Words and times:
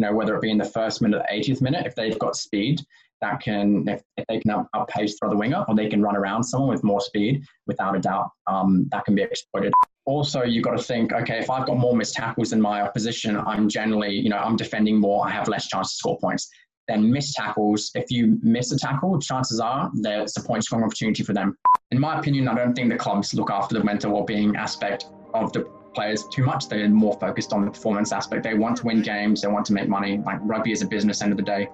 you 0.00 0.06
know, 0.06 0.14
whether 0.14 0.34
it 0.34 0.40
be 0.40 0.50
in 0.50 0.56
the 0.56 0.64
first 0.64 1.02
minute 1.02 1.20
or 1.20 1.26
80th 1.30 1.60
minute, 1.60 1.84
if 1.84 1.94
they've 1.94 2.18
got 2.18 2.34
speed, 2.34 2.80
that 3.20 3.38
can, 3.40 3.86
if, 3.86 4.00
if 4.16 4.24
they 4.28 4.40
can 4.40 4.50
up, 4.50 4.66
outpace 4.74 5.14
the 5.20 5.36
winger 5.36 5.62
or 5.68 5.74
they 5.74 5.90
can 5.90 6.00
run 6.00 6.16
around 6.16 6.42
someone 6.42 6.70
with 6.70 6.82
more 6.82 7.02
speed, 7.02 7.44
without 7.66 7.94
a 7.94 7.98
doubt, 7.98 8.30
um, 8.46 8.88
that 8.92 9.04
can 9.04 9.14
be 9.14 9.20
exploited. 9.20 9.74
Also, 10.06 10.42
you've 10.42 10.64
got 10.64 10.74
to 10.78 10.82
think, 10.82 11.12
okay, 11.12 11.38
if 11.38 11.50
I've 11.50 11.66
got 11.66 11.76
more 11.76 11.94
missed 11.94 12.14
tackles 12.14 12.48
than 12.48 12.62
my 12.62 12.80
opposition, 12.80 13.36
I'm 13.36 13.68
generally, 13.68 14.14
you 14.14 14.30
know, 14.30 14.38
I'm 14.38 14.56
defending 14.56 14.98
more, 14.98 15.26
I 15.26 15.30
have 15.32 15.48
less 15.48 15.68
chance 15.68 15.90
to 15.90 15.96
score 15.96 16.18
points. 16.18 16.48
Then 16.88 17.12
missed 17.12 17.34
tackles, 17.36 17.90
if 17.94 18.10
you 18.10 18.38
miss 18.42 18.72
a 18.72 18.78
tackle, 18.78 19.20
chances 19.20 19.60
are 19.60 19.90
there's 19.92 20.34
a 20.38 20.42
point 20.42 20.64
scoring 20.64 20.86
opportunity 20.86 21.22
for 21.24 21.34
them. 21.34 21.58
In 21.90 22.00
my 22.00 22.18
opinion, 22.18 22.48
I 22.48 22.54
don't 22.54 22.72
think 22.72 22.88
the 22.88 22.96
clubs 22.96 23.34
look 23.34 23.50
after 23.50 23.78
the 23.78 23.84
mental 23.84 24.12
well-being 24.12 24.56
aspect 24.56 25.10
of 25.34 25.52
the 25.52 25.70
players 25.94 26.24
too 26.32 26.44
much. 26.44 26.68
They're 26.68 26.88
more 26.88 27.18
focused 27.18 27.52
on 27.52 27.64
the 27.64 27.70
performance 27.70 28.12
aspect. 28.12 28.42
They 28.42 28.54
want 28.54 28.76
to 28.78 28.86
win 28.86 29.02
games, 29.02 29.42
they 29.42 29.48
want 29.48 29.66
to 29.66 29.72
make 29.72 29.88
money. 29.88 30.18
Like 30.18 30.38
rugby 30.42 30.72
is 30.72 30.82
a 30.82 30.86
business 30.86 31.22
end 31.22 31.32
of 31.32 31.36
the 31.36 31.42
day. 31.42 31.68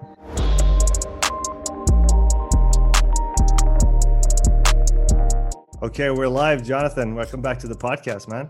Okay, 5.83 6.09
we're 6.09 6.27
live. 6.27 6.63
Jonathan, 6.63 7.13
welcome 7.13 7.41
back 7.41 7.59
to 7.59 7.67
the 7.67 7.75
podcast, 7.75 8.27
man. 8.27 8.49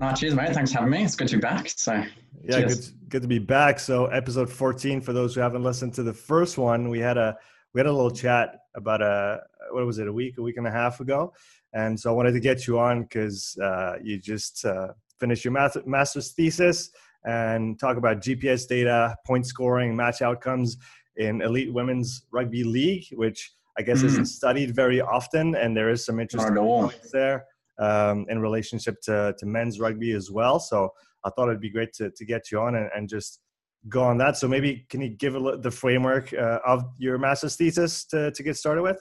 Uh, 0.00 0.12
cheers, 0.12 0.34
mate. 0.34 0.52
Thanks 0.52 0.70
for 0.70 0.78
having 0.78 0.90
me. 0.90 1.02
It's 1.02 1.16
good 1.16 1.28
to 1.28 1.36
be 1.36 1.40
back. 1.40 1.68
So, 1.70 2.04
yeah, 2.44 2.62
good, 2.62 2.86
good 3.08 3.22
to 3.22 3.28
be 3.28 3.38
back. 3.38 3.80
So, 3.80 4.06
episode 4.06 4.50
14, 4.50 5.00
for 5.00 5.12
those 5.12 5.34
who 5.34 5.40
haven't 5.40 5.64
listened 5.64 5.94
to 5.94 6.02
the 6.02 6.12
first 6.12 6.58
one, 6.58 6.88
we 6.88 7.00
had 7.00 7.16
a 7.16 7.36
we 7.74 7.80
had 7.80 7.86
a 7.86 7.92
little 7.92 8.10
chat 8.10 8.60
about 8.76 9.02
a 9.02 9.40
what 9.72 9.84
was 9.84 9.98
it, 9.98 10.06
a 10.06 10.12
week, 10.12 10.38
a 10.38 10.42
week 10.42 10.56
and 10.56 10.66
a 10.66 10.70
half 10.70 11.00
ago, 11.00 11.32
and 11.78 11.98
so 11.98 12.10
I 12.10 12.12
wanted 12.12 12.32
to 12.32 12.40
get 12.40 12.66
you 12.66 12.78
on 12.80 13.04
because 13.04 13.56
uh, 13.62 13.94
you 14.02 14.18
just 14.18 14.64
uh, 14.64 14.88
finished 15.20 15.44
your 15.44 15.52
math, 15.52 15.76
master's 15.86 16.32
thesis 16.32 16.90
and 17.24 17.78
talk 17.78 17.96
about 17.96 18.20
GPS 18.20 18.66
data, 18.66 19.16
point 19.24 19.46
scoring, 19.46 19.94
match 19.94 20.20
outcomes 20.20 20.76
in 21.16 21.40
elite 21.40 21.72
women's 21.72 22.26
rugby 22.32 22.64
league, 22.64 23.04
which 23.12 23.52
I 23.78 23.82
guess 23.82 24.02
mm. 24.02 24.06
isn't 24.06 24.26
studied 24.26 24.74
very 24.74 25.00
often, 25.00 25.54
and 25.54 25.76
there 25.76 25.90
is 25.90 26.04
some 26.04 26.18
interesting 26.18 26.56
points 26.56 27.12
there 27.12 27.44
um, 27.78 28.26
in 28.28 28.40
relationship 28.40 29.00
to, 29.02 29.34
to 29.38 29.46
men's 29.46 29.78
rugby 29.78 30.12
as 30.12 30.32
well. 30.32 30.58
So 30.58 30.92
I 31.24 31.30
thought 31.30 31.48
it'd 31.48 31.60
be 31.60 31.70
great 31.70 31.92
to, 31.94 32.10
to 32.10 32.24
get 32.24 32.50
you 32.50 32.60
on 32.60 32.74
and, 32.74 32.90
and 32.94 33.08
just 33.08 33.40
go 33.88 34.02
on 34.02 34.18
that. 34.18 34.36
So 34.36 34.48
maybe 34.48 34.84
can 34.90 35.00
you 35.00 35.10
give 35.10 35.36
a, 35.36 35.58
the 35.58 35.70
framework 35.70 36.32
uh, 36.32 36.58
of 36.66 36.82
your 36.98 37.18
master's 37.18 37.54
thesis 37.54 38.04
to, 38.06 38.32
to 38.32 38.42
get 38.42 38.56
started 38.56 38.82
with? 38.82 39.00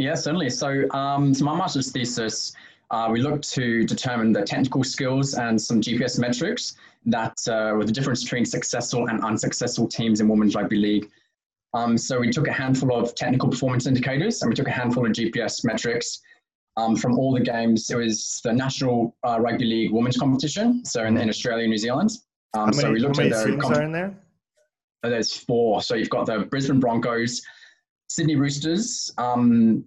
Yeah, 0.00 0.14
certainly. 0.14 0.48
So, 0.48 0.90
um, 0.92 1.34
so 1.34 1.44
my 1.44 1.54
master's 1.54 1.92
thesis, 1.92 2.54
uh, 2.90 3.08
we 3.12 3.20
looked 3.20 3.46
to 3.52 3.84
determine 3.84 4.32
the 4.32 4.42
technical 4.42 4.82
skills 4.82 5.34
and 5.34 5.60
some 5.60 5.82
GPS 5.82 6.18
metrics 6.18 6.76
that 7.04 7.36
uh, 7.48 7.74
were 7.76 7.84
the 7.84 7.92
difference 7.92 8.24
between 8.24 8.46
successful 8.46 9.08
and 9.08 9.22
unsuccessful 9.22 9.86
teams 9.86 10.20
in 10.20 10.28
Women's 10.28 10.54
Rugby 10.54 10.76
League. 10.76 11.10
Um, 11.74 11.98
so 11.98 12.18
we 12.18 12.30
took 12.30 12.48
a 12.48 12.52
handful 12.52 12.98
of 12.98 13.14
technical 13.14 13.50
performance 13.50 13.86
indicators 13.86 14.40
and 14.40 14.48
we 14.48 14.54
took 14.54 14.68
a 14.68 14.72
handful 14.72 15.04
of 15.04 15.12
GPS 15.12 15.66
metrics 15.66 16.20
um, 16.78 16.96
from 16.96 17.18
all 17.18 17.34
the 17.34 17.40
games. 17.40 17.90
It 17.90 17.96
was 17.96 18.40
the 18.42 18.54
National 18.54 19.14
uh, 19.22 19.38
Rugby 19.38 19.66
League 19.66 19.92
Women's 19.92 20.16
Competition, 20.16 20.82
so 20.84 21.04
in, 21.04 21.18
in 21.18 21.28
Australia 21.28 21.64
and 21.64 21.70
New 21.70 21.78
Zealand. 21.78 22.10
Um, 22.54 22.70
many, 22.70 22.78
so 22.78 22.90
we 22.90 23.00
looked 23.00 23.18
at 23.18 23.30
the 23.30 23.58
comp- 23.60 23.76
are 23.76 23.82
in 23.82 23.92
there. 23.92 24.18
There's 25.02 25.36
four. 25.36 25.82
So 25.82 25.94
you've 25.94 26.10
got 26.10 26.24
the 26.24 26.40
Brisbane 26.50 26.80
Broncos, 26.80 27.42
Sydney 28.08 28.34
Roosters, 28.34 29.12
um, 29.18 29.84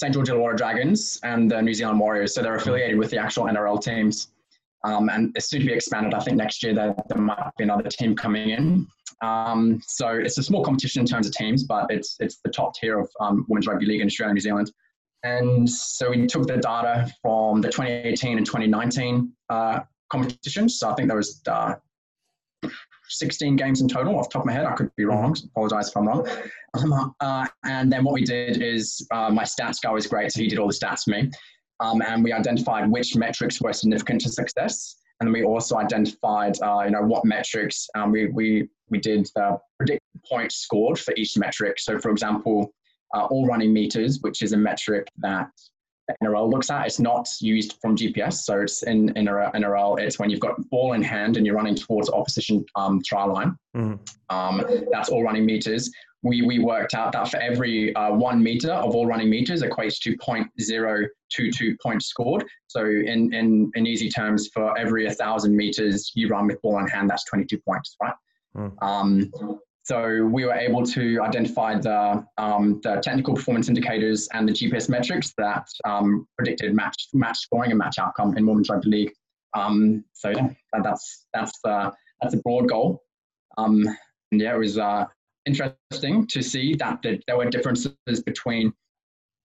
St 0.00 0.14
George 0.14 0.30
Illawarra 0.30 0.56
Dragons, 0.56 1.20
and 1.24 1.50
the 1.50 1.60
New 1.60 1.74
Zealand 1.74 2.00
Warriors. 2.00 2.34
So 2.34 2.40
they're 2.40 2.54
affiliated 2.54 2.96
with 2.96 3.10
the 3.10 3.18
actual 3.18 3.44
NRL 3.44 3.82
teams. 3.82 4.28
Um, 4.82 5.10
and 5.10 5.30
it's 5.36 5.50
soon 5.50 5.60
to 5.60 5.66
be 5.66 5.74
expanded. 5.74 6.14
I 6.14 6.20
think 6.20 6.38
next 6.38 6.62
year 6.62 6.72
there, 6.74 6.94
there 7.10 7.20
might 7.20 7.52
be 7.58 7.64
another 7.64 7.86
team 7.86 8.16
coming 8.16 8.48
in. 8.48 8.86
Um, 9.22 9.78
so 9.86 10.08
it's 10.08 10.38
a 10.38 10.42
small 10.42 10.64
competition 10.64 11.00
in 11.00 11.06
terms 11.06 11.26
of 11.26 11.34
teams, 11.34 11.64
but 11.64 11.84
it's 11.90 12.16
it's 12.18 12.38
the 12.42 12.50
top 12.50 12.74
tier 12.74 12.98
of 12.98 13.10
um, 13.20 13.44
women's 13.48 13.66
rugby 13.66 13.84
league 13.84 14.00
in 14.00 14.06
Australia 14.06 14.30
and 14.30 14.36
New 14.36 14.40
Zealand. 14.40 14.72
And 15.22 15.68
so 15.68 16.08
we 16.08 16.26
took 16.26 16.46
the 16.46 16.56
data 16.56 17.12
from 17.20 17.60
the 17.60 17.68
2018 17.68 18.38
and 18.38 18.46
2019 18.46 19.30
uh, 19.50 19.80
competitions. 20.10 20.78
So 20.78 20.88
I 20.88 20.94
think 20.94 21.08
there 21.08 21.18
was 21.18 21.42
uh, 21.46 21.74
16 23.08 23.56
games 23.56 23.80
in 23.80 23.88
total 23.88 24.18
off 24.18 24.28
the 24.28 24.34
top 24.34 24.42
of 24.42 24.46
my 24.46 24.52
head. 24.52 24.66
I 24.66 24.72
could 24.72 24.94
be 24.96 25.04
wrong. 25.04 25.36
Apologize 25.56 25.88
if 25.88 25.96
I'm 25.96 26.06
wrong. 26.06 26.28
Um, 26.74 27.14
uh, 27.20 27.46
and 27.64 27.92
then 27.92 28.04
what 28.04 28.14
we 28.14 28.24
did 28.24 28.62
is 28.62 29.06
uh, 29.10 29.30
my 29.30 29.42
stats 29.44 29.82
guy 29.82 29.90
was 29.90 30.06
great, 30.06 30.32
so 30.32 30.40
he 30.40 30.48
did 30.48 30.58
all 30.58 30.68
the 30.68 30.74
stats 30.74 31.04
for 31.04 31.10
me. 31.10 31.30
Um, 31.80 32.02
and 32.02 32.22
we 32.22 32.32
identified 32.32 32.90
which 32.90 33.16
metrics 33.16 33.60
were 33.60 33.72
significant 33.72 34.20
to 34.22 34.28
success. 34.28 34.96
And 35.18 35.26
then 35.26 35.32
we 35.32 35.44
also 35.44 35.76
identified, 35.76 36.60
uh, 36.62 36.82
you 36.84 36.90
know, 36.92 37.02
what 37.02 37.24
metrics 37.24 37.88
um, 37.94 38.12
we, 38.12 38.28
we, 38.28 38.68
we 38.88 38.98
did 38.98 39.28
the 39.34 39.58
predicted 39.78 40.22
points 40.28 40.56
scored 40.56 40.98
for 40.98 41.12
each 41.16 41.36
metric. 41.36 41.78
So, 41.78 41.98
for 41.98 42.10
example, 42.10 42.72
uh, 43.14 43.24
all 43.24 43.46
running 43.46 43.72
meters, 43.72 44.20
which 44.20 44.42
is 44.42 44.52
a 44.52 44.56
metric 44.56 45.08
that 45.18 45.50
NRL 46.22 46.50
looks 46.50 46.70
at. 46.70 46.86
It's 46.86 47.00
not 47.00 47.28
used 47.40 47.76
from 47.80 47.96
GPS, 47.96 48.34
so 48.34 48.60
it's 48.60 48.82
in, 48.82 49.10
in 49.16 49.26
NRL. 49.26 50.00
It's 50.00 50.18
when 50.18 50.30
you've 50.30 50.40
got 50.40 50.56
ball 50.70 50.92
in 50.92 51.02
hand 51.02 51.36
and 51.36 51.46
you're 51.46 51.54
running 51.54 51.74
towards 51.74 52.10
opposition 52.10 52.64
um, 52.76 53.00
try 53.04 53.24
line. 53.24 53.56
Mm. 53.76 53.98
Um, 54.28 54.64
that's 54.92 55.08
all 55.08 55.22
running 55.22 55.46
meters. 55.46 55.90
We, 56.22 56.42
we 56.42 56.58
worked 56.58 56.94
out 56.94 57.12
that 57.12 57.30
for 57.30 57.38
every 57.38 57.94
uh, 57.94 58.12
one 58.12 58.42
meter 58.42 58.72
of 58.72 58.94
all 58.94 59.06
running 59.06 59.30
meters 59.30 59.62
equates 59.62 59.98
to 60.00 60.16
0.022 60.18 61.76
points 61.82 62.06
scored. 62.06 62.44
So 62.66 62.84
in, 62.84 63.32
in, 63.32 63.70
in 63.74 63.86
easy 63.86 64.10
terms, 64.10 64.48
for 64.52 64.76
every 64.76 65.06
1,000 65.06 65.56
meters 65.56 66.12
you 66.14 66.28
run 66.28 66.46
with 66.46 66.60
ball 66.60 66.78
in 66.78 66.86
hand, 66.88 67.08
that's 67.08 67.24
22 67.24 67.58
points, 67.60 67.96
right? 68.02 68.14
Mm. 68.54 68.82
Um, 68.82 69.32
so 69.90 70.24
we 70.24 70.44
were 70.44 70.54
able 70.54 70.86
to 70.86 71.20
identify 71.20 71.76
the, 71.76 72.24
um, 72.38 72.80
the 72.84 73.00
technical 73.02 73.34
performance 73.34 73.68
indicators 73.68 74.28
and 74.32 74.48
the 74.48 74.52
GPS 74.52 74.88
metrics 74.88 75.34
that 75.36 75.66
um, 75.84 76.28
predicted 76.38 76.72
match 76.76 77.08
match 77.12 77.38
scoring 77.38 77.72
and 77.72 77.78
match 77.78 77.98
outcome 77.98 78.38
in 78.38 78.46
Women's 78.46 78.68
Rugby 78.68 78.88
League. 78.88 79.12
Um, 79.52 80.04
so 80.12 80.28
yeah, 80.28 80.50
that's 80.84 81.26
that's 81.34 81.58
the 81.64 81.90
that's 82.22 82.34
a 82.34 82.36
broad 82.36 82.68
goal. 82.68 83.02
Um, 83.58 83.84
and 84.30 84.40
yeah, 84.40 84.54
it 84.54 84.58
was 84.58 84.78
uh, 84.78 85.06
interesting 85.44 86.24
to 86.28 86.40
see 86.40 86.76
that 86.76 87.02
there 87.02 87.36
were 87.36 87.50
differences 87.50 88.22
between 88.24 88.72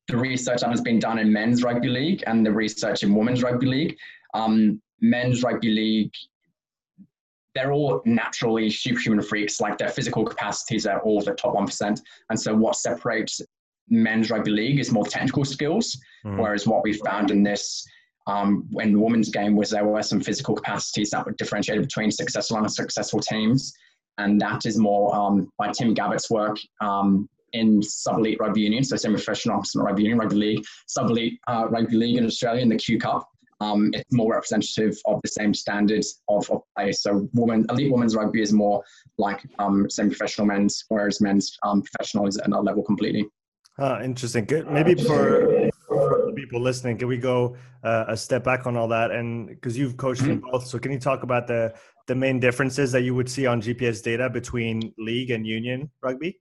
the 0.10 0.18
research 0.18 0.62
that 0.62 0.70
has 0.70 0.82
been 0.82 1.00
done 1.00 1.18
in 1.18 1.34
men's 1.34 1.64
rugby 1.64 1.90
league 1.90 2.24
and 2.28 2.46
the 2.46 2.52
research 2.52 3.02
in 3.02 3.16
women's 3.16 3.42
rugby 3.42 3.66
league. 3.66 3.98
Um, 4.36 4.80
men's 5.02 5.42
rugby 5.42 5.72
league 5.72 6.14
they're 7.56 7.72
all 7.72 8.02
naturally 8.06 8.70
superhuman 8.70 9.24
freaks. 9.24 9.62
Like 9.62 9.78
their 9.78 9.90
physical 9.90 10.26
capacities 10.26 10.86
are 10.86 11.00
all 11.00 11.22
the 11.22 11.34
top 11.34 11.56
1%. 11.56 12.02
And 12.30 12.40
so 12.40 12.54
what 12.54 12.76
separates 12.76 13.42
men's 13.90 14.30
rugby 14.30 14.52
league 14.52 14.80
is 14.80 14.92
more 14.92 15.06
technical 15.06 15.46
skills. 15.46 15.98
Mm. 16.26 16.38
Whereas 16.38 16.68
what 16.68 16.84
we 16.84 16.94
found 16.94 17.32
in 17.32 17.44
this, 17.44 17.86
um, 18.28 18.68
in 18.80 18.92
the 18.94 19.00
women's 19.00 19.30
game 19.30 19.56
was 19.56 19.70
there 19.70 19.86
were 19.86 20.04
some 20.04 20.20
physical 20.20 20.54
capacities 20.54 21.10
that 21.12 21.26
were 21.26 21.32
differentiated 21.34 21.84
between 21.84 22.12
successful 22.12 22.58
and 22.58 22.66
unsuccessful 22.66 23.22
teams. 23.22 23.74
And 24.18 24.40
that 24.42 24.66
is 24.66 24.78
more 24.78 25.16
um, 25.16 25.50
by 25.58 25.72
Tim 25.72 25.96
Gabbett's 25.96 26.30
work 26.30 26.58
um, 26.82 27.30
in 27.54 27.82
sub-elite 27.82 28.38
rugby 28.40 28.62
union, 28.62 28.84
so 28.84 28.98
semi-professional 28.98 29.64
rugby 29.76 30.04
union, 30.04 30.20
rugby 30.20 30.36
league, 30.36 30.66
sub-elite 30.88 31.40
uh, 31.48 31.68
rugby 31.70 31.96
league 31.96 32.18
in 32.18 32.26
Australia 32.26 32.62
in 32.62 32.70
the 32.70 32.76
Q 32.76 32.98
Cup 32.98 33.30
um, 33.62 33.92
it's 33.94 34.12
more 34.12 34.34
representative 34.34 34.98
of 35.06 35.22
the 35.24 35.30
same 35.30 35.54
standards 35.54 36.22
of, 36.28 36.50
of 36.52 36.62
play. 36.76 36.92
So, 36.92 37.30
woman, 37.34 37.66
elite 37.70 37.92
women's 37.92 38.16
rugby 38.16 38.42
is 38.42 38.52
more 38.52 38.84
like 39.18 39.42
um, 39.60 39.90
semi-professional 39.90 40.48
men's, 40.48 40.84
whereas 40.90 41.22
men's 41.22 41.58
um, 41.64 41.82
professional 41.82 42.28
is 42.28 42.38
at 42.38 42.48
another 42.48 42.64
level 42.64 42.84
completely. 42.84 43.28
Ah, 43.78 44.02
interesting. 44.02 44.46
Good. 44.46 44.70
Maybe 44.70 44.96
for, 44.96 45.70
for 45.88 46.32
people 46.34 46.62
listening, 46.62 46.98
can 46.98 47.08
we 47.08 47.18
go 47.18 47.58
uh, 47.84 48.06
a 48.08 48.16
step 48.16 48.44
back 48.44 48.66
on 48.68 48.78
all 48.78 48.88
that? 48.88 49.12
And 49.12 49.50
because 49.50 49.78
you've 49.78 49.98
coached 49.98 50.22
mm-hmm. 50.22 50.32
in 50.32 50.40
both, 50.40 50.66
so 50.66 50.80
can 50.80 50.92
you 50.92 51.00
talk 51.00 51.24
about 51.24 51.48
the 51.48 51.74
the 52.08 52.16
main 52.16 52.40
differences 52.40 52.92
that 52.92 53.02
you 53.02 53.16
would 53.16 53.28
see 53.28 53.48
on 53.48 53.62
GPS 53.62 54.04
data 54.04 54.30
between 54.30 54.94
league 54.98 55.32
and 55.32 55.46
union 55.46 55.90
rugby? 56.02 56.40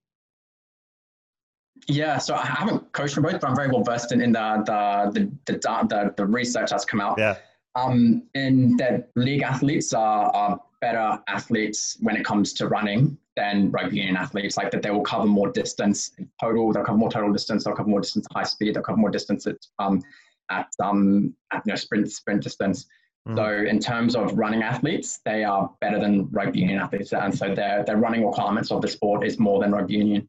Yeah, 1.87 2.19
so 2.19 2.35
I 2.35 2.47
haven't 2.47 2.93
coached 2.93 3.15
them 3.15 3.25
both, 3.25 3.41
but 3.41 3.49
I'm 3.49 3.57
very 3.57 3.69
well 3.69 3.83
versed 3.83 4.13
in, 4.13 4.21
in 4.21 4.33
the, 4.33 4.63
the, 4.65 5.21
the, 5.21 5.53
the, 5.53 5.59
the, 5.59 6.15
the 6.17 6.27
research 6.27 6.71
that's 6.71 6.85
come 6.85 7.01
out. 7.01 7.19
Yeah. 7.19 7.37
Um, 7.77 8.23
in 8.35 8.77
that 8.77 9.11
league 9.17 9.43
athletes 9.43 9.93
are, 9.93 10.31
are 10.35 10.61
better 10.81 11.19
athletes 11.29 11.97
when 12.01 12.17
it 12.17 12.25
comes 12.25 12.53
to 12.55 12.69
running 12.69 13.19
than 13.37 13.71
rugby 13.71 13.97
union 13.97 14.17
athletes. 14.17 14.57
Like 14.57 14.71
that, 14.71 14.83
they 14.83 14.91
will 14.91 15.03
cover 15.03 15.27
more 15.27 15.51
distance 15.51 16.13
in 16.19 16.29
total. 16.41 16.73
They'll 16.73 16.85
cover 16.85 16.99
more 16.99 17.11
total 17.11 17.33
distance. 17.33 17.65
They'll 17.65 17.75
cover 17.75 17.89
more 17.89 18.01
distance 18.01 18.27
at 18.31 18.37
high 18.37 18.45
speed. 18.45 18.75
They'll 18.75 18.83
cover 18.83 18.99
more 18.99 19.11
distance 19.11 19.47
at 19.47 19.57
um, 19.79 20.03
at 20.51 20.69
um 20.83 21.35
at 21.53 21.63
you 21.67 21.73
know 21.73 21.77
sprint 21.77 22.11
sprint 22.11 22.43
distance. 22.43 22.87
Mm. 23.29 23.37
So 23.37 23.71
in 23.71 23.79
terms 23.79 24.15
of 24.15 24.37
running 24.37 24.63
athletes, 24.63 25.21
they 25.25 25.45
are 25.45 25.71
better 25.81 25.99
than 25.99 26.29
rugby 26.31 26.61
union 26.61 26.79
athletes, 26.79 27.13
and 27.13 27.37
so 27.37 27.55
their 27.55 27.85
their 27.85 27.97
running 27.97 28.25
requirements 28.25 28.71
of 28.71 28.83
the 28.83 28.89
sport 28.89 29.27
is 29.27 29.39
more 29.39 29.61
than 29.61 29.73
rugby 29.73 29.95
union. 29.95 30.29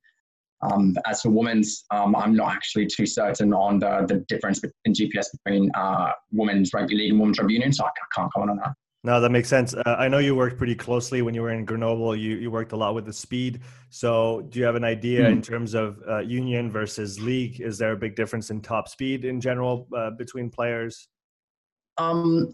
Um, 0.62 0.96
as 1.06 1.22
for 1.22 1.30
women's, 1.30 1.86
um, 1.92 2.16
I'm 2.16 2.36
not 2.36 2.54
actually 2.54 2.88
too 2.88 3.06
certain 3.06 3.54
on 3.54 3.80
the, 3.80 4.06
the 4.08 4.26
difference 4.28 4.62
in 4.86 4.94
GPS 4.94 5.28
between 5.44 5.70
uh, 5.76 6.12
women's 6.32 6.72
rugby 6.74 6.96
league 6.96 7.12
and 7.12 7.20
women's 7.20 7.38
rugby 7.40 7.54
union, 7.54 7.74
so 7.74 7.86
I 7.86 7.90
can't 8.16 8.32
comment 8.34 8.52
on 8.52 8.58
that. 8.58 8.74
No, 9.06 9.22
that 9.22 9.30
makes 9.30 9.48
sense. 9.48 9.76
Uh, 9.76 9.96
I 10.00 10.08
know 10.08 10.18
you 10.18 10.34
worked 10.34 10.58
pretty 10.58 10.74
closely 10.74 11.22
when 11.22 11.36
you 11.36 11.44
were 11.44 11.52
in 11.52 11.64
Grenoble. 11.64 12.16
You 12.16 12.38
you 12.38 12.50
worked 12.50 12.72
a 12.72 12.76
lot 12.76 12.96
with 12.96 13.06
the 13.06 13.14
speed. 13.14 13.62
So, 13.92 14.42
do 14.50 14.58
you 14.58 14.66
have 14.66 14.74
an 14.74 14.84
idea 14.84 15.22
mm. 15.22 15.32
in 15.32 15.42
terms 15.44 15.76
of 15.76 16.02
uh, 16.10 16.20
union 16.20 16.72
versus 16.72 17.20
league? 17.20 17.62
Is 17.62 17.78
there 17.78 17.92
a 17.92 17.96
big 17.96 18.16
difference 18.16 18.50
in 18.50 18.62
top 18.62 18.90
speed 18.90 19.24
in 19.24 19.40
general 19.40 19.88
uh, 19.96 20.10
between 20.10 20.50
players? 20.50 21.08
Um, 22.00 22.52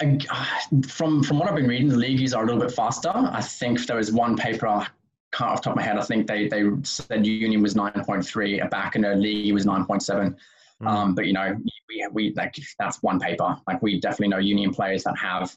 from 0.85 1.23
from 1.23 1.39
what 1.39 1.47
I've 1.47 1.55
been 1.55 1.69
reading, 1.69 1.87
the 1.87 1.95
leagues 1.95 2.33
are 2.33 2.43
a 2.43 2.45
little 2.45 2.61
bit 2.61 2.73
faster. 2.73 3.13
I 3.15 3.41
think 3.41 3.85
there 3.87 3.95
was 3.95 4.11
one 4.11 4.35
paper, 4.35 4.67
I 4.67 4.87
can't 5.33 5.51
off 5.51 5.57
the 5.57 5.65
top 5.65 5.73
of 5.73 5.77
my 5.77 5.83
head. 5.83 5.97
I 5.97 6.01
think 6.01 6.27
they 6.27 6.47
they 6.47 6.63
said 6.83 7.25
union 7.25 7.61
was 7.61 7.75
nine 7.75 8.03
point 8.05 8.25
three, 8.25 8.59
a 8.59 8.67
back 8.67 8.95
in 8.95 9.05
a 9.05 9.15
league 9.15 9.53
was 9.53 9.65
nine 9.65 9.85
point 9.85 10.03
seven. 10.03 10.35
Mm. 10.81 10.87
Um, 10.87 11.15
but 11.15 11.27
you 11.27 11.33
know, 11.33 11.55
we 11.89 12.07
we 12.11 12.33
like 12.35 12.55
that's 12.79 13.01
one 13.01 13.19
paper. 13.19 13.55
Like 13.67 13.81
we 13.81 13.99
definitely 13.99 14.29
know 14.29 14.39
union 14.39 14.73
players 14.73 15.03
that 15.03 15.17
have 15.17 15.55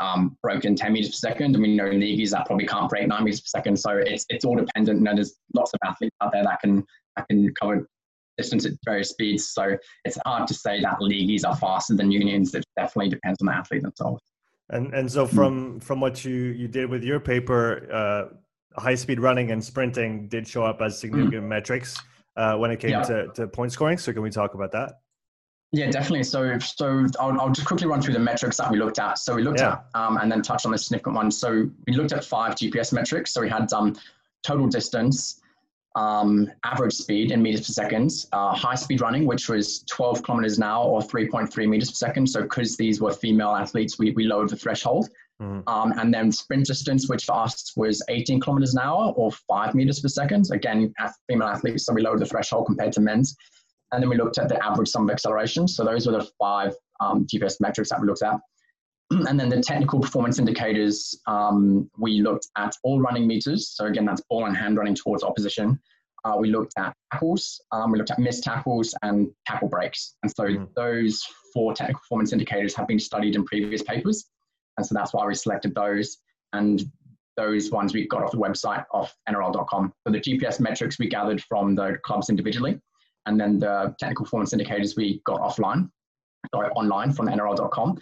um, 0.00 0.36
broken 0.42 0.74
10 0.74 0.92
meters 0.92 1.10
per 1.10 1.16
second. 1.16 1.54
And 1.54 1.62
we 1.62 1.74
know 1.74 1.88
leagues 1.88 2.30
that 2.30 2.46
probably 2.46 2.66
can't 2.66 2.88
break 2.88 3.08
nine 3.08 3.24
meters 3.24 3.40
per 3.40 3.46
second. 3.46 3.78
So 3.78 3.90
it's, 3.96 4.24
it's 4.28 4.44
all 4.44 4.56
dependent. 4.56 5.00
You 5.00 5.14
there's 5.14 5.34
lots 5.54 5.72
of 5.74 5.80
athletes 5.84 6.14
out 6.20 6.32
there 6.32 6.44
that 6.44 6.60
can, 6.60 6.84
that 7.16 7.26
can 7.28 7.52
cover 7.60 7.88
distance 8.36 8.64
at 8.66 8.72
various 8.84 9.10
speeds. 9.10 9.50
So 9.50 9.76
it's 10.04 10.18
hard 10.24 10.46
to 10.48 10.54
say 10.54 10.80
that 10.80 11.00
leagues 11.00 11.44
are 11.44 11.56
faster 11.56 11.94
than 11.94 12.12
unions. 12.12 12.54
It 12.54 12.64
definitely 12.76 13.10
depends 13.10 13.38
on 13.40 13.46
the 13.46 13.54
athlete 13.54 13.82
themselves. 13.82 14.22
And, 14.70 14.92
and 14.94 15.10
so 15.10 15.26
from, 15.26 15.80
from 15.80 16.00
what 16.00 16.24
you, 16.24 16.34
you 16.34 16.68
did 16.68 16.90
with 16.90 17.02
your 17.02 17.20
paper, 17.20 17.88
uh, 17.90 18.34
high 18.78 18.94
speed 18.94 19.20
running 19.20 19.50
and 19.50 19.62
sprinting 19.64 20.28
did 20.28 20.46
show 20.46 20.64
up 20.64 20.80
as 20.80 20.98
significant 20.98 21.44
mm. 21.44 21.48
metrics 21.48 22.00
uh, 22.36 22.56
when 22.56 22.70
it 22.70 22.80
came 22.80 22.90
yeah. 22.90 23.02
to, 23.02 23.28
to 23.34 23.46
point 23.46 23.72
scoring. 23.72 23.98
So 23.98 24.12
can 24.12 24.22
we 24.22 24.30
talk 24.30 24.54
about 24.54 24.72
that? 24.72 25.00
Yeah, 25.72 25.90
definitely. 25.90 26.22
So, 26.22 26.58
so 26.58 27.06
I'll, 27.20 27.38
I'll 27.40 27.50
just 27.50 27.66
quickly 27.66 27.86
run 27.86 28.00
through 28.00 28.14
the 28.14 28.20
metrics 28.20 28.56
that 28.56 28.70
we 28.70 28.78
looked 28.78 28.98
at. 28.98 29.18
So 29.18 29.34
we 29.34 29.42
looked 29.42 29.60
yeah. 29.60 29.72
at, 29.72 29.84
um, 29.94 30.16
and 30.16 30.32
then 30.32 30.40
touch 30.40 30.64
on 30.64 30.72
the 30.72 30.78
significant 30.78 31.14
ones. 31.14 31.38
So 31.38 31.68
we 31.86 31.92
looked 31.92 32.12
at 32.12 32.24
five 32.24 32.54
GPS 32.54 32.92
metrics. 32.92 33.32
So 33.32 33.42
we 33.42 33.50
had 33.50 33.70
um, 33.74 33.94
total 34.42 34.66
distance, 34.66 35.42
um, 35.94 36.50
average 36.64 36.94
speed 36.94 37.32
in 37.32 37.42
meters 37.42 37.66
per 37.66 37.72
second, 37.72 38.10
uh, 38.32 38.54
high 38.54 38.76
speed 38.76 39.02
running, 39.02 39.26
which 39.26 39.50
was 39.50 39.82
12 39.90 40.22
kilometers 40.22 40.56
an 40.56 40.62
hour 40.62 40.86
or 40.86 41.02
3.3 41.02 41.68
meters 41.68 41.90
per 41.90 41.96
second. 41.96 42.26
So 42.28 42.42
because 42.42 42.78
these 42.78 43.02
were 43.02 43.12
female 43.12 43.50
athletes, 43.50 43.98
we, 43.98 44.12
we 44.12 44.24
lowered 44.24 44.48
the 44.48 44.56
threshold. 44.56 45.10
Mm. 45.40 45.62
Um, 45.68 45.92
and 45.98 46.12
then 46.12 46.32
sprint 46.32 46.66
distance, 46.66 47.08
which 47.08 47.24
for 47.24 47.36
us 47.36 47.72
was 47.76 48.02
18 48.08 48.40
kilometers 48.40 48.74
an 48.74 48.80
hour 48.80 49.12
or 49.16 49.30
five 49.48 49.74
meters 49.74 50.00
per 50.00 50.08
second. 50.08 50.48
Again, 50.52 50.92
female 51.28 51.48
athletes, 51.48 51.84
so 51.84 51.92
we 51.92 52.02
lowered 52.02 52.20
the 52.20 52.26
threshold 52.26 52.66
compared 52.66 52.92
to 52.94 53.00
men's. 53.00 53.36
And 53.92 54.02
then 54.02 54.10
we 54.10 54.16
looked 54.16 54.38
at 54.38 54.48
the 54.48 54.62
average 54.64 54.88
sum 54.88 55.08
of 55.08 55.12
acceleration. 55.12 55.68
So 55.68 55.84
those 55.84 56.06
were 56.06 56.12
the 56.12 56.28
five 56.38 56.74
um, 57.00 57.26
GPS 57.26 57.56
metrics 57.60 57.90
that 57.90 58.00
we 58.00 58.06
looked 58.06 58.22
at. 58.22 58.38
and 59.10 59.38
then 59.38 59.48
the 59.48 59.62
technical 59.62 60.00
performance 60.00 60.38
indicators, 60.38 61.18
um, 61.26 61.90
we 61.98 62.20
looked 62.20 62.48
at 62.56 62.74
all 62.82 63.00
running 63.00 63.26
meters. 63.26 63.70
So 63.74 63.86
again, 63.86 64.04
that's 64.04 64.22
ball 64.28 64.46
and 64.46 64.56
hand 64.56 64.76
running 64.76 64.94
towards 64.94 65.22
opposition. 65.22 65.78
Uh, 66.24 66.36
we 66.36 66.50
looked 66.50 66.74
at 66.76 66.92
tackles, 67.12 67.60
um, 67.70 67.92
we 67.92 67.98
looked 67.98 68.10
at 68.10 68.18
missed 68.18 68.42
tackles 68.42 68.94
and 69.02 69.28
tackle 69.46 69.68
breaks. 69.68 70.16
And 70.22 70.32
so 70.34 70.44
mm. 70.44 70.68
those 70.74 71.22
four 71.54 71.72
technical 71.72 72.00
performance 72.00 72.32
indicators 72.32 72.74
have 72.74 72.88
been 72.88 72.98
studied 72.98 73.36
in 73.36 73.44
previous 73.44 73.82
papers. 73.82 74.26
And 74.78 74.86
so 74.86 74.94
that's 74.94 75.12
why 75.12 75.26
we 75.26 75.34
selected 75.34 75.74
those. 75.74 76.18
And 76.54 76.82
those 77.36 77.70
ones 77.70 77.92
we 77.92 78.06
got 78.08 78.22
off 78.22 78.30
the 78.30 78.38
website 78.38 78.84
off 78.92 79.14
NRL.com. 79.28 79.92
So 80.06 80.12
the 80.12 80.20
GPS 80.20 80.60
metrics 80.60 80.98
we 80.98 81.08
gathered 81.08 81.42
from 81.42 81.74
the 81.74 81.98
clubs 82.02 82.30
individually 82.30 82.80
and 83.26 83.38
then 83.38 83.58
the 83.58 83.94
technical 83.98 84.24
performance 84.24 84.52
indicators 84.52 84.96
we 84.96 85.20
got 85.24 85.40
offline, 85.40 85.90
sorry, 86.54 86.70
online 86.70 87.12
from 87.12 87.26
NRL.com. 87.26 87.98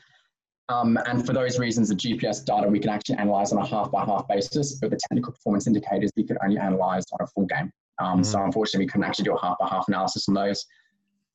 Um, 0.69 0.99
and 1.07 1.25
for 1.25 1.33
those 1.33 1.59
reasons, 1.59 1.89
the 1.89 1.95
GPS 1.95 2.45
data 2.45 2.69
we 2.69 2.79
can 2.79 2.91
actually 2.91 3.17
analyze 3.17 3.53
on 3.53 3.63
a 3.63 3.67
half 3.67 3.91
by 3.91 4.05
half 4.05 4.27
basis, 4.29 4.79
but 4.81 4.91
the 4.91 4.99
technical 5.09 5.33
performance 5.33 5.67
indicators 5.67 6.11
we 6.17 6.25
could 6.25 6.39
only 6.43 6.59
analyze 6.59 7.05
on 7.13 7.19
a 7.21 7.27
full 7.27 7.47
game. 7.47 7.71
Um, 7.99 8.15
mm-hmm. 8.15 8.23
So 8.23 8.43
unfortunately, 8.43 8.87
we 8.87 8.89
couldn't 8.89 9.05
actually 9.05 9.25
do 9.25 9.35
a 9.35 9.41
half 9.41 9.59
by 9.59 9.69
half 9.69 9.89
analysis 9.89 10.29
on 10.29 10.35
those. 10.35 10.65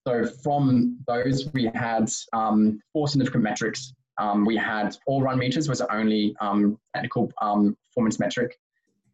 So 0.08 0.26
from 0.44 0.98
those, 1.08 1.50
we 1.54 1.72
had 1.76 2.10
um, 2.34 2.80
four 2.92 3.08
significant 3.08 3.44
metrics. 3.44 3.94
Um, 4.22 4.46
we 4.46 4.56
had 4.56 4.96
all 5.08 5.22
run 5.24 5.40
meters 5.40 5.68
was 5.68 5.80
the 5.80 5.92
only 5.94 6.36
um, 6.40 6.78
technical 6.94 7.32
um, 7.42 7.76
performance 7.90 8.20
metric. 8.20 8.58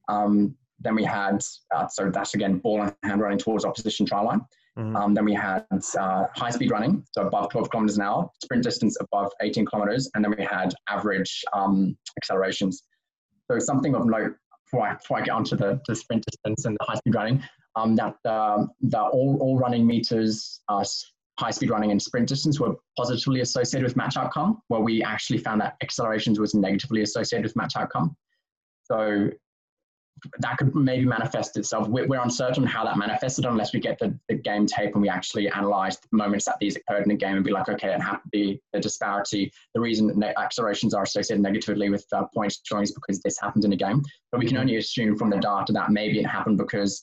then 0.08 0.96
we 0.96 1.04
had, 1.04 1.42
uh, 1.74 1.88
so 1.88 2.12
that's 2.12 2.34
again, 2.36 2.60
ball 2.60 2.84
and 2.84 2.94
hand 3.04 3.22
running 3.22 3.40
towards 3.40 3.64
opposition 3.66 4.06
try 4.06 4.22
line. 4.22 4.42
Mm-hmm. 4.78 4.96
Um, 4.96 5.14
then 5.16 5.26
we 5.26 5.34
had 5.34 5.66
uh, 5.98 6.26
high 6.36 6.52
speed 6.52 6.70
running, 6.70 7.04
so 7.12 7.26
above 7.26 7.50
12 7.50 7.70
kilometers 7.72 7.98
an 7.98 8.04
hour, 8.04 8.30
sprint 8.44 8.64
distance 8.64 8.96
above 9.02 9.32
18 9.42 9.66
kilometers, 9.66 10.12
and 10.14 10.24
then 10.24 10.36
we 10.38 10.44
had 10.44 10.74
average 10.88 11.44
um, 11.54 11.98
accelerations. 12.18 12.84
So 13.50 13.58
something 13.60 13.96
of 13.96 14.06
note 14.06 14.36
before 14.66 14.88
I, 14.88 14.94
before 14.96 15.18
I 15.20 15.22
get 15.22 15.32
onto 15.32 15.56
the, 15.56 15.82
the 15.88 15.96
sprint 15.96 16.24
distance 16.30 16.66
and 16.66 16.78
the 16.80 16.86
high 16.86 16.96
speed 16.96 17.16
running, 17.16 17.44
um, 17.76 17.96
that 17.96 18.18
uh, 18.26 18.66
the 18.82 19.00
all, 19.00 19.38
all 19.40 19.58
running 19.58 19.88
meters, 19.88 20.62
uh, 20.70 20.84
high 21.40 21.52
speed 21.52 21.70
running 21.70 21.92
and 21.92 22.02
sprint 22.02 22.28
distance 22.28 22.60
were 22.60 22.76
positively 22.98 23.42
associated 23.42 23.86
with 23.86 23.96
match 23.96 24.18
outcome, 24.18 24.62
where 24.68 24.82
we 24.82 25.04
actually 25.04 25.38
found 25.38 25.62
that 25.62 25.76
accelerations 25.82 26.40
was 26.40 26.54
negatively 26.54 27.02
associated 27.02 27.46
with 27.46 27.56
match 27.56 27.74
outcome. 27.76 28.16
So 28.84 29.30
that 30.40 30.58
could 30.58 30.74
maybe 30.76 31.06
manifest 31.06 31.58
itself. 31.58 31.88
We're, 31.88 32.08
we're, 32.08 32.22
uncertain 32.22 32.66
how 32.66 32.84
that 32.86 32.98
manifested 32.98 33.46
unless 33.46 33.74
we 33.74 33.80
get 33.80 34.00
the, 34.00 34.18
the 34.30 34.36
game 34.36 34.66
tape 34.66 34.94
and 34.94 35.02
we 35.02 35.10
actually 35.10 35.50
analyze 35.50 36.00
the 36.00 36.08
moments 36.12 36.46
that 36.46 36.58
these 36.60 36.76
occurred 36.76 37.04
in 37.04 37.10
the 37.10 37.16
game 37.16 37.36
and 37.36 37.46
be 37.46 37.52
like, 37.52 37.70
okay, 37.70 37.94
it 37.94 38.02
happened, 38.02 38.32
the, 38.34 38.60
the 38.74 38.80
disparity, 38.80 39.52
the 39.76 39.80
reason 39.80 40.20
that 40.20 40.40
accelerations 40.40 40.94
are 40.94 41.04
associated 41.04 41.42
negatively 41.42 41.90
with 41.90 42.06
uh, 42.14 42.24
point 42.34 42.52
scoring 42.52 42.84
is 42.84 42.94
because 42.94 43.22
this 43.22 43.40
happened 43.40 43.66
in 43.66 43.74
a 43.74 43.78
game. 43.78 44.02
But 44.32 44.40
we 44.40 44.46
can 44.46 44.56
mm-hmm. 44.56 44.62
only 44.62 44.78
assume 44.78 45.18
from 45.18 45.30
the 45.30 45.38
data 45.38 45.72
that 45.74 45.92
maybe 45.92 46.20
it 46.20 46.26
happened 46.26 46.58
because 46.58 47.02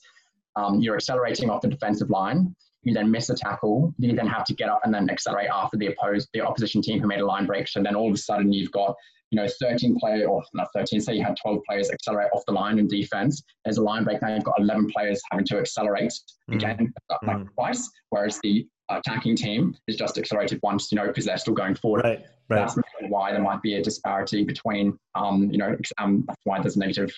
um, 0.55 0.81
you're 0.81 0.95
accelerating 0.95 1.49
off 1.49 1.61
the 1.61 1.67
defensive 1.69 2.09
line. 2.09 2.55
You 2.85 2.93
then 2.93 3.11
miss 3.11 3.29
a 3.29 3.35
tackle. 3.35 3.93
You 3.97 4.15
then 4.15 4.27
have 4.27 4.45
to 4.45 4.53
get 4.53 4.69
up 4.69 4.81
and 4.85 4.93
then 4.93 5.09
accelerate 5.09 5.49
after 5.53 5.75
the 5.77 5.87
opposed, 5.87 6.29
the 6.33 6.41
opposition 6.41 6.81
team 6.81 7.01
who 7.01 7.07
made 7.07 7.19
a 7.19 7.25
line 7.25 7.45
break. 7.45 7.67
So 7.67 7.83
then 7.83 7.95
all 7.95 8.07
of 8.07 8.13
a 8.13 8.17
sudden 8.17 8.53
you've 8.53 8.71
got 8.71 8.95
you 9.31 9.41
know, 9.41 9.47
13 9.59 9.97
player 9.99 10.27
or 10.27 10.43
not 10.53 10.67
13, 10.73 11.01
say 11.01 11.15
you 11.15 11.23
had 11.23 11.35
12 11.41 11.59
players 11.67 11.89
accelerate 11.91 12.29
off 12.33 12.43
the 12.47 12.53
line 12.53 12.79
in 12.79 12.87
defense. 12.87 13.43
There's 13.65 13.77
a 13.77 13.83
line 13.83 14.03
break 14.03 14.21
now, 14.21 14.33
you've 14.33 14.43
got 14.43 14.59
11 14.59 14.91
players 14.95 15.21
having 15.31 15.45
to 15.47 15.57
accelerate 15.57 16.13
mm. 16.49 16.55
again 16.55 16.93
like 17.09 17.37
mm. 17.37 17.53
twice, 17.55 17.89
whereas 18.09 18.39
the 18.43 18.67
attacking 18.89 19.35
team 19.35 19.75
is 19.87 19.95
just 19.95 20.17
accelerated 20.17 20.59
once, 20.61 20.91
you 20.91 20.95
know, 20.95 21.07
because 21.07 21.25
they're 21.25 21.37
still 21.37 21.53
going 21.53 21.75
forward. 21.75 22.03
Right. 22.03 22.25
Right. 22.47 22.59
That's 22.59 22.77
why 23.09 23.31
there 23.31 23.41
might 23.41 23.63
be 23.63 23.73
a 23.73 23.81
disparity 23.81 24.43
between, 24.43 24.99
um, 25.15 25.49
you 25.51 25.57
know, 25.57 25.75
um, 25.97 26.23
that's 26.27 26.39
why 26.43 26.61
there's 26.61 26.75
a 26.75 26.79
negative, 26.79 27.11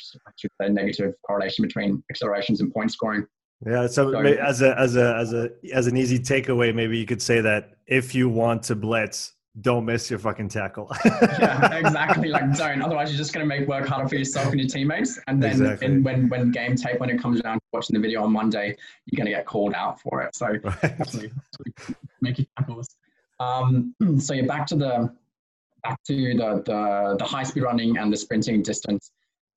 a 0.62 0.70
negative 0.70 1.16
correlation 1.26 1.64
between 1.64 2.02
accelerations 2.10 2.62
and 2.62 2.74
point 2.74 2.94
scoring. 2.94 3.28
Yeah. 3.66 3.88
So, 3.88 4.12
so 4.12 4.20
as 4.20 4.62
a 4.62 4.80
as 4.80 4.96
a 4.96 5.16
as 5.16 5.34
a 5.34 5.50
as 5.74 5.88
an 5.88 5.98
easy 5.98 6.20
takeaway, 6.20 6.74
maybe 6.74 6.98
you 6.98 7.06
could 7.06 7.22
say 7.22 7.42
that 7.42 7.78
if 7.88 8.14
you 8.14 8.30
want 8.30 8.64
to 8.64 8.76
blitz, 8.76 9.34
don't 9.62 9.86
miss 9.86 10.10
your 10.10 10.20
fucking 10.20 10.50
tackle. 10.50 10.92
yeah, 11.06 11.76
exactly. 11.78 12.30
Like 12.30 12.54
don't. 12.58 12.82
Otherwise, 12.82 13.10
you're 13.10 13.18
just 13.18 13.34
going 13.34 13.48
to 13.48 13.48
make 13.48 13.68
work 13.68 13.88
harder 13.88 14.08
for 14.08 14.16
yourself 14.16 14.52
and 14.52 14.60
your 14.60 14.70
teammates. 14.70 15.20
And 15.28 15.42
then 15.42 15.52
exactly. 15.52 15.88
in, 15.88 16.04
when 16.04 16.30
when 16.30 16.52
game 16.52 16.76
tape, 16.76 17.00
when 17.00 17.10
it 17.10 17.20
comes 17.20 17.42
down 17.42 17.56
to 17.56 17.66
watching 17.74 17.96
the 17.96 18.00
video 18.00 18.24
on 18.24 18.32
Monday, 18.32 18.76
you're 19.06 19.18
going 19.18 19.26
to 19.26 19.36
get 19.36 19.46
called 19.46 19.74
out 19.74 20.00
for 20.02 20.22
it. 20.22 20.36
So 20.36 20.48
right. 20.64 21.32
make 22.22 22.38
your 22.38 22.48
tackles. 22.58 22.96
Um, 23.40 23.96
so 24.20 24.34
you're 24.34 24.46
back 24.46 24.68
to 24.68 24.76
the 24.76 25.14
back 25.84 26.04
to 26.04 26.14
the 26.14 26.62
the, 26.66 27.16
the 27.18 27.26
high 27.26 27.44
speed 27.44 27.64
running 27.64 27.98
and 27.98 28.14
the 28.14 28.18
sprinting 28.18 28.62
distance. 28.62 29.12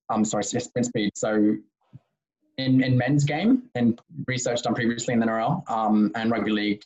Um, 0.09 0.25
sorry, 0.25 0.45
sprint 0.45 0.87
speed. 0.87 1.12
So 1.14 1.57
in, 2.61 2.83
in 2.83 2.97
men's 2.97 3.25
game 3.25 3.64
and 3.75 4.00
research 4.26 4.62
done 4.62 4.75
previously 4.75 5.14
in 5.14 5.21
the 5.21 5.26
NRL 5.26 5.69
um, 5.71 6.12
and 6.14 6.31
rugby 6.31 6.50
league, 6.50 6.83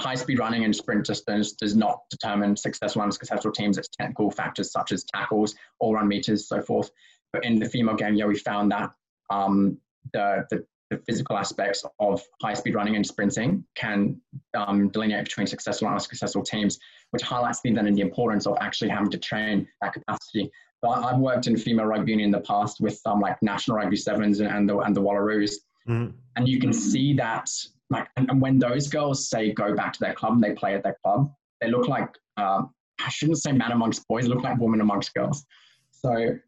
high 0.00 0.14
speed 0.14 0.38
running 0.38 0.64
and 0.64 0.74
sprint 0.74 1.04
distance 1.04 1.52
does 1.52 1.76
not 1.76 2.00
determine 2.10 2.56
successful 2.56 3.02
and 3.02 3.08
unsuccessful 3.08 3.52
teams. 3.52 3.78
It's 3.78 3.88
technical 3.88 4.30
factors 4.30 4.72
such 4.72 4.92
as 4.92 5.04
tackles, 5.04 5.54
all 5.78 5.94
run 5.94 6.08
meters, 6.08 6.48
so 6.48 6.62
forth. 6.62 6.90
But 7.32 7.44
in 7.44 7.58
the 7.58 7.68
female 7.68 7.94
game, 7.94 8.14
yeah, 8.14 8.26
we 8.26 8.38
found 8.38 8.72
that 8.72 8.90
um, 9.30 9.78
the, 10.12 10.46
the, 10.50 10.64
the, 10.90 10.98
physical 11.06 11.36
aspects 11.36 11.84
of 12.00 12.20
high 12.42 12.54
speed 12.54 12.74
running 12.74 12.96
and 12.96 13.06
sprinting 13.06 13.64
can 13.76 14.20
um, 14.54 14.88
delineate 14.88 15.24
between 15.24 15.46
successful 15.46 15.86
and 15.86 15.94
unsuccessful 15.94 16.42
teams, 16.42 16.80
which 17.10 17.22
highlights 17.22 17.60
me 17.62 17.72
then 17.72 17.94
the 17.94 18.00
importance 18.00 18.46
of 18.46 18.56
actually 18.60 18.88
having 18.88 19.10
to 19.10 19.18
train 19.18 19.68
that 19.82 19.92
capacity. 19.92 20.50
So 20.82 20.90
I've 20.90 21.18
worked 21.18 21.46
in 21.46 21.56
female 21.56 21.84
rugby 21.86 22.12
union 22.12 22.28
in 22.28 22.30
the 22.32 22.40
past 22.40 22.80
with 22.80 23.00
um, 23.04 23.20
like 23.20 23.36
national 23.42 23.76
rugby 23.76 23.96
sevens 23.96 24.40
and, 24.40 24.50
and 24.50 24.68
the 24.68 24.78
and 24.78 24.96
the 24.96 25.02
Wallaroos, 25.02 25.52
mm-hmm. 25.86 26.16
and 26.36 26.48
you 26.48 26.58
can 26.58 26.72
see 26.72 27.12
that 27.14 27.50
like 27.90 28.08
and, 28.16 28.30
and, 28.30 28.40
when 28.40 28.58
those 28.58 28.88
girls 28.88 29.28
say 29.28 29.52
go 29.52 29.74
back 29.74 29.92
to 29.92 30.00
their 30.00 30.14
club 30.14 30.34
and 30.34 30.42
they 30.42 30.52
play 30.52 30.74
at 30.74 30.82
their 30.82 30.96
club 31.04 31.30
they 31.60 31.70
look 31.70 31.88
like 31.88 32.08
uh, 32.36 32.62
i 33.04 33.08
shouldn't 33.10 33.38
say 33.38 33.52
man 33.52 33.72
amongst 33.72 34.06
boys 34.08 34.26
look 34.26 34.42
like 34.42 34.58
women 34.58 34.80
amongst 34.80 35.12
girls 35.14 35.44
so 35.90 36.38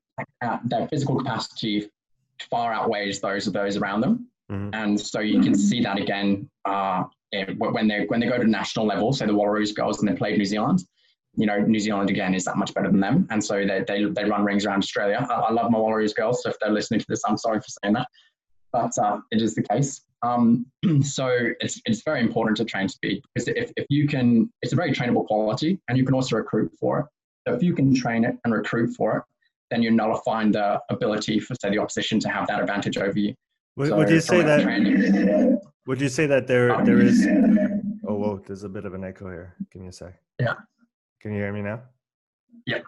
uh, 0.43 0.59
their 0.65 0.89
physical 0.89 1.17
capacity 1.17 1.89
far 2.51 2.73
outweighs 2.73 3.21
those 3.21 3.47
of 3.47 3.53
those 3.53 3.77
around 3.77 4.01
them 4.01 4.29
mm-hmm. 4.51 4.71
and 4.73 4.99
so 4.99 5.21
you 5.21 5.41
can 5.41 5.55
see 5.55 5.83
that 5.83 5.99
again 5.99 6.49
uh, 6.65 7.03
when 7.59 7.89
they 7.89 8.05
when 8.07 8.21
they 8.21 8.29
go 8.29 8.39
to 8.39 8.47
national 8.47 8.87
level 8.87 9.13
say 9.13 9.27
the 9.27 9.33
Wallaroos 9.33 9.75
girls 9.75 10.01
and 10.01 10.09
they 10.09 10.15
play 10.15 10.37
new 10.37 10.45
zealand 10.45 10.83
you 11.37 11.47
know, 11.47 11.59
New 11.61 11.81
Zealand 11.81 12.11
again 12.11 12.35
is 12.35 12.45
that 12.45 12.57
much 12.57 12.75
better 12.75 12.91
than 12.91 13.01
them. 13.01 13.27
And 13.31 13.43
so 13.43 13.55
they, 13.55 13.85
they, 13.87 14.05
they 14.05 14.25
run 14.25 14.45
rings 14.45 14.67
around 14.67 14.79
Australia. 14.81 15.27
I, 15.29 15.35
I 15.35 15.53
love 15.53 15.71
my 15.71 15.79
Wallaroos 15.79 16.15
girls. 16.15 16.43
So 16.43 16.51
if 16.51 16.59
they're 16.61 16.71
listening 16.71 17.01
to 17.01 17.07
this, 17.09 17.23
I'm 17.27 17.39
sorry 17.39 17.61
for 17.61 17.69
saying 17.83 17.95
that. 17.95 18.09
But 18.73 18.93
uh, 18.99 19.21
it 19.31 19.41
is 19.41 19.55
the 19.55 19.63
case. 19.63 20.03
Um, 20.23 20.67
so 21.03 21.29
it's, 21.61 21.81
it's 21.85 22.03
very 22.03 22.21
important 22.21 22.57
to 22.59 22.65
train 22.65 22.89
speed 22.89 23.23
because 23.35 23.49
if, 23.49 23.73
if 23.77 23.87
you 23.89 24.07
can, 24.07 24.51
it's 24.63 24.73
a 24.73 24.77
very 24.77 24.93
trainable 24.93 25.27
quality 25.27 25.81
and 25.89 25.97
you 25.97 26.05
can 26.05 26.15
also 26.15 26.37
recruit 26.37 26.73
for 26.79 27.01
it. 27.01 27.07
So 27.47 27.55
if 27.55 27.63
you 27.63 27.75
can 27.75 27.95
train 27.95 28.25
it 28.25 28.37
and 28.45 28.53
recruit 28.53 28.95
for 28.95 29.17
it, 29.17 29.23
then 29.71 29.83
you're 29.83 29.93
nullifying 29.93 30.53
the 30.53 30.81
ability 30.91 31.41
for, 31.41 31.55
say, 31.55 31.71
the 31.71 31.79
opposition 31.79 32.21
to 32.21 32.29
have 32.29 32.47
that 32.49 32.61
advantage 32.61 32.99
over 32.99 33.19
you. 33.19 33.35
Would, 33.77 33.89
so 33.89 33.97
would 33.97 34.11
you 34.11 34.21
say 34.21 34.43
that? 34.43 34.63
Training, 34.63 35.59
would 35.87 36.01
you 36.01 36.11
say 36.11 36.27
that 36.27 36.47
there 36.47 36.75
um, 36.75 36.85
there 36.85 37.01
is? 37.01 37.27
Oh, 38.07 38.15
whoa! 38.15 38.43
There's 38.47 38.65
a 38.65 38.69
bit 38.69 38.85
of 38.85 38.93
an 38.93 39.03
echo 39.03 39.31
here. 39.31 39.55
Give 39.73 39.81
me 39.81 39.89
a 39.89 39.93
sec. 39.93 40.21
Yeah. 40.39 40.55
Can 41.23 41.33
you 41.33 41.39
hear 41.39 41.53
me 41.53 41.63
now? 41.63 41.83
Yeah. 42.67 42.81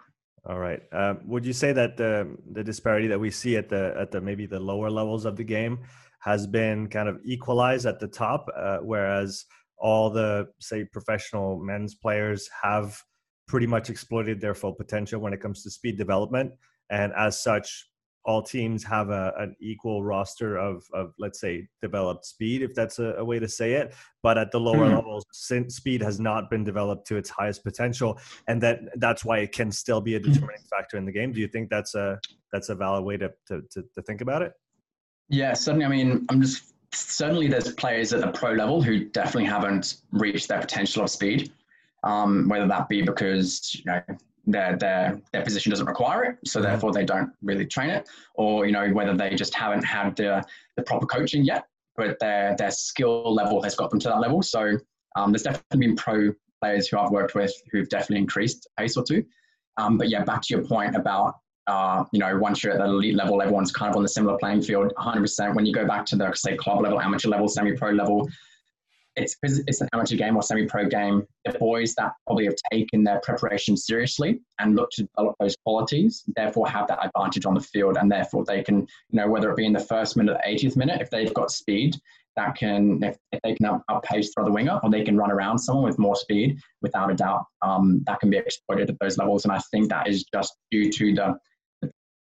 All 0.45 0.59
right. 0.59 0.81
Um, 0.91 1.21
would 1.25 1.45
you 1.45 1.53
say 1.53 1.71
that 1.71 1.97
the 1.97 2.37
the 2.51 2.63
disparity 2.63 3.07
that 3.07 3.19
we 3.19 3.31
see 3.31 3.55
at 3.55 3.69
the 3.69 3.95
at 3.97 4.11
the 4.11 4.21
maybe 4.21 4.45
the 4.45 4.59
lower 4.59 4.91
levels 4.91 5.25
of 5.25 5.37
the 5.37 5.43
game 5.43 5.79
has 6.19 6.45
been 6.45 6.87
kind 6.87 7.07
of 7.07 7.19
equalized 7.23 7.85
at 7.85 7.99
the 7.99 8.07
top, 8.07 8.47
uh, 8.55 8.77
whereas 8.79 9.45
all 9.77 10.09
the 10.09 10.47
say 10.59 10.83
professional 10.83 11.59
men's 11.59 11.95
players 11.95 12.49
have 12.61 13.01
pretty 13.47 13.67
much 13.67 13.89
exploited 13.89 14.41
their 14.41 14.53
full 14.53 14.73
potential 14.73 15.21
when 15.21 15.33
it 15.33 15.39
comes 15.39 15.63
to 15.63 15.71
speed 15.71 15.97
development, 15.97 16.51
and 16.89 17.13
as 17.13 17.41
such, 17.41 17.87
all 18.25 18.41
teams 18.41 18.83
have 18.83 19.09
a, 19.09 19.33
an 19.37 19.55
equal 19.59 20.03
roster 20.03 20.57
of, 20.57 20.83
of 20.93 21.13
let's 21.19 21.39
say 21.39 21.67
developed 21.81 22.25
speed 22.25 22.61
if 22.61 22.73
that's 22.73 22.99
a, 22.99 23.13
a 23.17 23.25
way 23.25 23.39
to 23.39 23.47
say 23.47 23.73
it 23.73 23.93
but 24.23 24.37
at 24.37 24.51
the 24.51 24.59
lower 24.59 24.87
mm-hmm. 24.87 24.95
levels 24.95 25.25
speed 25.31 26.01
has 26.01 26.19
not 26.19 26.49
been 26.49 26.63
developed 26.63 27.07
to 27.07 27.15
its 27.15 27.29
highest 27.29 27.63
potential 27.63 28.19
and 28.47 28.61
that 28.61 28.79
that's 28.97 29.23
why 29.23 29.39
it 29.39 29.51
can 29.51 29.71
still 29.71 30.01
be 30.01 30.15
a 30.15 30.19
mm-hmm. 30.19 30.31
determining 30.31 30.61
factor 30.69 30.97
in 30.97 31.05
the 31.05 31.11
game 31.11 31.31
do 31.31 31.39
you 31.39 31.47
think 31.47 31.69
that's 31.69 31.95
a 31.95 32.19
that's 32.51 32.69
a 32.69 32.75
valid 32.75 33.03
way 33.03 33.17
to 33.17 33.29
to, 33.47 33.61
to, 33.71 33.83
to 33.93 34.01
think 34.01 34.21
about 34.21 34.41
it 34.41 34.53
yeah 35.29 35.53
certainly 35.53 35.85
i 35.85 35.89
mean 35.89 36.25
i'm 36.29 36.41
just 36.41 36.73
certainly 36.93 37.47
there's 37.47 37.73
players 37.73 38.13
at 38.13 38.21
the 38.21 38.31
pro 38.31 38.51
level 38.51 38.81
who 38.81 39.05
definitely 39.05 39.45
haven't 39.45 39.97
reached 40.11 40.47
their 40.47 40.59
potential 40.59 41.03
of 41.03 41.09
speed 41.09 41.51
um, 42.03 42.47
whether 42.47 42.67
that 42.67 42.87
be 42.87 43.01
because 43.01 43.73
you 43.73 43.83
know 43.85 44.01
their 44.47 44.77
their 44.77 45.19
their 45.31 45.43
position 45.43 45.69
doesn't 45.69 45.85
require 45.87 46.23
it, 46.23 46.37
so 46.45 46.59
mm-hmm. 46.59 46.69
therefore 46.69 46.91
they 46.91 47.05
don't 47.05 47.31
really 47.41 47.65
train 47.65 47.89
it, 47.89 48.07
or 48.35 48.65
you 48.65 48.71
know 48.71 48.89
whether 48.89 49.15
they 49.15 49.35
just 49.35 49.53
haven't 49.53 49.83
had 49.83 50.15
the 50.15 50.43
the 50.75 50.83
proper 50.83 51.05
coaching 51.05 51.43
yet, 51.43 51.65
but 51.95 52.19
their 52.19 52.55
their 52.57 52.71
skill 52.71 53.33
level 53.33 53.61
has 53.61 53.75
got 53.75 53.89
them 53.89 53.99
to 53.99 54.09
that 54.09 54.19
level. 54.19 54.41
So 54.41 54.77
um, 55.15 55.31
there's 55.31 55.43
definitely 55.43 55.87
been 55.87 55.95
pro 55.95 56.33
players 56.61 56.87
who 56.87 56.97
I've 56.97 57.11
worked 57.11 57.35
with 57.35 57.53
who've 57.71 57.89
definitely 57.89 58.19
increased 58.19 58.67
a 58.77 58.81
pace 58.81 58.97
or 58.97 59.03
two. 59.03 59.23
Um, 59.77 59.97
but 59.97 60.09
yeah, 60.09 60.23
back 60.23 60.41
to 60.43 60.53
your 60.53 60.63
point 60.63 60.95
about 60.95 61.35
uh, 61.67 62.03
you 62.11 62.19
know 62.19 62.37
once 62.37 62.63
you're 62.63 62.73
at 62.73 62.79
the 62.79 62.85
elite 62.85 63.15
level, 63.15 63.41
everyone's 63.41 63.71
kind 63.71 63.89
of 63.89 63.97
on 63.97 64.03
the 64.03 64.09
similar 64.09 64.37
playing 64.37 64.61
field. 64.61 64.93
100%. 64.97 65.55
When 65.55 65.65
you 65.65 65.73
go 65.73 65.85
back 65.85 66.05
to 66.07 66.15
the 66.15 66.31
say 66.33 66.55
club 66.55 66.81
level, 66.81 67.01
amateur 67.01 67.29
level, 67.29 67.47
semi-pro 67.47 67.91
level, 67.91 68.29
it's 69.15 69.37
it's 69.43 69.81
an 69.81 69.87
amateur 69.93 70.15
game 70.15 70.35
or 70.35 70.43
semi-pro 70.43 70.87
game. 70.87 71.25
The 71.45 71.57
boys 71.57 71.95
that 71.95 72.13
probably 72.25 72.45
have 72.45 72.55
taken 72.71 73.03
their 73.03 73.19
preparation 73.21 73.77
seriously 73.77 74.41
and 74.59 74.75
look 74.75 74.89
to 74.91 75.03
develop 75.03 75.35
those 75.39 75.55
qualities, 75.63 76.23
therefore 76.35 76.67
have 76.67 76.87
that 76.87 77.05
advantage 77.05 77.45
on 77.45 77.53
the 77.53 77.61
field, 77.61 77.97
and 77.97 78.11
therefore 78.11 78.43
they 78.45 78.61
can, 78.63 78.79
you 78.79 78.87
know, 79.19 79.27
whether 79.27 79.49
it 79.51 79.57
be 79.57 79.65
in 79.65 79.73
the 79.73 79.79
first 79.79 80.17
minute 80.17 80.33
or 80.33 80.39
the 80.43 80.67
80th 80.67 80.75
minute, 80.75 81.01
if 81.01 81.09
they've 81.09 81.33
got 81.33 81.51
speed, 81.51 81.95
that 82.35 82.55
can, 82.55 83.01
if, 83.03 83.17
if 83.31 83.39
they 83.43 83.55
can 83.55 83.81
outpace 83.89 84.33
the 84.35 84.41
other 84.41 84.51
winger, 84.51 84.79
or 84.83 84.89
they 84.89 85.03
can 85.03 85.17
run 85.17 85.31
around 85.31 85.57
someone 85.57 85.85
with 85.85 85.97
more 85.97 86.15
speed, 86.15 86.59
without 86.81 87.09
a 87.09 87.15
doubt, 87.15 87.45
um, 87.61 88.03
that 88.07 88.19
can 88.19 88.29
be 88.29 88.37
exploited 88.37 88.89
at 88.89 88.99
those 88.99 89.17
levels. 89.17 89.45
And 89.45 89.53
I 89.53 89.59
think 89.71 89.89
that 89.89 90.07
is 90.07 90.25
just 90.33 90.55
due 90.71 90.91
to 90.91 91.13
the 91.13 91.39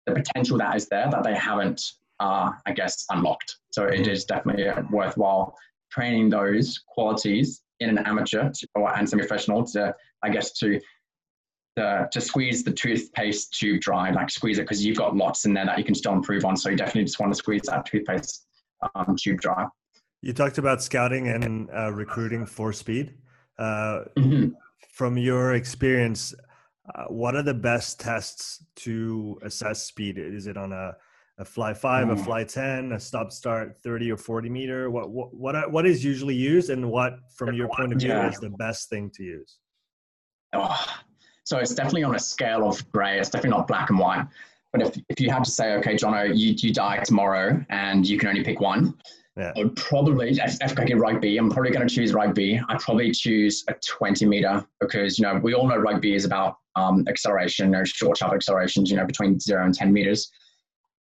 the 0.06 0.14
potential 0.14 0.56
that 0.58 0.74
is 0.76 0.88
there 0.88 1.08
that 1.10 1.22
they 1.22 1.34
haven't, 1.34 1.82
uh, 2.20 2.50
I 2.66 2.72
guess, 2.72 3.04
unlocked. 3.10 3.56
So 3.70 3.84
it 3.84 4.08
is 4.08 4.24
definitely 4.24 4.66
worthwhile 4.90 5.54
training 5.90 6.30
those 6.30 6.82
qualities 6.86 7.62
in 7.80 7.90
an 7.90 7.98
amateur 8.06 8.50
or 8.74 8.96
and 8.96 9.08
semi-professional 9.08 9.64
to, 9.64 9.94
I 10.22 10.30
guess, 10.30 10.52
to 10.58 10.80
to, 11.76 12.08
to 12.10 12.20
squeeze 12.20 12.64
the 12.64 12.72
toothpaste 12.72 13.54
tube 13.54 13.80
dry, 13.80 14.10
like 14.10 14.28
squeeze 14.28 14.58
it 14.58 14.62
because 14.62 14.84
you've 14.84 14.96
got 14.96 15.16
lots 15.16 15.44
in 15.44 15.54
there 15.54 15.64
that 15.66 15.78
you 15.78 15.84
can 15.84 15.94
still 15.94 16.12
improve 16.12 16.44
on. 16.44 16.56
So 16.56 16.68
you 16.68 16.76
definitely 16.76 17.04
just 17.04 17.20
want 17.20 17.32
to 17.32 17.36
squeeze 17.36 17.62
that 17.66 17.86
toothpaste 17.86 18.46
um, 18.94 19.16
tube 19.16 19.40
dry. 19.40 19.66
You 20.20 20.32
talked 20.32 20.58
about 20.58 20.82
scouting 20.82 21.28
and 21.28 21.70
uh, 21.70 21.92
recruiting 21.92 22.44
for 22.44 22.72
speed. 22.72 23.14
Uh, 23.58 24.04
mm-hmm. 24.18 24.48
From 24.92 25.16
your 25.16 25.54
experience, 25.54 26.34
uh, 26.94 27.04
what 27.04 27.36
are 27.36 27.42
the 27.42 27.54
best 27.54 28.00
tests 28.00 28.64
to 28.76 29.38
assess 29.42 29.84
speed? 29.84 30.18
Is 30.18 30.46
it 30.46 30.56
on 30.56 30.72
a 30.72 30.96
a 31.40 31.44
fly 31.44 31.72
five, 31.72 32.06
mm. 32.06 32.12
a 32.12 32.16
fly 32.16 32.44
10, 32.44 32.92
a 32.92 33.00
stop 33.00 33.32
start 33.32 33.76
30 33.82 34.12
or 34.12 34.16
40 34.18 34.50
meter? 34.50 34.90
What, 34.90 35.10
what, 35.10 35.34
what, 35.34 35.72
what 35.72 35.86
is 35.86 36.04
usually 36.04 36.34
used 36.34 36.68
and 36.68 36.90
what, 36.90 37.14
from 37.34 37.54
your 37.54 37.68
point 37.68 37.94
of 37.94 37.98
view, 37.98 38.10
yeah. 38.10 38.28
is 38.28 38.38
the 38.38 38.50
best 38.50 38.90
thing 38.90 39.10
to 39.14 39.24
use? 39.24 39.58
Oh, 40.52 40.86
so 41.44 41.58
it's 41.58 41.74
definitely 41.74 42.04
on 42.04 42.14
a 42.14 42.18
scale 42.18 42.68
of 42.68 42.86
gray. 42.92 43.18
It's 43.18 43.30
definitely 43.30 43.56
not 43.56 43.66
black 43.66 43.88
and 43.88 43.98
white. 43.98 44.26
But 44.72 44.82
if, 44.82 44.96
if 45.08 45.18
you 45.18 45.30
had 45.30 45.42
to 45.44 45.50
say, 45.50 45.74
okay, 45.76 45.96
Jono, 45.96 46.28
you, 46.28 46.54
you 46.56 46.74
die 46.74 46.98
tomorrow 46.98 47.64
and 47.70 48.06
you 48.06 48.18
can 48.18 48.28
only 48.28 48.44
pick 48.44 48.60
one, 48.60 48.94
yeah. 49.36 49.52
I 49.56 49.60
would 49.60 49.76
probably, 49.76 50.38
if 50.38 50.78
I 50.78 50.84
get 50.84 50.98
rugby, 50.98 51.38
I'm 51.38 51.50
probably 51.50 51.70
going 51.70 51.88
to 51.88 51.92
choose 51.92 52.12
rugby. 52.12 52.60
I'd 52.68 52.80
probably 52.80 53.10
choose 53.12 53.64
a 53.68 53.74
20 53.86 54.26
meter 54.26 54.64
because, 54.80 55.18
you 55.18 55.22
know, 55.22 55.40
we 55.42 55.54
all 55.54 55.66
know 55.66 55.78
rugby 55.78 56.14
is 56.14 56.26
about 56.26 56.56
um, 56.76 57.06
acceleration 57.08 57.74
or 57.74 57.86
short, 57.86 58.18
sharp 58.18 58.34
accelerations, 58.34 58.90
you 58.90 58.96
know, 58.98 59.06
between 59.06 59.40
zero 59.40 59.64
and 59.64 59.72
10 59.72 59.92
meters. 59.92 60.30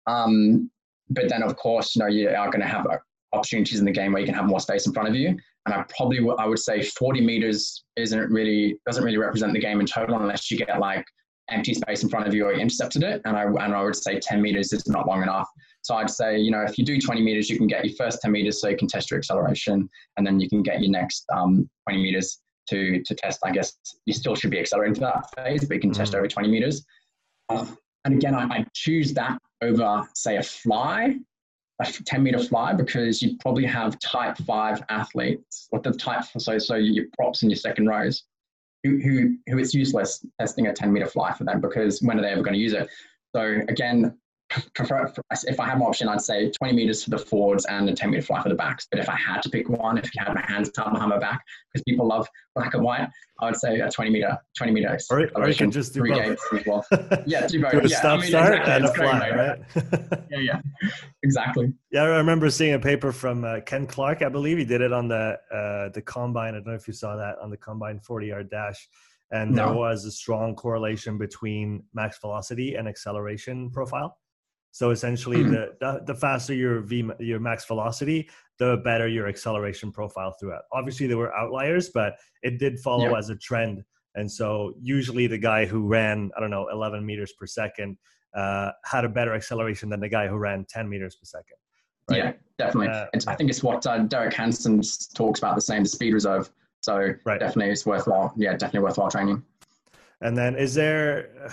Um, 0.06 0.70
but 1.10 1.28
then, 1.28 1.42
of 1.42 1.56
course, 1.56 1.94
you 1.94 2.00
know, 2.00 2.08
you 2.08 2.28
are 2.28 2.50
going 2.50 2.60
to 2.60 2.66
have 2.66 2.86
opportunities 3.32 3.78
in 3.78 3.84
the 3.84 3.92
game 3.92 4.12
where 4.12 4.20
you 4.20 4.26
can 4.26 4.34
have 4.34 4.46
more 4.46 4.60
space 4.60 4.86
in 4.86 4.92
front 4.92 5.08
of 5.08 5.14
you. 5.14 5.28
And 5.66 5.74
I 5.74 5.84
probably, 5.96 6.18
w- 6.18 6.36
I 6.38 6.46
would 6.46 6.58
say 6.58 6.82
40 6.82 7.20
meters 7.20 7.84
isn't 7.96 8.30
really, 8.30 8.78
doesn't 8.86 9.04
really 9.04 9.18
represent 9.18 9.52
the 9.52 9.60
game 9.60 9.80
in 9.80 9.86
total 9.86 10.16
unless 10.16 10.50
you 10.50 10.58
get 10.58 10.78
like 10.78 11.04
empty 11.50 11.74
space 11.74 12.02
in 12.02 12.08
front 12.08 12.26
of 12.26 12.34
you 12.34 12.46
or 12.46 12.52
you 12.54 12.60
intercepted 12.60 13.02
it. 13.02 13.22
And 13.24 13.36
I, 13.36 13.44
and 13.44 13.74
I 13.74 13.82
would 13.82 13.96
say 13.96 14.18
10 14.18 14.40
meters 14.40 14.72
is 14.72 14.86
not 14.88 15.06
long 15.06 15.22
enough. 15.22 15.48
So 15.82 15.94
I'd 15.96 16.10
say, 16.10 16.38
you 16.38 16.50
know, 16.50 16.62
if 16.62 16.78
you 16.78 16.84
do 16.84 16.98
20 16.98 17.20
meters, 17.20 17.50
you 17.50 17.58
can 17.58 17.66
get 17.66 17.84
your 17.84 17.94
first 17.96 18.20
10 18.22 18.32
meters 18.32 18.60
so 18.60 18.68
you 18.68 18.76
can 18.76 18.88
test 18.88 19.10
your 19.10 19.18
acceleration. 19.18 19.88
And 20.16 20.26
then 20.26 20.40
you 20.40 20.48
can 20.48 20.62
get 20.62 20.80
your 20.80 20.90
next 20.90 21.24
um, 21.34 21.68
20 21.88 22.02
meters 22.02 22.40
to, 22.70 23.02
to 23.02 23.14
test, 23.14 23.40
I 23.44 23.50
guess 23.50 23.74
you 24.06 24.14
still 24.14 24.34
should 24.34 24.50
be 24.50 24.58
accelerating 24.58 24.94
to 24.94 25.00
that 25.00 25.26
phase, 25.36 25.64
but 25.66 25.74
you 25.74 25.80
can 25.80 25.90
mm-hmm. 25.90 26.00
test 26.00 26.14
over 26.14 26.26
20 26.26 26.48
meters. 26.48 26.84
Uh, 27.50 27.66
and 28.06 28.14
again, 28.14 28.34
I, 28.34 28.44
I 28.44 28.66
choose 28.74 29.12
that 29.14 29.38
over, 29.62 30.02
say, 30.14 30.36
a 30.36 30.42
fly, 30.42 31.16
a 31.80 31.84
10 31.84 32.22
meter 32.22 32.38
fly, 32.38 32.72
because 32.72 33.22
you 33.22 33.36
probably 33.38 33.64
have 33.64 33.98
type 33.98 34.36
five 34.38 34.82
athletes, 34.88 35.68
or 35.72 35.80
the 35.80 35.92
type, 35.92 36.24
so, 36.38 36.58
so 36.58 36.76
your 36.76 37.06
props 37.16 37.42
in 37.42 37.50
your 37.50 37.56
second 37.56 37.86
rows, 37.86 38.24
who, 38.84 38.98
who, 38.98 39.36
who 39.48 39.58
it's 39.58 39.74
useless 39.74 40.24
testing 40.38 40.66
a 40.66 40.72
10 40.72 40.92
meter 40.92 41.06
fly 41.06 41.32
for 41.32 41.44
them 41.44 41.60
because 41.60 42.02
when 42.02 42.18
are 42.18 42.22
they 42.22 42.28
ever 42.28 42.42
going 42.42 42.54
to 42.54 42.60
use 42.60 42.74
it? 42.74 42.88
So 43.34 43.60
again, 43.68 44.16
prefer, 44.74 45.12
if 45.46 45.60
I 45.60 45.66
had 45.66 45.76
an 45.76 45.82
option, 45.82 46.08
I'd 46.08 46.20
say 46.20 46.50
20 46.50 46.74
meters 46.74 47.04
for 47.04 47.10
the 47.10 47.18
forwards 47.18 47.64
and 47.66 47.88
a 47.88 47.94
10 47.94 48.10
meter 48.10 48.22
fly 48.22 48.42
for 48.42 48.48
the 48.48 48.54
backs. 48.54 48.86
But 48.90 49.00
if 49.00 49.08
I 49.08 49.16
had 49.16 49.42
to 49.42 49.50
pick 49.50 49.68
one, 49.68 49.98
if 49.98 50.14
you 50.14 50.22
had 50.24 50.34
my 50.34 50.44
hands 50.46 50.70
tied 50.70 50.92
behind 50.92 51.10
my 51.10 51.18
back, 51.18 51.42
because 51.72 51.82
people 51.84 52.06
love 52.06 52.28
black 52.54 52.74
and 52.74 52.82
white, 52.82 53.08
I 53.40 53.46
would 53.46 53.56
say 53.56 53.80
a 53.80 53.90
20 53.90 54.10
meter, 54.10 54.38
20 54.56 54.72
meter. 54.72 54.98
Or, 55.10 55.28
or 55.34 55.48
you 55.48 55.54
can 55.54 55.70
just 55.70 55.94
do 55.94 56.02
both. 56.02 56.38
as 56.52 56.66
well. 56.66 56.84
Yeah, 57.26 57.46
do 57.46 57.60
both. 57.60 57.72
do 57.72 57.88
yeah, 57.88 57.98
stop 57.98 58.18
I 58.18 58.20
mean, 58.20 58.28
start 58.28 58.54
exactly. 58.54 58.74
and 58.74 58.84
a 58.84 58.94
fly, 58.94 59.30
right? 59.30 60.26
yeah, 60.30 60.38
yeah, 60.38 60.60
exactly. 61.22 61.72
Yeah, 61.90 62.02
I 62.02 62.16
remember 62.18 62.50
seeing 62.50 62.74
a 62.74 62.78
paper 62.78 63.12
from 63.12 63.44
uh, 63.44 63.60
Ken 63.60 63.86
Clark. 63.86 64.22
I 64.22 64.28
believe 64.28 64.58
he 64.58 64.64
did 64.64 64.80
it 64.80 64.92
on 64.92 65.08
the 65.08 65.38
uh, 65.52 65.88
the 65.90 66.02
combine. 66.02 66.54
I 66.54 66.58
don't 66.58 66.68
know 66.68 66.74
if 66.74 66.86
you 66.86 66.94
saw 66.94 67.16
that 67.16 67.38
on 67.38 67.50
the 67.50 67.56
combine 67.56 68.00
40 68.00 68.26
yard 68.26 68.50
dash 68.50 68.88
and 69.30 69.50
no. 69.50 69.66
there 69.66 69.74
was 69.74 70.04
a 70.04 70.12
strong 70.12 70.54
correlation 70.54 71.18
between 71.18 71.82
max 71.92 72.18
velocity 72.20 72.76
and 72.76 72.86
acceleration 72.86 73.70
profile. 73.70 74.16
So 74.74 74.90
essentially, 74.90 75.36
mm-hmm. 75.36 75.52
the, 75.52 75.76
the, 75.78 76.02
the 76.04 76.14
faster 76.16 76.52
your 76.52 76.80
v 76.80 77.08
your 77.20 77.38
max 77.38 77.64
velocity, 77.64 78.28
the 78.58 78.78
better 78.82 79.06
your 79.06 79.28
acceleration 79.28 79.92
profile 79.92 80.34
throughout. 80.40 80.62
Obviously, 80.72 81.06
there 81.06 81.16
were 81.16 81.32
outliers, 81.32 81.90
but 81.90 82.16
it 82.42 82.58
did 82.58 82.80
follow 82.80 83.14
as 83.14 83.30
a 83.30 83.36
trend. 83.36 83.84
And 84.16 84.28
so, 84.28 84.74
usually, 84.80 85.28
the 85.28 85.38
guy 85.38 85.64
who 85.64 85.86
ran 85.86 86.32
I 86.36 86.40
don't 86.40 86.50
know 86.50 86.66
11 86.72 87.06
meters 87.06 87.32
per 87.38 87.46
second 87.46 87.96
uh, 88.34 88.72
had 88.84 89.04
a 89.04 89.08
better 89.08 89.32
acceleration 89.32 89.88
than 89.88 90.00
the 90.00 90.08
guy 90.08 90.26
who 90.26 90.38
ran 90.38 90.66
10 90.68 90.88
meters 90.88 91.14
per 91.14 91.24
second. 91.24 91.56
Right? 92.10 92.18
Yeah, 92.18 92.32
definitely. 92.58 92.88
Uh, 92.88 93.06
I 93.28 93.36
think 93.36 93.50
it's 93.50 93.62
what 93.62 93.86
uh, 93.86 93.98
Derek 93.98 94.34
Hansen 94.34 94.82
talks 95.14 95.38
about 95.38 95.54
the 95.54 95.62
same, 95.62 95.84
the 95.84 95.88
speed 95.88 96.14
reserve. 96.14 96.50
So 96.80 97.14
right. 97.24 97.38
definitely, 97.38 97.70
it's 97.70 97.86
worthwhile. 97.86 98.34
Yeah, 98.36 98.54
definitely 98.54 98.80
worthwhile 98.80 99.08
training. 99.08 99.40
And 100.20 100.36
then, 100.36 100.56
is 100.56 100.74
there? 100.74 101.52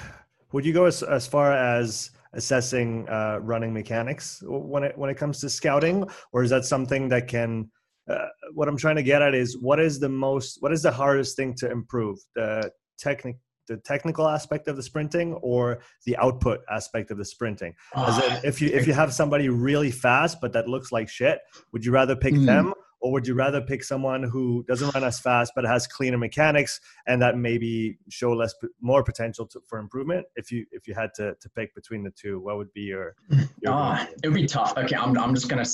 Would 0.53 0.65
you 0.65 0.73
go 0.73 0.85
as 0.85 1.03
as 1.03 1.27
far 1.27 1.53
as 1.53 2.09
assessing 2.33 3.07
uh, 3.09 3.39
running 3.41 3.73
mechanics 3.73 4.41
when 4.45 4.83
it 4.83 4.97
when 4.97 5.09
it 5.09 5.17
comes 5.17 5.39
to 5.41 5.49
scouting, 5.49 6.07
or 6.31 6.43
is 6.43 6.49
that 6.49 6.65
something 6.65 7.09
that 7.09 7.27
can? 7.27 7.69
Uh, 8.09 8.27
what 8.53 8.67
I'm 8.67 8.77
trying 8.77 8.95
to 8.95 9.03
get 9.03 9.21
at 9.21 9.35
is 9.35 9.57
what 9.59 9.79
is 9.79 9.99
the 9.99 10.09
most 10.09 10.57
what 10.61 10.73
is 10.73 10.81
the 10.81 10.91
hardest 10.91 11.37
thing 11.37 11.53
to 11.55 11.69
improve? 11.69 12.17
The 12.35 12.71
technique 12.97 13.37
the 13.67 13.77
technical 13.77 14.27
aspect 14.27 14.67
of 14.67 14.75
the 14.75 14.83
sprinting 14.83 15.33
or 15.35 15.79
the 16.05 16.17
output 16.17 16.59
aspect 16.69 17.11
of 17.11 17.17
the 17.17 17.23
sprinting 17.23 17.73
As 17.95 18.17
in, 18.17 18.39
if 18.43 18.61
you 18.61 18.69
if 18.69 18.85
you 18.87 18.93
have 18.93 19.13
somebody 19.13 19.49
really 19.49 19.91
fast 19.91 20.41
but 20.41 20.51
that 20.53 20.67
looks 20.67 20.91
like 20.91 21.07
shit 21.07 21.39
would 21.71 21.85
you 21.85 21.91
rather 21.91 22.15
pick 22.15 22.33
mm. 22.33 22.45
them 22.45 22.73
or 23.01 23.11
would 23.11 23.27
you 23.27 23.33
rather 23.33 23.61
pick 23.61 23.83
someone 23.83 24.23
who 24.23 24.63
doesn't 24.67 24.93
run 24.93 25.03
as 25.03 25.19
fast 25.19 25.53
but 25.55 25.65
has 25.65 25.87
cleaner 25.87 26.17
mechanics 26.17 26.79
and 27.07 27.21
that 27.21 27.37
maybe 27.37 27.97
show 28.09 28.31
less 28.31 28.53
more 28.79 29.03
potential 29.03 29.45
to, 29.45 29.61
for 29.67 29.79
improvement 29.79 30.25
if 30.35 30.51
you 30.51 30.65
if 30.71 30.87
you 30.87 30.93
had 30.93 31.13
to, 31.15 31.35
to 31.41 31.49
pick 31.49 31.73
between 31.75 32.03
the 32.03 32.11
two 32.11 32.39
what 32.39 32.57
would 32.57 32.71
be 32.73 32.81
your, 32.81 33.15
your 33.61 33.73
oh, 33.73 34.05
it 34.23 34.27
would 34.27 34.35
be 34.35 34.45
tough 34.45 34.73
okay 34.77 34.95
I'm, 34.95 35.17
I'm 35.17 35.35
just 35.35 35.49
gonna 35.49 35.65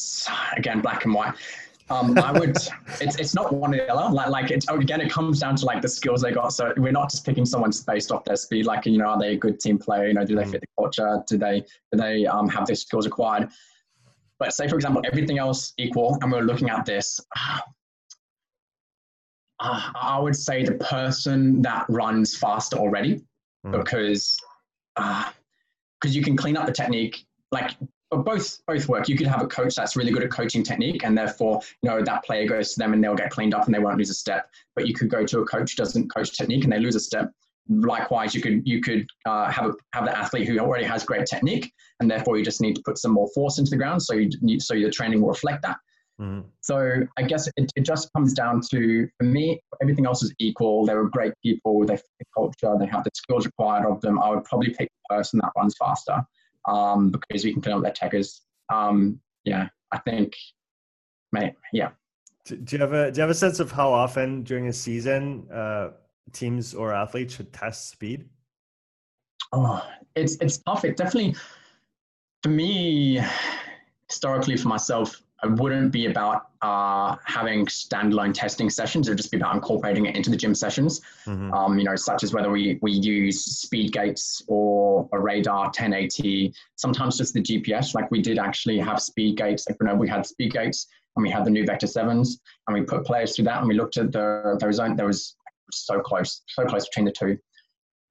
again 0.58 0.82
black 0.82 1.06
and 1.06 1.14
white 1.14 1.34
um, 1.90 2.18
I 2.18 2.32
would. 2.38 2.50
it's 3.02 3.16
it's 3.18 3.34
not 3.34 3.54
one 3.54 3.74
or 3.74 3.78
the 3.78 3.94
other. 3.94 4.14
Like 4.14 4.30
like 4.30 4.52
it's 4.52 4.68
again, 4.68 5.02
it 5.02 5.10
comes 5.10 5.40
down 5.40 5.56
to 5.58 5.66
like 5.66 5.82
the 5.82 5.88
skills 5.88 6.22
they 6.22 6.32
got. 6.32 6.54
So 6.54 6.74
we're 6.78 6.92
not 6.92 7.10
just 7.10 7.26
picking 7.26 7.46
someone 7.46 7.72
based 7.86 8.12
off 8.12 8.26
their 8.26 8.36
speed. 8.36 8.66
Like 8.66 8.86
you 8.86 8.98
know, 8.98 9.06
are 9.06 9.20
they 9.20 9.34
a 9.34 9.38
good 9.38 9.60
team 9.60 9.78
player? 9.78 10.08
You 10.08 10.14
know, 10.14 10.26
do 10.26 10.36
they 10.36 10.44
mm. 10.44 10.52
fit 10.52 10.62
the 10.62 10.68
culture? 10.78 11.24
Do 11.28 11.38
they 11.38 11.62
do 11.92 11.98
they 11.98 12.26
um, 12.26 12.50
have 12.50 12.68
their 12.68 12.76
skills 12.76 13.06
acquired? 13.06 13.50
But 14.40 14.54
say, 14.54 14.68
for 14.68 14.76
example, 14.76 15.02
everything 15.06 15.40
else 15.40 15.74
equal, 15.78 16.18
and 16.22 16.32
we're 16.32 16.42
looking 16.42 16.70
at 16.70 16.86
this, 16.86 17.20
uh, 19.60 19.92
I 19.96 20.20
would 20.20 20.36
say 20.36 20.64
the 20.64 20.76
person 20.76 21.62
that 21.64 21.86
runs 21.90 22.38
faster 22.38 22.78
already, 22.78 23.22
mm. 23.66 23.72
because 23.72 24.38
because 24.96 25.26
uh, 26.06 26.10
you 26.10 26.24
can 26.24 26.38
clean 26.38 26.58
up 26.58 26.66
the 26.66 26.72
technique. 26.72 27.26
Like 27.52 27.72
both 28.12 28.60
both 28.68 28.88
work. 28.88 29.10
You 29.10 29.18
could 29.18 29.28
have 29.28 29.42
a 29.42 29.48
coach 29.48 29.76
that's 29.76 29.96
really 29.96 30.12
good 30.12 30.24
at 30.24 30.32
coaching 30.32 30.64
technique, 30.64 31.04
and 31.04 31.18
therefore, 31.18 31.62
you 31.82 31.90
know, 31.90 32.02
that 32.02 32.24
player 32.24 32.48
goes 32.48 32.74
to 32.74 32.80
them 32.80 32.94
and 32.94 33.04
they'll 33.04 33.16
get 33.16 33.32
cleaned 33.32 33.54
up 33.54 33.66
and 33.66 33.74
they 33.74 33.80
won't 33.80 33.98
lose 33.98 34.10
a 34.10 34.14
step. 34.14 34.50
But 34.76 34.88
you 34.88 34.94
could 34.94 35.10
go 35.10 35.26
to 35.26 35.40
a 35.40 35.46
coach 35.46 35.72
who 35.72 35.84
doesn't 35.84 36.14
coach 36.14 36.38
technique 36.38 36.64
and 36.64 36.72
they 36.72 36.80
lose 36.80 36.96
a 36.96 37.00
step 37.00 37.32
likewise, 37.70 38.34
you 38.36 38.42
could 38.42 38.68
you 38.68 38.82
could 38.82 39.06
uh, 39.26 39.52
have 39.52 39.68
a, 39.68 39.74
have 39.94 40.06
the 40.06 40.18
athlete 40.18 40.48
who 40.48 40.60
already 40.60 40.86
has 40.86 41.04
great 41.04 41.26
technique, 41.26 41.72
and 42.00 42.10
therefore 42.10 42.38
you 42.38 42.44
just 42.44 42.62
need 42.62 42.76
to 42.76 42.82
put 42.86 42.98
some 42.98 43.12
more 43.12 43.30
force 43.34 43.60
into 43.60 43.72
the 43.72 43.78
ground, 43.78 44.02
so 44.02 44.14
you 44.14 44.60
so 44.60 44.74
your 44.74 44.92
training 44.92 45.22
will 45.22 45.30
reflect 45.30 45.62
that. 45.64 45.78
Mm-hmm. 46.20 46.48
So 46.62 47.02
I 47.18 47.22
guess 47.24 47.48
it, 47.58 47.72
it 47.76 47.82
just 47.82 48.12
comes 48.14 48.34
down 48.34 48.62
to 48.72 49.08
for 49.18 49.24
me, 49.24 49.62
everything 49.82 50.06
else 50.06 50.24
is 50.24 50.34
equal. 50.40 50.86
They 50.86 50.96
were 50.96 51.10
great 51.10 51.34
people. 51.44 51.86
They 51.86 51.98
fit 51.98 52.06
the 52.20 52.26
culture. 52.34 52.76
They 52.80 52.88
have 52.88 53.04
the 53.04 53.12
skills 53.14 53.46
required 53.46 53.86
of 53.86 54.02
them. 54.02 54.20
I 54.20 54.30
would 54.32 54.44
probably 54.44 54.74
pick 54.74 54.90
the 54.90 55.16
person 55.16 55.40
that 55.44 55.52
runs 55.56 55.76
faster 55.78 56.24
um, 56.68 57.12
because 57.12 57.46
we 57.46 57.54
can 57.54 57.62
clean 57.62 57.76
up 57.76 57.84
their 57.84 57.92
techers. 57.92 58.42
Um, 58.74 59.20
yeah, 59.44 59.68
I 59.92 60.00
think, 60.00 60.34
mate, 61.32 61.54
yeah. 61.72 61.90
Do 62.46 62.58
you 62.72 62.80
have 62.80 62.94
a 62.94 63.12
Do 63.12 63.18
you 63.18 63.22
have 63.22 63.30
a 63.30 63.36
sense 63.36 63.60
of 63.60 63.72
how 63.72 63.92
often 63.92 64.44
during 64.44 64.68
a 64.68 64.74
season? 64.74 65.48
Uh, 65.52 65.90
teams 66.34 66.74
or 66.74 66.94
athletes 66.94 67.36
should 67.36 67.54
test 67.54 67.90
speed? 67.90 68.30
Oh, 69.52 69.86
it's 70.16 70.36
it's 70.42 70.58
tough. 70.60 70.84
It 70.84 70.98
definitely, 70.98 71.36
for 72.44 72.50
me, 72.50 73.22
historically 74.10 74.58
for 74.58 74.68
myself, 74.68 75.22
it 75.44 75.52
wouldn't 75.60 75.92
be 75.92 76.08
about 76.08 76.50
uh, 76.62 77.16
having 77.24 77.66
standalone 77.68 78.34
testing 78.34 78.70
sessions. 78.70 79.08
It 79.08 79.12
would 79.12 79.18
just 79.18 79.32
be 79.32 79.38
about 79.38 79.56
incorporating 79.56 80.08
it 80.08 80.16
into 80.16 80.30
the 80.30 80.38
gym 80.38 80.56
sessions. 80.56 81.02
Mm-hmm. 81.26 81.54
Um, 81.54 81.78
you 81.78 81.86
know, 81.86 81.96
such 81.96 82.24
as 82.24 82.34
whether 82.34 82.50
we 82.50 82.80
we 82.82 82.92
use 82.92 83.44
speed 83.44 83.94
gates 83.94 84.44
or 84.48 85.08
a 85.14 85.20
radar 85.20 85.66
1080. 85.66 86.54
Sometimes 86.76 87.18
just 87.18 87.34
the 87.34 87.42
GPS. 87.42 87.94
Like 87.94 88.10
we 88.12 88.22
did 88.22 88.40
actually 88.40 88.80
have 88.80 89.02
speed 89.02 89.38
gates. 89.38 89.66
Like 89.70 89.78
you 89.80 89.88
know, 89.88 89.96
we 89.96 90.10
had 90.10 90.26
speed 90.26 90.54
gates 90.54 90.88
and 91.16 91.24
we 91.24 91.30
had 91.30 91.46
the 91.46 91.50
new 91.50 91.66
Vector 91.66 91.88
sevens, 91.88 92.40
and 92.68 92.76
we 92.78 92.84
put 92.84 93.06
players 93.06 93.36
through 93.36 93.46
that, 93.46 93.60
and 93.60 93.68
we 93.68 93.74
looked 93.76 93.98
at 93.98 94.12
the 94.12 94.56
there 94.60 94.68
was 94.68 94.78
there 94.78 95.08
was 95.08 95.36
so 95.72 96.00
close, 96.00 96.42
so 96.48 96.66
close 96.66 96.88
between 96.88 97.06
the 97.06 97.12
two. 97.12 97.38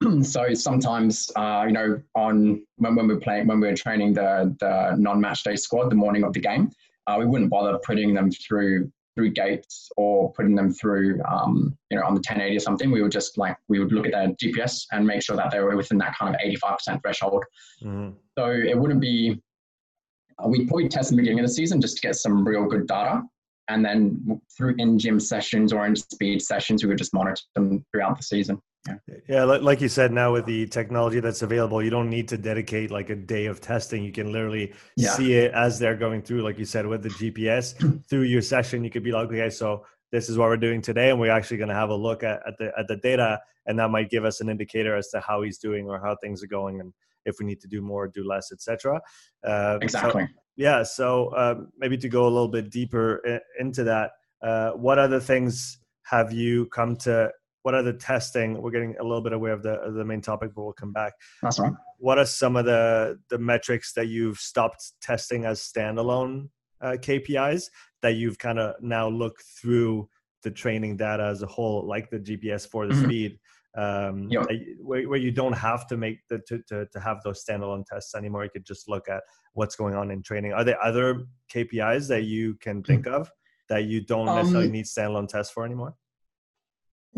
so 0.22 0.52
sometimes, 0.54 1.30
uh, 1.36 1.64
you 1.66 1.72
know, 1.72 2.00
on 2.14 2.62
when, 2.76 2.94
when 2.94 3.08
we're 3.08 3.20
playing, 3.20 3.46
when 3.46 3.60
we're 3.60 3.74
training 3.74 4.12
the 4.12 4.54
the 4.60 4.94
non-match 4.98 5.42
day 5.44 5.56
squad 5.56 5.90
the 5.90 5.96
morning 5.96 6.24
of 6.24 6.32
the 6.32 6.40
game, 6.40 6.70
uh, 7.06 7.16
we 7.18 7.24
wouldn't 7.24 7.50
bother 7.50 7.78
putting 7.84 8.14
them 8.14 8.30
through 8.30 8.90
through 9.14 9.30
gates 9.30 9.88
or 9.96 10.30
putting 10.34 10.54
them 10.54 10.70
through, 10.70 11.22
um, 11.24 11.76
you 11.90 11.98
know, 11.98 12.04
on 12.04 12.12
the 12.12 12.18
1080 12.18 12.56
or 12.56 12.60
something. 12.60 12.90
We 12.90 13.00
would 13.00 13.12
just 13.12 13.38
like 13.38 13.56
we 13.68 13.78
would 13.78 13.92
look 13.92 14.06
at 14.06 14.12
their 14.12 14.28
GPS 14.34 14.84
and 14.92 15.06
make 15.06 15.22
sure 15.22 15.36
that 15.36 15.50
they 15.50 15.60
were 15.60 15.74
within 15.74 15.98
that 15.98 16.16
kind 16.18 16.34
of 16.34 16.40
85% 16.40 17.00
threshold. 17.00 17.44
Mm-hmm. 17.82 18.10
So 18.38 18.50
it 18.50 18.78
wouldn't 18.78 19.00
be. 19.00 19.40
Uh, 20.38 20.48
we'd 20.48 20.68
probably 20.68 20.90
test 20.90 21.10
the 21.10 21.16
beginning 21.16 21.40
of 21.40 21.46
the 21.46 21.52
season 21.52 21.80
just 21.80 21.96
to 21.96 22.02
get 22.02 22.14
some 22.16 22.46
real 22.46 22.66
good 22.66 22.86
data 22.86 23.22
and 23.68 23.84
then 23.84 24.40
through 24.56 24.74
in 24.78 24.98
gym 24.98 25.18
sessions 25.20 25.72
or 25.72 25.86
in 25.86 25.96
speed 25.96 26.42
sessions, 26.42 26.82
we 26.82 26.88
would 26.88 26.98
just 26.98 27.14
monitor 27.14 27.42
them 27.54 27.84
throughout 27.92 28.16
the 28.16 28.22
season. 28.22 28.60
Yeah. 28.86 29.16
yeah, 29.28 29.44
like 29.44 29.80
you 29.80 29.88
said, 29.88 30.12
now 30.12 30.32
with 30.32 30.46
the 30.46 30.66
technology 30.66 31.18
that's 31.18 31.42
available, 31.42 31.82
you 31.82 31.90
don't 31.90 32.08
need 32.08 32.28
to 32.28 32.38
dedicate 32.38 32.92
like 32.92 33.10
a 33.10 33.16
day 33.16 33.46
of 33.46 33.60
testing. 33.60 34.04
You 34.04 34.12
can 34.12 34.32
literally 34.32 34.72
yeah. 34.96 35.10
see 35.10 35.34
it 35.34 35.52
as 35.52 35.80
they're 35.80 35.96
going 35.96 36.22
through, 36.22 36.42
like 36.42 36.56
you 36.58 36.64
said, 36.64 36.86
with 36.86 37.02
the 37.02 37.08
GPS 37.08 38.04
through 38.08 38.22
your 38.22 38.42
session. 38.42 38.84
You 38.84 38.90
could 38.90 39.02
be 39.02 39.10
like, 39.10 39.26
okay, 39.26 39.50
so 39.50 39.84
this 40.12 40.28
is 40.28 40.38
what 40.38 40.48
we're 40.48 40.56
doing 40.56 40.80
today, 40.80 41.10
and 41.10 41.18
we're 41.18 41.32
actually 41.32 41.56
going 41.56 41.68
to 41.68 41.74
have 41.74 41.90
a 41.90 41.94
look 41.94 42.22
at, 42.22 42.40
at 42.46 42.58
the 42.58 42.72
at 42.78 42.86
the 42.86 42.96
data, 42.96 43.40
and 43.66 43.78
that 43.78 43.90
might 43.90 44.08
give 44.08 44.24
us 44.24 44.40
an 44.40 44.48
indicator 44.48 44.94
as 44.96 45.08
to 45.08 45.20
how 45.20 45.42
he's 45.42 45.58
doing 45.58 45.88
or 45.88 45.98
how 45.98 46.16
things 46.22 46.42
are 46.42 46.48
going, 46.48 46.80
and 46.80 46.92
if 47.24 47.36
we 47.40 47.44
need 47.44 47.60
to 47.60 47.68
do 47.68 47.82
more, 47.82 48.06
do 48.06 48.26
less, 48.26 48.52
etc. 48.52 49.00
Uh, 49.44 49.78
exactly. 49.82 50.24
So, 50.24 50.40
yeah 50.56 50.82
so 50.82 51.28
uh, 51.28 51.54
maybe 51.78 51.96
to 51.96 52.08
go 52.08 52.22
a 52.24 52.30
little 52.30 52.48
bit 52.48 52.70
deeper 52.70 53.40
into 53.58 53.84
that 53.84 54.12
uh, 54.42 54.70
what 54.72 54.98
other 54.98 55.20
things 55.20 55.78
have 56.04 56.32
you 56.32 56.66
come 56.66 56.96
to 56.96 57.30
what 57.62 57.74
other 57.74 57.92
testing 57.92 58.60
we're 58.62 58.70
getting 58.70 58.94
a 59.00 59.02
little 59.02 59.22
bit 59.22 59.32
away 59.32 59.50
of 59.50 59.62
the 59.62 59.72
of 59.80 59.94
the 59.94 60.04
main 60.04 60.20
topic 60.20 60.52
but 60.54 60.62
we'll 60.62 60.72
come 60.72 60.92
back. 60.92 61.14
That's 61.42 61.58
right 61.58 61.72
what 61.98 62.18
are 62.18 62.26
some 62.26 62.56
of 62.56 62.64
the 62.64 63.18
the 63.30 63.38
metrics 63.38 63.92
that 63.94 64.08
you've 64.08 64.38
stopped 64.38 64.92
testing 65.00 65.44
as 65.44 65.60
standalone 65.60 66.48
uh, 66.80 66.96
kpis 67.00 67.64
that 68.02 68.14
you've 68.14 68.38
kind 68.38 68.58
of 68.58 68.74
now 68.80 69.08
looked 69.08 69.42
through 69.42 70.08
the 70.42 70.50
training 70.50 70.96
data 70.96 71.24
as 71.24 71.42
a 71.42 71.46
whole 71.46 71.86
like 71.86 72.10
the 72.10 72.18
gps 72.18 72.68
for 72.68 72.86
the 72.86 72.94
mm-hmm. 72.94 73.04
speed 73.04 73.38
um, 73.76 74.28
yep. 74.30 74.46
where, 74.80 75.08
where 75.08 75.18
you 75.18 75.30
don't 75.30 75.52
have 75.52 75.86
to 75.88 75.96
make 75.96 76.18
the 76.28 76.38
to, 76.48 76.58
to, 76.68 76.86
to 76.86 77.00
have 77.00 77.22
those 77.22 77.44
standalone 77.44 77.84
tests 77.84 78.14
anymore. 78.14 78.44
You 78.44 78.50
could 78.50 78.66
just 78.66 78.88
look 78.88 79.08
at 79.08 79.22
what's 79.52 79.76
going 79.76 79.94
on 79.94 80.10
in 80.10 80.22
training. 80.22 80.52
Are 80.52 80.64
there 80.64 80.82
other 80.82 81.26
KPIs 81.52 82.08
that 82.08 82.24
you 82.24 82.54
can 82.54 82.82
think 82.82 83.06
mm. 83.06 83.12
of 83.12 83.30
that 83.68 83.84
you 83.84 84.00
don't 84.00 84.26
necessarily 84.26 84.66
um, 84.66 84.72
need 84.72 84.86
standalone 84.86 85.28
tests 85.28 85.52
for 85.52 85.64
anymore? 85.64 85.94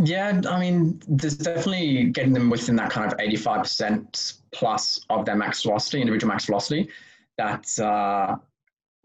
Yeah, 0.01 0.40
I 0.49 0.61
mean, 0.61 1.01
there's 1.09 1.37
definitely 1.37 2.05
getting 2.05 2.33
them 2.33 2.51
within 2.51 2.77
that 2.77 2.90
kind 2.90 3.12
of 3.12 3.18
85% 3.18 4.40
plus 4.53 5.05
of 5.11 5.25
their 5.25 5.35
max 5.35 5.62
velocity, 5.62 6.01
individual 6.01 6.33
max 6.33 6.47
velocity. 6.47 6.88
That 7.37 7.66
uh, 7.81 8.37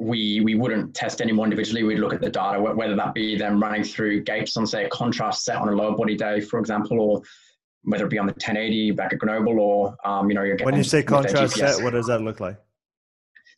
we 0.04 0.42
we 0.42 0.56
wouldn't 0.56 0.94
test 0.94 1.22
anyone 1.22 1.46
individually. 1.46 1.84
We'd 1.84 2.00
look 2.00 2.14
at 2.14 2.22
the 2.22 2.30
data, 2.30 2.62
whether 2.62 2.96
that 2.96 3.14
be 3.14 3.38
them 3.38 3.62
running 3.62 3.84
through 3.84 4.24
gates 4.24 4.58
on 4.58 4.68
say 4.68 4.86
a 4.86 4.90
contrast 4.90 5.46
set 5.46 5.56
on 5.56 5.70
a 5.70 5.72
lower 5.72 5.96
body 5.96 6.16
day, 6.16 6.42
for 6.42 6.60
example, 6.60 7.00
or 7.00 7.22
whether 7.84 8.06
it 8.06 8.10
be 8.10 8.18
on 8.18 8.26
the 8.26 8.34
1080 8.34 8.92
back 8.92 9.14
at 9.14 9.20
Grenoble 9.20 9.60
or 9.60 9.96
um, 10.06 10.30
you 10.30 10.36
know 10.36 10.44
you're 10.44 10.58
when 10.64 10.76
you 10.76 10.84
say 10.84 11.04
contrast 11.04 11.56
set, 11.56 11.82
what 11.84 11.94
does 11.94 12.08
that 12.08 12.22
look 12.22 12.40
like? 12.40 12.58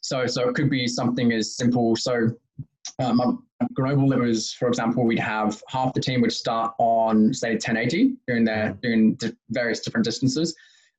So 0.02 0.28
so 0.28 0.48
it 0.48 0.56
could 0.56 0.70
be 0.70 0.88
something 0.88 1.32
as 1.32 1.56
simple. 1.56 1.96
So 1.96 2.30
um, 3.00 3.44
at 3.62 3.74
Grenoble, 3.74 4.14
it 4.14 4.20
was 4.20 4.54
for 4.54 4.68
example, 4.68 5.04
we'd 5.04 5.20
have 5.20 5.62
half 5.68 5.94
the 5.94 6.02
team 6.02 6.22
would 6.22 6.34
start 6.34 6.74
on 6.78 7.34
say 7.34 7.52
1080 7.52 8.14
doing 8.28 8.46
their 8.46 8.72
mm-hmm. 8.72 8.80
doing 8.82 9.20
various 9.50 9.80
different 9.80 10.06
distances, 10.06 10.56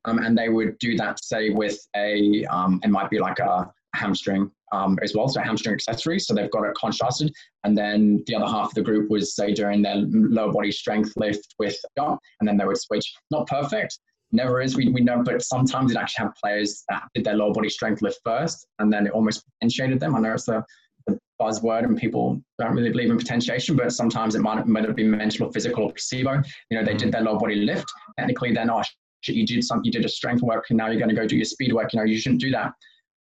um, 0.07 0.19
and 0.19 0.37
they 0.37 0.49
would 0.49 0.79
do 0.79 0.97
that 0.97 1.23
say 1.23 1.51
with 1.51 1.79
a 1.95 2.45
um, 2.47 2.81
it 2.83 2.89
might 2.89 3.11
be 3.11 3.21
like 3.21 3.39
a 3.39 3.71
hamstring 3.95 4.51
um, 4.73 4.99
as 5.03 5.15
well, 5.15 5.29
so 5.29 5.41
hamstring 5.41 5.75
accessories. 5.75 6.27
So 6.27 6.35
they've 6.35 6.51
got 6.51 6.65
it 6.65 6.75
contrasted. 6.75 7.33
And 7.65 7.77
then 7.77 8.23
the 8.27 8.35
other 8.35 8.47
half 8.47 8.69
of 8.69 8.75
the 8.75 8.83
group 8.83 9.11
was, 9.11 9.35
say, 9.35 9.53
during 9.53 9.83
their 9.83 9.97
lower 9.97 10.53
body 10.53 10.73
strength 10.73 11.13
lift 11.17 11.55
with 11.59 11.77
jump, 11.97 12.21
and 12.41 12.49
then 12.49 12.57
they 12.57 12.65
would 12.65 12.81
switch. 12.81 13.13
Not 13.31 13.47
perfect, 13.47 13.99
never 14.33 14.61
is. 14.61 14.77
We, 14.77 14.89
we 14.89 15.01
know, 15.01 15.23
but 15.23 15.43
sometimes 15.43 15.93
it 15.93 15.97
actually 15.97 16.27
have 16.27 16.35
players 16.43 16.85
that 16.89 17.05
did 17.15 17.25
their 17.25 17.37
lower 17.37 17.53
body 17.53 17.69
strength 17.69 18.03
lift 18.03 18.21
first, 18.25 18.67
and 18.79 18.93
then 18.93 19.07
it 19.07 19.13
almost 19.13 19.45
potentiated 19.59 20.01
them. 20.01 20.15
I 20.15 20.21
know 20.21 20.35
it's 20.35 20.49
a, 20.49 20.65
a 21.09 21.13
buzzword 21.41 21.85
and 21.85 21.97
people 21.97 22.41
don't 22.59 22.75
really 22.75 22.91
believe 22.91 23.11
in 23.11 23.19
potentiation, 23.19 23.77
but 23.77 23.93
sometimes 23.93 24.35
it 24.35 24.41
might, 24.41 24.67
might 24.67 24.85
have 24.85 24.97
been 24.97 25.11
mental 25.11 25.47
or 25.47 25.53
physical 25.53 25.85
or 25.85 25.93
placebo. 25.93 26.43
You 26.71 26.79
know, 26.79 26.85
they 26.85 26.95
did 26.95 27.13
their 27.13 27.23
lower 27.23 27.39
body 27.39 27.57
lift. 27.57 27.87
Technically, 28.19 28.53
they're 28.53 28.65
not. 28.67 28.87
You 29.29 29.45
did 29.45 29.65
some, 29.65 29.81
you 29.83 29.91
did 29.91 30.05
a 30.05 30.09
strength 30.09 30.43
work, 30.43 30.67
and 30.71 30.77
now 30.77 30.89
you're 30.89 31.01
going 31.01 31.09
to 31.09 31.15
go 31.15 31.27
do 31.27 31.35
your 31.35 31.47
speed 31.47 31.73
work. 31.73 31.93
You 31.93 31.99
know, 31.99 32.05
you 32.05 32.17
shouldn't 32.17 32.41
do 32.41 32.53
that 32.53 32.73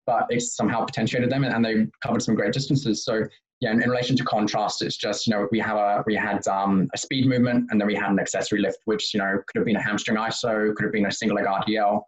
but 0.05 0.27
they 0.29 0.39
somehow 0.39 0.85
potentiated 0.85 1.29
them 1.29 1.43
and, 1.43 1.53
and 1.53 1.63
they 1.63 1.87
covered 2.03 2.21
some 2.21 2.35
great 2.35 2.53
distances. 2.53 3.05
So 3.05 3.23
yeah, 3.59 3.71
in, 3.71 3.81
in, 3.83 3.89
relation 3.89 4.15
to 4.15 4.23
contrast, 4.23 4.81
it's 4.81 4.97
just 4.97 5.27
you 5.27 5.33
know 5.33 5.47
we 5.51 5.59
have 5.59 5.77
a 5.77 6.03
we 6.07 6.15
had 6.15 6.47
um, 6.47 6.87
a 6.93 6.97
speed 6.97 7.27
movement 7.27 7.67
and 7.69 7.79
then 7.79 7.87
we 7.87 7.95
had 7.95 8.11
an 8.11 8.19
accessory 8.19 8.59
lift, 8.59 8.79
which 8.85 9.13
you 9.13 9.19
know 9.19 9.37
could 9.47 9.59
have 9.59 9.65
been 9.65 9.75
a 9.75 9.83
hamstring 9.83 10.17
ISO, 10.17 10.73
could 10.75 10.83
have 10.83 10.93
been 10.93 11.05
a 11.05 11.11
single 11.11 11.35
leg 11.37 11.45
RDL, 11.45 12.01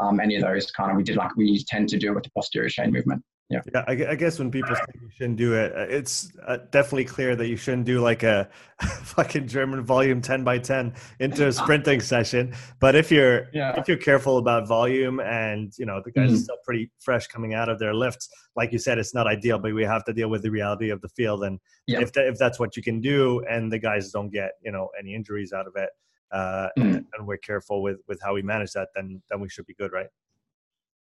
um, 0.00 0.20
any 0.20 0.36
of 0.36 0.42
those 0.42 0.70
kind 0.70 0.90
of 0.90 0.96
we 0.96 1.02
did 1.02 1.16
like 1.16 1.34
we 1.36 1.62
tend 1.64 1.88
to 1.90 1.98
do 1.98 2.14
with 2.14 2.24
the 2.24 2.30
posterior 2.30 2.68
chain 2.68 2.92
movement. 2.92 3.22
Yeah. 3.50 3.60
yeah 3.72 3.84
I, 3.88 3.92
I, 4.10 4.14
guess 4.14 4.38
when 4.38 4.50
people 4.50 4.74
say 4.74 4.82
you 5.00 5.08
shouldn't 5.10 5.38
do 5.38 5.54
it, 5.54 5.74
uh, 5.74 5.86
it's 5.88 6.30
uh, 6.46 6.58
definitely 6.70 7.06
clear 7.06 7.34
that 7.34 7.48
you 7.48 7.56
shouldn't 7.56 7.86
do 7.86 8.00
like 8.00 8.22
a 8.22 8.48
fucking 9.02 9.48
German 9.48 9.82
volume 9.84 10.20
10 10.20 10.44
by 10.44 10.58
10 10.58 10.94
into 11.20 11.46
a 11.46 11.52
sprinting 11.52 12.00
session. 12.14 12.54
But 12.78 12.94
if 12.94 13.10
you're 13.10 13.48
yeah. 13.54 13.78
if 13.78 13.88
you're 13.88 13.96
careful 13.96 14.36
about 14.36 14.68
volume 14.68 15.20
and 15.20 15.72
you 15.78 15.86
know 15.86 16.02
the 16.04 16.10
guys 16.10 16.26
mm-hmm. 16.26 16.34
are 16.34 16.38
still 16.38 16.56
pretty 16.62 16.90
fresh 17.00 17.26
coming 17.26 17.54
out 17.54 17.70
of 17.70 17.78
their 17.78 17.94
lifts, 17.94 18.28
like 18.54 18.70
you 18.70 18.78
said, 18.78 18.98
it's 18.98 19.14
not 19.14 19.26
ideal, 19.26 19.58
but 19.58 19.74
we 19.74 19.84
have 19.84 20.04
to 20.04 20.12
deal 20.12 20.28
with 20.28 20.42
the 20.42 20.50
reality 20.50 20.90
of 20.90 21.00
the 21.00 21.08
field. 21.08 21.44
And 21.44 21.58
yeah. 21.86 22.00
if 22.00 22.12
that, 22.12 22.26
if 22.26 22.36
that's 22.36 22.58
what 22.58 22.76
you 22.76 22.82
can 22.82 23.00
do, 23.00 23.42
and 23.48 23.72
the 23.72 23.78
guys 23.78 24.10
don't 24.10 24.30
get 24.30 24.52
you 24.62 24.72
know 24.72 24.90
any 24.98 25.14
injuries 25.14 25.54
out 25.54 25.66
of 25.66 25.72
it, 25.76 25.88
uh, 26.32 26.68
mm-hmm. 26.78 26.82
and, 26.82 27.06
and 27.16 27.26
we're 27.26 27.38
careful 27.38 27.82
with 27.82 27.98
with 28.08 28.20
how 28.22 28.34
we 28.34 28.42
manage 28.42 28.72
that, 28.72 28.88
then 28.94 29.22
then 29.30 29.40
we 29.40 29.48
should 29.48 29.64
be 29.64 29.74
good, 29.74 29.92
right? 29.92 30.08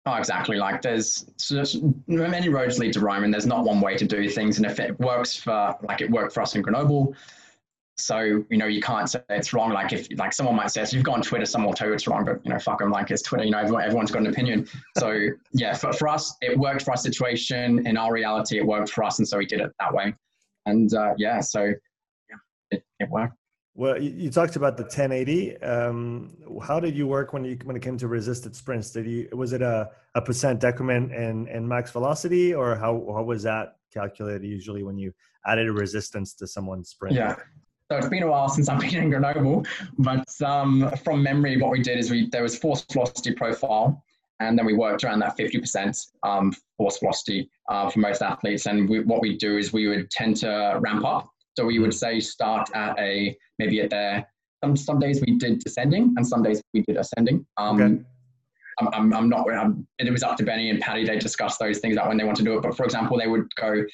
Oh, 0.07 0.15
exactly. 0.15 0.57
Like 0.57 0.83
there's 0.83 1.25
many 2.07 2.49
roads 2.51 2.79
lead 2.79 2.93
to 2.93 3.01
Rome, 3.01 3.25
and 3.25 3.33
there's 3.33 3.47
not 3.47 3.65
one 3.65 3.81
way 3.81 3.97
to 3.97 4.05
do 4.05 4.29
things. 4.29 4.59
And 4.59 4.67
if 4.67 4.79
it 4.79 4.99
works 5.01 5.35
for, 5.35 5.77
like 5.83 6.03
it 6.03 6.11
worked 6.11 6.35
for 6.35 6.43
us 6.43 6.55
in 6.55 6.63
Grenoble, 6.63 7.15
so 7.97 8.21
you 8.21 8.59
know 8.59 8.67
you 8.67 8.83
can't 8.83 9.09
say 9.09 9.21
it's 9.31 9.53
wrong. 9.53 9.73
Like 9.73 9.93
if 9.93 10.09
like 10.19 10.33
someone 10.33 10.57
might 10.57 10.71
say, 10.73 10.85
so 10.85 10.97
you've 10.97 11.05
gone 11.05 11.17
on 11.17 11.23
Twitter, 11.23 11.47
someone 11.47 11.69
will 11.69 11.75
tell 11.75 11.89
you 11.89 11.95
it's 11.95 12.07
wrong, 12.07 12.25
but 12.25 12.45
you 12.45 12.53
know 12.53 12.59
fuck 12.59 12.81
them. 12.81 12.91
Like 12.91 13.11
it's 13.11 13.23
Twitter. 13.23 13.45
You 13.45 13.53
know 13.53 13.61
everyone, 13.61 13.83
everyone's 13.83 14.11
got 14.11 14.21
an 14.21 14.27
opinion. 14.27 14.69
So 14.99 15.29
yeah, 15.53 15.75
for, 15.75 15.93
for 15.93 16.09
us, 16.09 16.37
it 16.43 16.59
worked 16.59 16.83
for 16.83 16.91
our 16.91 16.97
situation. 16.97 17.87
In 17.87 17.97
our 17.97 18.13
reality, 18.13 18.59
it 18.59 18.67
worked 18.67 18.91
for 18.91 19.05
us, 19.05 19.21
and 19.21 19.29
so 19.29 19.39
we 19.39 19.47
did 19.47 19.61
it 19.61 19.73
that 19.81 19.95
way. 19.95 20.15
And 20.67 20.93
uh, 20.93 21.15
yeah, 21.17 21.41
so 21.41 21.63
yeah, 21.65 22.37
it, 22.73 22.85
it 23.01 23.09
worked. 23.09 23.37
Well, 23.77 24.01
you, 24.01 24.31
talked 24.31 24.55
about 24.55 24.77
the 24.77 24.85
1080. 24.85 25.61
Um, 25.61 26.37
how 26.63 26.79
did 26.79 26.95
you 26.95 27.09
work 27.09 27.33
when 27.33 27.45
you 27.45 27.59
when 27.65 27.75
it 27.75 27.83
came 27.83 27.99
to 27.99 28.07
resisted 28.07 28.55
sprints? 28.55 28.91
Did 28.91 29.07
you 29.07 29.29
was 29.33 29.53
it 29.53 29.63
a, 29.63 29.91
a 30.15 30.23
percent 30.23 30.61
decrement 30.61 31.13
in, 31.13 31.49
in 31.49 31.67
max 31.67 31.91
velocity, 31.91 32.55
or 32.55 32.77
how 32.77 33.05
how 33.13 33.25
was 33.25 33.43
that 33.43 33.77
calculated 33.93 34.45
usually 34.45 34.85
when 34.85 34.97
you 34.97 35.13
added 35.45 35.67
a 35.67 35.73
resistance 35.73 36.35
to 36.35 36.47
someone's 36.47 36.91
sprint? 36.91 37.17
Yeah. 37.17 37.35
So 37.91 37.99
it's 37.99 38.09
been 38.09 38.23
a 38.23 38.29
while 38.29 38.49
since 38.49 38.69
I've 38.69 38.81
been 38.81 38.95
in 38.95 39.11
Grenoble, 39.11 39.67
but 39.99 40.25
um, 40.43 40.91
from 41.03 41.23
memory, 41.23 41.61
what 41.61 41.71
we 41.73 41.83
did 41.83 41.99
is 41.99 42.13
we 42.13 42.29
there 42.31 42.45
was 42.45 42.57
force 42.57 42.87
velocity 42.93 43.33
profile, 43.33 44.05
and 44.39 44.57
then 44.57 44.67
we 44.67 44.75
worked 44.75 45.03
around 45.03 45.19
that 45.19 45.37
50% 45.37 46.07
um, 46.23 46.55
force 46.77 46.99
velocity 46.99 47.51
uh, 47.69 47.91
for 47.91 47.99
most 47.99 48.23
athletes. 48.23 48.67
And 48.67 48.89
we, 48.89 49.01
what 49.01 49.21
we 49.21 49.37
do 49.37 49.59
is 49.59 49.73
we 49.73 49.89
would 49.89 50.11
tend 50.11 50.37
to 50.39 50.79
ramp 50.81 51.05
up 51.05 51.29
so 51.57 51.65
we 51.65 51.79
would 51.79 51.91
mm. 51.91 51.95
say 51.95 52.21
start 52.21 52.69
at 52.75 52.99
a 52.99 53.37
maybe 53.59 53.81
at 53.81 53.91
there. 53.91 54.27
Some 54.63 54.77
some 54.77 54.99
days 54.99 55.21
we 55.21 55.37
did 55.37 55.59
descending 55.61 56.15
and 56.17 56.27
some 56.27 56.43
days 56.43 56.63
we 56.73 56.83
did 56.83 56.97
ascending. 56.97 57.47
Um, 57.57 57.81
okay. 57.81 58.03
I'm, 58.81 58.89
I'm, 58.93 59.15
I'm 59.15 59.29
not. 59.29 59.47
I'm, 59.53 59.87
it 59.99 60.11
was 60.11 60.23
up 60.23 60.37
to 60.39 60.45
Benny 60.45 60.71
and 60.71 60.81
Patty. 60.81 61.05
They 61.05 61.19
discussed 61.19 61.61
those 61.61 61.79
things 61.79 61.97
out 61.97 62.09
when 62.09 62.17
they 62.17 62.25
want 62.25 62.37
to 62.39 62.43
do 62.43 62.57
it. 62.57 62.63
But 62.63 62.77
for 62.77 62.85
example, 62.85 63.17
they 63.19 63.29
would 63.29 63.47
go 63.55 63.85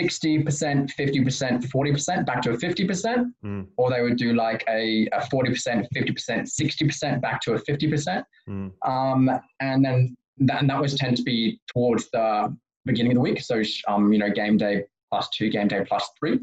60%, 0.00 0.44
50%, 0.44 1.64
40% 1.64 2.26
back 2.26 2.42
to 2.42 2.50
a 2.50 2.56
50%, 2.56 3.26
mm. 3.44 3.66
or 3.76 3.90
they 3.90 4.02
would 4.02 4.16
do 4.16 4.34
like 4.34 4.64
a, 4.68 5.08
a 5.12 5.20
40%, 5.20 5.86
50%, 5.94 6.16
60% 6.60 7.20
back 7.20 7.40
to 7.42 7.52
a 7.54 7.60
50%. 7.60 8.24
Mm. 8.48 8.72
Um, 8.86 9.30
and 9.60 9.84
then 9.84 10.16
that, 10.38 10.60
and 10.60 10.70
that 10.70 10.80
was 10.80 10.94
tend 10.94 11.16
to 11.16 11.22
be 11.22 11.60
towards 11.72 12.10
the 12.10 12.56
beginning 12.86 13.12
of 13.12 13.16
the 13.16 13.20
week. 13.20 13.40
So, 13.40 13.62
um, 13.88 14.12
you 14.12 14.18
know, 14.18 14.30
game 14.30 14.56
day 14.56 14.84
plus 15.10 15.28
two, 15.30 15.48
game 15.48 15.68
day 15.68 15.84
plus 15.86 16.08
three 16.18 16.40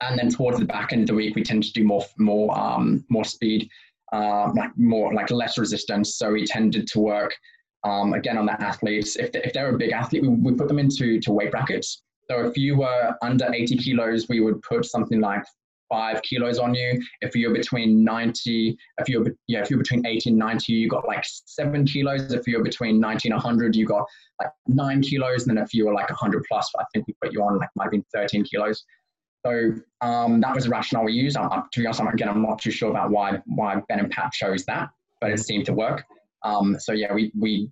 and 0.00 0.18
then 0.18 0.28
towards 0.30 0.58
the 0.58 0.64
back 0.64 0.92
end 0.92 1.02
of 1.02 1.08
the 1.08 1.14
week, 1.14 1.34
we 1.34 1.42
tend 1.42 1.62
to 1.64 1.72
do 1.72 1.84
more 1.84 2.04
more 2.18 2.56
um, 2.58 3.04
more 3.08 3.24
speed, 3.24 3.68
uh, 4.12 4.50
like 4.54 4.76
more 4.76 5.12
like 5.14 5.30
less 5.30 5.58
resistance. 5.58 6.16
So 6.16 6.32
we 6.32 6.44
tended 6.44 6.86
to 6.88 7.00
work 7.00 7.34
um, 7.84 8.14
again 8.14 8.38
on 8.38 8.46
the 8.46 8.60
athletes. 8.60 9.16
If, 9.16 9.32
they, 9.32 9.42
if 9.42 9.52
they're 9.52 9.74
a 9.74 9.78
big 9.78 9.92
athlete, 9.92 10.22
we, 10.22 10.28
we 10.28 10.54
put 10.54 10.68
them 10.68 10.78
into 10.78 11.20
to 11.20 11.32
weight 11.32 11.50
brackets. 11.50 12.02
So 12.30 12.46
if 12.46 12.56
you 12.56 12.78
were 12.78 13.14
under 13.22 13.52
80 13.52 13.76
kilos, 13.76 14.28
we 14.28 14.40
would 14.40 14.62
put 14.62 14.86
something 14.86 15.20
like 15.20 15.44
five 15.90 16.22
kilos 16.22 16.58
on 16.58 16.74
you. 16.74 17.00
If 17.20 17.36
you're 17.36 17.52
between 17.52 18.02
90, 18.02 18.76
if 18.98 19.08
you're 19.08 19.26
yeah, 19.46 19.60
if 19.60 19.70
you're 19.70 19.78
between 19.78 20.06
80 20.06 20.30
and 20.30 20.38
90, 20.38 20.72
you 20.72 20.88
got 20.88 21.06
like 21.06 21.24
seven 21.24 21.84
kilos. 21.84 22.32
If 22.32 22.46
you're 22.46 22.64
between 22.64 22.98
90 22.98 23.28
and 23.28 23.34
100, 23.34 23.76
you 23.76 23.86
got 23.86 24.04
like 24.40 24.50
nine 24.66 25.02
kilos. 25.02 25.46
And 25.46 25.56
then 25.56 25.64
if 25.64 25.74
you 25.74 25.86
were 25.86 25.94
like 25.94 26.08
100 26.08 26.44
plus, 26.48 26.70
I 26.78 26.84
think 26.92 27.06
we 27.06 27.14
put 27.22 27.32
you 27.32 27.42
on 27.42 27.58
like 27.58 27.68
might 27.76 27.84
have 27.84 27.92
been 27.92 28.04
13 28.14 28.44
kilos. 28.44 28.84
So 29.46 29.74
um, 30.00 30.40
that 30.40 30.54
was 30.54 30.64
the 30.64 30.70
rationale 30.70 31.04
we 31.04 31.12
used. 31.12 31.36
I'm, 31.36 31.64
to 31.70 31.80
be 31.80 31.86
honest, 31.86 32.00
I'm, 32.00 32.08
again, 32.08 32.28
I'm 32.28 32.42
not 32.42 32.60
too 32.60 32.70
sure 32.70 32.90
about 32.90 33.10
why 33.10 33.38
why 33.46 33.82
Ben 33.88 34.00
and 34.00 34.10
Pat 34.10 34.32
chose 34.32 34.64
that, 34.64 34.88
but 35.20 35.30
it 35.30 35.38
seemed 35.38 35.66
to 35.66 35.72
work. 35.72 36.04
Um, 36.42 36.76
so 36.78 36.92
yeah, 36.92 37.12
we 37.12 37.30
we 37.38 37.70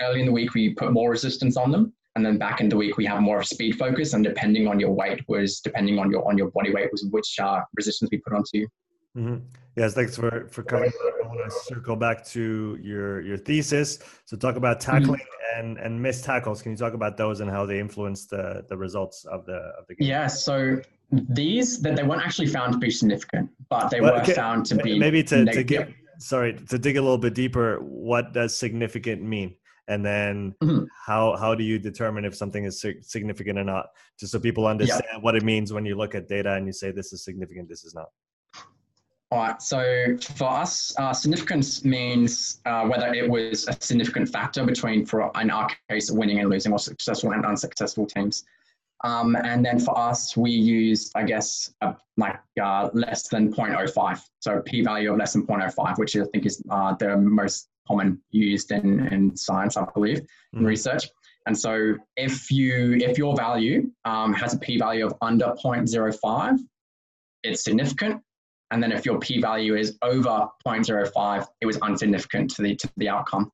early 0.00 0.20
in 0.20 0.26
the 0.26 0.32
week 0.32 0.54
we 0.54 0.70
put 0.70 0.92
more 0.92 1.10
resistance 1.10 1.56
on 1.56 1.70
them, 1.70 1.92
and 2.16 2.24
then 2.24 2.38
back 2.38 2.60
in 2.60 2.68
the 2.68 2.76
week 2.76 2.96
we 2.96 3.04
have 3.06 3.20
more 3.20 3.40
of 3.40 3.46
speed 3.46 3.78
focus. 3.78 4.14
And 4.14 4.24
depending 4.24 4.66
on 4.66 4.80
your 4.80 4.92
weight 4.92 5.22
was 5.28 5.60
depending 5.60 5.98
on 5.98 6.10
your 6.10 6.26
on 6.26 6.38
your 6.38 6.50
body 6.50 6.72
weight 6.72 6.90
was 6.90 7.04
which 7.10 7.38
uh, 7.38 7.60
resistance 7.76 8.08
we 8.10 8.18
put 8.18 8.32
onto 8.32 8.50
you. 8.54 8.68
Mm-hmm. 9.16 9.44
Yes, 9.76 9.94
thanks 9.94 10.16
for 10.16 10.48
for 10.50 10.62
coming. 10.62 10.90
I 11.22 11.26
want 11.26 11.40
to 11.44 11.50
circle 11.50 11.96
back 11.96 12.24
to 12.28 12.78
your 12.80 13.20
your 13.20 13.36
thesis. 13.36 13.98
So 14.24 14.38
talk 14.38 14.56
about 14.56 14.80
mm-hmm. 14.80 14.90
tackling 14.90 15.20
mm-hmm. 15.20 15.60
and 15.60 15.78
and 15.78 16.00
missed 16.00 16.24
tackles. 16.24 16.62
Can 16.62 16.72
you 16.72 16.78
talk 16.78 16.94
about 16.94 17.16
those 17.18 17.40
and 17.40 17.50
how 17.50 17.66
they 17.66 17.78
influence 17.78 18.26
the 18.26 18.64
the 18.68 18.76
results 18.76 19.26
of 19.26 19.44
the 19.44 19.58
of 19.78 19.86
the 19.86 19.96
game? 19.96 20.08
Yeah. 20.08 20.26
So 20.26 20.80
these 21.12 21.80
that 21.82 21.96
they 21.96 22.02
weren't 22.02 22.22
actually 22.22 22.46
found 22.46 22.72
to 22.72 22.78
be 22.78 22.90
significant, 22.90 23.50
but 23.68 23.90
they 23.90 24.00
well, 24.00 24.14
were 24.14 24.20
okay. 24.20 24.34
found 24.34 24.66
to 24.66 24.76
be 24.76 24.98
maybe 24.98 25.22
to, 25.24 25.44
to 25.44 25.62
get 25.62 25.92
sorry 26.18 26.54
to 26.54 26.78
dig 26.78 26.96
a 26.96 27.02
little 27.02 27.18
bit 27.18 27.34
deeper. 27.34 27.78
What 27.80 28.32
does 28.32 28.56
significant 28.56 29.22
mean? 29.22 29.54
And 29.88 30.04
then 30.04 30.54
mm-hmm. 30.62 30.84
how 31.06 31.36
how 31.36 31.54
do 31.54 31.64
you 31.64 31.78
determine 31.78 32.24
if 32.24 32.36
something 32.36 32.64
is 32.64 32.84
significant 33.02 33.58
or 33.58 33.64
not? 33.64 33.86
Just 34.18 34.32
so 34.32 34.38
people 34.38 34.66
understand 34.66 35.02
yeah. 35.12 35.18
what 35.18 35.34
it 35.34 35.42
means 35.42 35.72
when 35.72 35.84
you 35.84 35.96
look 35.96 36.14
at 36.14 36.28
data 36.28 36.54
and 36.54 36.66
you 36.66 36.72
say 36.72 36.92
this 36.92 37.12
is 37.12 37.24
significant, 37.24 37.68
this 37.68 37.84
is 37.84 37.94
not. 37.94 38.08
All 39.32 39.38
right. 39.38 39.62
So 39.62 40.16
for 40.36 40.48
us, 40.48 40.92
uh, 40.98 41.12
significance 41.12 41.84
means 41.84 42.60
uh, 42.66 42.84
whether 42.86 43.14
it 43.14 43.28
was 43.28 43.68
a 43.68 43.76
significant 43.78 44.28
factor 44.28 44.64
between, 44.64 45.06
for 45.06 45.30
in 45.40 45.50
our 45.50 45.68
case, 45.88 46.10
winning 46.10 46.40
and 46.40 46.50
losing, 46.50 46.72
or 46.72 46.80
successful 46.80 47.32
and 47.32 47.46
unsuccessful 47.46 48.06
teams. 48.06 48.44
Um, 49.02 49.34
and 49.36 49.64
then 49.64 49.78
for 49.78 49.96
us, 49.98 50.36
we 50.36 50.50
use, 50.50 51.10
I 51.14 51.22
guess, 51.22 51.72
uh, 51.80 51.94
like 52.16 52.38
uh, 52.62 52.90
less 52.92 53.28
than 53.28 53.52
0.05. 53.52 54.20
So 54.40 54.60
p-value 54.64 55.12
of 55.12 55.18
less 55.18 55.32
than 55.32 55.46
0.05, 55.46 55.98
which 55.98 56.16
I 56.16 56.24
think 56.32 56.44
is 56.44 56.62
uh, 56.70 56.94
the 56.94 57.16
most 57.16 57.68
common 57.88 58.20
used 58.30 58.70
in, 58.72 59.06
in 59.08 59.34
science, 59.36 59.76
I 59.76 59.86
believe, 59.94 60.20
mm. 60.20 60.60
in 60.60 60.64
research. 60.64 61.08
And 61.46 61.58
so 61.58 61.94
if 62.16 62.50
you 62.50 62.98
if 63.00 63.16
your 63.16 63.34
value 63.34 63.90
um, 64.04 64.34
has 64.34 64.52
a 64.52 64.58
p-value 64.58 65.06
of 65.06 65.14
under 65.22 65.54
0.05, 65.64 66.58
it's 67.42 67.64
significant. 67.64 68.22
And 68.70 68.82
then 68.82 68.92
if 68.92 69.04
your 69.06 69.18
p-value 69.18 69.74
is 69.74 69.96
over 70.02 70.46
0.05, 70.66 71.46
it 71.60 71.66
was 71.66 71.78
insignificant 71.78 72.50
to 72.56 72.62
the 72.62 72.76
to 72.76 72.90
the 72.98 73.08
outcome. 73.08 73.50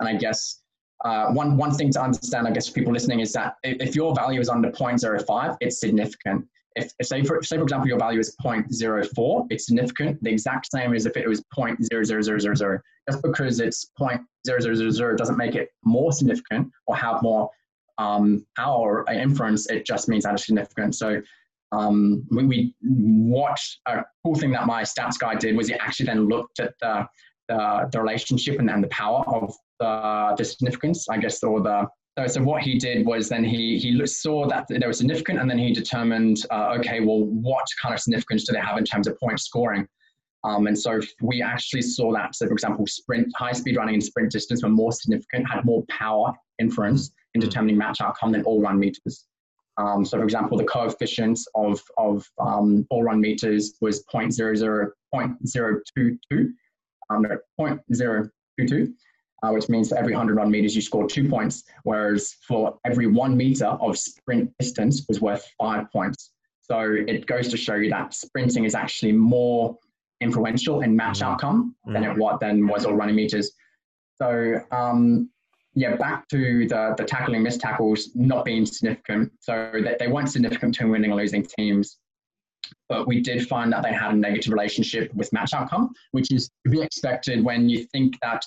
And 0.00 0.08
I 0.08 0.14
guess 0.16 0.57
uh, 1.04 1.28
one, 1.28 1.56
one 1.56 1.72
thing 1.72 1.90
to 1.92 2.02
understand, 2.02 2.46
I 2.46 2.50
guess, 2.50 2.68
for 2.68 2.74
people 2.74 2.92
listening 2.92 3.20
is 3.20 3.32
that 3.32 3.54
if, 3.62 3.94
your 3.94 4.14
value 4.14 4.40
is 4.40 4.48
under 4.48 4.70
0.05, 4.70 5.56
it's 5.60 5.80
significant. 5.80 6.46
If, 6.74 6.92
if 6.98 7.06
say, 7.06 7.22
for, 7.22 7.42
say, 7.42 7.56
for 7.56 7.62
example, 7.62 7.88
your 7.88 7.98
value 7.98 8.18
is 8.18 8.36
0.04, 8.44 9.46
it's 9.50 9.66
significant. 9.66 10.22
The 10.22 10.30
exact 10.30 10.70
same 10.70 10.94
as 10.94 11.06
if 11.06 11.16
it 11.16 11.28
was 11.28 11.42
0.00000. 11.56 12.80
Just 13.08 13.22
because 13.22 13.60
it's 13.60 13.90
0.0000 13.98 15.16
doesn't 15.16 15.36
make 15.36 15.54
it 15.54 15.70
more 15.84 16.12
significant 16.12 16.70
or 16.86 16.96
have 16.96 17.22
more 17.22 17.48
um, 17.98 18.44
power 18.56 19.04
or 19.06 19.12
influence. 19.12 19.70
It 19.70 19.86
just 19.86 20.08
means 20.08 20.24
that 20.24 20.34
it's 20.34 20.46
significant. 20.46 20.96
So 20.96 21.22
um, 21.70 22.26
we, 22.30 22.44
we 22.44 22.74
watched 22.82 23.80
a 23.86 24.04
cool 24.24 24.34
thing 24.34 24.50
that 24.52 24.66
my 24.66 24.82
stats 24.82 25.18
guy 25.18 25.36
did 25.36 25.56
was 25.56 25.68
he 25.68 25.74
actually 25.74 26.06
then 26.06 26.28
looked 26.28 26.58
at 26.60 26.74
the, 26.80 27.06
the, 27.48 27.88
the 27.92 28.00
relationship 28.00 28.58
and, 28.58 28.68
and 28.68 28.82
the 28.82 28.88
power 28.88 29.24
of 29.28 29.54
the, 29.80 30.34
the 30.36 30.44
significance, 30.44 31.08
I 31.08 31.18
guess, 31.18 31.42
or 31.42 31.60
the 31.60 31.88
so, 32.26 32.42
what 32.42 32.62
he 32.62 32.78
did 32.78 33.06
was 33.06 33.28
then 33.28 33.44
he 33.44 33.78
he 33.78 34.04
saw 34.06 34.48
that 34.48 34.66
they 34.68 34.84
were 34.84 34.92
significant, 34.92 35.38
and 35.38 35.48
then 35.48 35.58
he 35.58 35.72
determined, 35.72 36.38
uh, 36.50 36.74
okay, 36.78 37.00
well, 37.00 37.24
what 37.24 37.64
kind 37.80 37.94
of 37.94 38.00
significance 38.00 38.44
do 38.44 38.52
they 38.52 38.60
have 38.60 38.76
in 38.76 38.84
terms 38.84 39.06
of 39.06 39.18
point 39.20 39.38
scoring? 39.38 39.86
Um, 40.44 40.66
and 40.66 40.78
so 40.78 41.00
we 41.20 41.42
actually 41.42 41.82
saw 41.82 42.12
that. 42.14 42.34
So, 42.34 42.46
for 42.46 42.52
example, 42.52 42.86
sprint, 42.86 43.28
high 43.36 43.52
speed 43.52 43.76
running 43.76 43.94
and 43.94 44.02
sprint 44.02 44.32
distance 44.32 44.62
were 44.62 44.68
more 44.68 44.92
significant, 44.92 45.48
had 45.48 45.64
more 45.64 45.84
power 45.88 46.32
inference 46.58 47.12
in 47.34 47.40
determining 47.40 47.76
match 47.76 48.00
outcome 48.00 48.32
than 48.32 48.42
all 48.44 48.60
run 48.60 48.78
meters. 48.78 49.26
Um, 49.76 50.04
so, 50.04 50.18
for 50.18 50.24
example, 50.24 50.58
the 50.58 50.64
coefficient 50.64 51.38
of 51.54 51.80
of 51.98 52.28
um, 52.40 52.86
all 52.90 53.04
run 53.04 53.20
meters 53.20 53.74
was 53.80 54.04
0.00, 54.12 54.90
0.022, 55.14 56.52
um, 57.10 57.22
no, 57.22 57.38
0.022 57.60 58.92
uh, 59.42 59.50
which 59.50 59.68
means 59.68 59.88
for 59.90 59.98
every 59.98 60.12
100 60.12 60.34
run 60.34 60.50
meters 60.50 60.74
you 60.74 60.82
score 60.82 61.06
two 61.06 61.28
points, 61.28 61.64
whereas 61.84 62.36
for 62.46 62.78
every 62.84 63.06
one 63.06 63.36
meter 63.36 63.66
of 63.66 63.98
sprint 63.98 64.50
distance 64.58 65.04
was 65.08 65.20
worth 65.20 65.46
five 65.58 65.90
points. 65.92 66.32
So 66.60 66.80
it 66.80 67.26
goes 67.26 67.48
to 67.48 67.56
show 67.56 67.76
you 67.76 67.90
that 67.90 68.12
sprinting 68.12 68.64
is 68.64 68.74
actually 68.74 69.12
more 69.12 69.76
influential 70.20 70.80
in 70.80 70.94
match 70.94 71.20
mm-hmm. 71.20 71.32
outcome 71.32 71.76
than 71.86 72.04
it 72.04 72.08
mm-hmm. 72.08 72.20
what 72.20 72.40
than 72.40 72.66
was 72.66 72.84
all 72.84 72.94
running 72.94 73.16
meters. 73.16 73.52
So 74.20 74.60
um, 74.70 75.30
yeah, 75.74 75.94
back 75.96 76.28
to 76.28 76.66
the, 76.66 76.94
the 76.96 77.04
tackling 77.04 77.42
missed 77.42 77.60
tackles 77.60 78.10
not 78.14 78.44
being 78.44 78.66
significant. 78.66 79.32
So 79.40 79.70
that 79.84 79.98
they 79.98 80.08
weren't 80.08 80.30
significant 80.30 80.74
to 80.76 80.86
winning 80.86 81.12
or 81.12 81.16
losing 81.16 81.44
teams. 81.44 81.98
But 82.88 83.06
we 83.06 83.20
did 83.20 83.48
find 83.48 83.72
that 83.72 83.82
they 83.82 83.92
had 83.92 84.12
a 84.12 84.16
negative 84.16 84.52
relationship 84.52 85.14
with 85.14 85.32
match 85.32 85.54
outcome, 85.54 85.90
which 86.10 86.32
is 86.32 86.50
to 86.64 86.70
be 86.70 86.82
expected 86.82 87.44
when 87.44 87.68
you 87.68 87.84
think 87.92 88.18
that 88.22 88.44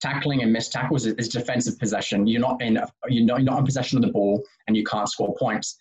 tackling 0.00 0.42
and 0.42 0.52
missed 0.52 0.72
tackles 0.72 1.06
is, 1.06 1.28
defensive 1.28 1.78
possession. 1.78 2.26
You're 2.26 2.40
not 2.40 2.60
in 2.62 2.78
you're 3.08 3.24
not, 3.24 3.40
you're 3.40 3.52
not 3.52 3.58
in 3.58 3.64
possession 3.64 3.98
of 3.98 4.02
the 4.02 4.12
ball 4.12 4.42
and 4.66 4.76
you 4.76 4.84
can't 4.84 5.08
score 5.08 5.34
points. 5.38 5.76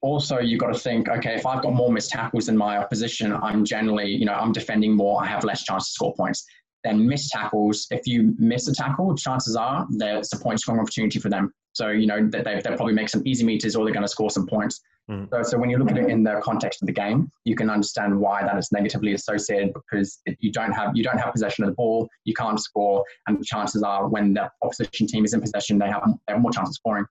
Also, 0.00 0.38
you've 0.38 0.60
got 0.60 0.72
to 0.72 0.78
think, 0.78 1.08
okay, 1.08 1.34
if 1.34 1.46
I've 1.46 1.62
got 1.62 1.72
more 1.72 1.90
missed 1.90 2.10
tackles 2.10 2.46
than 2.46 2.58
my 2.58 2.76
opposition, 2.76 3.32
I'm 3.32 3.64
generally, 3.64 4.10
you 4.10 4.26
know, 4.26 4.34
I'm 4.34 4.52
defending 4.52 4.94
more. 4.94 5.22
I 5.22 5.26
have 5.26 5.44
less 5.44 5.64
chance 5.64 5.86
to 5.86 5.92
score 5.92 6.14
points 6.14 6.44
then 6.84 7.08
missed 7.08 7.30
tackles. 7.30 7.86
If 7.90 8.06
you 8.06 8.34
miss 8.38 8.68
a 8.68 8.74
tackle, 8.74 9.16
chances 9.16 9.56
are 9.56 9.86
there's 9.90 10.32
a 10.32 10.38
point 10.38 10.60
scoring 10.60 10.80
opportunity 10.80 11.18
for 11.18 11.30
them. 11.30 11.52
So, 11.74 11.88
you 11.88 12.06
know, 12.06 12.26
they, 12.26 12.40
they'll 12.42 12.76
probably 12.76 12.94
make 12.94 13.08
some 13.08 13.22
easy 13.26 13.44
meters 13.44 13.74
or 13.74 13.84
they're 13.84 13.92
going 13.92 14.04
to 14.04 14.08
score 14.08 14.30
some 14.30 14.46
points. 14.46 14.80
Mm. 15.10 15.28
So, 15.30 15.42
so 15.42 15.58
when 15.58 15.68
you 15.68 15.76
look 15.76 15.90
at 15.90 15.98
it 15.98 16.08
in 16.08 16.22
the 16.22 16.40
context 16.42 16.82
of 16.82 16.86
the 16.86 16.92
game, 16.92 17.30
you 17.44 17.56
can 17.56 17.68
understand 17.68 18.18
why 18.18 18.42
that 18.42 18.56
is 18.56 18.70
negatively 18.72 19.12
associated 19.12 19.74
because 19.74 20.20
it, 20.24 20.38
you 20.40 20.50
don't 20.50 20.72
have 20.72 20.92
you 20.96 21.02
don't 21.02 21.18
have 21.18 21.32
possession 21.32 21.64
of 21.64 21.70
the 21.70 21.74
ball, 21.74 22.08
you 22.24 22.32
can't 22.32 22.58
score, 22.58 23.04
and 23.26 23.38
the 23.38 23.44
chances 23.44 23.82
are 23.82 24.08
when 24.08 24.32
the 24.32 24.48
opposition 24.62 25.06
team 25.06 25.24
is 25.24 25.34
in 25.34 25.40
possession, 25.42 25.78
they 25.78 25.88
have, 25.88 26.02
they 26.26 26.32
have 26.32 26.40
more 26.40 26.52
chance 26.52 26.70
of 26.70 26.74
scoring. 26.74 27.04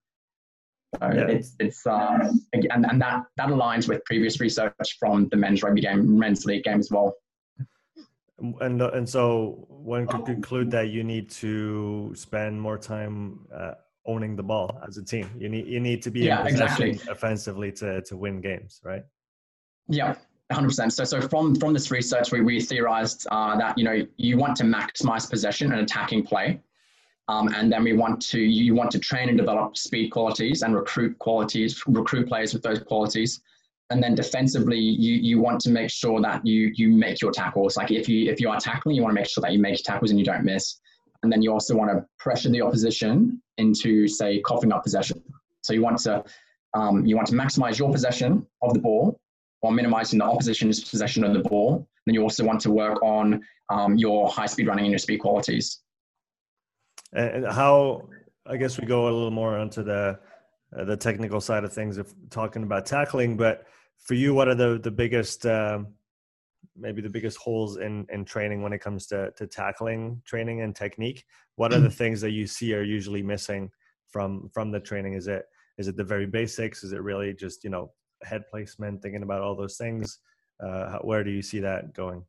So 0.98 1.10
yeah. 1.12 1.26
it's 1.28 1.54
it's 1.60 1.86
uh, 1.86 2.30
and, 2.52 2.66
and 2.72 3.00
that 3.00 3.24
that 3.36 3.48
aligns 3.48 3.86
with 3.88 4.04
previous 4.06 4.40
research 4.40 4.72
from 4.98 5.28
the 5.28 5.36
men's 5.36 5.62
rugby 5.62 5.82
game, 5.82 6.18
men's 6.18 6.44
league 6.46 6.64
game 6.64 6.80
as 6.80 6.90
well 6.90 7.14
and 8.60 8.82
and 8.82 9.08
so 9.08 9.64
one 9.68 10.06
could 10.06 10.24
conclude 10.24 10.70
that 10.70 10.88
you 10.88 11.04
need 11.04 11.30
to 11.30 12.12
spend 12.14 12.60
more 12.60 12.76
time 12.76 13.46
uh, 13.54 13.74
owning 14.06 14.36
the 14.36 14.42
ball 14.42 14.80
as 14.86 14.96
a 14.96 15.04
team. 15.04 15.28
You 15.38 15.48
need 15.48 15.66
you 15.66 15.80
need 15.80 16.02
to 16.02 16.10
be 16.10 16.20
yeah, 16.20 16.46
exactly. 16.46 17.00
offensively 17.08 17.72
to 17.72 18.02
to 18.02 18.16
win 18.16 18.40
games, 18.40 18.80
right? 18.84 19.04
Yeah. 19.88 20.16
100%. 20.52 20.92
So, 20.92 21.04
so 21.04 21.22
from, 21.22 21.54
from 21.54 21.72
this 21.72 21.90
research, 21.90 22.30
we, 22.30 22.42
we 22.42 22.60
theorized 22.60 23.26
uh, 23.30 23.56
that, 23.56 23.78
you 23.78 23.84
know, 23.84 24.06
you 24.18 24.36
want 24.36 24.56
to 24.58 24.64
maximize 24.64 25.28
possession 25.28 25.72
and 25.72 25.80
attacking 25.80 26.22
play. 26.22 26.60
Um, 27.28 27.48
and 27.54 27.72
then 27.72 27.82
we 27.82 27.94
want 27.94 28.20
to, 28.26 28.38
you 28.38 28.74
want 28.74 28.90
to 28.90 28.98
train 28.98 29.30
and 29.30 29.38
develop 29.38 29.76
speed 29.76 30.10
qualities 30.10 30.62
and 30.62 30.74
recruit 30.76 31.18
qualities, 31.18 31.82
recruit 31.86 32.28
players 32.28 32.52
with 32.52 32.62
those 32.62 32.80
qualities 32.80 33.40
and 33.90 34.02
then 34.02 34.14
defensively 34.14 34.78
you 34.78 35.14
you 35.14 35.40
want 35.40 35.60
to 35.60 35.70
make 35.70 35.90
sure 35.90 36.20
that 36.20 36.44
you 36.46 36.72
you 36.74 36.88
make 36.88 37.20
your 37.20 37.30
tackles 37.30 37.76
like 37.76 37.90
if 37.90 38.08
you 38.08 38.30
if 38.30 38.40
you 38.40 38.48
are 38.48 38.58
tackling 38.58 38.96
you 38.96 39.02
want 39.02 39.14
to 39.14 39.20
make 39.20 39.28
sure 39.28 39.42
that 39.42 39.52
you 39.52 39.58
make 39.58 39.72
your 39.72 39.84
tackles 39.84 40.10
and 40.10 40.18
you 40.18 40.24
don't 40.24 40.44
miss 40.44 40.80
and 41.22 41.32
then 41.32 41.42
you 41.42 41.52
also 41.52 41.76
want 41.76 41.90
to 41.90 42.04
pressure 42.18 42.48
the 42.48 42.62
opposition 42.62 43.40
into 43.58 44.08
say 44.08 44.40
coughing 44.40 44.72
up 44.72 44.82
possession 44.82 45.22
so 45.62 45.72
you 45.72 45.82
want 45.82 45.98
to 45.98 46.22
um, 46.74 47.06
you 47.06 47.14
want 47.14 47.28
to 47.28 47.34
maximize 47.34 47.78
your 47.78 47.90
possession 47.90 48.44
of 48.62 48.74
the 48.74 48.80
ball 48.80 49.18
while 49.60 49.72
minimizing 49.72 50.18
the 50.18 50.24
opposition's 50.24 50.82
possession 50.84 51.24
of 51.24 51.32
the 51.32 51.40
ball 51.48 51.86
then 52.06 52.14
you 52.14 52.22
also 52.22 52.44
want 52.44 52.60
to 52.60 52.70
work 52.70 53.02
on 53.02 53.42
um, 53.70 53.96
your 53.96 54.28
high 54.28 54.46
speed 54.46 54.66
running 54.66 54.84
and 54.84 54.92
your 54.92 54.98
speed 54.98 55.18
qualities 55.18 55.80
and 57.12 57.46
how 57.46 58.02
i 58.46 58.56
guess 58.56 58.78
we 58.80 58.86
go 58.86 59.04
a 59.04 59.12
little 59.12 59.30
more 59.30 59.56
onto 59.58 59.82
the 59.82 60.18
uh, 60.76 60.84
the 60.84 60.96
technical 60.96 61.40
side 61.40 61.64
of 61.64 61.72
things 61.72 61.98
of 61.98 62.12
talking 62.30 62.62
about 62.62 62.86
tackling. 62.86 63.36
But 63.36 63.66
for 63.98 64.14
you, 64.14 64.34
what 64.34 64.48
are 64.48 64.54
the 64.54 64.78
the 64.82 64.90
biggest 64.90 65.46
um, 65.46 65.88
maybe 66.76 67.00
the 67.00 67.08
biggest 67.08 67.38
holes 67.38 67.76
in 67.76 68.06
in 68.10 68.24
training 68.24 68.62
when 68.62 68.72
it 68.72 68.80
comes 68.80 69.06
to 69.08 69.30
to 69.36 69.46
tackling 69.46 70.20
training 70.24 70.62
and 70.62 70.74
technique? 70.74 71.24
What 71.56 71.72
are 71.72 71.80
the 71.80 71.90
things 71.90 72.20
that 72.20 72.32
you 72.32 72.46
see 72.46 72.74
are 72.74 72.82
usually 72.82 73.22
missing 73.22 73.70
from 74.08 74.48
from 74.52 74.70
the 74.70 74.80
training? 74.80 75.14
Is 75.14 75.28
it 75.28 75.44
is 75.78 75.88
it 75.88 75.96
the 75.96 76.04
very 76.04 76.26
basics? 76.26 76.84
Is 76.84 76.92
it 76.92 77.02
really 77.02 77.32
just 77.32 77.64
you 77.64 77.70
know 77.70 77.92
head 78.22 78.46
placement, 78.48 79.02
thinking 79.02 79.22
about 79.22 79.42
all 79.42 79.56
those 79.56 79.76
things? 79.76 80.18
Uh, 80.64 80.98
where 80.98 81.24
do 81.24 81.30
you 81.30 81.42
see 81.42 81.60
that 81.60 81.94
going? 81.94 82.24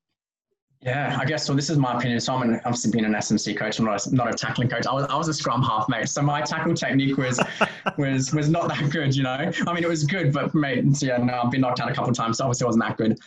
Yeah, 0.81 1.17
I 1.19 1.25
guess 1.25 1.45
so. 1.45 1.53
This 1.55 1.69
is 1.69 1.77
my 1.77 1.97
opinion. 1.97 2.19
So 2.19 2.35
I'm 2.35 2.47
an, 2.47 2.61
obviously 2.65 2.91
being 2.91 3.05
an 3.05 3.15
S&C 3.15 3.55
coach. 3.55 3.79
I'm 3.79 3.85
not 3.85 4.05
a, 4.05 4.15
not 4.15 4.31
a 4.31 4.37
tackling 4.37 4.69
coach. 4.69 4.85
I 4.85 4.93
was, 4.93 5.05
I 5.05 5.15
was 5.15 5.27
a 5.27 5.33
scrum 5.33 5.63
half 5.63 5.89
mate, 5.89 6.07
so 6.09 6.21
my 6.21 6.41
tackle 6.41 6.75
technique 6.75 7.17
was 7.17 7.39
was 7.97 8.33
was 8.33 8.49
not 8.49 8.67
that 8.67 8.91
good. 8.91 9.15
You 9.15 9.23
know, 9.23 9.51
I 9.67 9.73
mean, 9.73 9.83
it 9.83 9.89
was 9.89 10.03
good, 10.03 10.31
but 10.31 10.53
mate, 10.53 10.83
yeah, 11.01 11.17
no, 11.17 11.41
I've 11.43 11.51
been 11.51 11.61
knocked 11.61 11.79
out 11.79 11.89
a 11.89 11.93
couple 11.93 12.11
of 12.11 12.15
times, 12.15 12.37
so 12.37 12.45
obviously 12.45 12.65
it 12.65 12.67
wasn't 12.67 12.83
that 12.83 12.97
good. 12.97 13.17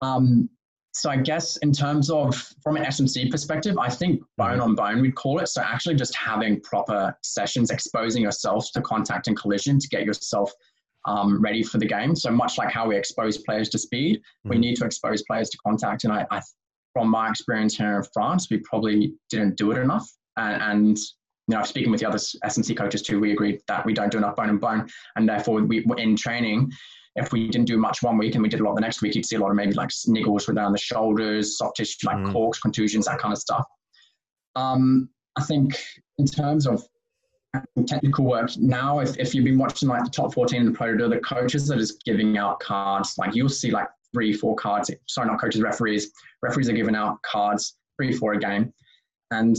Um, 0.00 0.48
so 0.92 1.10
I 1.10 1.16
guess 1.16 1.56
in 1.58 1.72
terms 1.72 2.10
of 2.10 2.34
from 2.62 2.76
an 2.76 2.84
S&C 2.84 3.30
perspective, 3.30 3.78
I 3.78 3.88
think 3.88 4.22
bone 4.36 4.60
on 4.60 4.74
bone 4.74 5.00
we'd 5.00 5.14
call 5.14 5.38
it. 5.38 5.48
So 5.48 5.62
actually 5.62 5.94
just 5.94 6.16
having 6.16 6.60
proper 6.60 7.16
sessions, 7.22 7.70
exposing 7.70 8.22
yourself 8.22 8.70
to 8.72 8.82
contact 8.82 9.28
and 9.28 9.36
collision 9.36 9.78
to 9.78 9.88
get 9.88 10.04
yourself 10.04 10.52
um, 11.06 11.40
ready 11.40 11.62
for 11.62 11.78
the 11.78 11.86
game. 11.86 12.16
So 12.16 12.30
much 12.30 12.58
like 12.58 12.70
how 12.70 12.88
we 12.88 12.96
expose 12.96 13.38
players 13.38 13.68
to 13.70 13.78
speed, 13.78 14.18
mm-hmm. 14.18 14.50
we 14.50 14.58
need 14.58 14.76
to 14.76 14.84
expose 14.84 15.22
players 15.22 15.50
to 15.50 15.58
contact. 15.58 16.04
And 16.04 16.12
I, 16.12 16.26
I 16.30 16.40
from 16.92 17.10
my 17.10 17.28
experience 17.28 17.76
here 17.76 17.98
in 17.98 18.02
France, 18.12 18.48
we 18.50 18.58
probably 18.58 19.14
didn't 19.30 19.56
do 19.56 19.70
it 19.70 19.78
enough. 19.78 20.10
And, 20.36 20.62
and 20.62 20.98
you 20.98 21.56
know, 21.56 21.62
speaking 21.62 21.90
with 21.90 22.00
the 22.00 22.08
other 22.08 22.18
S&C 22.42 22.74
coaches 22.74 23.02
too, 23.02 23.20
we 23.20 23.32
agreed 23.32 23.60
that 23.68 23.84
we 23.86 23.94
don't 23.94 24.10
do 24.10 24.18
enough 24.18 24.36
bone 24.36 24.50
and 24.50 24.60
bone, 24.60 24.88
and 25.16 25.28
therefore 25.28 25.62
we 25.62 25.84
in 25.96 26.16
training. 26.16 26.70
If 27.16 27.32
we 27.32 27.48
didn't 27.48 27.66
do 27.66 27.78
much 27.78 28.02
one 28.02 28.18
week 28.18 28.34
and 28.34 28.42
we 28.42 28.48
did 28.48 28.60
a 28.60 28.64
lot 28.64 28.74
the 28.74 28.80
next 28.80 29.02
week, 29.02 29.14
you'd 29.14 29.26
see 29.26 29.36
a 29.36 29.40
lot 29.40 29.50
of 29.50 29.56
maybe 29.56 29.72
like 29.72 29.88
niggles 29.88 30.48
around 30.48 30.72
the 30.72 30.78
shoulders, 30.78 31.58
soft 31.58 31.76
tissue 31.76 32.06
like 32.06 32.16
mm. 32.16 32.32
corks, 32.32 32.60
contusions, 32.60 33.06
that 33.06 33.18
kind 33.18 33.32
of 33.32 33.38
stuff. 33.38 33.64
Um, 34.56 35.08
I 35.36 35.42
think 35.44 35.80
in 36.18 36.26
terms 36.26 36.66
of 36.66 36.82
technical 37.86 38.24
work 38.24 38.50
now, 38.58 39.00
if, 39.00 39.16
if 39.18 39.34
you've 39.34 39.44
been 39.44 39.58
watching 39.58 39.88
like 39.88 40.04
the 40.04 40.10
top 40.10 40.34
14 40.34 40.60
in 40.60 40.66
the 40.66 40.72
Pro 40.72 40.96
the 41.08 41.18
coaches 41.18 41.70
are 41.70 41.76
just 41.76 42.04
giving 42.04 42.36
out 42.38 42.60
cards. 42.60 43.16
Like 43.18 43.34
you'll 43.34 43.48
see 43.48 43.70
like 43.70 43.88
three, 44.12 44.32
four 44.32 44.54
cards. 44.56 44.90
Sorry, 45.06 45.28
not 45.28 45.40
coaches, 45.40 45.62
referees. 45.62 46.10
Referees 46.42 46.68
are 46.68 46.74
giving 46.74 46.94
out 46.94 47.20
cards, 47.22 47.76
three, 47.96 48.12
four 48.12 48.34
a 48.34 48.38
game. 48.38 48.72
And, 49.30 49.56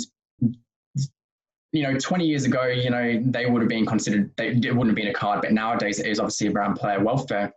you 1.71 1.83
know, 1.83 1.97
20 1.97 2.25
years 2.25 2.45
ago, 2.45 2.65
you 2.65 2.89
know, 2.89 3.21
they 3.25 3.45
would 3.45 3.61
have 3.61 3.69
been 3.69 3.85
considered, 3.85 4.31
they, 4.37 4.49
it 4.49 4.75
wouldn't 4.75 4.87
have 4.87 4.95
been 4.95 5.07
a 5.07 5.13
card, 5.13 5.41
but 5.41 5.51
nowadays 5.51 5.99
it 5.99 6.07
is 6.07 6.19
obviously 6.19 6.47
around 6.47 6.75
player 6.75 7.03
welfare. 7.03 7.53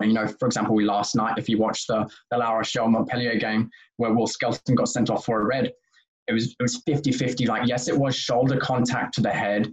And, 0.00 0.10
you 0.10 0.14
know, 0.14 0.26
for 0.26 0.46
example, 0.46 0.74
we 0.74 0.84
last 0.84 1.14
night, 1.14 1.38
if 1.38 1.48
you 1.48 1.56
watched 1.58 1.86
the, 1.88 2.08
the 2.30 2.36
La 2.36 2.52
Rochelle 2.52 2.88
Montpellier 2.88 3.36
game 3.36 3.70
where 3.96 4.12
Will 4.12 4.26
Skelton 4.26 4.74
got 4.74 4.88
sent 4.88 5.08
off 5.08 5.24
for 5.24 5.40
a 5.40 5.44
red, 5.44 5.72
it 6.28 6.32
was 6.32 6.56
it 6.58 6.62
was 6.62 6.82
50 6.84 7.12
50. 7.12 7.46
Like, 7.46 7.68
yes, 7.68 7.88
it 7.88 7.96
was 7.96 8.14
shoulder 8.14 8.58
contact 8.58 9.14
to 9.14 9.20
the 9.20 9.30
head. 9.30 9.72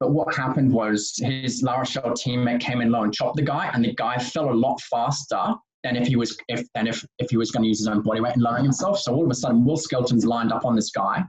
But 0.00 0.12
what 0.12 0.34
happened 0.34 0.72
was 0.72 1.12
his 1.18 1.62
La 1.62 1.78
Rochelle 1.78 2.12
teammate 2.12 2.60
came 2.60 2.80
in 2.80 2.90
low 2.90 3.02
and 3.02 3.12
chopped 3.12 3.36
the 3.36 3.42
guy, 3.42 3.68
and 3.74 3.84
the 3.84 3.94
guy 3.94 4.16
fell 4.16 4.50
a 4.50 4.54
lot 4.54 4.80
faster 4.82 5.54
than 5.82 5.96
if 5.96 6.06
he 6.06 6.16
was 6.16 6.38
if 6.48 6.66
than 6.74 6.86
if, 6.86 7.04
if 7.18 7.30
he 7.30 7.36
was 7.36 7.50
going 7.50 7.64
to 7.64 7.68
use 7.68 7.78
his 7.78 7.88
own 7.88 8.02
body 8.02 8.20
weight 8.20 8.34
and 8.34 8.42
lowering 8.42 8.64
himself. 8.64 9.00
So 9.00 9.12
all 9.12 9.24
of 9.24 9.30
a 9.30 9.34
sudden, 9.34 9.64
Will 9.64 9.76
Skelton's 9.76 10.24
lined 10.24 10.52
up 10.52 10.64
on 10.64 10.76
this 10.76 10.90
guy, 10.90 11.24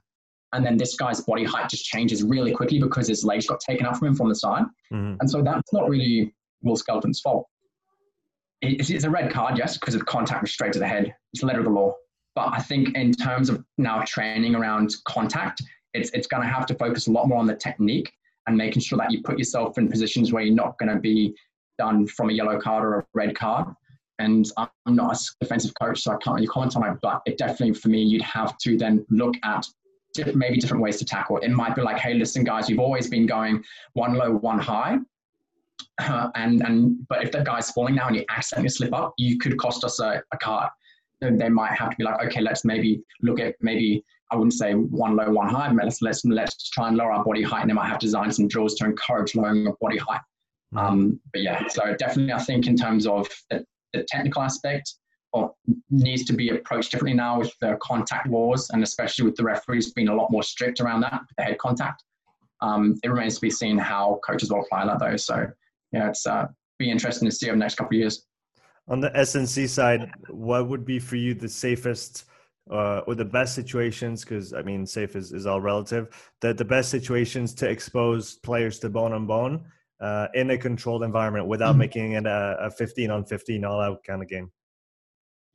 and 0.54 0.66
then 0.66 0.78
this 0.78 0.96
guy's 0.96 1.22
body 1.22 1.44
height 1.44 1.70
just 1.70 1.86
changes 1.86 2.24
really 2.24 2.52
quickly 2.52 2.80
because 2.80 3.08
his 3.08 3.24
legs 3.24 3.46
got 3.48 3.60
taken 3.60 3.86
out 3.86 3.98
from 3.98 4.10
him 4.10 4.16
from 4.16 4.30
the 4.30 4.36
side, 4.36 4.64
mm-hmm. 4.92 5.16
and 5.20 5.30
so 5.30 5.42
that's 5.42 5.74
not 5.74 5.90
really 5.90 6.34
Will 6.62 6.76
Skelton's 6.76 7.22
fault. 7.22 7.48
It's, 8.62 8.90
it's 8.90 9.06
a 9.06 9.10
red 9.10 9.32
card, 9.32 9.58
yes, 9.58 9.78
because 9.78 9.96
of 9.96 10.06
contact 10.06 10.42
was 10.42 10.52
straight 10.52 10.74
to 10.74 10.80
the 10.80 10.88
head. 10.88 11.14
It's 11.32 11.42
the 11.42 11.48
letter 11.48 11.60
of 11.60 11.66
the 11.66 11.72
law. 11.72 11.94
But 12.36 12.50
I 12.52 12.60
think 12.60 12.96
in 12.96 13.14
terms 13.14 13.50
of 13.50 13.64
now 13.78 14.04
training 14.06 14.56
around 14.56 14.94
contact, 15.08 15.62
it's 15.94 16.10
it's 16.12 16.28
going 16.28 16.44
to 16.44 16.50
have 16.50 16.66
to 16.68 16.76
focus 16.76 17.08
a 17.08 17.12
lot 17.12 17.28
more 17.28 17.38
on 17.38 17.48
the 17.48 17.56
technique 17.56 18.12
and 18.48 18.58
making 18.58 18.82
sure 18.82 18.98
that 18.98 19.12
you 19.12 19.22
put 19.24 19.38
yourself 19.38 19.78
in 19.78 19.90
positions 19.90 20.32
where 20.32 20.44
you're 20.44 20.56
not 20.56 20.78
going 20.78 20.94
to 20.94 21.00
be 21.00 21.36
done 21.78 22.06
from 22.08 22.30
a 22.30 22.34
yellow 22.34 22.60
card 22.60 22.84
or 22.84 23.00
a 23.00 23.06
red 23.14 23.36
card 23.36 23.68
and 24.20 24.52
I'm 24.58 24.96
not 24.96 25.16
a 25.16 25.20
defensive 25.40 25.72
coach, 25.82 26.02
so 26.02 26.12
I 26.12 26.18
can't 26.18 26.36
really 26.36 26.48
comment 26.48 26.76
on 26.76 26.84
it. 26.84 26.98
But 27.02 27.22
it 27.26 27.38
definitely, 27.38 27.74
for 27.74 27.88
me, 27.88 28.04
you'd 28.04 28.22
have 28.22 28.58
to 28.60 28.78
then 28.78 29.06
look 29.10 29.36
at 29.44 29.66
maybe 30.34 30.58
different 30.58 30.84
ways 30.84 30.98
to 30.98 31.06
tackle. 31.06 31.38
It 31.38 31.50
might 31.50 31.76
be 31.76 31.82
like, 31.82 31.98
hey, 31.98 32.14
listen, 32.14 32.44
guys, 32.44 32.70
you've 32.70 32.80
always 32.80 33.10
been 33.10 33.26
going 33.26 33.64
one 33.94 34.16
low, 34.16 34.32
one 34.32 34.60
high. 34.60 34.98
Uh, 36.02 36.30
and 36.36 36.62
and 36.66 37.08
but 37.08 37.24
if 37.24 37.32
that 37.32 37.46
guy's 37.46 37.72
falling 37.72 37.96
now 37.96 38.08
and 38.08 38.16
you 38.16 38.26
accidentally 38.30 38.70
slip 38.70 38.94
up, 38.94 39.14
you 39.18 39.38
could 39.38 39.58
cost 39.58 39.84
us 39.84 40.00
a, 40.00 40.22
a 40.34 40.38
card. 40.38 40.70
Then 41.22 41.38
they 41.38 41.50
might 41.50 41.72
have 41.72 41.92
to 41.92 41.96
be 41.98 42.04
like, 42.04 42.24
okay, 42.26 42.42
let's 42.42 42.64
maybe 42.64 43.02
look 43.22 43.40
at 43.40 43.56
maybe 43.62 44.04
I 44.32 44.36
wouldn't 44.36 44.54
say 44.54 44.74
one 44.74 45.16
low, 45.16 45.30
one 45.30 45.50
high, 45.50 45.72
but 45.74 45.86
let's 45.86 46.02
let's 46.02 46.24
let's 46.26 46.70
try 46.70 46.88
and 46.88 46.98
lower 46.98 47.12
our 47.12 47.24
body 47.24 47.44
height, 47.44 47.62
and 47.62 47.70
they 47.70 47.74
might 47.74 47.90
have 47.90 48.00
designed 48.00 48.34
some 48.34 48.48
drills 48.48 48.76
to 48.76 48.86
encourage 48.86 49.36
lowering 49.36 49.68
of 49.68 49.78
body 49.80 49.98
height. 49.98 50.22
Mm-hmm. 50.74 50.78
Um, 50.78 51.20
but 51.34 51.42
yeah, 51.42 51.68
so 51.68 51.96
definitely, 51.98 52.34
I 52.34 52.40
think 52.40 52.68
in 52.68 52.76
terms 52.76 53.08
of 53.08 53.28
the 53.50 53.66
technical 54.08 54.42
aspect 54.42 54.94
or 55.34 55.54
needs 55.90 56.26
to 56.26 56.34
be 56.34 56.50
approached 56.50 56.92
differently 56.92 57.16
now 57.16 57.40
with 57.40 57.54
the 57.62 57.78
contact 57.82 58.28
laws 58.28 58.70
and 58.72 58.82
especially 58.84 59.26
with 59.26 59.36
the 59.36 59.44
referees 59.44 59.94
being 59.94 60.08
a 60.08 60.16
lot 60.16 60.32
more 60.32 60.44
strict 60.44 60.80
around 60.80 61.02
that, 61.02 61.22
the 61.38 61.44
head 61.44 61.58
contact. 61.60 62.04
Um, 62.62 63.00
it 63.04 63.10
remains 63.10 63.36
to 63.36 63.42
be 63.42 63.50
seen 63.50 63.78
how 63.78 64.20
coaches 64.26 64.52
will 64.52 64.62
apply 64.62 64.86
that 64.86 65.00
though. 65.00 65.18
So 65.18 65.48
yeah, 65.92 66.10
it's 66.10 66.26
uh, 66.26 66.48
be 66.78 66.90
interesting 66.90 67.30
to 67.30 67.36
see 67.36 67.48
over 67.48 67.56
the 67.56 67.60
next 67.60 67.76
couple 67.76 67.96
of 67.96 68.00
years. 68.00 68.26
On 68.88 69.00
the 69.00 69.16
S&C 69.16 69.68
side, 69.68 70.12
what 70.30 70.68
would 70.68 70.84
be 70.84 70.98
for 70.98 71.16
you 71.16 71.36
the 71.36 71.48
safest 71.48 72.26
uh, 72.72 73.02
or 73.08 73.16
the 73.16 73.26
best 73.26 73.56
situations, 73.56 74.24
because 74.24 74.54
I 74.54 74.62
mean, 74.62 74.86
safe 74.86 75.16
is, 75.16 75.32
is 75.32 75.46
all 75.46 75.62
relative, 75.62 76.10
that 76.42 76.58
the 76.58 76.66
best 76.66 76.90
situations 76.90 77.54
to 77.56 77.70
expose 77.70 78.36
players 78.36 78.80
to 78.80 78.90
bone 78.90 79.14
on 79.14 79.26
bone 79.26 79.66
uh, 80.00 80.28
in 80.34 80.52
a 80.52 80.58
controlled 80.58 81.04
environment 81.04 81.48
without 81.48 81.72
mm-hmm. 81.72 81.80
making 81.80 82.12
it 82.14 82.26
a, 82.26 82.58
a 82.62 82.72
15 82.72 83.12
on 83.12 83.26
15 83.26 83.66
all 83.66 83.82
out 83.82 84.04
kind 84.04 84.22
of 84.22 84.30
game? 84.30 84.52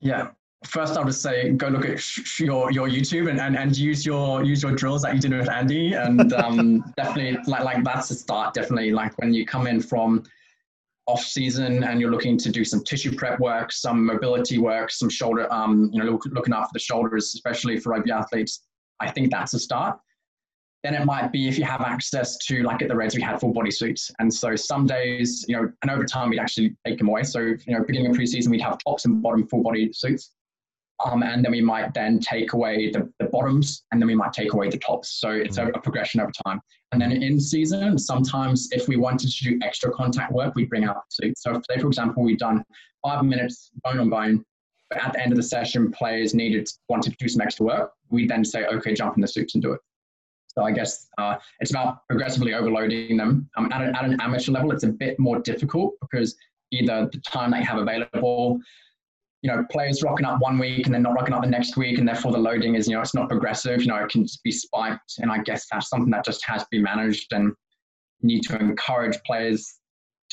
Yeah, 0.00 0.28
first 0.66 0.96
I'll 0.96 1.04
just 1.04 1.22
say 1.22 1.50
go 1.50 1.68
look 1.68 1.84
at 1.86 2.00
sh- 2.00 2.40
your 2.40 2.70
your 2.70 2.88
YouTube 2.88 3.28
and, 3.30 3.40
and, 3.40 3.56
and 3.56 3.76
use 3.76 4.04
your 4.04 4.44
use 4.44 4.62
your 4.62 4.72
drills 4.72 5.02
that 5.02 5.14
you 5.14 5.20
did 5.20 5.32
with 5.32 5.50
Andy. 5.50 5.94
And 5.94 6.32
um, 6.32 6.84
definitely 6.96 7.38
like 7.46 7.64
like 7.64 7.84
that's 7.84 8.08
the 8.08 8.14
start. 8.14 8.54
Definitely 8.54 8.92
like 8.92 9.16
when 9.18 9.32
you 9.32 9.46
come 9.46 9.66
in 9.66 9.80
from 9.80 10.24
off 11.06 11.22
season 11.22 11.84
and 11.84 12.00
you're 12.00 12.10
looking 12.10 12.38
to 12.38 12.50
do 12.50 12.64
some 12.64 12.82
tissue 12.82 13.14
prep 13.14 13.38
work 13.38 13.70
some 13.70 14.04
mobility 14.06 14.58
work 14.58 14.90
some 14.90 15.08
shoulder 15.08 15.52
um 15.52 15.90
you 15.92 16.02
know 16.02 16.12
look, 16.12 16.24
looking 16.30 16.54
after 16.54 16.70
the 16.72 16.78
shoulders 16.78 17.34
especially 17.34 17.78
for 17.78 17.90
rugby 17.90 18.10
athletes 18.10 18.62
I 19.00 19.10
think 19.10 19.30
that's 19.30 19.52
a 19.52 19.58
start 19.58 19.98
then 20.84 20.94
it 20.94 21.04
might 21.04 21.32
be 21.32 21.48
if 21.48 21.58
you 21.58 21.64
have 21.64 21.80
access 21.80 22.36
to 22.36 22.62
like 22.62 22.82
at 22.82 22.88
the 22.88 22.94
Reds 22.94 23.16
we 23.16 23.22
had 23.22 23.40
full 23.40 23.52
body 23.52 23.70
suits 23.70 24.10
and 24.20 24.32
so 24.32 24.54
some 24.54 24.86
days 24.86 25.44
you 25.48 25.56
know 25.56 25.72
and 25.82 25.90
over 25.90 26.04
time 26.04 26.30
we'd 26.30 26.38
actually 26.38 26.76
take 26.86 26.98
them 26.98 27.08
away 27.08 27.24
so 27.24 27.40
you 27.40 27.58
know 27.68 27.82
beginning 27.84 28.10
of 28.10 28.16
preseason 28.16 28.50
we'd 28.50 28.60
have 28.60 28.78
tops 28.86 29.06
and 29.06 29.22
bottom 29.22 29.48
full 29.48 29.62
body 29.62 29.92
suits 29.92 30.30
um, 31.04 31.22
and 31.22 31.44
then 31.44 31.52
we 31.52 31.60
might 31.60 31.92
then 31.92 32.20
take 32.20 32.52
away 32.52 32.90
the, 32.90 33.10
the 33.18 33.26
bottoms 33.26 33.84
and 33.90 34.00
then 34.00 34.06
we 34.06 34.14
might 34.14 34.32
take 34.32 34.52
away 34.52 34.70
the 34.70 34.78
tops. 34.78 35.20
So 35.20 35.30
it's 35.30 35.58
a, 35.58 35.66
a, 35.66 35.80
progression 35.80 36.20
over 36.20 36.30
time. 36.46 36.60
And 36.92 37.00
then 37.00 37.10
in 37.10 37.40
season, 37.40 37.98
sometimes 37.98 38.68
if 38.70 38.86
we 38.86 38.96
wanted 38.96 39.30
to 39.30 39.44
do 39.44 39.58
extra 39.62 39.90
contact 39.90 40.32
work, 40.32 40.54
we'd 40.54 40.70
bring 40.70 40.84
out 40.84 41.02
suits. 41.10 41.42
So 41.42 41.60
say, 41.68 41.80
for 41.80 41.88
example, 41.88 42.22
we've 42.22 42.38
done 42.38 42.64
five 43.04 43.24
minutes 43.24 43.70
bone 43.82 43.98
on 43.98 44.08
bone, 44.08 44.44
but 44.88 45.02
at 45.02 45.14
the 45.14 45.20
end 45.20 45.32
of 45.32 45.36
the 45.36 45.42
session, 45.42 45.90
players 45.90 46.32
needed, 46.32 46.68
wanted 46.88 47.10
to 47.10 47.16
do 47.16 47.28
some 47.28 47.40
extra 47.40 47.66
work. 47.66 47.92
we'd 48.10 48.30
then 48.30 48.44
say, 48.44 48.64
okay, 48.66 48.94
jump 48.94 49.16
in 49.16 49.20
the 49.20 49.28
suits 49.28 49.54
and 49.54 49.62
do 49.62 49.72
it. 49.72 49.80
So 50.56 50.64
I 50.64 50.72
guess 50.72 51.08
uh, 51.18 51.36
it's 51.60 51.70
about 51.70 52.06
progressively 52.08 52.54
overloading 52.54 53.16
them. 53.16 53.48
Um, 53.56 53.70
at, 53.72 53.82
an, 53.82 53.94
at 53.94 54.04
an 54.04 54.20
amateur 54.20 54.52
level, 54.52 54.70
it's 54.70 54.84
a 54.84 54.88
bit 54.88 55.18
more 55.18 55.40
difficult 55.40 55.94
because 56.00 56.36
either 56.70 57.08
the 57.12 57.20
time 57.20 57.50
they 57.50 57.62
have 57.62 57.78
available, 57.78 58.60
you 59.42 59.50
know, 59.50 59.64
players 59.70 60.02
rocking 60.02 60.26
up 60.26 60.40
one 60.40 60.58
week 60.58 60.86
and 60.86 60.94
then 60.94 61.02
not 61.02 61.14
rocking 61.14 61.34
up 61.34 61.42
the 61.42 61.48
next 61.48 61.76
week, 61.76 61.98
and 61.98 62.06
therefore 62.06 62.32
the 62.32 62.38
loading 62.38 62.76
is, 62.76 62.88
you 62.88 62.94
know, 62.94 63.00
it's 63.00 63.14
not 63.14 63.28
progressive. 63.28 63.82
You 63.82 63.88
know, 63.88 63.96
it 63.96 64.08
can 64.10 64.26
be 64.44 64.52
spiked, 64.52 65.14
and 65.18 65.30
I 65.30 65.38
guess 65.38 65.66
that's 65.70 65.88
something 65.88 66.10
that 66.12 66.24
just 66.24 66.44
has 66.46 66.62
to 66.62 66.68
be 66.70 66.80
managed 66.80 67.32
and 67.32 67.52
need 68.22 68.40
to 68.42 68.58
encourage 68.58 69.20
players 69.24 69.80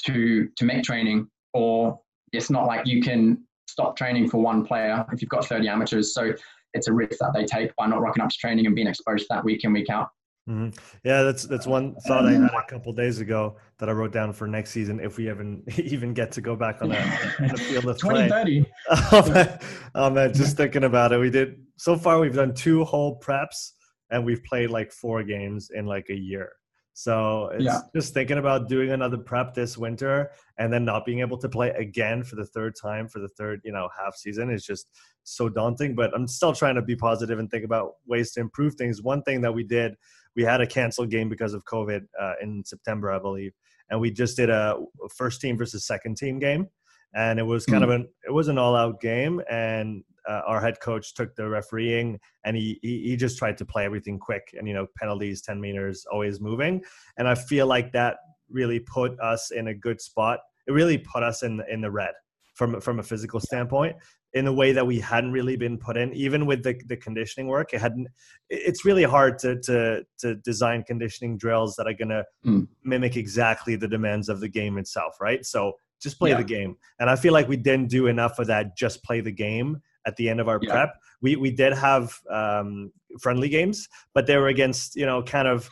to 0.06 0.48
to 0.56 0.66
make 0.66 0.84
training, 0.84 1.28
or 1.54 2.00
it's 2.32 2.50
not 2.50 2.68
like 2.68 2.86
you 2.86 3.02
can 3.02 3.44
stop 3.68 3.98
training 3.98 4.30
for 4.30 4.42
one 4.42 4.66
player 4.66 5.06
if 5.12 5.22
you've 5.22 5.30
got 5.30 5.46
30 5.46 5.68
amateurs. 5.68 6.14
So 6.14 6.34
it's 6.74 6.88
a 6.88 6.94
risk 6.94 7.20
that 7.20 7.34
they 7.34 7.46
take 7.46 7.76
by 7.76 7.88
not 7.88 8.02
rocking 8.02 8.24
up 8.24 8.30
to 8.30 8.38
training 8.38 8.66
and 8.66 8.76
being 8.76 8.88
exposed 8.88 9.24
to 9.24 9.28
that 9.32 9.44
week 9.44 9.64
in 9.64 9.74
week 9.74 9.90
out. 9.90 10.10
Mm-hmm. 10.50 10.70
Yeah, 11.04 11.22
that's 11.22 11.44
that's 11.44 11.68
one 11.68 11.96
thought 12.08 12.26
I 12.26 12.34
had 12.34 12.44
a 12.52 12.64
couple 12.68 12.92
days 12.94 13.20
ago 13.20 13.58
that 13.78 13.90
I 13.90 13.92
wrote 13.92 14.12
down 14.12 14.34
for 14.34 14.48
next 14.48 14.72
season 14.72 15.00
if 15.00 15.18
we 15.18 15.30
even 15.30 15.64
even 15.78 16.14
get 16.14 16.32
to 16.34 16.42
go 16.42 16.56
back 16.56 16.82
on 16.82 16.92
a 16.92 17.58
field 17.58 17.86
of 17.86 18.00
play. 18.00 18.28
2030. 18.28 18.66
oh, 18.90 19.32
man, 19.32 19.60
oh 19.94 20.10
man, 20.10 20.34
just 20.34 20.58
thinking 20.58 20.86
about 20.86 21.12
it, 21.12 21.20
we 21.20 21.30
did 21.30 21.62
so 21.78 21.96
far. 21.96 22.20
We've 22.20 22.34
done 22.34 22.56
two 22.56 22.84
whole 22.86 23.20
preps 23.20 23.74
and 24.10 24.26
we've 24.26 24.44
played 24.44 24.72
like 24.72 24.92
four 24.92 25.24
games 25.24 25.70
in 25.74 25.86
like 25.86 26.08
a 26.10 26.16
year. 26.16 26.54
So 27.02 27.50
it's 27.56 27.64
yeah. 27.64 27.80
just 27.96 28.14
thinking 28.14 28.38
about 28.38 28.70
doing 28.70 28.92
another 28.92 29.18
prep 29.18 29.56
this 29.56 29.76
winter 29.76 30.30
and 30.60 30.72
then 30.72 30.86
not 30.86 31.04
being 31.04 31.22
able 31.22 31.40
to 31.40 31.50
play 31.50 31.70
again 31.72 32.24
for 32.24 32.36
the 32.36 32.46
third 32.46 32.76
time 32.80 33.08
for 33.08 33.18
the 33.18 33.28
third, 33.30 33.60
you 33.64 33.72
know, 33.72 33.90
half 34.00 34.16
season 34.16 34.52
is 34.52 34.64
just 34.64 34.88
so 35.24 35.50
daunting. 35.50 35.96
But 35.96 36.14
I'm 36.14 36.28
still 36.28 36.54
trying 36.54 36.76
to 36.76 36.84
be 36.84 36.96
positive 36.96 37.40
and 37.40 37.50
think 37.50 37.66
about 37.66 37.94
ways 38.06 38.34
to 38.34 38.40
improve 38.40 38.76
things. 38.76 39.02
One 39.02 39.24
thing 39.24 39.42
that 39.42 39.52
we 39.52 39.64
did 39.64 39.96
we 40.36 40.44
had 40.44 40.62
a 40.62 40.68
canceled 40.68 41.10
game 41.10 41.28
because 41.28 41.56
of 41.56 41.66
COVID 41.66 42.06
uh, 42.22 42.34
in 42.40 42.64
September, 42.64 43.12
I 43.12 43.18
believe, 43.18 43.54
and 43.90 44.00
we 44.00 44.12
just 44.12 44.38
did 44.38 44.52
a 44.52 44.78
first 45.14 45.42
team 45.42 45.58
versus 45.58 45.86
second 45.86 46.18
team 46.18 46.38
game, 46.38 46.68
and 47.14 47.40
it 47.40 47.44
was 47.44 47.66
kind 47.66 47.82
mm. 47.82 47.86
of 47.86 47.90
an 47.92 48.08
it 48.26 48.32
was 48.32 48.48
an 48.48 48.58
all 48.58 48.76
out 48.76 49.02
game, 49.02 49.42
and 49.50 50.04
uh, 50.28 50.42
our 50.46 50.62
head 50.62 50.80
coach 50.80 51.14
took 51.14 51.36
the 51.36 51.48
refereeing, 51.48 52.20
and 52.46 52.56
he, 52.56 52.80
he 52.82 53.02
he 53.10 53.16
just 53.16 53.38
tried 53.38 53.58
to 53.58 53.66
play 53.66 53.86
everything 53.86 54.20
quick, 54.20 54.54
and 54.58 54.68
you 54.68 54.74
know 54.74 54.88
penalties, 54.98 55.42
ten 55.42 55.60
meters, 55.60 56.06
always 56.12 56.40
moving, 56.40 56.84
and 57.18 57.28
I 57.28 57.36
feel 57.36 57.68
like 57.68 57.92
that 57.94 58.18
really 58.50 58.80
put 58.80 59.20
us 59.20 59.52
in 59.52 59.68
a 59.68 59.74
good 59.74 60.02
spot. 60.02 60.40
It 60.68 60.72
really 60.72 60.98
put 60.98 61.24
us 61.24 61.44
in 61.44 61.62
in 61.70 61.82
the 61.82 61.92
red 61.92 62.14
from 62.54 62.80
from 62.82 63.00
a 63.00 63.04
physical 63.04 63.40
standpoint 63.40 63.96
in 64.34 64.48
a 64.48 64.54
way 64.54 64.72
that 64.72 64.86
we 64.88 65.00
hadn't 65.00 65.32
really 65.32 65.58
been 65.58 65.78
put 65.78 65.98
in 65.98 66.14
even 66.14 66.46
with 66.46 66.64
the, 66.64 66.80
the 66.88 66.96
conditioning 66.96 67.48
work 67.48 67.74
it 67.74 67.82
hadn't 67.82 68.08
it's 68.50 68.86
really 68.86 69.04
hard 69.04 69.38
to 69.38 69.60
to 69.62 70.04
to 70.18 70.36
design 70.36 70.84
conditioning 70.84 71.38
drills 71.38 71.76
that 71.76 71.88
are 71.88 71.94
going 71.94 72.10
to 72.10 72.24
mm. 72.46 72.68
mimic 72.84 73.18
exactly 73.18 73.76
the 73.76 73.88
demands 73.88 74.30
of 74.30 74.40
the 74.40 74.48
game 74.48 74.78
itself 74.78 75.16
right 75.20 75.46
so 75.46 75.74
just 76.02 76.18
play 76.20 76.32
yeah. 76.32 76.38
the 76.38 76.44
game 76.44 76.76
and 77.00 77.10
i 77.10 77.16
feel 77.16 77.34
like 77.34 77.48
we 77.48 77.58
didn't 77.58 77.90
do 77.90 78.08
enough 78.08 78.40
of 78.40 78.48
that 78.48 78.76
just 78.78 79.04
play 79.04 79.22
the 79.22 79.32
game 79.32 79.82
at 80.06 80.16
the 80.16 80.30
end 80.30 80.40
of 80.40 80.48
our 80.48 80.60
yeah. 80.62 80.72
prep 80.72 80.96
we 81.22 81.36
we 81.36 81.52
did 81.52 81.74
have 81.74 82.14
um, 82.30 82.92
friendly 83.20 83.50
games 83.50 83.88
but 84.14 84.26
they 84.26 84.38
were 84.38 84.48
against 84.48 84.96
you 84.96 85.06
know 85.06 85.22
kind 85.22 85.48
of 85.48 85.70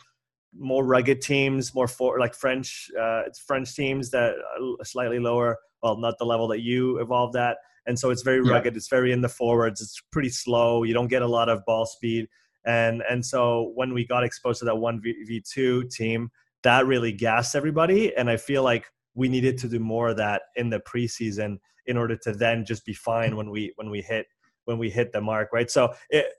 more 0.58 0.84
rugged 0.84 1.20
teams 1.20 1.74
more 1.74 1.88
for 1.88 2.18
like 2.18 2.34
french 2.34 2.90
uh, 3.00 3.22
french 3.46 3.74
teams 3.74 4.10
that 4.10 4.34
are 4.80 4.84
slightly 4.84 5.18
lower 5.18 5.56
well 5.82 5.96
not 5.96 6.18
the 6.18 6.24
level 6.24 6.48
that 6.48 6.60
you 6.60 6.98
evolved 6.98 7.36
at 7.36 7.56
and 7.86 7.98
so 7.98 8.10
it's 8.10 8.22
very 8.22 8.40
rugged. 8.40 8.74
Yeah. 8.74 8.78
It's 8.78 8.88
very 8.88 9.12
in 9.12 9.20
the 9.20 9.28
forwards. 9.28 9.80
It's 9.80 10.00
pretty 10.12 10.28
slow. 10.28 10.82
You 10.84 10.94
don't 10.94 11.08
get 11.08 11.22
a 11.22 11.26
lot 11.26 11.48
of 11.48 11.64
ball 11.64 11.86
speed, 11.86 12.28
and 12.64 13.02
and 13.08 13.24
so 13.24 13.72
when 13.74 13.92
we 13.92 14.06
got 14.06 14.24
exposed 14.24 14.60
to 14.60 14.64
that 14.66 14.76
one 14.76 15.00
v 15.00 15.42
two 15.52 15.84
team, 15.88 16.30
that 16.62 16.86
really 16.86 17.12
gassed 17.12 17.54
everybody. 17.54 18.14
And 18.14 18.30
I 18.30 18.36
feel 18.36 18.62
like 18.62 18.86
we 19.14 19.28
needed 19.28 19.58
to 19.58 19.68
do 19.68 19.78
more 19.78 20.10
of 20.10 20.16
that 20.16 20.42
in 20.56 20.70
the 20.70 20.80
preseason 20.80 21.58
in 21.86 21.96
order 21.96 22.16
to 22.16 22.32
then 22.32 22.64
just 22.64 22.84
be 22.84 22.94
fine 22.94 23.36
when 23.36 23.50
we 23.50 23.72
when 23.76 23.90
we 23.90 24.00
hit 24.00 24.26
when 24.64 24.78
we 24.78 24.90
hit 24.90 25.12
the 25.12 25.20
mark, 25.20 25.48
right? 25.52 25.70
So 25.70 25.94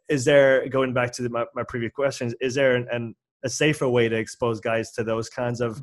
is 0.07 0.23
there 0.23 0.67
going 0.69 0.93
back 0.93 1.11
to 1.13 1.23
the, 1.23 1.29
my, 1.29 1.45
my 1.53 1.63
previous 1.63 1.91
questions? 1.91 2.33
Is 2.39 2.55
there 2.55 2.75
an, 2.75 2.87
an 2.91 3.15
a 3.43 3.49
safer 3.49 3.89
way 3.89 4.07
to 4.07 4.15
expose 4.15 4.59
guys 4.59 4.91
to 4.91 5.03
those 5.03 5.27
kinds 5.27 5.61
of 5.61 5.81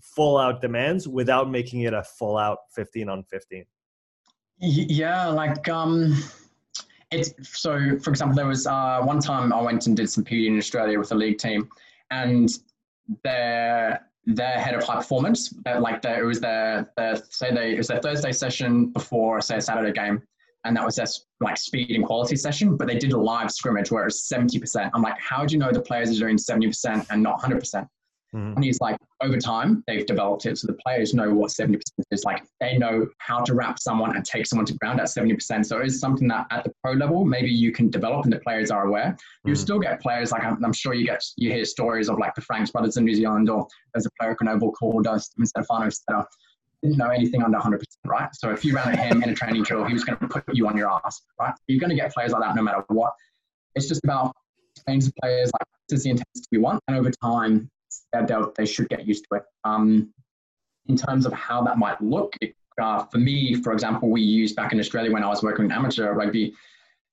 full 0.00 0.38
out 0.38 0.60
demands 0.60 1.08
without 1.08 1.50
making 1.50 1.82
it 1.82 1.92
a 1.92 2.02
full 2.02 2.38
out 2.38 2.58
15 2.74 3.08
on 3.08 3.24
15 3.24 3.64
yeah, 4.62 5.26
like 5.26 5.68
um, 5.68 6.22
it's 7.10 7.32
so. 7.42 7.98
For 7.98 8.10
example, 8.10 8.36
there 8.36 8.46
was 8.46 8.66
uh, 8.66 9.00
one 9.02 9.18
time 9.18 9.52
I 9.52 9.60
went 9.60 9.88
and 9.88 9.96
did 9.96 10.08
some 10.08 10.24
PD 10.24 10.46
in 10.46 10.56
Australia 10.56 10.98
with 10.98 11.08
the 11.08 11.16
league 11.16 11.38
team, 11.38 11.68
and 12.10 12.48
their 13.24 14.06
their 14.24 14.58
head 14.58 14.74
of 14.74 14.84
high 14.84 14.96
performance, 14.96 15.54
uh, 15.66 15.80
like 15.80 16.02
their, 16.02 16.22
it 16.22 16.26
was 16.26 16.40
their, 16.40 16.90
their 16.96 17.16
say 17.30 17.52
they 17.52 17.74
it 17.74 17.78
was 17.78 17.88
their 17.88 18.00
Thursday 18.00 18.32
session 18.32 18.86
before 18.86 19.40
say 19.40 19.56
a 19.56 19.60
Saturday 19.60 19.92
game, 19.92 20.22
and 20.64 20.76
that 20.76 20.84
was 20.84 20.96
their 20.96 21.06
like 21.40 21.56
speed 21.56 21.90
and 21.90 22.04
quality 22.04 22.36
session. 22.36 22.76
But 22.76 22.86
they 22.86 22.98
did 22.98 23.12
a 23.12 23.18
live 23.18 23.50
scrimmage 23.50 23.90
where 23.90 24.02
it 24.02 24.06
was 24.06 24.24
seventy 24.24 24.58
percent. 24.58 24.90
I'm 24.94 25.02
like, 25.02 25.18
how 25.18 25.44
do 25.44 25.54
you 25.54 25.58
know 25.58 25.72
the 25.72 25.80
players 25.80 26.10
are 26.16 26.20
doing 26.20 26.38
seventy 26.38 26.68
percent 26.68 27.06
and 27.10 27.22
not 27.22 27.40
hundred 27.40 27.60
percent? 27.60 27.88
Mm-hmm. 28.34 28.54
And 28.54 28.64
he's 28.64 28.80
like, 28.80 28.96
over 29.22 29.36
time, 29.36 29.84
they've 29.86 30.06
developed 30.06 30.46
it 30.46 30.56
so 30.58 30.66
the 30.66 30.78
players 30.84 31.12
know 31.12 31.32
what 31.32 31.50
70% 31.50 31.80
is. 32.10 32.24
Like 32.24 32.44
they 32.60 32.78
know 32.78 33.06
how 33.18 33.40
to 33.42 33.54
wrap 33.54 33.78
someone 33.78 34.16
and 34.16 34.24
take 34.24 34.46
someone 34.46 34.64
to 34.66 34.74
ground 34.74 35.00
at 35.00 35.06
70%. 35.06 35.66
So 35.66 35.78
it 35.78 35.86
is 35.86 36.00
something 36.00 36.28
that 36.28 36.46
at 36.50 36.64
the 36.64 36.72
pro 36.82 36.94
level, 36.94 37.24
maybe 37.24 37.50
you 37.50 37.72
can 37.72 37.90
develop 37.90 38.24
and 38.24 38.32
the 38.32 38.40
players 38.40 38.70
are 38.70 38.86
aware. 38.86 39.12
Mm-hmm. 39.12 39.50
You 39.50 39.54
still 39.54 39.78
get 39.78 40.00
players 40.00 40.32
like 40.32 40.44
I'm, 40.44 40.64
I'm, 40.64 40.72
sure 40.72 40.94
you 40.94 41.04
get 41.04 41.22
you 41.36 41.50
hear 41.50 41.64
stories 41.64 42.08
of 42.08 42.18
like 42.18 42.34
the 42.34 42.40
Franks 42.40 42.70
brothers 42.70 42.96
in 42.96 43.04
New 43.04 43.14
Zealand 43.14 43.50
or 43.50 43.66
there's 43.92 44.06
a 44.06 44.10
player 44.18 44.36
Oval 44.48 44.72
called 44.72 45.06
uh, 45.06 45.18
Stephen 45.18 45.46
Stefano 45.46 45.90
that 46.08 46.26
didn't 46.82 46.98
know 46.98 47.10
anything 47.10 47.42
under 47.42 47.58
100%, 47.58 47.80
right? 48.06 48.28
So 48.34 48.50
if 48.50 48.64
you 48.64 48.74
ran 48.74 48.88
at 48.88 48.98
him 48.98 49.22
in 49.22 49.30
a 49.30 49.34
training 49.34 49.62
drill, 49.62 49.84
he 49.84 49.92
was 49.92 50.04
going 50.04 50.18
to 50.18 50.26
put 50.26 50.42
you 50.52 50.66
on 50.66 50.76
your 50.76 50.90
ass, 50.90 51.20
right? 51.38 51.54
You're 51.68 51.78
going 51.78 51.90
to 51.90 51.96
get 51.96 52.12
players 52.12 52.32
like 52.32 52.42
that 52.42 52.56
no 52.56 52.62
matter 52.62 52.82
what. 52.88 53.12
It's 53.74 53.88
just 53.88 54.02
about 54.02 54.34
explaining 54.74 55.02
to 55.02 55.12
players 55.22 55.50
like 55.52 55.68
this 55.88 55.98
is 55.98 56.04
the 56.04 56.10
intensity 56.10 56.48
we 56.50 56.58
want, 56.58 56.80
and 56.88 56.96
over 56.96 57.10
time 57.10 57.70
they 58.56 58.66
should 58.66 58.88
get 58.88 59.06
used 59.06 59.24
to 59.30 59.38
it. 59.38 59.42
Um, 59.64 60.12
in 60.86 60.96
terms 60.96 61.26
of 61.26 61.32
how 61.32 61.62
that 61.62 61.78
might 61.78 62.00
look, 62.00 62.34
uh, 62.80 63.04
for 63.04 63.18
me, 63.18 63.54
for 63.54 63.72
example, 63.72 64.10
we 64.10 64.20
used 64.20 64.56
back 64.56 64.72
in 64.72 64.80
Australia 64.80 65.12
when 65.12 65.22
I 65.22 65.28
was 65.28 65.42
working 65.42 65.64
in 65.66 65.72
amateur 65.72 66.12
rugby, 66.12 66.54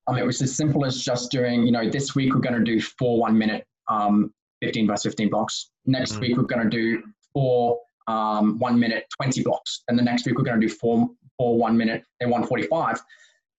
um, 0.08 0.18
it 0.18 0.26
was 0.26 0.42
as 0.42 0.56
simple 0.56 0.86
as 0.86 1.02
just 1.04 1.32
doing, 1.32 1.66
you 1.66 1.72
know, 1.72 1.88
this 1.90 2.16
week 2.16 2.34
we're 2.34 2.42
going 2.42 2.56
to 2.56 2.64
do 2.64 2.82
four 2.82 3.20
one 3.20 3.38
minute 3.38 3.66
um, 3.90 4.34
15 4.62 4.88
by 4.88 4.96
15 4.96 5.30
blocks. 5.30 5.72
Next 5.86 6.14
mm-hmm. 6.14 6.22
week 6.22 6.38
we're 6.38 6.44
going 6.44 6.64
to 6.64 6.70
do 6.70 7.04
four 7.34 7.80
um, 8.08 8.58
one 8.58 8.80
minute 8.80 9.06
20 9.22 9.44
blocks. 9.44 9.84
And 9.88 9.98
the 9.98 10.04
next 10.04 10.26
week 10.26 10.38
we're 10.38 10.44
going 10.44 10.60
to 10.60 10.68
do 10.68 10.74
four, 10.74 11.10
four 11.38 11.58
one 11.58 11.78
minute 11.78 12.04
and 12.22 12.32
145. 12.32 13.02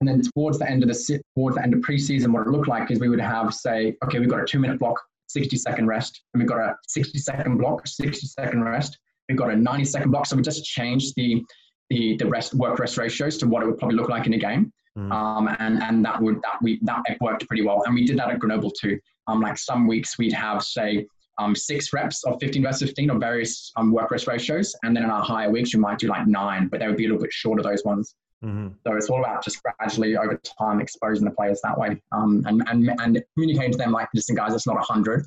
And 0.01 0.09
then 0.09 0.23
towards 0.35 0.59
the 0.59 0.69
end 0.69 0.83
of 0.83 0.89
the 0.89 1.23
towards 1.37 1.57
the 1.57 1.63
end 1.63 1.75
of 1.75 1.81
preseason, 1.81 2.33
what 2.33 2.47
it 2.47 2.51
looked 2.51 2.69
like 2.69 2.91
is 2.91 2.99
we 2.99 3.09
would 3.09 3.21
have 3.21 3.53
say, 3.55 3.97
okay, 4.05 4.19
we've 4.19 4.31
got 4.31 4.41
a 4.41 4.47
two 4.47 4.59
minute 4.59 4.79
block 4.79 5.01
60 5.33 5.57
second 5.57 5.87
rest, 5.87 6.23
and 6.33 6.41
we've 6.41 6.49
got 6.49 6.59
a 6.59 6.77
60 6.87 7.19
second 7.19 7.59
block, 7.59 7.87
60 7.87 8.27
second 8.27 8.65
rest. 8.65 8.99
We've 9.29 9.39
got 9.39 9.51
a 9.51 9.57
90 9.57 9.85
second 9.85 10.11
block. 10.11 10.27
So 10.27 10.37
we 10.37 10.43
just 10.43 10.65
changed 10.65 11.15
the 11.17 11.45
the, 11.91 12.17
the 12.17 12.27
rest 12.27 12.55
work 12.55 12.79
rest 12.79 12.97
ratios 12.97 13.37
to 13.39 13.49
what 13.49 13.65
it 13.65 13.67
would 13.67 13.79
probably 13.79 13.97
look 13.97 14.09
like 14.09 14.27
in 14.27 14.35
a 14.35 14.39
game. 14.39 14.73
Mm. 14.97 15.13
Um, 15.13 15.57
and 15.59 15.83
and 15.83 16.05
that 16.05 16.21
would 16.21 16.37
that 16.43 16.59
we 16.63 16.79
that 16.83 17.03
worked 17.21 17.47
pretty 17.47 17.63
well, 17.63 17.83
and 17.87 17.95
we 17.95 18.05
did 18.05 18.19
that 18.19 18.31
at 18.31 18.39
Grenoble 18.39 18.71
too. 18.71 18.99
Um, 19.27 19.41
like 19.41 19.59
some 19.59 19.87
weeks 19.87 20.19
we'd 20.19 20.33
have 20.33 20.63
say 20.63 21.07
um, 21.39 21.55
six 21.55 21.93
reps 21.93 22.25
of 22.25 22.39
15 22.41 22.63
versus 22.63 22.89
15 22.89 23.11
of 23.11 23.21
various 23.21 23.73
um, 23.77 23.93
work 23.93 24.11
rest 24.11 24.27
ratios, 24.27 24.75
and 24.83 24.97
then 24.97 25.05
in 25.05 25.11
our 25.11 25.23
higher 25.23 25.51
weeks 25.51 25.75
we 25.75 25.81
might 25.81 25.99
do 25.99 26.09
like 26.09 26.27
nine, 26.27 26.69
but 26.69 26.81
they 26.81 26.87
would 26.87 26.97
be 26.97 27.05
a 27.05 27.09
little 27.09 27.23
bit 27.23 27.33
shorter 27.33 27.63
those 27.63 27.85
ones. 27.85 28.15
Mm-hmm. 28.45 28.69
So 28.87 28.97
it's 28.97 29.11
all 29.11 29.21
about 29.21 29.45
just 29.45 29.63
gradually 29.63 30.17
over 30.17 30.41
time 30.59 30.81
exposing 30.81 31.27
the 31.27 31.31
players 31.31 31.61
that 31.63 31.79
way, 31.79 32.01
um, 32.13 32.43
and 32.47 32.63
and 32.69 32.91
and 33.01 33.23
communicating 33.35 33.73
to 33.73 33.79
them 33.79 33.93
like, 33.93 34.09
listen, 34.15 34.35
guys, 34.35 34.55
it's 34.55 34.67
not 34.67 34.77
100, 34.77 35.27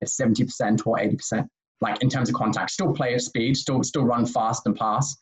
it's 0.00 0.16
70 0.16 0.44
percent 0.44 0.86
or 0.86 0.98
80 0.98 1.16
percent. 1.16 1.48
Like 1.80 2.02
in 2.02 2.08
terms 2.08 2.30
of 2.30 2.34
contact, 2.34 2.70
still 2.70 2.94
play 2.94 3.14
at 3.14 3.20
speed, 3.20 3.56
still 3.56 3.82
still 3.82 4.04
run 4.04 4.24
fast 4.24 4.66
and 4.66 4.74
pass, 4.74 5.14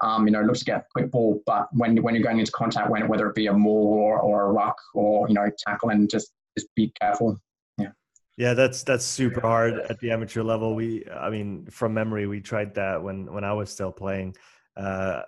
um, 0.00 0.26
you 0.26 0.32
know, 0.32 0.42
look 0.42 0.56
to 0.56 0.64
get 0.64 0.78
a 0.78 0.84
quick 0.92 1.10
ball, 1.10 1.42
but 1.44 1.68
when 1.72 2.00
when 2.02 2.14
you're 2.14 2.24
going 2.24 2.38
into 2.38 2.52
contact, 2.52 2.90
when 2.90 3.08
whether 3.08 3.28
it 3.28 3.34
be 3.34 3.48
a 3.48 3.52
maul 3.52 3.86
or, 3.86 4.20
or 4.20 4.46
a 4.46 4.52
ruck 4.52 4.76
or 4.94 5.28
you 5.28 5.34
know 5.34 5.50
tackle, 5.58 5.90
and 5.90 6.08
just 6.08 6.32
just 6.56 6.68
be 6.76 6.92
careful. 7.00 7.36
Yeah. 7.78 7.88
Yeah, 8.36 8.54
that's 8.54 8.84
that's 8.84 9.04
super 9.04 9.40
hard 9.40 9.74
at 9.74 9.98
the 9.98 10.12
amateur 10.12 10.42
level. 10.42 10.74
We, 10.74 11.04
I 11.10 11.30
mean, 11.30 11.66
from 11.66 11.94
memory, 11.94 12.26
we 12.26 12.40
tried 12.40 12.74
that 12.76 13.02
when 13.02 13.32
when 13.32 13.44
I 13.44 13.52
was 13.52 13.70
still 13.70 13.92
playing. 13.92 14.36
Uh, 14.78 15.22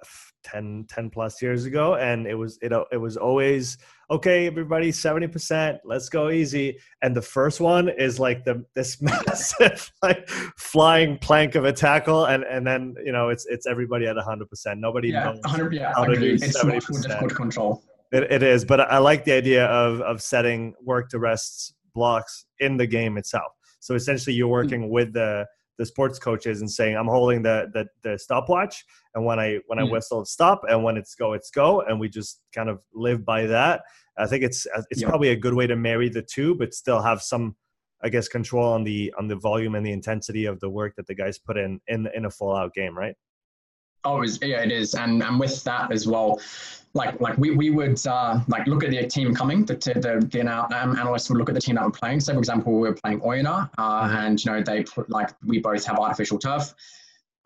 10, 0.44 0.86
10 0.88 1.10
plus 1.10 1.42
years 1.42 1.64
ago 1.64 1.96
and 1.96 2.26
it 2.26 2.34
was 2.34 2.58
it, 2.62 2.72
it 2.92 2.96
was 2.96 3.16
always 3.16 3.78
okay 4.10 4.46
everybody 4.46 4.90
70% 4.90 5.78
let's 5.84 6.08
go 6.08 6.30
easy 6.30 6.78
and 7.02 7.14
the 7.14 7.22
first 7.22 7.60
one 7.60 7.88
is 7.88 8.18
like 8.18 8.44
the 8.44 8.64
this 8.74 9.02
massive 9.02 9.92
like 10.02 10.28
flying 10.56 11.18
plank 11.18 11.56
of 11.56 11.64
a 11.64 11.72
tackle 11.72 12.26
and 12.26 12.44
and 12.44 12.66
then 12.66 12.94
you 13.04 13.12
know 13.12 13.28
it's 13.28 13.44
it's 13.46 13.66
everybody 13.66 14.06
at 14.06 14.16
100% 14.16 14.46
nobody 14.78 15.08
yeah, 15.08 15.24
knows 15.24 15.40
100 15.42 15.74
yeah, 15.74 15.92
how 15.94 16.04
to 16.04 16.18
do 16.18 16.34
it's 16.34 16.58
70%. 16.58 16.72
difficult 17.02 17.28
to 17.28 17.34
control 17.34 17.82
it, 18.12 18.22
it 18.30 18.42
is 18.42 18.64
but 18.64 18.80
i 18.80 18.98
like 18.98 19.24
the 19.24 19.32
idea 19.32 19.66
of 19.66 20.00
of 20.02 20.22
setting 20.22 20.74
work 20.82 21.08
to 21.10 21.18
rests 21.18 21.74
blocks 21.94 22.46
in 22.60 22.76
the 22.76 22.86
game 22.86 23.18
itself 23.18 23.52
so 23.80 23.94
essentially 23.94 24.34
you're 24.34 24.48
mm. 24.48 24.62
working 24.62 24.90
with 24.90 25.12
the 25.12 25.46
the 25.80 25.86
sports 25.86 26.18
coaches 26.18 26.60
and 26.60 26.70
saying 26.70 26.94
I'm 26.94 27.06
holding 27.06 27.40
the 27.40 27.70
the, 27.72 27.86
the 28.02 28.18
stopwatch 28.18 28.84
and 29.14 29.24
when 29.24 29.40
I 29.40 29.60
when 29.66 29.78
I 29.78 29.82
mm. 29.82 29.90
whistle 29.90 30.26
stop 30.26 30.60
and 30.68 30.84
when 30.84 30.98
it's 30.98 31.14
go 31.14 31.32
it's 31.32 31.50
go 31.50 31.80
and 31.80 31.98
we 31.98 32.10
just 32.10 32.42
kind 32.54 32.68
of 32.68 32.80
live 32.92 33.24
by 33.24 33.46
that. 33.46 33.80
I 34.18 34.26
think 34.26 34.44
it's 34.44 34.66
uh, 34.76 34.82
it's 34.90 35.00
yeah. 35.00 35.08
probably 35.08 35.30
a 35.30 35.36
good 35.36 35.54
way 35.54 35.66
to 35.66 35.76
marry 35.76 36.10
the 36.10 36.20
two, 36.20 36.54
but 36.54 36.74
still 36.74 37.00
have 37.00 37.22
some 37.22 37.56
I 38.02 38.10
guess 38.10 38.28
control 38.28 38.70
on 38.74 38.84
the 38.84 39.10
on 39.18 39.26
the 39.26 39.36
volume 39.36 39.74
and 39.74 39.84
the 39.84 39.92
intensity 39.92 40.44
of 40.44 40.60
the 40.60 40.68
work 40.68 40.96
that 40.96 41.06
the 41.06 41.14
guys 41.14 41.38
put 41.38 41.56
in 41.56 41.80
in 41.88 42.06
in 42.14 42.26
a 42.26 42.30
full 42.30 42.54
out 42.54 42.74
game, 42.74 42.94
right? 42.96 43.14
Oh, 44.04 44.22
yeah, 44.22 44.62
it 44.62 44.72
is, 44.72 44.94
and 44.94 45.22
and 45.22 45.38
with 45.38 45.62
that 45.64 45.92
as 45.92 46.06
well, 46.06 46.40
like 46.94 47.20
like 47.20 47.36
we, 47.38 47.50
we 47.50 47.70
would 47.70 48.04
uh, 48.06 48.40
like 48.48 48.66
look 48.66 48.82
at 48.82 48.90
the 48.90 49.06
team 49.06 49.34
coming. 49.34 49.64
The 49.64 49.74
the, 49.74 50.26
the 50.30 50.40
um, 50.40 50.96
analysts 50.96 51.28
would 51.28 51.38
look 51.38 51.48
at 51.48 51.54
the 51.54 51.60
team 51.60 51.76
that 51.76 51.84
we're 51.84 51.90
playing. 51.90 52.20
So, 52.20 52.32
for 52.32 52.38
example, 52.38 52.72
we 52.72 52.88
were 52.88 52.94
playing 52.94 53.20
Oyonnax, 53.20 53.70
uh, 53.78 54.02
mm-hmm. 54.02 54.16
and 54.16 54.44
you 54.44 54.50
know 54.50 54.62
they 54.62 54.82
put 54.82 55.10
like 55.10 55.30
we 55.44 55.58
both 55.58 55.84
have 55.84 55.98
artificial 55.98 56.38
turf, 56.38 56.74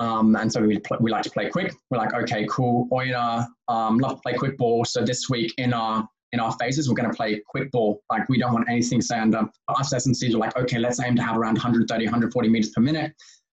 um, 0.00 0.34
and 0.36 0.50
so 0.52 0.62
we 0.62 0.78
pl- 0.78 0.98
we 1.00 1.10
like 1.10 1.24
to 1.24 1.30
play 1.30 1.50
quick. 1.50 1.74
We're 1.90 1.98
like, 1.98 2.14
okay, 2.14 2.46
cool, 2.48 2.88
Oyonnax, 2.90 3.46
um, 3.68 3.98
love 3.98 4.16
to 4.16 4.20
play 4.22 4.34
quick 4.34 4.56
ball. 4.56 4.84
So 4.84 5.04
this 5.04 5.28
week 5.28 5.52
in 5.58 5.72
our 5.72 6.08
in 6.32 6.40
our 6.40 6.52
phases, 6.60 6.88
we're 6.88 6.96
going 6.96 7.10
to 7.10 7.16
play 7.16 7.40
quick 7.46 7.70
ball. 7.70 8.02
Like 8.10 8.28
we 8.28 8.38
don't 8.38 8.52
want 8.52 8.68
anything 8.68 9.00
say 9.00 9.18
under 9.18 9.48
us 9.68 9.92
S&Cs 9.92 10.34
are 10.34 10.38
like, 10.38 10.56
okay, 10.56 10.78
let's 10.78 11.00
aim 11.00 11.14
to 11.14 11.22
have 11.22 11.36
around 11.36 11.54
130, 11.54 12.04
140 12.04 12.48
meters 12.48 12.70
per 12.70 12.80
minute. 12.80 13.14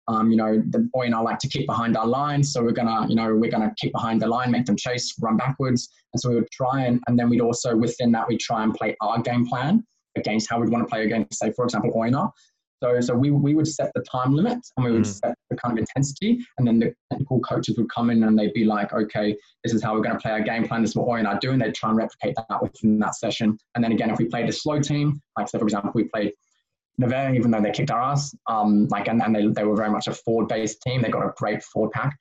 Um, 0.08 0.30
you 0.30 0.36
know, 0.36 0.62
the 0.70 0.88
boy 0.92 1.06
and 1.06 1.14
I 1.14 1.18
like 1.18 1.38
to 1.40 1.48
kick 1.48 1.66
behind 1.66 1.96
our 1.96 2.06
line, 2.06 2.42
so 2.42 2.62
we're 2.62 2.72
gonna, 2.72 3.08
you 3.08 3.16
know, 3.16 3.34
we're 3.34 3.50
gonna 3.50 3.74
kick 3.80 3.92
behind 3.92 4.22
the 4.22 4.28
line, 4.28 4.50
make 4.50 4.66
them 4.66 4.76
chase, 4.76 5.14
run 5.20 5.36
backwards, 5.36 5.88
and 6.12 6.20
so 6.20 6.28
we 6.28 6.36
would 6.36 6.50
try 6.50 6.84
and, 6.84 7.00
and 7.08 7.18
then 7.18 7.28
we'd 7.28 7.40
also 7.40 7.76
within 7.76 8.12
that 8.12 8.28
we'd 8.28 8.40
try 8.40 8.62
and 8.62 8.72
play 8.74 8.96
our 9.00 9.20
game 9.20 9.46
plan 9.46 9.84
against 10.16 10.48
how 10.48 10.60
we'd 10.60 10.70
want 10.70 10.84
to 10.84 10.88
play 10.88 11.04
against, 11.04 11.38
say, 11.38 11.52
for 11.52 11.64
example, 11.64 11.92
Oyonnax. 11.92 12.30
So, 12.82 13.00
so 13.00 13.14
we, 13.14 13.30
we 13.30 13.54
would 13.54 13.66
set 13.66 13.90
the 13.94 14.02
time 14.02 14.34
limit 14.34 14.58
and 14.76 14.84
we 14.84 14.92
would 14.92 15.02
mm. 15.02 15.20
set 15.20 15.34
the 15.50 15.56
kind 15.56 15.72
of 15.72 15.78
intensity, 15.78 16.38
and 16.58 16.66
then 16.66 16.78
the 16.78 16.94
technical 17.10 17.40
coaches 17.40 17.76
would 17.78 17.90
come 17.90 18.10
in 18.10 18.22
and 18.22 18.38
they'd 18.38 18.52
be 18.52 18.64
like, 18.64 18.92
okay, 18.92 19.36
this 19.64 19.72
is 19.72 19.82
how 19.82 19.94
we're 19.94 20.02
going 20.02 20.14
to 20.14 20.20
play 20.20 20.30
our 20.30 20.42
game 20.42 20.68
plan. 20.68 20.82
This 20.82 20.90
is 20.90 20.96
what 20.96 21.08
Oyonnax 21.08 21.40
do, 21.40 21.52
and 21.52 21.60
they'd 21.60 21.74
try 21.74 21.88
and 21.88 21.98
replicate 21.98 22.36
that 22.36 22.62
within 22.62 22.98
that 22.98 23.14
session. 23.14 23.58
And 23.74 23.82
then 23.82 23.92
again, 23.92 24.10
if 24.10 24.18
we 24.18 24.26
played 24.26 24.48
a 24.48 24.52
slow 24.52 24.78
team, 24.78 25.20
like 25.38 25.48
say 25.48 25.58
for 25.58 25.64
example, 25.64 25.92
we 25.94 26.04
played 26.04 26.32
Nevers, 26.98 27.36
even 27.36 27.50
though 27.50 27.60
they 27.60 27.70
kicked 27.70 27.90
our 27.90 28.00
ass, 28.00 28.34
um, 28.46 28.86
like 28.88 29.08
and, 29.08 29.22
and 29.22 29.34
they, 29.34 29.46
they 29.48 29.64
were 29.64 29.76
very 29.76 29.90
much 29.90 30.06
a 30.06 30.14
forward-based 30.14 30.80
team. 30.82 31.02
They 31.02 31.10
got 31.10 31.26
a 31.26 31.32
great 31.36 31.62
forward 31.62 31.90
pack, 31.92 32.16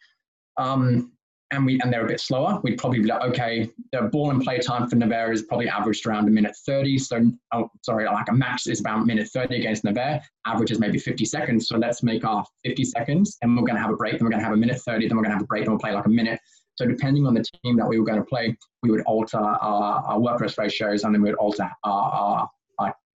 um, 0.57 1.11
and 1.51 1.65
we 1.65 1.79
and 1.81 1.93
they're 1.93 2.03
a 2.03 2.07
bit 2.07 2.19
slower. 2.19 2.59
We'd 2.63 2.77
probably 2.77 2.99
be 2.99 3.07
like, 3.07 3.21
okay, 3.21 3.69
the 3.93 4.01
ball 4.03 4.31
and 4.31 4.41
play 4.41 4.57
time 4.59 4.89
for 4.89 4.95
Nevers 4.97 5.39
is 5.39 5.45
probably 5.45 5.69
averaged 5.69 6.05
around 6.05 6.27
a 6.27 6.31
minute 6.31 6.55
thirty. 6.65 6.97
So, 6.97 7.31
oh, 7.53 7.69
sorry, 7.83 8.05
like 8.05 8.27
a 8.29 8.33
match 8.33 8.63
is 8.67 8.81
about 8.81 9.05
minute 9.05 9.29
thirty 9.29 9.57
against 9.57 9.83
Nevers. 9.83 10.21
Average 10.45 10.71
is 10.71 10.79
maybe 10.79 10.99
fifty 10.99 11.23
seconds. 11.23 11.67
So 11.69 11.77
let's 11.77 12.03
make 12.03 12.25
our 12.25 12.43
fifty 12.65 12.83
seconds, 12.83 13.37
and 13.41 13.55
we're 13.55 13.63
going 13.63 13.75
to 13.75 13.81
have 13.81 13.91
a 13.91 13.95
break. 13.95 14.13
Then 14.13 14.23
we're 14.23 14.31
going 14.31 14.41
to 14.41 14.45
have 14.45 14.55
a 14.55 14.57
minute 14.57 14.81
thirty. 14.81 15.07
Then 15.07 15.15
we're 15.15 15.23
going 15.23 15.31
to 15.31 15.37
have 15.37 15.43
a 15.43 15.47
break, 15.47 15.63
and 15.63 15.71
we'll 15.71 15.79
play 15.79 15.93
like 15.93 16.05
a 16.05 16.09
minute. 16.09 16.39
So 16.75 16.85
depending 16.85 17.25
on 17.25 17.33
the 17.33 17.45
team 17.63 17.77
that 17.77 17.87
we 17.87 17.97
were 17.97 18.05
going 18.05 18.19
to 18.19 18.25
play, 18.25 18.57
we 18.83 18.91
would 18.91 19.03
alter 19.03 19.37
our, 19.37 20.03
our 20.05 20.19
work 20.19 20.41
rest 20.41 20.57
ratios, 20.57 21.05
and 21.05 21.15
then 21.15 21.21
we 21.21 21.29
would 21.29 21.39
alter 21.39 21.71
our, 21.85 22.11
our 22.11 22.49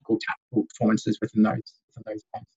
tactical, 0.06 0.20
tactical 0.28 0.66
performances 0.70 1.18
within 1.22 1.44
those 1.44 1.74
within 1.96 2.04
those 2.06 2.24
games. 2.34 2.48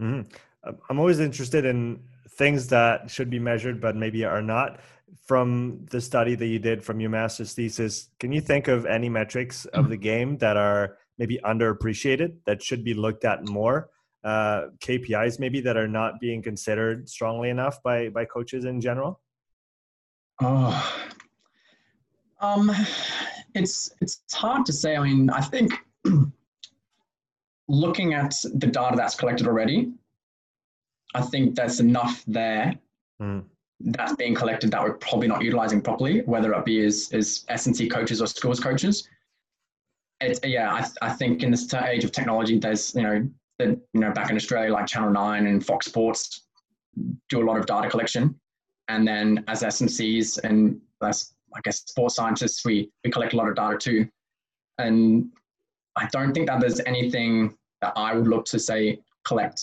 Mm-hmm. 0.00 0.70
I'm 0.88 0.98
always 0.98 1.20
interested 1.20 1.64
in 1.64 2.00
things 2.30 2.68
that 2.68 3.10
should 3.10 3.30
be 3.30 3.38
measured 3.38 3.80
but 3.80 3.96
maybe 3.96 4.24
are 4.24 4.42
not. 4.42 4.80
From 5.26 5.86
the 5.90 6.00
study 6.00 6.34
that 6.34 6.46
you 6.46 6.58
did 6.58 6.82
from 6.84 7.00
your 7.00 7.10
master's 7.10 7.54
thesis, 7.54 8.10
can 8.18 8.32
you 8.32 8.40
think 8.40 8.68
of 8.68 8.84
any 8.84 9.08
metrics 9.08 9.64
of 9.66 9.88
the 9.88 9.96
game 9.96 10.36
that 10.38 10.56
are 10.56 10.98
maybe 11.18 11.38
underappreciated 11.44 12.36
that 12.46 12.62
should 12.62 12.84
be 12.84 12.94
looked 12.94 13.24
at 13.24 13.46
more? 13.48 13.90
Uh, 14.24 14.68
KPIs 14.80 15.38
maybe 15.38 15.60
that 15.60 15.76
are 15.76 15.88
not 15.88 16.18
being 16.18 16.42
considered 16.42 17.08
strongly 17.08 17.50
enough 17.50 17.82
by 17.82 18.08
by 18.08 18.24
coaches 18.24 18.64
in 18.64 18.80
general? 18.80 19.20
Oh, 20.42 21.04
um, 22.40 22.70
it's 23.54 23.90
it's 24.00 24.20
hard 24.32 24.66
to 24.66 24.72
say. 24.72 24.96
I 24.96 25.02
mean, 25.02 25.30
I 25.30 25.40
think 25.40 25.72
looking 27.68 28.14
at 28.14 28.34
the 28.54 28.66
data 28.66 28.96
that's 28.96 29.14
collected 29.14 29.46
already, 29.46 29.92
I 31.14 31.22
think 31.22 31.54
that's 31.54 31.80
enough 31.80 32.22
there 32.26 32.74
mm. 33.20 33.44
that's 33.80 34.14
being 34.16 34.34
collected 34.34 34.70
that 34.72 34.82
we're 34.82 34.94
probably 34.94 35.28
not 35.28 35.42
utilizing 35.42 35.80
properly, 35.80 36.22
whether 36.22 36.52
it 36.52 36.64
be 36.64 36.84
as, 36.84 37.10
as 37.12 37.44
S&C 37.48 37.88
coaches 37.88 38.20
or 38.20 38.26
schools 38.26 38.60
coaches. 38.60 39.08
It's, 40.20 40.40
yeah, 40.44 40.72
I, 40.72 41.08
I 41.08 41.12
think 41.12 41.42
in 41.42 41.50
this 41.50 41.72
age 41.74 42.04
of 42.04 42.12
technology, 42.12 42.58
there's, 42.58 42.94
you 42.94 43.02
know, 43.02 43.28
the, 43.58 43.80
you 43.92 44.00
know, 44.00 44.12
back 44.12 44.30
in 44.30 44.36
Australia, 44.36 44.72
like 44.72 44.86
Channel 44.86 45.10
9 45.10 45.46
and 45.46 45.64
Fox 45.64 45.86
Sports 45.86 46.46
do 47.28 47.42
a 47.42 47.44
lot 47.44 47.58
of 47.58 47.66
data 47.66 47.88
collection. 47.88 48.34
And 48.88 49.06
then 49.06 49.44
as 49.48 49.62
S&Cs 49.62 50.38
and 50.38 50.80
as, 51.02 51.32
I 51.54 51.60
guess, 51.62 51.78
sports 51.78 52.16
scientists, 52.16 52.64
we, 52.64 52.90
we 53.04 53.10
collect 53.10 53.32
a 53.32 53.36
lot 53.36 53.48
of 53.48 53.56
data 53.56 53.78
too. 53.78 54.08
And 54.78 55.30
I 55.96 56.06
don't 56.12 56.32
think 56.32 56.48
that 56.48 56.60
there's 56.60 56.80
anything 56.86 57.56
that 57.80 57.92
I 57.96 58.14
would 58.14 58.26
look 58.26 58.44
to 58.46 58.58
say 58.58 59.00
collect. 59.24 59.60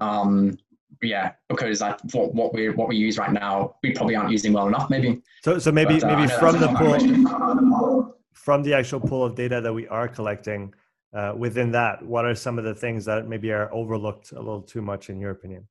Um, 0.00 0.58
yeah, 1.02 1.32
because 1.48 1.82
I, 1.82 1.96
what, 2.12 2.34
what 2.34 2.54
we 2.54 2.70
what 2.70 2.88
we 2.88 2.96
use 2.96 3.18
right 3.18 3.32
now, 3.32 3.76
we 3.82 3.92
probably 3.92 4.16
aren't 4.16 4.30
using 4.30 4.52
well 4.52 4.68
enough. 4.68 4.88
Maybe. 4.90 5.22
So 5.44 5.58
so 5.58 5.70
maybe 5.72 6.00
but, 6.00 6.10
uh, 6.10 6.16
maybe 6.16 6.32
from 6.32 6.60
the 6.60 6.68
pool, 6.68 8.16
from 8.32 8.62
the 8.62 8.74
actual 8.74 9.00
pool 9.00 9.24
of 9.24 9.34
data 9.34 9.60
that 9.60 9.72
we 9.72 9.86
are 9.88 10.08
collecting, 10.08 10.72
uh, 11.14 11.34
within 11.36 11.70
that, 11.72 12.02
what 12.02 12.24
are 12.24 12.34
some 12.34 12.58
of 12.58 12.64
the 12.64 12.74
things 12.74 13.04
that 13.04 13.28
maybe 13.28 13.52
are 13.52 13.72
overlooked 13.72 14.32
a 14.32 14.38
little 14.38 14.62
too 14.62 14.82
much 14.82 15.10
in 15.10 15.20
your 15.20 15.30
opinion? 15.30 15.66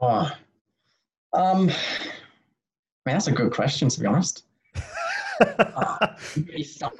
Oh, 0.00 0.30
um, 1.32 1.66
man, 1.66 1.74
that's 3.04 3.28
a 3.28 3.32
good 3.32 3.52
question 3.52 3.88
to 3.88 4.00
be 4.00 4.06
honest 4.06 4.44
uh, 5.58 6.08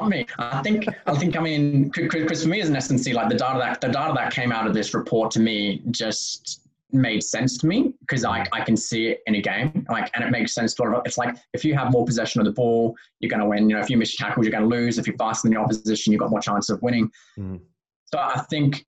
me. 0.06 0.26
I 0.38 0.62
think 0.62 0.86
I 1.06 1.16
think 1.16 1.36
I 1.36 1.40
mean 1.40 1.90
because 1.94 2.42
for 2.42 2.48
me 2.48 2.60
as 2.60 2.68
an 2.68 2.76
S&C, 2.76 3.12
like 3.12 3.28
the 3.28 3.36
data 3.36 3.58
that 3.58 3.80
the 3.80 3.88
data 3.88 4.12
that 4.14 4.32
came 4.32 4.52
out 4.52 4.66
of 4.66 4.74
this 4.74 4.94
report 4.94 5.30
to 5.32 5.40
me 5.40 5.82
just 5.90 6.66
made 6.92 7.22
sense 7.22 7.58
to 7.58 7.66
me 7.66 7.92
because 8.00 8.24
I, 8.24 8.46
I 8.52 8.60
can 8.60 8.76
see 8.76 9.08
it 9.08 9.22
in 9.26 9.34
a 9.34 9.42
game 9.42 9.86
like 9.90 10.10
and 10.14 10.24
it 10.24 10.30
makes 10.30 10.54
sense 10.54 10.72
to 10.74 10.84
of 10.84 11.02
it's 11.04 11.18
like 11.18 11.36
if 11.52 11.64
you 11.64 11.74
have 11.74 11.90
more 11.90 12.06
possession 12.06 12.40
of 12.40 12.46
the 12.46 12.52
ball 12.52 12.94
you're 13.18 13.28
going 13.28 13.40
to 13.40 13.46
win 13.46 13.68
you 13.68 13.74
know 13.74 13.82
if 13.82 13.90
you 13.90 13.96
miss 13.96 14.16
tackles 14.16 14.46
you're 14.46 14.52
going 14.52 14.68
to 14.68 14.76
lose 14.76 14.96
if 14.96 15.06
you're 15.06 15.16
faster 15.16 15.48
than 15.48 15.54
the 15.54 15.60
opposition 15.60 16.12
you've 16.12 16.20
got 16.20 16.30
more 16.30 16.40
chance 16.40 16.70
of 16.70 16.80
winning 16.82 17.10
mm. 17.36 17.60
so 18.06 18.18
I 18.18 18.40
think 18.48 18.86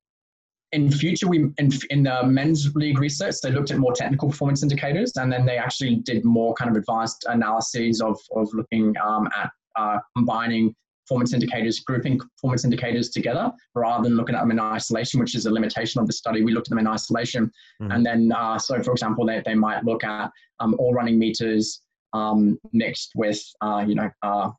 in 0.72 0.90
future, 0.90 1.26
we 1.26 1.46
in, 1.58 1.70
in 1.90 2.02
the 2.02 2.22
men's 2.24 2.74
league 2.74 2.98
research, 2.98 3.36
they 3.42 3.50
looked 3.50 3.70
at 3.70 3.78
more 3.78 3.92
technical 3.92 4.28
performance 4.28 4.62
indicators, 4.62 5.12
and 5.16 5.32
then 5.32 5.46
they 5.46 5.56
actually 5.56 5.96
did 5.96 6.24
more 6.24 6.54
kind 6.54 6.70
of 6.70 6.76
advanced 6.76 7.24
analyses 7.28 8.00
of 8.00 8.18
of 8.36 8.48
looking 8.52 8.94
um, 9.02 9.28
at 9.36 9.50
uh, 9.76 9.98
combining 10.16 10.74
performance 11.06 11.32
indicators, 11.32 11.80
grouping 11.80 12.18
performance 12.18 12.64
indicators 12.64 13.08
together, 13.08 13.50
rather 13.74 14.04
than 14.04 14.16
looking 14.16 14.34
at 14.34 14.40
them 14.40 14.50
in 14.50 14.60
isolation, 14.60 15.20
which 15.20 15.34
is 15.34 15.46
a 15.46 15.50
limitation 15.50 16.00
of 16.02 16.06
the 16.06 16.12
study. 16.12 16.42
We 16.42 16.52
looked 16.52 16.68
at 16.68 16.70
them 16.70 16.80
in 16.80 16.86
isolation, 16.86 17.50
mm. 17.80 17.94
and 17.94 18.04
then 18.04 18.30
uh, 18.30 18.58
so 18.58 18.82
for 18.82 18.92
example, 18.92 19.24
they 19.24 19.42
they 19.44 19.54
might 19.54 19.84
look 19.84 20.04
at 20.04 20.30
um, 20.60 20.74
all 20.78 20.92
running 20.92 21.18
meters 21.18 21.80
um, 22.12 22.58
mixed 22.72 23.12
with 23.14 23.42
uh, 23.62 23.84
you 23.86 23.94
know 23.94 24.10
uh, 24.22 24.50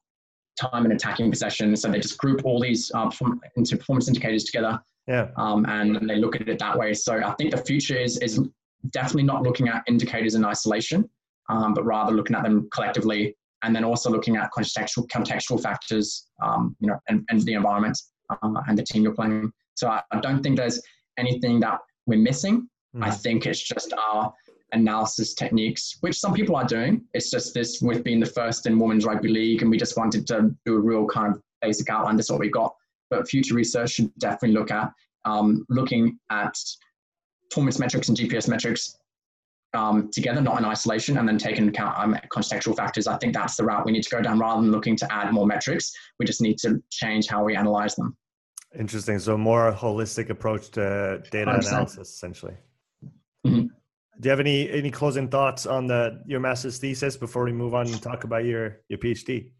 time 0.60 0.86
and 0.86 0.93
attacking 0.93 1.30
possession. 1.30 1.76
So 1.76 1.89
they 1.89 1.99
just 1.99 2.18
group 2.18 2.41
all 2.43 2.60
these 2.60 2.91
uh, 2.95 3.12
into 3.55 3.78
performance 3.78 4.07
indicators 4.07 4.43
together. 4.43 4.80
Yeah. 5.10 5.30
Um, 5.38 5.66
and 5.66 6.07
they 6.07 6.18
look 6.18 6.36
at 6.36 6.47
it 6.47 6.60
that 6.60 6.78
way. 6.78 6.93
So 6.93 7.16
I 7.16 7.34
think 7.34 7.51
the 7.51 7.57
future 7.57 7.97
is 7.97 8.18
is 8.20 8.39
definitely 8.91 9.24
not 9.24 9.41
looking 9.41 9.68
at 9.68 9.84
indicators 9.88 10.36
in 10.36 10.45
isolation, 10.45 11.10
um, 11.49 11.74
but 11.74 11.84
rather 11.84 12.14
looking 12.14 12.36
at 12.36 12.43
them 12.43 12.70
collectively, 12.72 13.36
and 13.64 13.76
then 13.76 13.84
also 13.84 14.12
looking 14.12 14.38
at 14.38 14.51
contextual 14.55 15.07
contextual 15.07 15.62
factors, 15.62 16.28
um, 16.43 16.76
you 16.80 16.88
know, 16.88 16.99
and, 17.10 17.26
and 17.30 17.41
the 17.41 17.53
environment 17.53 17.99
uh, 18.30 18.62
and 18.68 18.78
the 18.78 18.84
team 18.84 19.01
you're 19.01 19.16
playing. 19.16 19.51
So 19.74 19.89
I, 19.89 20.03
I, 20.12 20.20
don't 20.20 20.43
think 20.43 20.57
there's 20.57 20.80
anything 21.18 21.60
that 21.62 21.80
we're 22.05 22.20
missing. 22.20 22.70
Mm. 22.95 23.03
I 23.03 23.10
think 23.10 23.47
it's 23.47 23.64
just 23.64 23.91
our 23.93 24.32
analysis 24.74 25.34
techniques, 25.34 25.97
which 26.01 26.20
some 26.20 26.36
people 26.36 26.55
are 26.55 26.66
doing. 26.66 27.03
It's 27.16 27.32
just 27.32 27.55
this 27.55 27.82
with 27.82 28.03
being 28.03 28.20
the 28.20 28.28
first 28.28 28.68
in 28.68 28.78
women's 28.78 29.05
rugby 29.05 29.30
league, 29.30 29.64
and 29.64 29.72
we 29.72 29.78
just 29.78 29.97
wanted 29.97 30.28
to 30.28 30.55
do 30.68 30.76
a 30.76 30.80
real 30.80 31.07
kind 31.07 31.34
of 31.34 31.41
basic 31.64 31.89
outline. 31.89 32.16
This 32.16 32.28
is 32.28 32.32
what 32.32 32.41
we 32.41 32.49
got. 32.51 32.76
But 33.10 33.28
future 33.28 33.55
research 33.55 33.91
should 33.91 34.12
definitely 34.20 34.57
look 34.57 34.72
at 34.72 34.91
um, 35.26 35.66
looking 35.70 36.20
at 36.30 36.55
performance 37.49 37.80
metrics 37.80 38.10
and 38.10 38.18
GPS 38.18 38.47
metrics 38.47 38.95
um, 39.74 40.10
together, 40.12 40.41
not 40.41 40.60
in 40.60 40.66
isolation, 40.66 41.18
and 41.18 41.28
then 41.28 41.38
taking 41.38 41.68
into 41.68 41.72
account 41.72 41.97
um, 41.99 42.16
contextual 42.32 42.76
factors. 42.76 43.07
I 43.07 43.18
think 43.18 43.34
that's 43.34 43.55
the 43.55 43.64
route 43.64 43.86
we 43.86 43.91
need 43.91 44.03
to 44.03 44.10
go 44.10 44.22
down 44.22 44.39
rather 44.39 44.62
than 44.62 44.72
looking 44.72 44.95
to 44.97 45.14
add 45.14 45.32
more 45.32 45.45
metrics. 45.45 45.91
We 46.20 46.26
just 46.26 46.41
need 46.41 46.57
to 46.60 46.82
change 46.89 47.28
how 47.28 47.43
we 47.43 47.55
analyze 47.55 47.95
them. 47.95 48.18
Interesting. 48.78 49.20
So, 49.20 49.38
more 49.38 49.72
holistic 49.72 50.30
approach 50.30 50.70
to 50.72 51.22
data 51.32 51.51
100%. 51.51 51.68
analysis, 51.68 52.10
essentially. 52.10 52.55
Mm-hmm. 53.45 53.68
Do 54.20 54.28
you 54.28 54.30
have 54.32 54.41
any 54.41 54.70
any 54.70 54.91
closing 54.91 55.30
thoughts 55.30 55.66
on 55.66 55.88
the 55.88 56.22
your 56.26 56.41
master's 56.41 56.78
thesis 56.78 57.16
before 57.16 57.45
we 57.45 57.53
move 57.53 57.74
on 57.74 57.88
and 57.88 58.01
talk 58.01 58.26
about 58.26 58.43
your 58.43 58.82
your 58.89 58.99
PhD? 58.99 59.51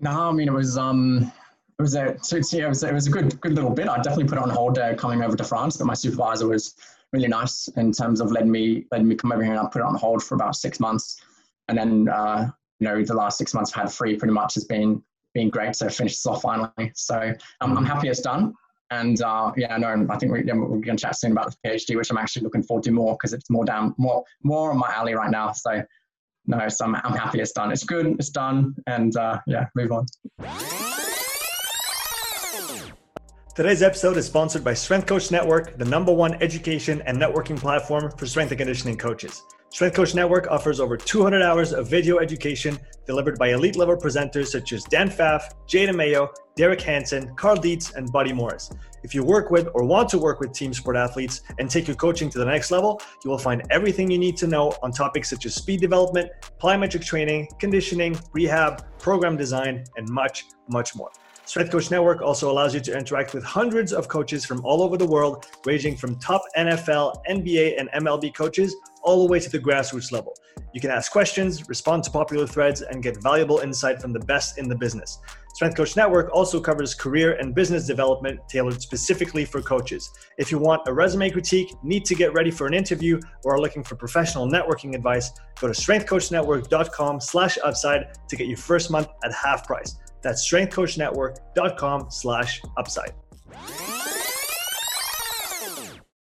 No, 0.00 0.10
I 0.10 0.32
mean 0.32 0.48
it 0.48 0.52
was 0.52 0.76
um 0.76 1.30
it 1.78 1.82
was 1.82 1.94
a 1.94 2.16
so 2.22 2.36
it 2.36 2.68
was 2.68 2.82
it 2.82 2.94
was 2.94 3.06
a 3.06 3.10
good 3.10 3.38
good 3.40 3.52
little 3.52 3.70
bit. 3.70 3.88
I 3.88 3.96
definitely 3.96 4.24
put 4.24 4.38
it 4.38 4.42
on 4.42 4.50
hold 4.50 4.78
uh, 4.78 4.94
coming 4.94 5.22
over 5.22 5.36
to 5.36 5.44
France, 5.44 5.76
but 5.76 5.86
my 5.86 5.94
supervisor 5.94 6.48
was 6.48 6.74
really 7.12 7.28
nice 7.28 7.68
in 7.76 7.92
terms 7.92 8.20
of 8.20 8.32
letting 8.32 8.50
me 8.50 8.86
letting 8.90 9.08
me 9.08 9.14
come 9.14 9.32
over 9.32 9.42
here 9.42 9.52
and 9.52 9.60
I 9.60 9.68
put 9.70 9.80
it 9.80 9.84
on 9.84 9.94
hold 9.94 10.22
for 10.22 10.34
about 10.34 10.56
six 10.56 10.80
months, 10.80 11.20
and 11.68 11.76
then 11.76 12.08
uh, 12.08 12.50
you 12.80 12.88
know 12.88 13.04
the 13.04 13.14
last 13.14 13.36
six 13.36 13.52
months 13.52 13.72
I've 13.74 13.82
had 13.82 13.92
free 13.92 14.16
pretty 14.16 14.32
much 14.32 14.54
has 14.54 14.64
been 14.64 15.02
been 15.34 15.50
great. 15.50 15.76
So 15.76 15.88
finished 15.90 16.26
off 16.26 16.42
finally. 16.42 16.92
So 16.94 17.34
um, 17.60 17.76
I'm 17.76 17.84
happy 17.84 18.08
it's 18.08 18.20
done. 18.20 18.54
And 18.90 19.20
uh, 19.20 19.52
yeah, 19.56 19.76
no, 19.76 20.06
I 20.08 20.16
think 20.16 20.32
we, 20.32 20.44
yeah, 20.44 20.54
we're 20.54 20.78
going 20.78 20.96
to 20.96 21.02
chat 21.02 21.16
soon 21.16 21.32
about 21.32 21.50
the 21.50 21.68
PhD, 21.68 21.96
which 21.96 22.08
I'm 22.10 22.18
actually 22.18 22.42
looking 22.42 22.62
forward 22.62 22.84
to 22.84 22.92
more 22.92 23.14
because 23.14 23.32
it's 23.32 23.50
more 23.50 23.64
down, 23.64 23.96
more, 23.98 24.24
more 24.44 24.70
on 24.70 24.78
my 24.78 24.88
alley 24.94 25.14
right 25.14 25.30
now. 25.30 25.50
So 25.50 25.82
no, 26.46 26.68
so 26.68 26.84
I'm, 26.84 26.94
I'm 26.94 27.12
happy 27.12 27.40
it's 27.40 27.50
done. 27.50 27.72
It's 27.72 27.82
good, 27.82 28.06
it's 28.06 28.30
done, 28.30 28.76
and 28.86 29.16
uh, 29.16 29.40
yeah, 29.48 29.66
move 29.74 29.90
on. 29.90 30.06
Today's 33.56 33.82
episode 33.82 34.18
is 34.18 34.26
sponsored 34.26 34.62
by 34.62 34.74
Strength 34.74 35.06
Coach 35.06 35.30
Network, 35.30 35.78
the 35.78 35.84
number 35.86 36.12
one 36.12 36.34
education 36.42 37.02
and 37.06 37.16
networking 37.16 37.56
platform 37.56 38.12
for 38.18 38.26
strength 38.26 38.50
and 38.50 38.58
conditioning 38.58 38.98
coaches. 38.98 39.44
Strength 39.70 39.96
Coach 39.96 40.14
Network 40.14 40.46
offers 40.48 40.78
over 40.78 40.94
200 40.94 41.40
hours 41.40 41.72
of 41.72 41.88
video 41.88 42.18
education 42.18 42.78
delivered 43.06 43.38
by 43.38 43.54
elite 43.54 43.76
level 43.76 43.96
presenters 43.96 44.48
such 44.48 44.74
as 44.74 44.84
Dan 44.84 45.08
Pfaff, 45.08 45.54
Jay 45.66 45.86
DeMayo, 45.86 46.28
Derek 46.54 46.82
Hansen, 46.82 47.34
Cal 47.36 47.56
Dietz, 47.56 47.94
and 47.94 48.12
Buddy 48.12 48.34
Morris. 48.34 48.70
If 49.02 49.14
you 49.14 49.24
work 49.24 49.50
with 49.50 49.70
or 49.72 49.84
want 49.84 50.10
to 50.10 50.18
work 50.18 50.38
with 50.38 50.52
team 50.52 50.74
sport 50.74 50.96
athletes 50.96 51.40
and 51.58 51.70
take 51.70 51.86
your 51.86 51.96
coaching 51.96 52.28
to 52.28 52.38
the 52.38 52.44
next 52.44 52.70
level, 52.70 53.00
you 53.24 53.30
will 53.30 53.38
find 53.38 53.62
everything 53.70 54.10
you 54.10 54.18
need 54.18 54.36
to 54.36 54.46
know 54.46 54.74
on 54.82 54.92
topics 54.92 55.30
such 55.30 55.46
as 55.46 55.54
speed 55.54 55.80
development, 55.80 56.30
plyometric 56.60 57.06
training, 57.06 57.48
conditioning, 57.58 58.18
rehab, 58.34 58.84
program 58.98 59.34
design, 59.34 59.82
and 59.96 60.06
much, 60.10 60.44
much 60.68 60.94
more. 60.94 61.10
Strength 61.46 61.70
Coach 61.70 61.90
Network 61.92 62.22
also 62.22 62.50
allows 62.50 62.74
you 62.74 62.80
to 62.80 62.98
interact 62.98 63.32
with 63.32 63.44
hundreds 63.44 63.92
of 63.92 64.08
coaches 64.08 64.44
from 64.44 64.64
all 64.64 64.82
over 64.82 64.96
the 64.96 65.06
world, 65.06 65.46
ranging 65.64 65.96
from 65.96 66.18
top 66.18 66.42
NFL, 66.58 67.14
NBA, 67.30 67.78
and 67.78 67.88
MLB 68.04 68.34
coaches 68.34 68.74
all 69.04 69.24
the 69.24 69.30
way 69.30 69.38
to 69.38 69.48
the 69.48 69.58
grassroots 69.60 70.10
level. 70.10 70.34
You 70.74 70.80
can 70.80 70.90
ask 70.90 71.12
questions, 71.12 71.68
respond 71.68 72.02
to 72.02 72.10
popular 72.10 72.48
threads, 72.48 72.82
and 72.82 73.00
get 73.00 73.22
valuable 73.22 73.60
insight 73.60 74.02
from 74.02 74.12
the 74.12 74.18
best 74.18 74.58
in 74.58 74.68
the 74.68 74.74
business. 74.74 75.20
Strength 75.54 75.76
Coach 75.76 75.96
Network 75.96 76.30
also 76.32 76.60
covers 76.60 76.94
career 76.94 77.34
and 77.34 77.54
business 77.54 77.86
development 77.86 78.40
tailored 78.48 78.82
specifically 78.82 79.44
for 79.44 79.62
coaches. 79.62 80.10
If 80.38 80.50
you 80.50 80.58
want 80.58 80.82
a 80.88 80.92
resume 80.92 81.30
critique, 81.30 81.72
need 81.84 82.04
to 82.06 82.16
get 82.16 82.34
ready 82.34 82.50
for 82.50 82.66
an 82.66 82.74
interview, 82.74 83.20
or 83.44 83.54
are 83.54 83.60
looking 83.60 83.84
for 83.84 83.94
professional 83.94 84.50
networking 84.50 84.96
advice, 84.96 85.30
go 85.60 85.68
to 85.68 85.72
strengthcoachnetwork.com 85.72 87.20
slash 87.20 87.56
upside 87.62 88.08
to 88.28 88.36
get 88.36 88.48
your 88.48 88.58
first 88.58 88.90
month 88.90 89.06
at 89.22 89.32
half 89.32 89.64
price. 89.64 89.96
That's 90.26 90.44
strengthcoachnetwork.com 90.50 92.06
slash 92.10 92.60
upside. 92.76 93.12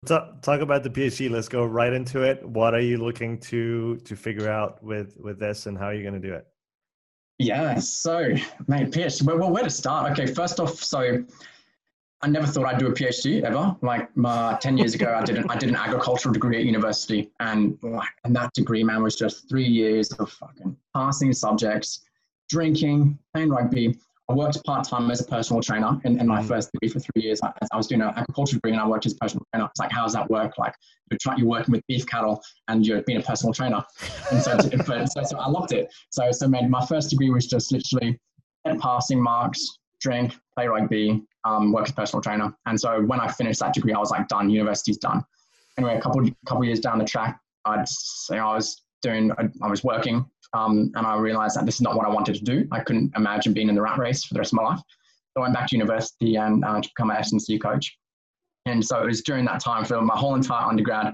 Talk, 0.04 0.60
about 0.60 0.82
the 0.82 0.90
PhD. 0.90 1.30
Let's 1.30 1.48
go 1.48 1.64
right 1.64 1.90
into 1.90 2.20
it. 2.20 2.46
What 2.46 2.74
are 2.74 2.82
you 2.82 2.98
looking 2.98 3.38
to 3.38 3.96
to 4.04 4.14
figure 4.14 4.50
out 4.50 4.82
with 4.84 5.16
with 5.18 5.38
this, 5.38 5.64
and 5.64 5.78
how 5.78 5.86
are 5.86 5.94
you 5.94 6.02
going 6.02 6.20
to 6.20 6.28
do 6.28 6.34
it? 6.34 6.46
Yeah. 7.38 7.78
So, 7.78 8.34
mate, 8.68 8.90
PhD. 8.90 9.22
Well, 9.22 9.50
where 9.50 9.64
to 9.64 9.70
start? 9.70 10.12
Okay. 10.12 10.26
First 10.26 10.60
off, 10.60 10.74
so 10.84 11.24
I 12.20 12.28
never 12.28 12.46
thought 12.46 12.66
I'd 12.66 12.78
do 12.78 12.88
a 12.88 12.92
PhD 12.92 13.42
ever. 13.42 13.74
Like 13.80 14.10
uh, 14.22 14.58
ten 14.58 14.76
years 14.76 14.94
ago, 14.94 15.16
I 15.18 15.24
did 15.24 15.38
an 15.38 15.46
I 15.48 15.56
did 15.56 15.70
an 15.70 15.76
agricultural 15.76 16.34
degree 16.34 16.58
at 16.58 16.64
university, 16.64 17.30
and 17.40 17.78
and 18.24 18.36
that 18.36 18.52
degree, 18.52 18.84
man, 18.84 19.02
was 19.02 19.16
just 19.16 19.48
three 19.48 19.64
years 19.66 20.12
of 20.12 20.30
fucking 20.30 20.76
passing 20.94 21.32
subjects, 21.32 22.02
drinking, 22.48 23.18
playing 23.32 23.50
rugby. 23.50 23.98
I 24.28 24.32
worked 24.32 24.64
part 24.64 24.88
time 24.88 25.10
as 25.10 25.20
a 25.20 25.24
personal 25.24 25.62
trainer 25.62 26.00
in, 26.04 26.18
in 26.18 26.26
my 26.26 26.40
mm. 26.40 26.48
first 26.48 26.72
degree 26.72 26.88
for 26.88 26.98
three 26.98 27.22
years. 27.22 27.40
I, 27.42 27.52
I, 27.72 27.76
was 27.76 27.86
doing 27.88 28.00
an 28.00 28.12
agriculture 28.16 28.56
degree 28.56 28.72
and 28.72 28.80
I 28.80 28.86
worked 28.86 29.04
as 29.04 29.12
a 29.12 29.16
personal 29.16 29.44
trainer. 29.52 29.66
It's 29.66 29.78
like, 29.78 29.92
how 29.92 30.04
does 30.04 30.14
that 30.14 30.30
work? 30.30 30.56
Like, 30.56 30.74
you're, 31.10 31.18
try, 31.18 31.36
you're 31.36 31.46
working 31.46 31.72
with 31.72 31.86
beef 31.88 32.06
cattle 32.06 32.42
and 32.68 32.86
you're 32.86 33.02
being 33.02 33.18
a 33.18 33.22
personal 33.22 33.52
trainer. 33.52 33.84
And 34.32 34.42
so, 34.42 34.56
but, 34.86 35.12
so, 35.12 35.22
so, 35.24 35.38
I 35.38 35.48
loved 35.48 35.72
it. 35.72 35.92
So, 36.10 36.30
so 36.32 36.48
man, 36.48 36.70
my 36.70 36.84
first 36.86 37.10
degree 37.10 37.28
was 37.28 37.46
just 37.46 37.70
literally 37.70 38.18
passing 38.80 39.22
marks, 39.22 39.78
drink, 40.00 40.34
play 40.56 40.68
rugby, 40.68 41.22
um, 41.44 41.72
work 41.72 41.84
as 41.84 41.90
a 41.90 41.94
personal 41.94 42.22
trainer. 42.22 42.54
And 42.64 42.80
so 42.80 43.02
when 43.02 43.20
I 43.20 43.28
finished 43.30 43.60
that 43.60 43.74
degree, 43.74 43.92
I 43.92 43.98
was 43.98 44.10
like, 44.10 44.28
done, 44.28 44.48
university's 44.48 44.96
done. 44.96 45.22
Anyway, 45.76 45.96
a 45.96 46.00
couple 46.00 46.26
couple 46.46 46.64
years 46.64 46.80
down 46.80 46.98
the 46.98 47.04
track, 47.04 47.38
I'd 47.66 47.86
say 47.88 48.38
I 48.38 48.54
was 48.54 48.82
doing, 49.02 49.32
I, 49.32 49.48
I 49.60 49.68
was 49.68 49.84
working 49.84 50.24
um, 50.54 50.92
and 50.94 51.06
I 51.06 51.16
realized 51.16 51.56
that 51.56 51.66
this 51.66 51.76
is 51.76 51.80
not 51.80 51.96
what 51.96 52.06
I 52.06 52.10
wanted 52.10 52.36
to 52.36 52.44
do. 52.44 52.66
I 52.70 52.80
couldn't 52.80 53.12
imagine 53.16 53.52
being 53.52 53.68
in 53.68 53.74
the 53.74 53.82
rat 53.82 53.98
race 53.98 54.24
for 54.24 54.34
the 54.34 54.40
rest 54.40 54.52
of 54.52 54.56
my 54.56 54.62
life. 54.62 54.80
So 55.32 55.40
I 55.40 55.42
went 55.42 55.54
back 55.54 55.68
to 55.68 55.76
university 55.76 56.36
and 56.36 56.64
uh, 56.64 56.80
to 56.80 56.88
become 56.88 57.10
an 57.10 57.16
S&C 57.16 57.58
coach. 57.58 57.96
And 58.66 58.84
so 58.84 59.02
it 59.02 59.06
was 59.06 59.22
during 59.22 59.44
that 59.46 59.60
time 59.60 59.84
for 59.84 60.00
my 60.00 60.16
whole 60.16 60.36
entire 60.36 60.66
undergrad. 60.66 61.12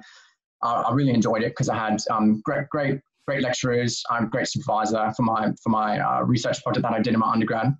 Uh, 0.63 0.85
I 0.87 0.93
really 0.93 1.13
enjoyed 1.13 1.43
it 1.43 1.49
because 1.49 1.71
I 1.71 1.77
had 1.77 1.99
um, 2.11 2.43
great, 2.45 2.69
great, 2.69 3.01
great 3.27 3.43
lecturers. 3.43 4.03
I'm 4.11 4.25
a 4.25 4.29
great 4.29 4.47
supervisor 4.47 5.11
for 5.17 5.23
my 5.23 5.53
for 5.63 5.71
my 5.71 5.99
uh, 5.99 6.23
research 6.23 6.63
project 6.63 6.83
that 6.83 6.93
I 6.93 7.01
did 7.01 7.15
in 7.15 7.21
my 7.21 7.33
undergrad. 7.33 7.75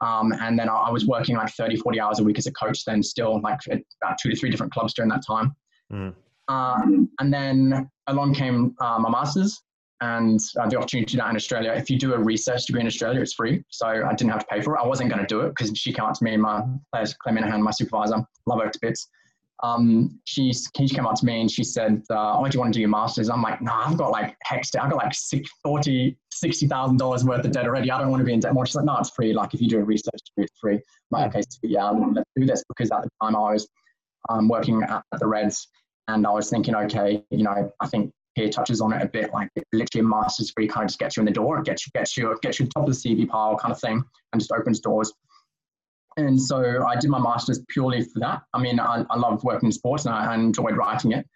Um, 0.00 0.32
and 0.40 0.58
then 0.58 0.68
I, 0.68 0.74
I, 0.74 0.90
was 0.90 1.06
working 1.06 1.36
like 1.36 1.52
30, 1.54 1.76
40 1.76 2.00
hours 2.00 2.18
a 2.18 2.24
week 2.24 2.36
as 2.36 2.48
a 2.48 2.52
coach. 2.52 2.84
Then 2.84 3.04
still 3.04 3.40
like 3.40 3.60
about 4.02 4.16
two 4.20 4.30
to 4.30 4.36
three 4.36 4.50
different 4.50 4.72
clubs 4.72 4.94
during 4.94 5.10
that 5.10 5.22
time. 5.24 5.54
Mm. 5.92 6.14
Um, 6.48 7.08
and 7.20 7.32
then 7.32 7.88
along 8.08 8.34
came 8.34 8.74
uh, 8.80 8.98
my 8.98 9.08
masters, 9.08 9.62
and 10.02 10.40
uh, 10.60 10.68
the 10.68 10.76
opportunity 10.76 11.06
to 11.06 11.12
do 11.12 11.18
that 11.18 11.30
in 11.30 11.36
Australia. 11.36 11.72
If 11.72 11.88
you 11.88 11.96
do 11.96 12.12
a 12.14 12.18
research 12.18 12.66
degree 12.66 12.80
in 12.80 12.88
Australia, 12.88 13.20
it's 13.20 13.34
free. 13.34 13.62
So 13.68 13.86
I 13.86 14.12
didn't 14.14 14.30
have 14.30 14.40
to 14.40 14.46
pay 14.50 14.60
for 14.60 14.74
it. 14.74 14.80
I 14.82 14.86
wasn't 14.86 15.10
going 15.10 15.20
to 15.20 15.26
do 15.26 15.42
it 15.42 15.50
because 15.50 15.70
she 15.78 15.92
came 15.92 16.04
up 16.04 16.14
to 16.14 16.24
me 16.24 16.36
my 16.36 16.64
players, 16.92 17.14
Clare 17.14 17.36
Minahan, 17.36 17.60
my 17.60 17.70
supervisor, 17.70 18.16
love 18.46 18.60
her 18.60 18.68
to 18.68 18.78
bits. 18.82 19.08
Um, 19.62 20.18
she, 20.24 20.52
she 20.52 20.88
came 20.88 21.06
up 21.06 21.14
to 21.14 21.24
me 21.24 21.42
and 21.42 21.48
she 21.48 21.62
said, 21.62 22.02
uh, 22.10 22.36
oh, 22.36 22.44
do 22.48 22.50
you 22.52 22.60
want 22.60 22.72
to 22.72 22.78
do 22.78 22.80
your 22.80 22.88
master's? 22.88 23.30
I'm 23.30 23.42
like, 23.42 23.62
no, 23.62 23.70
nah, 23.70 23.86
I've 23.86 23.96
got 23.96 24.10
like 24.10 24.34
HECS. 24.44 24.74
I've 24.76 24.90
got 24.90 24.96
like 24.96 25.12
40, 25.62 26.18
$60,000 26.44 27.24
worth 27.24 27.44
of 27.44 27.52
debt 27.52 27.64
already. 27.64 27.88
I 27.92 28.00
don't 28.00 28.10
want 28.10 28.22
to 28.22 28.24
be 28.24 28.32
in 28.32 28.40
debt 28.40 28.54
more. 28.54 28.66
She's 28.66 28.74
like, 28.74 28.86
no, 28.86 28.98
it's 28.98 29.10
free. 29.10 29.32
Like 29.32 29.54
if 29.54 29.60
you 29.60 29.68
do 29.68 29.78
a 29.78 29.84
research 29.84 30.18
degree, 30.26 30.46
it's 30.46 30.58
free. 30.60 30.74
I'm 30.74 30.82
like, 31.12 31.28
okay, 31.28 31.42
so 31.48 31.58
yeah, 31.62 31.88
let's 31.90 32.28
do 32.34 32.44
this 32.44 32.64
because 32.66 32.90
at 32.90 33.04
the 33.04 33.10
time 33.22 33.36
I 33.36 33.52
was 33.52 33.68
um, 34.30 34.48
working 34.48 34.82
at 34.82 35.04
the 35.20 35.28
Reds 35.28 35.68
and 36.08 36.26
I 36.26 36.30
was 36.30 36.50
thinking, 36.50 36.74
okay, 36.74 37.22
you 37.30 37.44
know, 37.44 37.70
I 37.80 37.86
think 37.86 38.12
here 38.34 38.48
touches 38.48 38.80
on 38.80 38.92
it 38.92 39.02
a 39.02 39.08
bit, 39.08 39.32
like 39.32 39.48
literally 39.72 40.04
a 40.04 40.08
master's 40.08 40.48
degree 40.48 40.66
kind 40.66 40.84
of 40.84 40.88
just 40.88 40.98
gets 40.98 41.16
you 41.16 41.20
in 41.20 41.26
the 41.26 41.32
door, 41.32 41.60
gets 41.62 41.86
you, 41.86 41.90
gets 41.94 42.16
you, 42.16 42.36
gets 42.42 42.58
you 42.58 42.66
top 42.66 42.88
of 42.88 42.88
the 42.88 42.96
CV 42.96 43.28
pile 43.28 43.56
kind 43.56 43.72
of 43.72 43.80
thing, 43.80 44.02
and 44.32 44.40
just 44.40 44.52
opens 44.52 44.80
doors. 44.80 45.12
And 46.16 46.40
so 46.40 46.84
I 46.86 46.96
did 46.96 47.10
my 47.10 47.18
master's 47.18 47.62
purely 47.68 48.02
for 48.02 48.20
that. 48.20 48.42
I 48.52 48.60
mean, 48.60 48.78
I, 48.80 49.04
I 49.08 49.16
love 49.16 49.44
working 49.44 49.68
in 49.68 49.72
sports 49.72 50.04
and 50.04 50.14
I, 50.14 50.32
I 50.32 50.34
enjoyed 50.34 50.76
writing 50.76 51.12
it. 51.12 51.26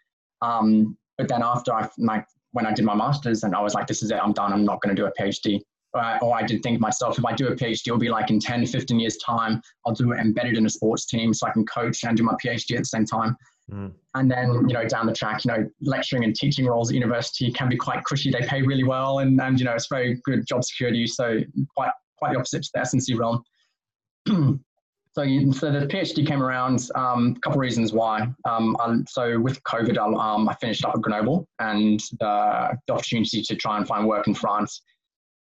Um, 0.43 0.97
but 1.17 1.29
then 1.29 1.43
after 1.43 1.73
I, 1.73 1.89
like, 1.99 2.27
when 2.53 2.67
I 2.67 2.73
did 2.73 2.85
my 2.85 2.95
master's 2.95 3.43
and 3.43 3.55
I 3.55 3.61
was 3.61 3.75
like, 3.75 3.87
this 3.87 4.03
is 4.03 4.11
it, 4.11 4.19
I'm 4.23 4.33
done, 4.33 4.53
I'm 4.53 4.65
not 4.65 4.83
going 4.83 4.95
to 4.95 5.01
do 5.01 5.07
a 5.07 5.13
PhD. 5.13 5.61
Uh, 5.97 6.19
or 6.23 6.37
I 6.37 6.43
did 6.43 6.63
think 6.63 6.81
myself, 6.81 7.19
if 7.19 7.25
I 7.25 7.35
do 7.35 7.49
a 7.49 7.57
PhD, 7.57 7.87
it'll 7.87 7.99
be 7.99 8.09
like 8.09 8.31
in 8.31 8.39
10, 8.39 8.67
15 8.67 9.01
years 9.01 9.17
time, 9.19 9.61
I'll 9.87 9.95
do 9.95 10.13
it 10.13 10.19
embedded 10.19 10.57
in 10.57 10.67
a 10.67 10.71
sports 10.71 11.07
team 11.07 11.33
so 11.33 11.47
I 11.47 11.51
can 11.51 11.65
coach 11.67 12.05
and 12.05 12.17
do 12.17 12.23
my 12.23 12.35
PhD 12.43 12.73
at 12.77 12.81
the 12.81 12.85
same 12.85 13.07
time. 13.07 13.37
Mm. 13.71 13.93
And 14.15 14.31
then, 14.31 14.69
you 14.69 14.75
know, 14.75 14.87
down 14.87 15.07
the 15.07 15.13
track, 15.13 15.45
you 15.45 15.53
know, 15.53 15.69
lecturing 15.81 16.25
and 16.25 16.35
teaching 16.35 16.67
roles 16.67 16.91
at 16.91 16.95
university 16.95 17.51
can 17.51 17.69
be 17.69 17.77
quite 17.77 18.05
cushy. 18.05 18.31
They 18.31 18.47
pay 18.47 18.63
really 18.63 18.85
well 18.85 19.19
and, 19.19 19.41
and 19.41 19.59
you 19.59 19.65
know, 19.65 19.73
it's 19.73 19.89
very 19.89 20.21
good 20.25 20.47
job 20.47 20.65
security. 20.65 21.07
So 21.07 21.41
quite 21.75 21.91
quite 22.17 22.33
the 22.33 22.39
opposite 22.39 22.63
to 22.65 22.71
the 22.75 22.81
S&C 22.81 23.15
realm. 23.15 23.43
so, 25.13 25.23
you, 25.23 25.53
so 25.53 25.71
the 25.71 25.87
PhD 25.87 26.27
came 26.27 26.43
around. 26.43 26.89
Um, 26.95 27.35
a 27.37 27.41
couple 27.41 27.59
of 27.59 27.61
reasons 27.61 27.93
why. 27.93 28.29
Um, 28.49 28.77
so 29.09 29.39
with 29.39 29.63
COVID, 29.65 29.99
um, 29.99 30.49
I 30.49 30.55
finished 30.55 30.85
up 30.85 30.95
at 30.95 31.03
Grenoble, 31.03 31.47
and 31.59 32.01
the, 32.21 32.77
the 32.87 32.95
opportunity 32.95 33.43
to 33.43 33.55
try 33.57 33.77
and 33.77 33.87
find 33.87 34.07
work 34.07 34.27
in 34.27 34.35
France 34.35 34.83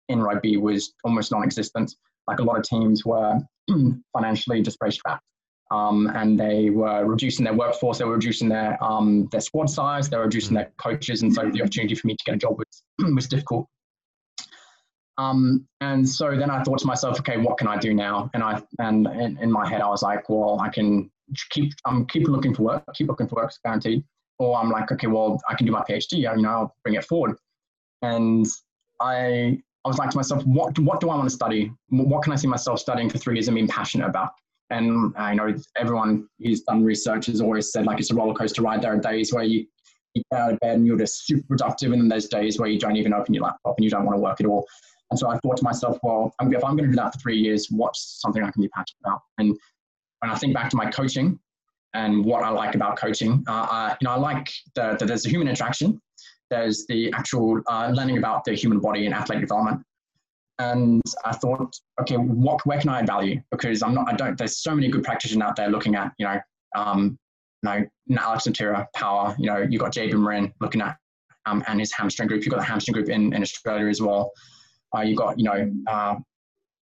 in 0.08 0.20
rugby 0.20 0.56
was 0.56 0.94
almost 1.04 1.32
non-existent. 1.32 1.94
Like 2.26 2.38
a 2.38 2.42
lot 2.42 2.58
of 2.58 2.64
teams 2.64 3.04
were 3.04 3.40
financially 4.12 4.62
just 4.62 4.78
very 4.78 4.92
strapped. 4.92 5.24
Um, 5.70 6.10
and 6.14 6.38
they 6.38 6.68
were 6.68 7.06
reducing 7.06 7.44
their 7.44 7.54
workforce, 7.54 7.98
they 7.98 8.04
were 8.04 8.14
reducing 8.14 8.48
their 8.48 8.82
um, 8.84 9.28
their 9.32 9.40
squad 9.40 9.70
size, 9.70 10.10
they 10.10 10.18
were 10.18 10.24
reducing 10.24 10.54
their 10.54 10.70
coaches, 10.76 11.22
and 11.22 11.32
so 11.32 11.50
the 11.50 11.62
opportunity 11.62 11.94
for 11.94 12.06
me 12.06 12.14
to 12.14 12.24
get 12.26 12.34
a 12.34 12.38
job 12.38 12.58
was 12.58 12.82
was 13.14 13.26
difficult. 13.26 13.66
Um, 15.16 15.66
and 15.80 16.06
so 16.06 16.36
then 16.36 16.50
I 16.50 16.62
thought 16.62 16.78
to 16.80 16.86
myself, 16.86 17.18
okay, 17.20 17.38
what 17.38 17.56
can 17.56 17.68
I 17.68 17.78
do 17.78 17.94
now? 17.94 18.30
And 18.34 18.42
I 18.42 18.62
and 18.80 19.06
in, 19.06 19.38
in 19.38 19.50
my 19.50 19.66
head 19.66 19.80
I 19.80 19.88
was 19.88 20.02
like, 20.02 20.28
well, 20.28 20.60
I 20.60 20.68
can 20.68 21.10
keep 21.50 21.72
I'm 21.86 22.06
keep 22.06 22.28
looking 22.28 22.54
for 22.54 22.64
work, 22.64 22.84
keep 22.94 23.08
looking 23.08 23.28
for 23.28 23.36
work, 23.36 23.52
guaranteed. 23.64 24.04
Or 24.38 24.58
I'm 24.58 24.70
like, 24.70 24.90
okay, 24.92 25.06
well, 25.06 25.40
I 25.48 25.54
can 25.54 25.66
do 25.66 25.72
my 25.72 25.84
PhD, 25.88 26.18
you 26.18 26.42
know, 26.42 26.48
I'll 26.48 26.76
bring 26.84 26.96
it 26.96 27.04
forward. 27.04 27.36
And 28.02 28.46
I 29.00 29.62
I 29.84 29.88
was 29.88 29.98
like 29.98 30.10
to 30.10 30.16
myself, 30.16 30.44
what 30.46 30.78
what 30.78 31.00
do 31.00 31.10
I 31.10 31.16
want 31.16 31.28
to 31.28 31.34
study? 31.34 31.72
What 31.88 32.22
can 32.22 32.32
I 32.32 32.36
see 32.36 32.46
myself 32.46 32.78
studying 32.78 33.10
for 33.10 33.18
three 33.18 33.34
years 33.34 33.48
and 33.48 33.54
being 33.54 33.68
passionate 33.68 34.06
about? 34.06 34.30
And 34.70 35.12
I 35.16 35.34
know 35.34 35.54
everyone 35.76 36.28
who's 36.38 36.62
done 36.62 36.84
research 36.84 37.26
has 37.26 37.40
always 37.40 37.72
said 37.72 37.84
like 37.84 37.98
it's 37.98 38.10
a 38.10 38.14
roller 38.14 38.34
coaster 38.34 38.62
ride. 38.62 38.82
There 38.82 38.92
are 38.92 38.98
days 38.98 39.32
where 39.32 39.44
you, 39.44 39.66
get 40.14 40.24
out 40.38 40.52
of 40.52 40.60
bed 40.60 40.76
and 40.76 40.86
you're 40.86 40.98
just 40.98 41.26
super 41.26 41.46
productive, 41.48 41.92
and 41.92 42.00
then 42.00 42.08
there's 42.08 42.28
days 42.28 42.58
where 42.58 42.68
you 42.68 42.78
don't 42.78 42.96
even 42.96 43.14
open 43.14 43.32
your 43.34 43.44
laptop 43.44 43.74
and 43.78 43.84
you 43.84 43.90
don't 43.90 44.04
want 44.04 44.14
to 44.16 44.20
work 44.20 44.40
at 44.40 44.46
all. 44.46 44.66
And 45.10 45.18
so 45.18 45.28
I 45.28 45.38
thought 45.38 45.58
to 45.58 45.64
myself, 45.64 45.98
well, 46.02 46.34
if 46.40 46.64
I'm 46.64 46.76
going 46.76 46.90
to 46.90 46.90
do 46.90 46.96
that 46.96 47.14
for 47.14 47.18
three 47.18 47.38
years, 47.38 47.68
what's 47.70 48.20
something 48.20 48.42
I 48.42 48.50
can 48.50 48.62
be 48.62 48.68
passionate 48.68 49.00
about? 49.04 49.20
And 49.38 49.56
when 50.20 50.30
I 50.30 50.36
think 50.36 50.54
back 50.54 50.70
to 50.70 50.76
my 50.76 50.90
coaching 50.90 51.38
and 51.92 52.24
what 52.24 52.42
I 52.42 52.48
like 52.48 52.74
about 52.74 52.96
coaching, 52.96 53.44
uh, 53.46 53.66
I, 53.70 53.96
you 54.00 54.06
know, 54.06 54.12
I 54.12 54.16
like 54.16 54.50
that 54.74 54.98
the, 54.98 55.04
there's 55.04 55.26
a 55.26 55.28
human 55.28 55.48
interaction, 55.48 56.00
there's 56.52 56.86
the 56.86 57.10
actual 57.14 57.62
uh, 57.66 57.90
learning 57.94 58.18
about 58.18 58.44
the 58.44 58.52
human 58.52 58.78
body 58.78 59.06
and 59.06 59.14
athletic 59.14 59.42
development, 59.42 59.82
and 60.58 61.02
I 61.24 61.32
thought, 61.32 61.74
okay, 62.02 62.16
what 62.16 62.64
where 62.66 62.78
can 62.78 62.90
I 62.90 62.98
add 63.00 63.06
value? 63.06 63.40
Because 63.50 63.82
I'm 63.82 63.94
not, 63.94 64.12
I 64.12 64.14
don't. 64.14 64.36
There's 64.36 64.58
so 64.58 64.74
many 64.74 64.88
good 64.88 65.02
practitioners 65.02 65.42
out 65.42 65.56
there 65.56 65.70
looking 65.70 65.94
at, 65.94 66.12
you 66.18 66.26
know, 66.26 66.40
um, 66.76 67.18
you 67.62 67.86
know, 68.10 68.20
Alex 68.20 68.46
Natera, 68.46 68.86
power. 68.94 69.34
You 69.38 69.46
know, 69.46 69.66
you 69.68 69.78
got 69.78 69.92
JB 69.92 70.12
Morin 70.14 70.52
looking 70.60 70.82
at, 70.82 70.96
um, 71.46 71.64
and 71.66 71.80
his 71.80 71.92
hamstring 71.92 72.28
group. 72.28 72.44
You've 72.44 72.52
got 72.52 72.60
the 72.60 72.66
hamstring 72.66 72.92
group 72.92 73.08
in, 73.08 73.32
in 73.32 73.42
Australia 73.42 73.88
as 73.88 74.02
well. 74.02 74.30
Uh, 74.94 75.00
you 75.00 75.16
got, 75.16 75.38
you 75.38 75.44
know, 75.44 75.72
uh, 75.86 76.16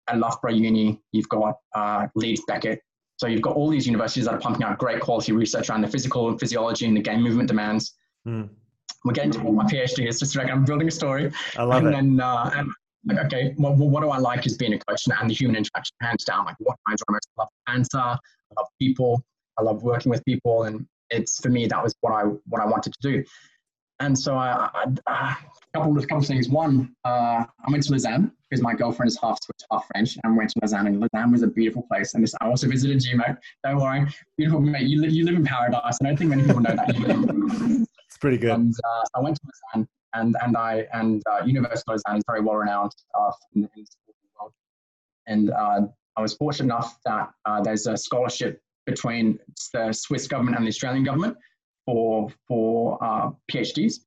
at 0.10 0.18
Loughborough 0.18 0.52
Uni, 0.52 1.02
you've 1.14 1.30
got 1.30 1.56
uh, 1.74 2.08
Leeds 2.16 2.42
Beckett. 2.48 2.82
So 3.18 3.28
you've 3.28 3.42
got 3.42 3.56
all 3.56 3.70
these 3.70 3.88
universities 3.88 4.26
that 4.26 4.34
are 4.34 4.40
pumping 4.40 4.64
out 4.64 4.78
great 4.78 5.00
quality 5.00 5.32
research 5.32 5.70
around 5.70 5.82
the 5.82 5.88
physical 5.88 6.28
and 6.28 6.38
physiology 6.38 6.86
and 6.86 6.98
the 6.98 7.02
game 7.02 7.22
movement 7.22 7.48
demands. 7.48 7.94
Mm. 8.28 8.50
We're 9.06 9.14
getting 9.14 9.32
to 9.32 9.40
what 9.40 9.54
my 9.54 9.64
PhD 9.72 10.08
is. 10.08 10.20
Just 10.20 10.36
like 10.36 10.50
I'm 10.50 10.66
building 10.66 10.88
a 10.88 10.92
story. 10.92 11.32
I 11.58 11.64
love 11.64 11.86
and 11.86 11.88
it. 11.88 11.92
Then, 11.92 12.20
uh, 12.20 12.52
and 12.56 12.70
like, 13.06 13.26
okay, 13.26 13.54
well, 13.58 13.76
what 13.76 14.02
do 14.02 14.10
I 14.10 14.18
like 14.18 14.46
is 14.48 14.58
being 14.58 14.74
a 14.74 14.80
coach 14.80 15.04
and 15.08 15.30
the 15.30 15.34
human 15.34 15.56
interaction, 15.56 15.96
hands 16.02 16.26
down. 16.26 16.46
Like, 16.46 16.56
what 16.60 16.76
I 16.88 16.94
enjoy 16.94 17.04
most? 17.12 17.28
I 17.38 17.42
love 17.42 17.50
answer. 17.68 18.00
I 18.00 18.18
love 18.58 18.68
people. 18.82 19.24
I 19.58 19.62
love 19.62 19.84
working 19.84 20.10
with 20.10 20.26
people, 20.26 20.64
and 20.64 20.86
it's 21.12 21.40
for 21.40 21.50
me 21.50 21.68
that 21.68 21.82
was 21.82 21.96
what 22.02 22.12
I 22.12 22.24
what 22.48 22.62
I 22.62 22.66
wanted 22.66 22.94
to 22.94 23.00
do. 23.02 23.24
And 24.02 24.18
so 24.18 24.36
I, 24.36 24.70
I, 24.74 24.86
I 25.08 25.38
a 25.74 25.78
couple 25.78 25.98
of 25.98 26.04
couple 26.08 26.18
of 26.18 26.26
things. 26.26 26.50
One, 26.50 26.94
uh, 27.06 27.46
I 27.46 27.72
went 27.72 27.84
to 27.84 27.92
Lausanne 27.92 28.32
because 28.50 28.62
my 28.62 28.74
girlfriend 28.74 29.10
is 29.10 29.18
half 29.22 29.38
Swiss, 29.42 29.66
half 29.72 29.88
French, 29.88 30.18
and 30.22 30.34
I 30.34 30.38
went 30.38 30.50
to 30.50 30.60
Lausanne, 30.62 30.88
and 30.88 31.00
Lausanne 31.00 31.32
was 31.32 31.44
a 31.44 31.48
beautiful 31.48 31.84
place. 31.84 32.14
And 32.16 32.24
this, 32.24 32.36
I 32.42 32.48
also 32.48 32.68
visited 32.68 32.98
GMO. 32.98 33.38
Don't 33.64 33.78
worry, 33.78 34.06
beautiful 34.38 34.60
mate. 34.60 34.88
You 34.88 35.00
live 35.02 35.12
you 35.12 35.26
live 35.26 35.36
in 35.36 35.46
paradise. 35.46 35.98
I 36.02 36.06
don't 36.06 36.18
think 36.18 36.32
many 36.32 36.44
people 36.44 36.62
know 36.62 36.76
that. 36.76 37.88
it's 38.16 38.22
pretty 38.22 38.38
good. 38.38 38.52
And 38.52 38.74
uh, 38.74 39.04
I 39.16 39.20
went 39.20 39.36
to 39.36 39.42
Lausanne, 39.74 39.88
and 40.14 40.36
and 40.42 40.56
I 40.56 40.88
and 40.94 41.22
uh, 41.30 41.44
University 41.44 41.84
of 41.88 42.00
Lausanne 42.06 42.18
is 42.18 42.24
very 42.26 42.40
well 42.40 42.56
renowned 42.56 42.94
uh, 43.14 43.32
in, 43.54 43.62
the 43.62 43.86
world. 44.40 44.54
And 45.28 45.52
uh, 45.52 45.82
I 46.16 46.22
was 46.22 46.34
fortunate 46.34 46.74
enough 46.74 46.98
that 47.06 47.30
uh, 47.44 47.62
there's 47.62 47.88
a 47.88 47.98
scholarship 47.98 48.62
between 48.86 49.38
the 49.74 49.92
Swiss 49.92 50.28
government 50.28 50.56
and 50.56 50.66
the 50.66 50.70
Australian 50.70 51.04
government 51.04 51.36
for 51.86 52.30
for 52.48 53.04
uh, 53.04 53.32
PhDs, 53.52 54.00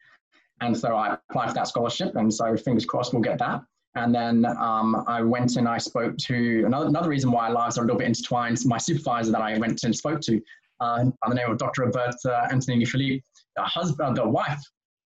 and 0.63 0.75
so 0.77 0.97
I 0.97 1.19
applied 1.29 1.49
for 1.49 1.55
that 1.55 1.69
scholarship, 1.69 2.17
and 2.17 2.33
so 2.33 2.57
fingers 2.57 2.87
crossed 2.87 3.13
we'll 3.13 3.23
get 3.23 3.39
that. 3.41 3.63
And 3.95 4.15
then 4.15 4.47
um, 4.47 5.05
I 5.07 5.21
went 5.23 5.57
and 5.57 5.69
I 5.69 5.79
spoke 5.79 6.17
to 6.19 6.63
another, 6.65 6.87
another 6.87 7.09
reason 7.09 7.33
why 7.33 7.49
our 7.49 7.53
lives 7.53 7.79
are 7.79 7.83
a 7.83 7.85
little 7.85 7.99
bit 7.99 8.07
intertwined. 8.07 8.59
My 8.65 8.79
supervisor 8.79 9.33
that 9.33 9.41
I 9.41 9.59
went 9.59 9.83
and 9.83 9.97
spoke 9.97 10.21
to, 10.21 10.41
uh, 10.79 11.05
by 11.05 11.29
the 11.29 11.35
name 11.35 11.51
of 11.51 11.59
Dr. 11.59 11.83
Roberta 11.83 12.47
Antonini 12.53 12.87
Philippe, 12.87 13.25
the 13.59 13.65
husband, 13.65 14.17
the 14.17 14.29
wife 14.29 14.63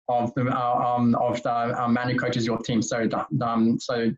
of 0.09 0.33
the 0.35 0.45
uh, 0.47 0.97
um, 0.97 1.15
of 1.17 1.43
the 1.43 1.83
um, 1.83 1.95
man 1.95 2.11
who 2.11 2.17
coaches 2.17 2.45
your 2.47 2.59
team. 2.59 2.83
So 2.83 3.09
um, 3.41 3.79
so 3.81 4.13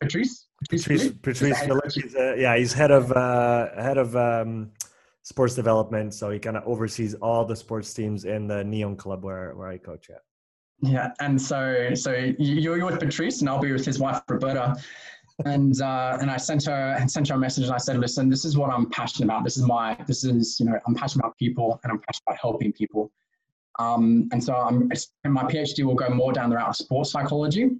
Patrice. 0.00 0.46
Patrice, 0.70 1.10
Patrice 1.22 1.60
Philippe. 1.60 2.00
He's, 2.00 2.14
uh, 2.14 2.34
yeah, 2.38 2.56
he's 2.56 2.72
head 2.72 2.90
of 2.90 3.12
uh, 3.12 3.68
head 3.76 3.98
of 3.98 4.16
um, 4.16 4.70
sports 5.22 5.54
development. 5.54 6.14
So 6.14 6.30
he 6.30 6.38
kind 6.38 6.56
of 6.56 6.64
oversees 6.64 7.14
all 7.14 7.44
the 7.44 7.56
sports 7.56 7.92
teams 7.92 8.24
in 8.24 8.46
the 8.46 8.64
Neon 8.64 8.96
Club 8.96 9.24
where 9.24 9.54
where 9.54 9.68
I 9.68 9.78
coach 9.78 10.10
at. 10.10 10.22
Yeah, 10.80 11.10
and 11.20 11.40
so 11.40 11.90
so 11.94 12.12
you're 12.38 12.84
with 12.84 13.00
Patrice, 13.00 13.40
and 13.40 13.48
I'll 13.48 13.60
be 13.60 13.72
with 13.72 13.84
his 13.84 13.98
wife 13.98 14.22
Roberta. 14.28 14.76
and 15.44 15.80
uh, 15.80 16.18
and 16.20 16.30
I 16.30 16.36
sent 16.36 16.64
her 16.66 16.96
and 16.98 17.10
sent 17.10 17.28
her 17.28 17.34
a 17.34 17.38
message, 17.38 17.64
and 17.64 17.74
I 17.74 17.78
said, 17.78 17.98
"Listen, 17.98 18.28
this 18.28 18.44
is 18.44 18.56
what 18.56 18.70
I'm 18.70 18.88
passionate 18.90 19.26
about. 19.26 19.44
This 19.44 19.56
is 19.56 19.66
my 19.66 19.96
this 20.06 20.24
is 20.24 20.58
you 20.60 20.66
know 20.66 20.78
I'm 20.86 20.94
passionate 20.94 21.24
about 21.24 21.36
people, 21.38 21.80
and 21.82 21.92
I'm 21.92 21.98
passionate 21.98 22.24
about 22.28 22.38
helping 22.40 22.72
people. 22.72 23.10
Um, 23.78 24.28
and 24.32 24.42
so 24.42 24.54
I'm, 24.54 24.90
my 25.24 25.44
PhD 25.44 25.84
will 25.84 25.94
go 25.94 26.08
more 26.10 26.32
down 26.32 26.50
the 26.50 26.56
route 26.56 26.68
of 26.68 26.76
sports 26.76 27.10
psychology. 27.10 27.70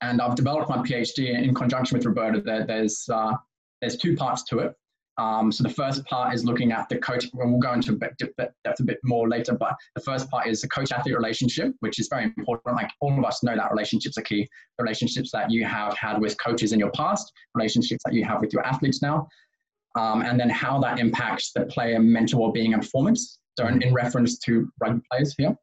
And 0.00 0.20
I've 0.20 0.34
developed 0.34 0.68
my 0.68 0.78
PhD 0.78 1.42
in 1.42 1.54
conjunction 1.54 1.96
with 1.96 2.06
Roberta. 2.06 2.40
There, 2.40 2.66
there's, 2.66 3.08
uh, 3.12 3.32
there's 3.80 3.96
two 3.96 4.16
parts 4.16 4.42
to 4.44 4.58
it. 4.60 4.74
Um, 5.18 5.50
so 5.50 5.64
the 5.64 5.70
first 5.70 6.04
part 6.04 6.32
is 6.32 6.44
looking 6.44 6.70
at 6.70 6.88
the 6.88 6.96
coach, 6.96 7.24
and 7.24 7.50
we'll 7.50 7.60
go 7.60 7.72
into 7.72 7.92
a 7.92 7.96
bit, 7.96 8.14
depth 8.38 8.80
a 8.80 8.84
bit 8.84 8.98
more 9.02 9.28
later, 9.28 9.52
but 9.52 9.74
the 9.96 10.00
first 10.00 10.30
part 10.30 10.46
is 10.46 10.60
the 10.60 10.68
coach-athlete 10.68 11.16
relationship, 11.16 11.72
which 11.80 11.98
is 11.98 12.06
very 12.08 12.24
important. 12.24 12.76
Like 12.76 12.90
all 13.00 13.18
of 13.18 13.24
us 13.24 13.42
know 13.42 13.56
that 13.56 13.70
relationships 13.72 14.16
are 14.16 14.22
key. 14.22 14.48
The 14.78 14.84
relationships 14.84 15.30
that 15.32 15.50
you 15.50 15.64
have 15.64 15.96
had 15.96 16.20
with 16.20 16.40
coaches 16.40 16.72
in 16.72 16.78
your 16.78 16.92
past, 16.92 17.32
relationships 17.54 18.02
that 18.04 18.14
you 18.14 18.24
have 18.24 18.40
with 18.40 18.52
your 18.52 18.64
athletes 18.64 19.02
now, 19.02 19.26
um, 19.96 20.22
and 20.22 20.38
then 20.38 20.50
how 20.50 20.78
that 20.80 21.00
impacts 21.00 21.50
the 21.52 21.66
player 21.66 21.98
mental 21.98 22.40
well-being 22.40 22.74
and 22.74 22.82
performance. 22.82 23.40
So 23.58 23.66
in, 23.66 23.82
in 23.82 23.92
reference 23.92 24.38
to 24.40 24.70
rugby 24.80 25.02
players 25.10 25.34
here. 25.36 25.56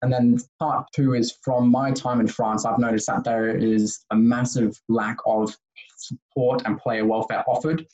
And 0.00 0.10
then 0.10 0.38
part 0.58 0.86
two 0.94 1.12
is 1.12 1.36
from 1.42 1.70
my 1.70 1.90
time 1.90 2.20
in 2.20 2.26
France, 2.26 2.64
I've 2.64 2.78
noticed 2.78 3.06
that 3.08 3.22
there 3.22 3.54
is 3.54 4.04
a 4.10 4.16
massive 4.16 4.80
lack 4.88 5.18
of 5.26 5.54
support 5.98 6.62
and 6.64 6.78
player 6.78 7.04
welfare 7.04 7.44
offered 7.46 7.86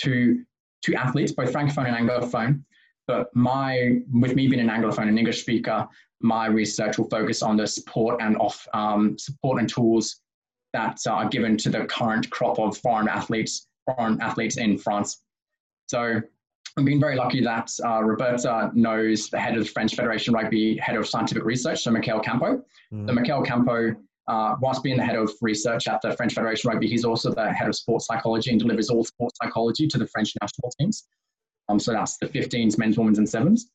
to, 0.00 0.44
to 0.82 0.94
athletes, 0.94 1.32
both 1.32 1.52
francophone 1.52 1.88
and 1.88 2.08
anglophone. 2.08 2.62
But 3.06 3.34
my, 3.34 4.00
with 4.12 4.34
me 4.34 4.46
being 4.46 4.60
an 4.60 4.68
anglophone 4.68 5.08
and 5.08 5.18
English 5.18 5.40
speaker, 5.40 5.88
my 6.20 6.46
research 6.46 6.98
will 6.98 7.08
focus 7.08 7.42
on 7.42 7.56
the 7.56 7.66
support 7.66 8.20
and 8.20 8.36
off 8.36 8.68
um, 8.74 9.16
support 9.18 9.58
and 9.58 9.68
tools 9.68 10.20
that 10.74 10.98
are 11.08 11.26
given 11.30 11.56
to 11.56 11.70
the 11.70 11.86
current 11.86 12.28
crop 12.28 12.58
of 12.58 12.76
foreign 12.76 13.08
athletes, 13.08 13.68
foreign 13.86 14.20
athletes 14.20 14.58
in 14.58 14.76
France. 14.76 15.22
So 15.86 16.20
I've 16.78 16.84
been 16.84 17.00
very 17.00 17.16
lucky 17.16 17.42
that 17.42 17.70
uh, 17.84 18.02
Roberta 18.04 18.70
knows 18.72 19.28
the 19.30 19.38
head 19.38 19.56
of 19.56 19.64
the 19.64 19.70
French 19.70 19.96
Federation 19.96 20.32
Rugby, 20.32 20.76
head 20.76 20.94
of 20.94 21.08
scientific 21.08 21.44
research, 21.44 21.82
so 21.82 21.90
Michael 21.90 22.20
Campo. 22.20 22.62
Mm. 22.92 23.08
So 23.08 23.14
Michael 23.14 23.42
Campo, 23.42 23.96
uh, 24.28 24.54
whilst 24.60 24.84
being 24.84 24.96
the 24.96 25.04
head 25.04 25.16
of 25.16 25.32
research 25.40 25.88
at 25.88 26.00
the 26.02 26.12
French 26.12 26.34
Federation 26.34 26.70
Rugby, 26.70 26.86
he's 26.86 27.04
also 27.04 27.34
the 27.34 27.52
head 27.52 27.68
of 27.68 27.74
sports 27.74 28.06
psychology 28.06 28.50
and 28.50 28.60
delivers 28.60 28.90
all 28.90 29.02
sports 29.02 29.36
psychology 29.42 29.88
to 29.88 29.98
the 29.98 30.06
French 30.06 30.32
national 30.40 30.70
teams. 30.78 31.08
Um, 31.68 31.80
so 31.80 31.92
that's 31.92 32.16
the 32.18 32.26
15s, 32.26 32.78
men's, 32.78 32.96
women's, 32.96 33.18
and 33.18 33.28
sevens. 33.28 33.72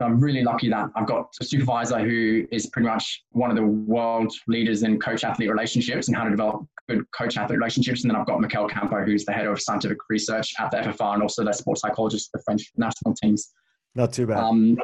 So 0.00 0.06
I'm 0.06 0.18
really 0.18 0.42
lucky 0.42 0.68
that 0.70 0.88
I've 0.96 1.06
got 1.06 1.32
a 1.40 1.44
supervisor 1.44 2.00
who 2.00 2.46
is 2.50 2.66
pretty 2.66 2.88
much 2.88 3.22
one 3.30 3.50
of 3.50 3.56
the 3.56 3.64
world 3.64 4.34
leaders 4.48 4.82
in 4.82 4.98
coach 4.98 5.22
athlete 5.22 5.50
relationships 5.50 6.08
and 6.08 6.16
how 6.16 6.24
to 6.24 6.30
develop 6.30 6.66
good 6.90 7.10
coach 7.12 7.36
athlete 7.36 7.58
relationships. 7.58 8.02
And 8.02 8.10
then 8.10 8.20
I've 8.20 8.26
got 8.26 8.40
Michael 8.40 8.68
Campo, 8.68 9.04
who's 9.04 9.24
the 9.24 9.32
head 9.32 9.46
of 9.46 9.60
scientific 9.60 9.98
research 10.08 10.52
at 10.58 10.70
the 10.70 10.78
FFR 10.78 11.14
and 11.14 11.22
also 11.22 11.44
the 11.44 11.52
sports 11.52 11.82
psychologist 11.82 12.30
for 12.30 12.38
the 12.38 12.44
French 12.44 12.70
national 12.76 13.14
teams. 13.14 13.52
Not 13.94 14.12
too 14.12 14.26
bad. 14.26 14.38
Um, 14.38 14.78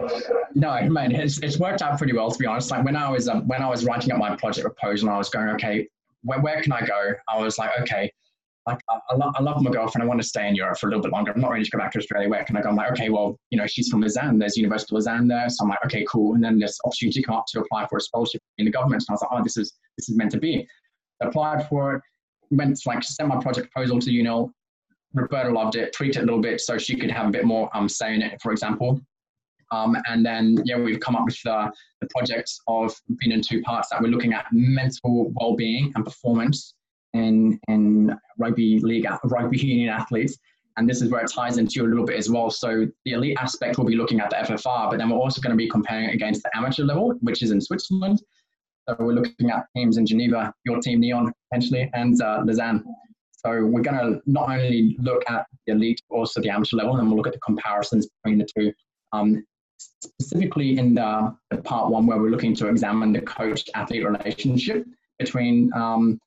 no, 0.54 0.80
man, 0.88 1.12
it's, 1.12 1.38
it's 1.38 1.58
worked 1.58 1.82
out 1.82 1.96
pretty 1.96 2.12
well 2.12 2.30
to 2.30 2.38
be 2.38 2.46
honest. 2.46 2.70
Like 2.70 2.84
when 2.84 2.96
I 2.96 3.08
was 3.08 3.28
um, 3.28 3.46
when 3.46 3.62
I 3.62 3.68
was 3.68 3.84
writing 3.84 4.10
up 4.10 4.18
my 4.18 4.34
project 4.34 4.64
proposal, 4.64 5.10
I 5.10 5.18
was 5.18 5.28
going, 5.28 5.48
okay, 5.50 5.86
where, 6.22 6.40
where 6.40 6.60
can 6.60 6.72
I 6.72 6.84
go? 6.84 7.12
I 7.28 7.38
was 7.38 7.56
like, 7.56 7.70
okay, 7.82 8.10
like 8.66 8.80
I, 8.90 8.98
I, 9.10 9.14
love, 9.14 9.34
I 9.38 9.42
love 9.42 9.62
my 9.62 9.70
girlfriend. 9.70 10.02
I 10.02 10.06
want 10.06 10.20
to 10.20 10.26
stay 10.26 10.48
in 10.48 10.56
Europe 10.56 10.78
for 10.78 10.88
a 10.88 10.90
little 10.90 11.02
bit 11.02 11.12
longer. 11.12 11.30
I'm 11.30 11.40
not 11.40 11.52
ready 11.52 11.64
to 11.64 11.70
go 11.70 11.78
back 11.78 11.92
to 11.92 11.98
Australia. 11.98 12.28
Where 12.28 12.42
can 12.44 12.56
I 12.56 12.62
go? 12.62 12.70
I'm 12.70 12.76
like, 12.76 12.90
okay, 12.92 13.10
well, 13.10 13.38
you 13.50 13.58
know, 13.58 13.66
she's 13.66 13.88
from 13.88 14.00
Lausanne. 14.00 14.38
There's 14.38 14.56
University 14.56 14.88
of 14.90 14.94
Lausanne 14.94 15.28
there. 15.28 15.48
So 15.48 15.62
I'm 15.62 15.68
like, 15.68 15.84
okay, 15.84 16.04
cool. 16.10 16.34
And 16.34 16.42
then 16.42 16.58
this 16.58 16.76
opportunity 16.84 17.22
come 17.22 17.36
up 17.36 17.44
to 17.52 17.60
apply 17.60 17.86
for 17.86 17.98
a 17.98 18.00
scholarship 18.00 18.42
in 18.58 18.64
the 18.64 18.72
government. 18.72 19.04
And 19.06 19.10
I 19.10 19.14
was 19.14 19.22
like, 19.22 19.30
oh, 19.32 19.42
this 19.44 19.56
is 19.56 19.72
this 19.96 20.08
is 20.08 20.16
meant 20.16 20.32
to 20.32 20.38
be. 20.38 20.66
Applied 21.20 21.68
for 21.68 21.96
it. 21.96 22.02
went 22.50 22.78
like 22.86 23.02
sent 23.02 23.28
my 23.28 23.40
project 23.40 23.72
proposal 23.72 23.98
to 24.00 24.10
UNIL. 24.10 24.50
Roberta 25.14 25.50
loved 25.50 25.76
it, 25.76 25.92
tweaked 25.92 26.16
it 26.16 26.20
a 26.20 26.24
little 26.24 26.40
bit 26.40 26.60
so 26.60 26.76
she 26.76 26.96
could 26.96 27.10
have 27.10 27.28
a 27.28 27.30
bit 27.30 27.44
more 27.44 27.70
um, 27.74 27.88
say 27.88 28.14
in 28.14 28.22
it, 28.22 28.40
for 28.42 28.52
example. 28.52 29.00
Um, 29.72 29.96
and 30.06 30.24
then, 30.24 30.58
yeah, 30.64 30.78
we've 30.78 31.00
come 31.00 31.16
up 31.16 31.24
with 31.24 31.40
the, 31.42 31.72
the 32.00 32.08
project 32.08 32.52
of 32.68 32.94
being 33.18 33.32
in 33.32 33.40
two 33.40 33.62
parts 33.62 33.88
that 33.90 34.00
we're 34.00 34.08
looking 34.08 34.32
at 34.32 34.46
mental 34.52 35.32
well-being 35.34 35.92
and 35.94 36.04
performance 36.04 36.74
in, 37.14 37.58
in 37.68 38.16
rugby 38.38 38.78
league, 38.80 39.06
rugby 39.24 39.58
union 39.58 39.88
athletes. 39.88 40.38
And 40.76 40.88
this 40.88 41.00
is 41.00 41.10
where 41.10 41.22
it 41.22 41.32
ties 41.32 41.56
into 41.56 41.80
you 41.80 41.86
a 41.86 41.88
little 41.88 42.04
bit 42.04 42.16
as 42.16 42.28
well. 42.28 42.50
So 42.50 42.86
the 43.06 43.12
elite 43.12 43.38
aspect 43.40 43.78
will 43.78 43.86
be 43.86 43.96
looking 43.96 44.20
at 44.20 44.30
the 44.30 44.36
FFR, 44.36 44.90
but 44.90 44.98
then 44.98 45.08
we're 45.08 45.16
also 45.16 45.40
going 45.40 45.52
to 45.52 45.56
be 45.56 45.68
comparing 45.68 46.10
it 46.10 46.14
against 46.14 46.42
the 46.42 46.50
amateur 46.54 46.84
level, 46.84 47.14
which 47.22 47.42
is 47.42 47.50
in 47.50 47.60
Switzerland. 47.60 48.22
So 48.88 48.96
we're 49.00 49.14
looking 49.14 49.50
at 49.50 49.66
teams 49.76 49.96
in 49.96 50.06
Geneva, 50.06 50.52
your 50.64 50.80
team 50.80 51.00
Neon 51.00 51.32
potentially, 51.50 51.90
and 51.94 52.20
uh, 52.22 52.42
Lausanne. 52.44 52.84
So 53.32 53.64
we're 53.64 53.82
going 53.82 53.98
to 53.98 54.22
not 54.26 54.48
only 54.48 54.96
look 55.00 55.24
at 55.28 55.46
the 55.66 55.72
elite, 55.72 56.00
but 56.08 56.16
also 56.16 56.40
the 56.40 56.50
amateur 56.50 56.76
level, 56.76 56.96
and 56.96 57.08
we'll 57.08 57.16
look 57.16 57.26
at 57.26 57.32
the 57.32 57.40
comparisons 57.40 58.08
between 58.22 58.38
the 58.38 58.46
two. 58.56 58.72
Um, 59.12 59.44
specifically 59.78 60.78
in 60.78 60.94
the, 60.94 61.36
the, 61.50 61.58
part 61.58 61.90
one 61.90 62.06
where 62.06 62.18
we're 62.18 62.30
looking 62.30 62.54
to 62.56 62.68
examine 62.68 63.12
the 63.12 63.20
coach-athlete 63.20 64.06
relationship 64.06 64.86
between 65.18 65.70
um, 65.74 66.18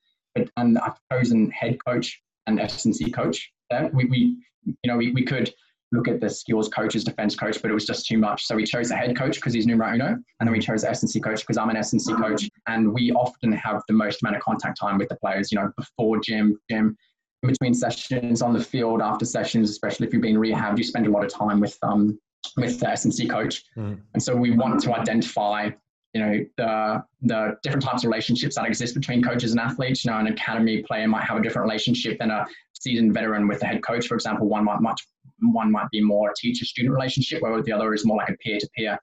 and 0.57 0.77
a 0.77 0.95
chosen 1.11 1.49
head 1.51 1.77
coach 1.85 2.21
and 2.47 2.59
S&C 2.59 3.09
coach. 3.11 3.51
There, 3.69 3.89
we, 3.93 4.05
we 4.05 4.37
you 4.65 4.75
know 4.85 4.97
we, 4.97 5.11
we 5.11 5.23
could 5.23 5.53
look 5.91 6.07
at 6.07 6.21
the 6.21 6.29
skills 6.29 6.69
coach 6.69 6.95
as 6.95 7.03
defense 7.03 7.35
coach, 7.35 7.61
but 7.61 7.71
it 7.71 7.73
was 7.73 7.85
just 7.85 8.05
too 8.05 8.17
much. 8.17 8.45
So 8.45 8.55
we 8.55 8.63
chose 8.63 8.89
the 8.89 8.95
head 8.95 9.17
coach 9.17 9.35
because 9.35 9.53
he's 9.53 9.65
numero 9.65 9.93
uno, 9.93 10.07
and 10.07 10.23
then 10.39 10.51
we 10.51 10.59
chose 10.59 10.81
the 10.81 10.89
S&C 10.89 11.19
coach 11.19 11.41
because 11.41 11.57
I'm 11.57 11.69
an 11.69 11.77
S&C 11.77 12.13
coach, 12.13 12.49
and 12.67 12.93
we 12.93 13.11
often 13.11 13.51
have 13.53 13.81
the 13.87 13.93
most 13.93 14.21
amount 14.21 14.35
of 14.35 14.41
contact 14.41 14.79
time 14.79 14.97
with 14.97 15.09
the 15.09 15.15
players. 15.15 15.51
You 15.51 15.59
know, 15.59 15.71
before 15.77 16.19
gym, 16.19 16.59
gym, 16.69 16.95
in 17.43 17.49
between 17.49 17.73
sessions, 17.73 18.41
on 18.41 18.53
the 18.53 18.63
field, 18.63 19.01
after 19.01 19.25
sessions, 19.25 19.69
especially 19.69 20.07
if 20.07 20.13
you're 20.13 20.21
being 20.21 20.35
rehabbed, 20.35 20.77
you 20.77 20.83
spend 20.83 21.07
a 21.07 21.09
lot 21.09 21.23
of 21.23 21.33
time 21.33 21.59
with 21.59 21.77
um 21.81 22.19
with 22.55 22.79
the 22.79 22.89
S&C 22.89 23.27
coach, 23.27 23.63
mm. 23.77 23.99
and 24.13 24.21
so 24.21 24.35
we 24.35 24.51
want 24.51 24.81
to 24.81 24.93
identify 24.93 25.69
you 26.13 26.21
know 26.21 26.45
the 26.57 27.03
the 27.21 27.57
different 27.63 27.83
types 27.83 28.03
of 28.03 28.09
relationships 28.09 28.55
that 28.55 28.65
exist 28.65 28.95
between 28.95 29.23
coaches 29.23 29.51
and 29.51 29.59
athletes. 29.59 30.03
You 30.03 30.11
know, 30.11 30.17
an 30.17 30.27
academy 30.27 30.83
player 30.83 31.07
might 31.07 31.23
have 31.23 31.37
a 31.37 31.41
different 31.41 31.67
relationship 31.67 32.19
than 32.19 32.31
a 32.31 32.45
seasoned 32.73 33.13
veteran 33.13 33.47
with 33.47 33.59
the 33.59 33.67
head 33.67 33.83
coach, 33.83 34.07
for 34.07 34.15
example. 34.15 34.47
One 34.47 34.65
might 34.65 34.81
much 34.81 35.05
one 35.41 35.71
might 35.71 35.89
be 35.91 36.01
more 36.01 36.31
a 36.31 36.33
teacher-student 36.35 36.93
relationship, 36.93 37.41
where 37.41 37.61
the 37.61 37.71
other 37.71 37.93
is 37.93 38.05
more 38.05 38.17
like 38.17 38.29
a 38.29 38.37
peer-to-peer. 38.37 38.97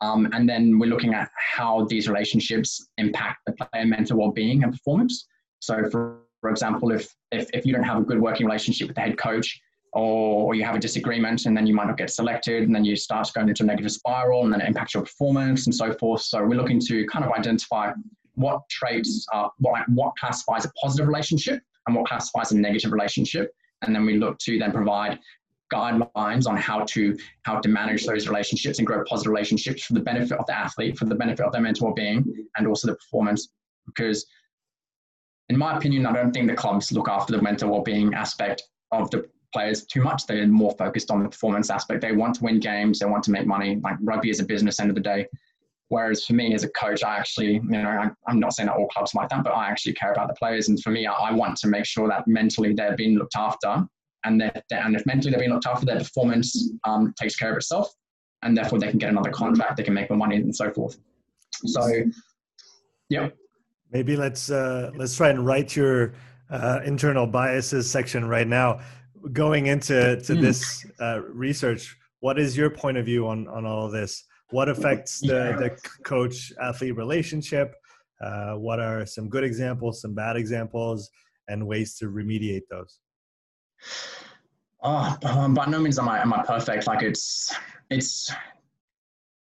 Um, 0.00 0.28
and 0.32 0.48
then 0.48 0.78
we're 0.78 0.90
looking 0.90 1.14
at 1.14 1.30
how 1.36 1.84
these 1.84 2.08
relationships 2.08 2.88
impact 2.98 3.40
the 3.46 3.52
player 3.52 3.84
mental 3.84 4.18
well-being 4.18 4.64
and 4.64 4.72
performance. 4.72 5.26
So, 5.60 5.88
for, 5.90 6.22
for 6.40 6.50
example, 6.50 6.90
if, 6.90 7.14
if 7.30 7.48
if 7.54 7.64
you 7.64 7.72
don't 7.72 7.84
have 7.84 7.98
a 7.98 8.02
good 8.02 8.20
working 8.20 8.46
relationship 8.46 8.88
with 8.88 8.96
the 8.96 9.02
head 9.02 9.16
coach, 9.16 9.60
or, 9.92 10.54
you 10.54 10.64
have 10.64 10.74
a 10.74 10.78
disagreement 10.78 11.46
and 11.46 11.56
then 11.56 11.66
you 11.66 11.74
might 11.74 11.86
not 11.86 11.96
get 11.96 12.10
selected 12.10 12.62
and 12.64 12.74
then 12.74 12.84
you 12.84 12.96
start 12.96 13.30
going 13.34 13.48
into 13.48 13.62
a 13.62 13.66
negative 13.66 13.92
spiral 13.92 14.44
and 14.44 14.52
then 14.52 14.60
it 14.60 14.68
impacts 14.68 14.94
your 14.94 15.02
performance 15.02 15.66
and 15.66 15.74
so 15.74 15.92
forth. 15.94 16.22
So 16.22 16.42
we're 16.42 16.56
looking 16.56 16.80
to 16.80 17.06
kind 17.06 17.24
of 17.24 17.32
identify 17.32 17.92
what 18.34 18.62
traits 18.70 19.26
are, 19.32 19.50
what, 19.58 19.86
what 19.90 20.14
classifies 20.18 20.64
a 20.64 20.72
positive 20.80 21.06
relationship 21.06 21.60
and 21.86 21.94
what 21.94 22.06
classifies 22.06 22.52
a 22.52 22.58
negative 22.58 22.92
relationship. 22.92 23.50
And 23.82 23.94
then 23.94 24.06
we 24.06 24.16
look 24.16 24.38
to 24.40 24.58
then 24.58 24.72
provide 24.72 25.18
guidelines 25.72 26.46
on 26.46 26.56
how 26.56 26.84
to 26.84 27.16
how 27.42 27.60
to 27.60 27.68
manage 27.68 28.04
those 28.04 28.28
relationships 28.28 28.78
and 28.78 28.86
grow 28.86 29.02
positive 29.04 29.32
relationships 29.32 29.84
for 29.84 29.94
the 29.94 30.00
benefit 30.00 30.38
of 30.38 30.46
the 30.46 30.56
athlete, 30.56 30.98
for 30.98 31.06
the 31.06 31.14
benefit 31.14 31.44
of 31.46 31.52
their 31.52 31.62
mental 31.62 31.86
well-being, 31.86 32.24
and 32.56 32.66
also 32.66 32.88
the 32.88 32.94
performance. 32.96 33.48
Because, 33.86 34.26
in 35.48 35.56
my 35.56 35.76
opinion, 35.76 36.06
I 36.06 36.12
don't 36.12 36.32
think 36.32 36.48
the 36.48 36.54
clubs 36.54 36.92
look 36.92 37.08
after 37.08 37.32
the 37.36 37.42
mental 37.42 37.70
well-being 37.70 38.14
aspect 38.14 38.62
of 38.92 39.10
the 39.10 39.28
players 39.52 39.84
too 39.84 40.02
much. 40.02 40.26
They're 40.26 40.46
more 40.46 40.74
focused 40.78 41.10
on 41.10 41.22
the 41.22 41.28
performance 41.28 41.70
aspect. 41.70 42.00
They 42.00 42.12
want 42.12 42.36
to 42.36 42.44
win 42.44 42.60
games. 42.60 42.98
They 42.98 43.06
want 43.06 43.24
to 43.24 43.30
make 43.30 43.46
money. 43.46 43.80
Like 43.82 43.96
rugby 44.00 44.30
is 44.30 44.40
a 44.40 44.44
business 44.44 44.80
end 44.80 44.90
of 44.90 44.94
the 44.94 45.02
day. 45.02 45.26
Whereas 45.88 46.24
for 46.24 46.32
me 46.32 46.54
as 46.54 46.64
a 46.64 46.70
coach, 46.70 47.04
I 47.04 47.18
actually, 47.18 47.54
you 47.54 47.60
know, 47.60 48.10
I'm 48.26 48.40
not 48.40 48.54
saying 48.54 48.68
that 48.68 48.76
all 48.76 48.88
clubs 48.88 49.14
like 49.14 49.28
that, 49.28 49.44
but 49.44 49.50
I 49.50 49.68
actually 49.68 49.92
care 49.92 50.12
about 50.12 50.28
the 50.28 50.34
players. 50.34 50.70
And 50.70 50.80
for 50.82 50.88
me, 50.88 51.06
I 51.06 51.30
want 51.32 51.58
to 51.58 51.68
make 51.68 51.84
sure 51.84 52.08
that 52.08 52.26
mentally 52.26 52.72
they're 52.72 52.96
being 52.96 53.18
looked 53.18 53.36
after, 53.36 53.86
and 54.24 54.40
that 54.40 54.64
and 54.70 54.94
if 54.94 55.04
mentally 55.06 55.30
they're 55.30 55.40
being 55.40 55.52
looked 55.52 55.66
after, 55.66 55.86
their 55.86 55.98
performance 55.98 56.70
um, 56.84 57.12
takes 57.20 57.36
care 57.36 57.50
of 57.50 57.56
itself, 57.56 57.92
and 58.42 58.56
therefore 58.56 58.78
they 58.78 58.88
can 58.88 58.98
get 58.98 59.10
another 59.10 59.30
contract, 59.30 59.76
they 59.76 59.82
can 59.82 59.94
make 59.94 60.10
more 60.10 60.18
money, 60.18 60.36
and 60.36 60.54
so 60.54 60.70
forth. 60.70 60.98
So, 61.66 61.86
yeah. 63.08 63.28
Maybe 63.90 64.16
let's 64.16 64.50
uh, 64.50 64.90
let's 64.96 65.16
try 65.16 65.28
and 65.28 65.44
write 65.44 65.76
your 65.76 66.14
uh, 66.50 66.80
internal 66.84 67.26
biases 67.26 67.90
section 67.90 68.26
right 68.26 68.46
now 68.46 68.80
going 69.30 69.66
into 69.66 70.20
to 70.20 70.32
mm. 70.32 70.40
this 70.40 70.86
uh, 71.00 71.20
research, 71.22 71.96
what 72.20 72.38
is 72.38 72.56
your 72.56 72.70
point 72.70 72.96
of 72.96 73.04
view 73.04 73.28
on 73.28 73.46
on 73.48 73.64
all 73.64 73.86
of 73.86 73.92
this? 73.92 74.24
What 74.50 74.68
affects 74.68 75.20
the 75.20 75.26
yeah. 75.26 75.56
the 75.56 75.70
coach 76.04 76.52
athlete 76.60 76.96
relationship? 76.96 77.74
Uh, 78.20 78.54
what 78.54 78.80
are 78.80 79.04
some 79.06 79.28
good 79.28 79.44
examples, 79.44 80.00
some 80.00 80.14
bad 80.14 80.36
examples, 80.36 81.10
and 81.48 81.66
ways 81.66 81.96
to 81.96 82.06
remediate 82.06 82.62
those? 82.70 82.98
Oh, 84.82 85.16
um, 85.24 85.54
by 85.54 85.66
no 85.66 85.78
means 85.78 85.98
am 85.98 86.08
I 86.08 86.20
am 86.20 86.32
I 86.32 86.42
perfect. 86.42 86.86
Like 86.86 87.02
it's 87.02 87.54
it's 87.90 88.32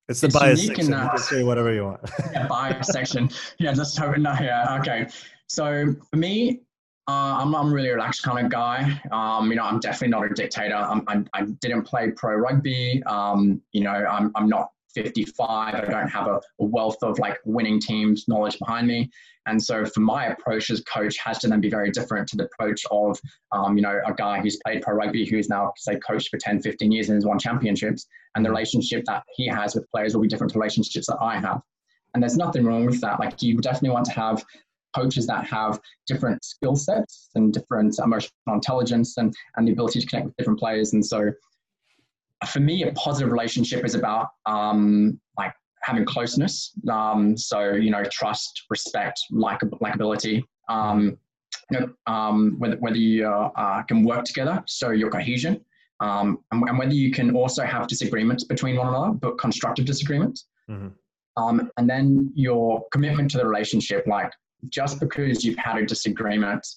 it's 0.09 0.21
the 0.21 0.27
it's 0.27 0.37
bias 0.37 0.65
section. 0.65 0.91
That, 0.91 1.03
you 1.03 1.09
can 1.09 1.19
say 1.19 1.43
whatever 1.43 1.73
you 1.73 1.85
want. 1.85 2.01
yeah, 2.33 2.47
bias 2.47 2.87
section. 2.87 3.29
Yeah, 3.57 3.73
just 3.73 3.97
hoping. 3.97 4.23
No, 4.23 4.33
yeah, 4.33 4.77
okay. 4.79 5.07
So 5.47 5.95
for 6.09 6.17
me, 6.17 6.61
uh, 7.07 7.41
I'm, 7.41 7.55
I'm 7.55 7.69
a 7.69 7.71
really 7.71 7.89
relaxed 7.89 8.23
kind 8.23 8.45
of 8.45 8.51
guy. 8.51 9.01
Um, 9.11 9.49
you 9.49 9.55
know, 9.55 9.63
I'm 9.63 9.79
definitely 9.79 10.09
not 10.09 10.29
a 10.29 10.33
dictator. 10.33 10.75
I'm, 10.75 11.03
I, 11.07 11.23
I 11.33 11.45
didn't 11.61 11.83
play 11.83 12.11
pro 12.11 12.35
rugby. 12.35 13.01
Um, 13.07 13.61
you 13.71 13.81
know, 13.81 13.91
I'm, 13.91 14.31
I'm 14.35 14.47
not 14.47 14.71
55. 14.93 15.75
I 15.75 15.81
don't 15.81 16.07
have 16.07 16.27
a, 16.27 16.39
a, 16.59 16.65
wealth 16.65 16.97
of 17.03 17.19
like 17.19 17.39
winning 17.45 17.79
teams 17.79 18.27
knowledge 18.27 18.57
behind 18.59 18.87
me. 18.87 19.09
And 19.45 19.61
so 19.61 19.85
for 19.85 20.01
my 20.01 20.27
approach 20.27 20.69
as 20.69 20.81
coach 20.81 21.17
has 21.17 21.39
to 21.39 21.47
then 21.47 21.61
be 21.61 21.69
very 21.69 21.91
different 21.91 22.27
to 22.29 22.37
the 22.37 22.45
approach 22.45 22.81
of, 22.91 23.19
um, 23.51 23.77
you 23.77 23.81
know, 23.81 23.99
a 24.05 24.13
guy 24.13 24.39
who's 24.39 24.59
played 24.65 24.81
pro 24.81 24.95
rugby, 24.95 25.25
who's 25.25 25.49
now 25.49 25.73
say 25.77 25.97
coached 25.97 26.29
for 26.29 26.37
10, 26.37 26.61
15 26.61 26.91
years 26.91 27.09
and 27.09 27.15
has 27.15 27.25
won 27.25 27.39
championships. 27.39 28.05
And 28.35 28.45
the 28.45 28.49
relationship 28.49 29.03
that 29.05 29.23
he 29.35 29.47
has 29.47 29.75
with 29.75 29.89
players 29.89 30.13
will 30.13 30.21
be 30.21 30.27
different 30.27 30.53
to 30.53 30.59
relationships 30.59 31.07
that 31.07 31.17
I 31.21 31.39
have. 31.39 31.61
And 32.13 32.21
there's 32.21 32.37
nothing 32.37 32.65
wrong 32.65 32.85
with 32.85 33.01
that. 33.01 33.19
Like 33.19 33.41
you 33.41 33.57
definitely 33.57 33.91
want 33.91 34.05
to 34.05 34.13
have 34.13 34.43
coaches 34.95 35.27
that 35.27 35.45
have 35.45 35.79
different 36.07 36.43
skill 36.43 36.75
sets 36.75 37.29
and 37.35 37.53
different 37.53 37.97
emotional 38.03 38.31
intelligence 38.47 39.17
and, 39.17 39.33
and 39.55 39.67
the 39.67 39.71
ability 39.71 39.99
to 39.99 40.07
connect 40.07 40.27
with 40.27 40.37
different 40.37 40.59
players. 40.59 40.93
And 40.93 41.05
so 41.05 41.31
for 42.47 42.59
me, 42.59 42.83
a 42.83 42.91
positive 42.93 43.31
relationship 43.31 43.85
is 43.85 43.95
about 43.95 44.27
um, 44.45 45.19
like 45.37 45.53
having 45.83 46.05
closeness. 46.05 46.71
Um, 46.89 47.37
so, 47.37 47.71
you 47.71 47.91
know, 47.91 48.03
trust, 48.11 48.63
respect, 48.69 49.19
like, 49.31 49.59
likability. 49.81 50.43
Um, 50.69 51.17
you 51.71 51.79
know, 51.79 51.89
um, 52.07 52.55
whether, 52.59 52.77
whether 52.77 52.97
you 52.97 53.27
uh, 53.27 53.49
uh, 53.55 53.83
can 53.83 54.03
work 54.03 54.23
together, 54.25 54.63
so 54.67 54.91
your 54.91 55.09
cohesion, 55.09 55.63
um, 55.99 56.39
and, 56.51 56.63
and, 56.67 56.79
whether 56.79 56.93
you 56.93 57.11
can 57.11 57.35
also 57.35 57.63
have 57.63 57.87
disagreements 57.87 58.43
between 58.43 58.77
one 58.77 58.87
another, 58.87 59.11
but 59.11 59.37
constructive 59.37 59.85
disagreements. 59.85 60.47
Mm-hmm. 60.69 60.87
Um, 61.41 61.71
and 61.77 61.89
then 61.89 62.31
your 62.35 62.83
commitment 62.91 63.31
to 63.31 63.37
the 63.37 63.45
relationship, 63.45 64.05
like 64.07 64.31
just 64.67 64.99
because 64.99 65.43
you've 65.45 65.57
had 65.57 65.77
a 65.77 65.85
disagreement 65.85 66.67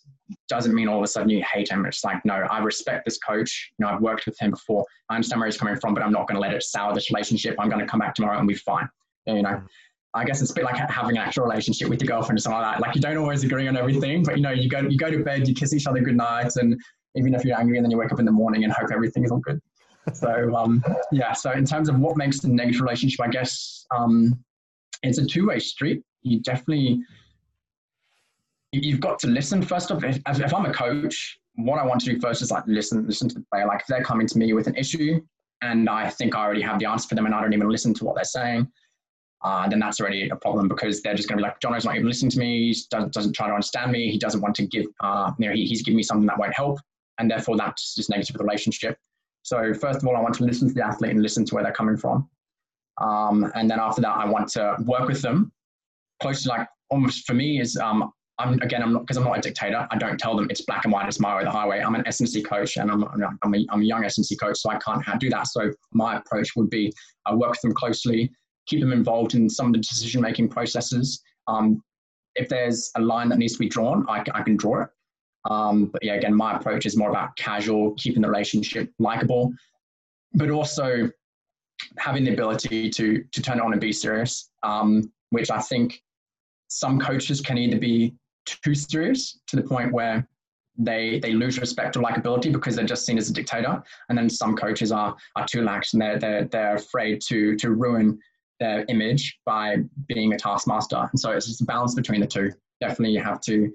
doesn't 0.48 0.74
mean 0.74 0.88
all 0.88 0.98
of 0.98 1.02
a 1.02 1.06
sudden 1.06 1.28
you 1.28 1.42
hate 1.42 1.70
him. 1.70 1.84
It's 1.84 2.04
like, 2.04 2.24
no, 2.24 2.34
I 2.34 2.60
respect 2.60 3.04
this 3.04 3.18
coach. 3.18 3.72
You 3.78 3.84
know, 3.84 3.92
I've 3.92 4.00
worked 4.00 4.26
with 4.26 4.38
him 4.38 4.52
before. 4.52 4.84
I 5.10 5.16
understand 5.16 5.40
where 5.40 5.48
he's 5.48 5.58
coming 5.58 5.76
from, 5.76 5.94
but 5.94 6.02
I'm 6.02 6.12
not 6.12 6.28
going 6.28 6.36
to 6.36 6.40
let 6.40 6.54
it 6.54 6.62
sour 6.62 6.94
this 6.94 7.10
relationship. 7.10 7.56
I'm 7.58 7.68
going 7.68 7.80
to 7.80 7.86
come 7.86 8.00
back 8.00 8.14
tomorrow 8.14 8.38
and 8.38 8.48
be 8.48 8.54
fine. 8.54 8.88
You 9.26 9.42
know, 9.42 9.62
I 10.14 10.24
guess 10.24 10.42
it's 10.42 10.50
a 10.50 10.54
bit 10.54 10.64
like 10.64 10.76
having 10.76 11.16
an 11.16 11.22
actual 11.22 11.44
relationship 11.44 11.88
with 11.88 12.00
your 12.00 12.08
girlfriend 12.08 12.38
or 12.38 12.42
something 12.42 12.60
like 12.60 12.74
that. 12.74 12.82
Like 12.82 12.94
you 12.94 13.00
don't 13.00 13.16
always 13.16 13.44
agree 13.44 13.66
on 13.68 13.76
everything, 13.76 14.22
but 14.22 14.36
you 14.36 14.42
know, 14.42 14.50
you 14.50 14.68
go 14.68 14.80
you 14.80 14.98
go 14.98 15.10
to 15.10 15.22
bed, 15.24 15.48
you 15.48 15.54
kiss 15.54 15.72
each 15.72 15.86
other 15.86 16.00
good 16.00 16.16
night, 16.16 16.52
and 16.56 16.78
even 17.14 17.34
if 17.34 17.44
you're 17.44 17.58
angry, 17.58 17.78
and 17.78 17.84
then 17.84 17.90
you 17.90 17.96
wake 17.96 18.12
up 18.12 18.18
in 18.18 18.26
the 18.26 18.32
morning 18.32 18.64
and 18.64 18.72
hope 18.72 18.90
everything 18.92 19.24
is 19.24 19.30
all 19.30 19.38
good. 19.38 19.60
So 20.14 20.52
um, 20.56 20.82
yeah. 21.12 21.32
So 21.32 21.52
in 21.52 21.64
terms 21.64 21.88
of 21.88 21.96
what 21.96 22.16
makes 22.16 22.40
the 22.40 22.48
negative 22.48 22.80
relationship, 22.80 23.20
I 23.20 23.28
guess 23.28 23.86
um, 23.96 24.36
it's 25.04 25.18
a 25.18 25.24
two 25.24 25.46
way 25.46 25.60
street. 25.60 26.02
You 26.22 26.40
definitely 26.40 27.00
you've 28.72 29.00
got 29.00 29.18
to 29.20 29.26
listen 29.26 29.62
first 29.62 29.90
off. 29.90 30.02
If, 30.02 30.18
if 30.26 30.54
I'm 30.54 30.66
a 30.66 30.72
coach, 30.72 31.38
what 31.56 31.78
I 31.78 31.86
want 31.86 32.00
to 32.00 32.12
do 32.12 32.18
first 32.18 32.42
is 32.42 32.50
like 32.50 32.64
listen, 32.66 33.06
listen 33.06 33.28
to 33.28 33.34
the 33.36 33.44
player. 33.52 33.66
Like 33.66 33.80
if 33.80 33.86
they're 33.86 34.02
coming 34.02 34.26
to 34.26 34.38
me 34.38 34.52
with 34.54 34.66
an 34.66 34.74
issue 34.76 35.20
and 35.60 35.88
I 35.88 36.08
think 36.08 36.34
I 36.34 36.40
already 36.40 36.62
have 36.62 36.78
the 36.78 36.86
answer 36.86 37.08
for 37.08 37.14
them 37.14 37.26
and 37.26 37.34
I 37.34 37.40
don't 37.40 37.52
even 37.52 37.68
listen 37.68 37.92
to 37.94 38.04
what 38.04 38.14
they're 38.14 38.24
saying, 38.24 38.66
uh, 39.42 39.68
then 39.68 39.78
that's 39.78 40.00
already 40.00 40.28
a 40.30 40.36
problem 40.36 40.68
because 40.68 41.02
they're 41.02 41.14
just 41.14 41.28
going 41.28 41.36
to 41.38 41.42
be 41.42 41.46
like, 41.46 41.60
Jono's 41.60 41.84
not 41.84 41.96
even 41.96 42.06
listening 42.06 42.30
to 42.30 42.38
me. 42.38 42.72
He 42.72 42.80
doesn't, 42.90 43.12
doesn't 43.12 43.32
try 43.34 43.48
to 43.48 43.52
understand 43.52 43.92
me. 43.92 44.10
He 44.10 44.18
doesn't 44.18 44.40
want 44.40 44.54
to 44.56 44.66
give, 44.66 44.86
uh, 45.02 45.32
you 45.38 45.48
know, 45.48 45.54
he, 45.54 45.66
he's 45.66 45.82
giving 45.82 45.96
me 45.96 46.02
something 46.02 46.26
that 46.26 46.38
won't 46.38 46.54
help. 46.54 46.78
And 47.18 47.30
therefore 47.30 47.56
that's 47.56 47.94
just 47.94 48.08
negative 48.08 48.36
relationship. 48.40 48.96
So 49.42 49.74
first 49.74 50.00
of 50.00 50.08
all, 50.08 50.16
I 50.16 50.20
want 50.20 50.34
to 50.36 50.44
listen 50.44 50.68
to 50.68 50.74
the 50.74 50.86
athlete 50.86 51.10
and 51.10 51.22
listen 51.22 51.44
to 51.44 51.54
where 51.54 51.64
they're 51.64 51.72
coming 51.72 51.96
from. 51.96 52.28
Um, 53.00 53.50
and 53.54 53.68
then 53.68 53.80
after 53.80 54.00
that, 54.02 54.16
I 54.16 54.24
want 54.24 54.48
to 54.50 54.76
work 54.86 55.08
with 55.08 55.22
them 55.22 55.52
close 56.22 56.44
to 56.44 56.48
like 56.48 56.68
almost 56.90 57.26
for 57.26 57.34
me 57.34 57.60
is 57.60 57.76
um, 57.76 58.12
I'm 58.38 58.54
again, 58.62 58.82
I'm 58.82 58.92
not 58.92 59.02
because 59.02 59.16
I'm 59.16 59.24
not 59.24 59.38
a 59.38 59.40
dictator. 59.40 59.86
I 59.90 59.98
don't 59.98 60.18
tell 60.18 60.36
them 60.36 60.48
it's 60.50 60.62
black 60.62 60.84
and 60.84 60.92
white, 60.92 61.06
it's 61.06 61.20
my 61.20 61.36
way, 61.36 61.44
the 61.44 61.50
highway. 61.50 61.80
I'm 61.80 61.94
an 61.94 62.06
S&C 62.06 62.42
coach, 62.42 62.76
and 62.76 62.90
I'm 62.90 63.04
I'm 63.42 63.54
a, 63.54 63.66
I'm 63.70 63.82
a 63.82 63.84
young 63.84 64.04
S&C 64.04 64.36
coach, 64.36 64.58
so 64.58 64.70
I 64.70 64.78
can't 64.78 65.20
do 65.20 65.30
that. 65.30 65.48
So 65.48 65.70
my 65.92 66.16
approach 66.16 66.56
would 66.56 66.70
be 66.70 66.92
I 67.26 67.34
work 67.34 67.50
with 67.50 67.60
them 67.60 67.74
closely, 67.74 68.30
keep 68.66 68.80
them 68.80 68.92
involved 68.92 69.34
in 69.34 69.48
some 69.48 69.66
of 69.66 69.72
the 69.72 69.78
decision 69.78 70.22
making 70.22 70.48
processes. 70.48 71.20
Um, 71.46 71.82
if 72.34 72.48
there's 72.48 72.90
a 72.96 73.00
line 73.00 73.28
that 73.28 73.38
needs 73.38 73.52
to 73.54 73.58
be 73.58 73.68
drawn, 73.68 74.06
I, 74.08 74.24
I 74.34 74.42
can 74.42 74.56
draw 74.56 74.82
it. 74.82 74.88
Um, 75.50 75.86
but 75.86 76.02
yeah, 76.02 76.14
again, 76.14 76.34
my 76.34 76.56
approach 76.56 76.86
is 76.86 76.96
more 76.96 77.10
about 77.10 77.36
casual, 77.36 77.94
keeping 77.94 78.22
the 78.22 78.28
relationship 78.28 78.90
likable, 78.98 79.52
but 80.34 80.50
also 80.50 81.10
having 81.98 82.24
the 82.24 82.32
ability 82.32 82.88
to 82.90 83.24
to 83.30 83.42
turn 83.42 83.58
it 83.58 83.62
on 83.62 83.72
and 83.72 83.80
be 83.80 83.92
serious. 83.92 84.50
Um, 84.62 85.12
which 85.30 85.50
I 85.50 85.60
think 85.60 86.02
some 86.68 86.98
coaches 86.98 87.40
can 87.40 87.58
either 87.58 87.78
be 87.78 88.14
too 88.44 88.74
serious 88.74 89.38
to 89.48 89.56
the 89.56 89.62
point 89.62 89.92
where 89.92 90.26
they 90.78 91.18
they 91.20 91.32
lose 91.32 91.58
respect 91.58 91.96
or 91.96 92.00
likability 92.00 92.50
because 92.50 92.76
they're 92.76 92.84
just 92.84 93.04
seen 93.04 93.18
as 93.18 93.28
a 93.28 93.32
dictator, 93.32 93.82
and 94.08 94.16
then 94.16 94.28
some 94.28 94.56
coaches 94.56 94.90
are 94.90 95.16
are 95.36 95.46
too 95.46 95.62
lax 95.62 95.92
and 95.92 96.02
they're 96.02 96.18
they're 96.18 96.44
they're 96.46 96.76
afraid 96.76 97.20
to 97.28 97.56
to 97.56 97.72
ruin 97.72 98.18
their 98.60 98.84
image 98.88 99.38
by 99.44 99.76
being 100.06 100.32
a 100.32 100.38
taskmaster. 100.38 101.08
And 101.10 101.18
so 101.18 101.32
it's 101.32 101.46
just 101.46 101.60
a 101.60 101.64
balance 101.64 101.94
between 101.94 102.20
the 102.20 102.26
two. 102.26 102.52
Definitely, 102.80 103.14
you 103.14 103.22
have 103.22 103.40
to 103.42 103.72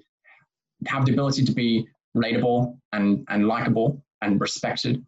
have 0.86 1.04
the 1.04 1.12
ability 1.12 1.44
to 1.44 1.52
be 1.52 1.86
relatable 2.16 2.76
and 2.92 3.24
and 3.28 3.46
likable 3.46 4.02
and 4.22 4.40
respected, 4.40 5.04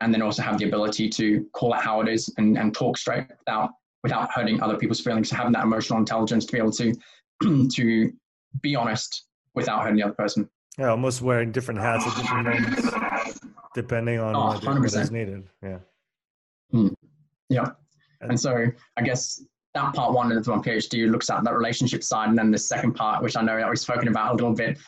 and 0.00 0.14
then 0.14 0.22
also 0.22 0.42
have 0.42 0.58
the 0.58 0.66
ability 0.66 1.08
to 1.10 1.46
call 1.52 1.74
it 1.74 1.80
how 1.80 2.00
it 2.00 2.08
is 2.08 2.32
and, 2.38 2.56
and 2.56 2.74
talk 2.74 2.96
straight 2.96 3.26
without 3.38 3.70
without 4.02 4.30
hurting 4.32 4.62
other 4.62 4.76
people's 4.76 5.00
feelings. 5.00 5.28
So 5.28 5.36
having 5.36 5.52
that 5.52 5.64
emotional 5.64 5.98
intelligence 5.98 6.46
to 6.46 6.52
be 6.52 6.58
able 6.58 6.72
to 6.72 6.94
to 7.68 8.12
be 8.62 8.74
honest 8.74 9.24
without 9.54 9.82
hurting 9.82 9.96
the 9.96 10.02
other 10.02 10.14
person. 10.14 10.48
Yeah, 10.78 10.90
almost 10.90 11.22
wearing 11.22 11.50
different 11.50 11.80
hats 11.80 12.06
at 12.06 12.16
different 12.16 12.44
moments, 12.44 13.40
depending 13.74 14.20
on 14.20 14.36
oh, 14.36 14.58
what, 14.64 14.84
is 14.84 15.10
needed. 15.10 15.44
Yeah. 15.62 15.78
Mm. 16.72 16.94
Yeah. 17.48 17.70
And 18.20 18.38
so 18.38 18.66
I 18.96 19.02
guess 19.02 19.42
that 19.74 19.94
part 19.94 20.12
one 20.12 20.30
of 20.32 20.46
my 20.46 20.58
PhD 20.58 21.10
looks 21.10 21.30
at 21.30 21.42
that 21.44 21.54
relationship 21.54 22.02
side, 22.04 22.28
and 22.28 22.38
then 22.38 22.50
the 22.50 22.58
second 22.58 22.94
part, 22.94 23.22
which 23.22 23.36
I 23.36 23.42
know 23.42 23.56
that 23.56 23.68
we've 23.68 23.78
spoken 23.78 24.08
about 24.08 24.32
a 24.32 24.34
little 24.34 24.54
bit, 24.54 24.78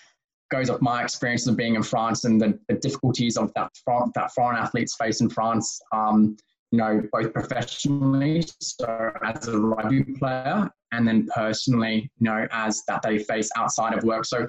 goes 0.51 0.71
off 0.71 0.81
my 0.81 1.03
experience 1.03 1.47
of 1.47 1.57
being 1.57 1.77
in 1.77 1.83
France 1.83 2.25
and 2.25 2.41
the, 2.41 2.59
the 2.68 2.75
difficulties 2.75 3.37
of 3.37 3.53
that 3.55 3.71
that 4.14 4.33
foreign 4.33 4.59
athletes 4.59 4.97
face 4.97 5.21
in 5.21 5.31
France. 5.31 5.81
Um, 5.93 6.37
you 6.73 6.79
know, 6.79 7.03
both 7.12 7.33
professionally, 7.33 8.45
so 8.61 9.11
as 9.25 9.49
a 9.49 9.59
rugby 9.59 10.05
player, 10.05 10.71
and 10.93 11.07
then 11.07 11.26
personally, 11.34 12.11
you 12.18 12.24
know, 12.24 12.47
as 12.51 12.82
that 12.88 13.03
they 13.03 13.18
face 13.18 13.51
outside 13.57 13.95
of 13.95 14.05
work. 14.05 14.24
So 14.24 14.47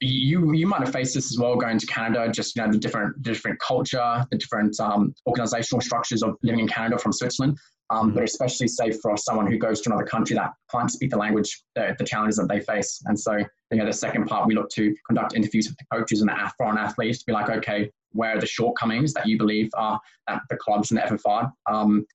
you 0.00 0.52
you 0.52 0.66
might 0.66 0.80
have 0.80 0.92
faced 0.92 1.14
this 1.14 1.32
as 1.32 1.38
well 1.38 1.56
going 1.56 1.78
to 1.78 1.86
Canada, 1.86 2.30
just 2.32 2.56
you 2.56 2.62
know 2.62 2.70
the 2.70 2.78
different 2.78 3.22
different 3.22 3.58
culture, 3.60 4.26
the 4.30 4.38
different 4.38 4.78
um, 4.80 5.14
organizational 5.26 5.80
structures 5.80 6.22
of 6.22 6.36
living 6.42 6.60
in 6.60 6.68
Canada 6.68 6.98
from 6.98 7.12
Switzerland. 7.12 7.58
Um, 7.90 8.14
but 8.14 8.24
especially 8.24 8.68
say 8.68 8.90
for 8.90 9.18
someone 9.18 9.46
who 9.46 9.58
goes 9.58 9.82
to 9.82 9.90
another 9.90 10.06
country 10.06 10.34
that 10.34 10.52
can't 10.70 10.90
speak 10.90 11.10
the 11.10 11.18
language, 11.18 11.62
the, 11.74 11.94
the 11.98 12.04
challenges 12.04 12.36
that 12.36 12.48
they 12.48 12.60
face. 12.60 13.02
And 13.04 13.18
so, 13.18 13.36
you 13.36 13.76
know, 13.76 13.84
the 13.84 13.92
second 13.92 14.26
part, 14.26 14.46
we 14.46 14.54
look 14.54 14.70
to 14.70 14.94
conduct 15.06 15.34
interviews 15.34 15.68
with 15.68 15.76
the 15.76 15.84
coaches 15.94 16.22
and 16.22 16.30
the 16.30 16.52
foreign 16.56 16.78
athletes 16.78 17.18
to 17.18 17.26
be 17.26 17.32
like, 17.32 17.50
okay, 17.50 17.90
where 18.12 18.36
are 18.36 18.40
the 18.40 18.46
shortcomings 18.46 19.12
that 19.12 19.26
you 19.26 19.36
believe 19.36 19.68
are 19.74 20.00
that 20.26 20.40
the 20.48 20.56
clubs 20.56 20.90
and 20.90 21.00
the 21.00 21.02
FFR 21.02 21.52
um, 21.70 22.06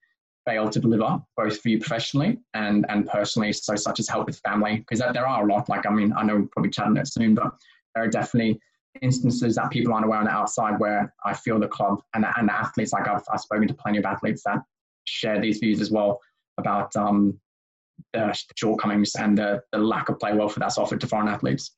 fail 0.48 0.70
to 0.70 0.80
deliver, 0.80 1.22
both 1.36 1.60
for 1.60 1.70
you 1.70 1.80
professionally 1.80 2.40
and 2.54 2.86
and 2.90 3.08
personally. 3.08 3.52
So 3.54 3.76
such 3.76 4.00
as 4.00 4.08
help 4.08 4.28
with 4.28 4.40
family, 4.40 4.78
because 4.78 5.00
there 5.00 5.28
are 5.28 5.44
a 5.44 5.54
lot. 5.54 5.70
Like 5.70 5.86
I 5.86 5.92
mean, 5.92 6.14
I 6.14 6.24
know 6.24 6.38
we'll 6.38 6.48
probably 6.48 6.72
chat 6.72 6.88
on 6.88 6.98
it 6.98 7.08
soon, 7.08 7.36
but 7.36 7.52
there 7.94 8.04
are 8.06 8.08
definitely 8.08 8.60
instances 9.02 9.56
that 9.56 9.70
people 9.70 9.94
aren't 9.94 10.06
aware 10.06 10.20
on 10.20 10.26
the 10.26 10.32
outside 10.32 10.80
where 10.80 11.14
I 11.24 11.34
feel 11.34 11.60
the 11.60 11.68
club 11.68 12.02
and 12.14 12.24
the, 12.24 12.40
and 12.40 12.48
the 12.48 12.54
athletes. 12.54 12.94
Like 12.94 13.08
I've 13.08 13.24
I've 13.32 13.42
spoken 13.42 13.68
to 13.68 13.74
plenty 13.74 14.00
of 14.00 14.06
athletes 14.06 14.44
that 14.46 14.64
share 15.04 15.40
these 15.40 15.60
views 15.60 15.82
as 15.82 15.92
well 15.92 16.20
about 16.58 16.96
um, 16.96 17.40
the 18.14 18.38
shortcomings 18.56 19.16
and 19.16 19.38
the, 19.38 19.62
the 19.72 19.78
lack 19.78 20.10
of 20.10 20.20
play 20.20 20.34
welfare 20.34 20.60
that's 20.60 20.78
offered 20.78 21.00
to 21.02 21.08
foreign 21.08 21.28
athletes. 21.28 21.76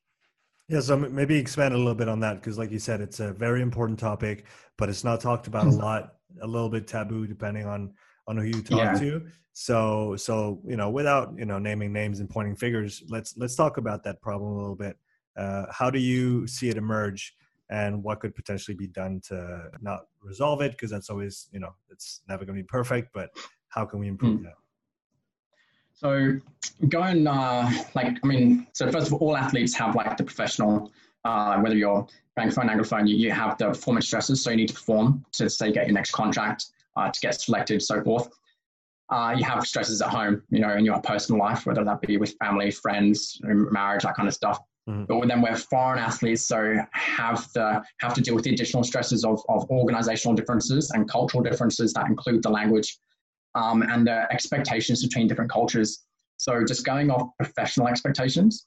Yeah, 0.69 0.81
so 0.81 0.95
maybe 0.97 1.35
expand 1.35 1.73
a 1.73 1.77
little 1.77 1.95
bit 1.95 2.07
on 2.07 2.19
that 2.19 2.35
because, 2.35 2.59
like 2.59 2.71
you 2.71 2.77
said, 2.77 3.01
it's 3.01 3.19
a 3.19 3.33
very 3.33 3.61
important 3.61 3.97
topic, 3.97 4.45
but 4.77 4.87
it's 4.87 5.03
not 5.03 5.19
talked 5.19 5.47
about 5.47 5.65
a 5.65 5.69
mm-hmm. 5.69 5.81
lot. 5.81 6.15
A 6.43 6.47
little 6.47 6.69
bit 6.69 6.87
taboo, 6.87 7.25
depending 7.25 7.65
on 7.65 7.91
on 8.29 8.37
who 8.37 8.45
you 8.45 8.61
talk 8.61 8.77
yeah. 8.77 8.93
to. 8.93 9.25
So, 9.53 10.15
so 10.15 10.61
you 10.65 10.77
know, 10.77 10.89
without 10.89 11.33
you 11.37 11.45
know 11.45 11.59
naming 11.59 11.91
names 11.91 12.19
and 12.21 12.29
pointing 12.29 12.55
fingers, 12.55 13.03
let's 13.09 13.35
let's 13.35 13.55
talk 13.55 13.77
about 13.77 14.03
that 14.03 14.21
problem 14.21 14.53
a 14.53 14.57
little 14.57 14.75
bit. 14.75 14.97
Uh, 15.35 15.65
how 15.71 15.89
do 15.89 15.99
you 15.99 16.47
see 16.47 16.69
it 16.69 16.77
emerge, 16.77 17.35
and 17.69 18.01
what 18.03 18.19
could 18.19 18.35
potentially 18.35 18.75
be 18.75 18.87
done 18.87 19.19
to 19.27 19.69
not 19.81 20.01
resolve 20.21 20.61
it? 20.61 20.71
Because 20.71 20.91
that's 20.91 21.09
always 21.09 21.49
you 21.51 21.59
know 21.59 21.73
it's 21.89 22.21
never 22.29 22.45
going 22.45 22.55
to 22.55 22.63
be 22.63 22.67
perfect, 22.67 23.09
but 23.13 23.31
how 23.69 23.83
can 23.85 23.99
we 23.99 24.07
improve 24.07 24.39
mm. 24.39 24.43
that? 24.43 24.53
So 25.93 26.39
going 26.87 27.27
uh, 27.27 27.69
like 27.95 28.17
I 28.23 28.27
mean, 28.27 28.67
so 28.73 28.89
first 28.91 29.07
of 29.07 29.13
all, 29.13 29.29
all 29.29 29.37
athletes 29.37 29.73
have 29.73 29.95
like 29.95 30.15
the 30.15 30.23
professional, 30.23 30.91
uh, 31.25 31.59
whether 31.59 31.75
you're 31.75 32.07
francophone, 32.37 32.69
anglophone, 32.69 33.09
you, 33.09 33.17
you 33.17 33.31
have 33.31 33.57
the 33.57 33.65
performance 33.65 34.05
stresses. 34.05 34.41
So 34.41 34.51
you 34.51 34.57
need 34.57 34.69
to 34.69 34.73
perform 34.73 35.25
to 35.33 35.49
say 35.49 35.73
get 35.73 35.87
your 35.87 35.93
next 35.95 36.11
contract, 36.11 36.67
uh, 36.95 37.09
to 37.09 37.19
get 37.19 37.39
selected, 37.39 37.81
so 37.81 38.03
forth. 38.03 38.29
Uh, 39.09 39.33
you 39.35 39.43
have 39.43 39.65
stresses 39.65 40.01
at 40.01 40.09
home, 40.09 40.43
you 40.49 40.59
know, 40.59 40.75
in 40.75 40.85
your 40.85 41.01
personal 41.01 41.39
life, 41.39 41.65
whether 41.65 41.83
that 41.83 41.99
be 42.01 42.17
with 42.17 42.35
family, 42.43 42.69
friends, 42.69 43.39
marriage, 43.43 44.03
that 44.03 44.15
kind 44.15 44.27
of 44.27 44.33
stuff. 44.33 44.59
Mm-hmm. 44.87 45.05
But 45.05 45.27
then 45.27 45.41
we're 45.41 45.55
foreign 45.55 45.99
athletes, 45.99 46.47
so 46.47 46.75
have 46.91 47.47
the 47.53 47.81
have 47.99 48.13
to 48.13 48.21
deal 48.21 48.35
with 48.35 48.43
the 48.43 48.53
additional 48.53 48.83
stresses 48.83 49.23
of, 49.23 49.41
of 49.49 49.69
organizational 49.69 50.35
differences 50.35 50.91
and 50.91 51.09
cultural 51.09 51.43
differences 51.43 51.93
that 51.93 52.07
include 52.07 52.43
the 52.43 52.49
language 52.49 52.97
um, 53.55 53.81
and 53.83 54.05
the 54.05 54.31
expectations 54.31 55.03
between 55.03 55.27
different 55.27 55.51
cultures. 55.51 56.05
So 56.37 56.63
just 56.65 56.85
going 56.85 57.11
off 57.11 57.29
professional 57.37 57.87
expectations, 57.87 58.65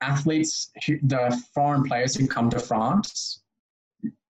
athletes, 0.00 0.70
the 1.02 1.42
foreign 1.54 1.84
players 1.84 2.14
who 2.14 2.26
come 2.26 2.50
to 2.50 2.58
France, 2.58 3.39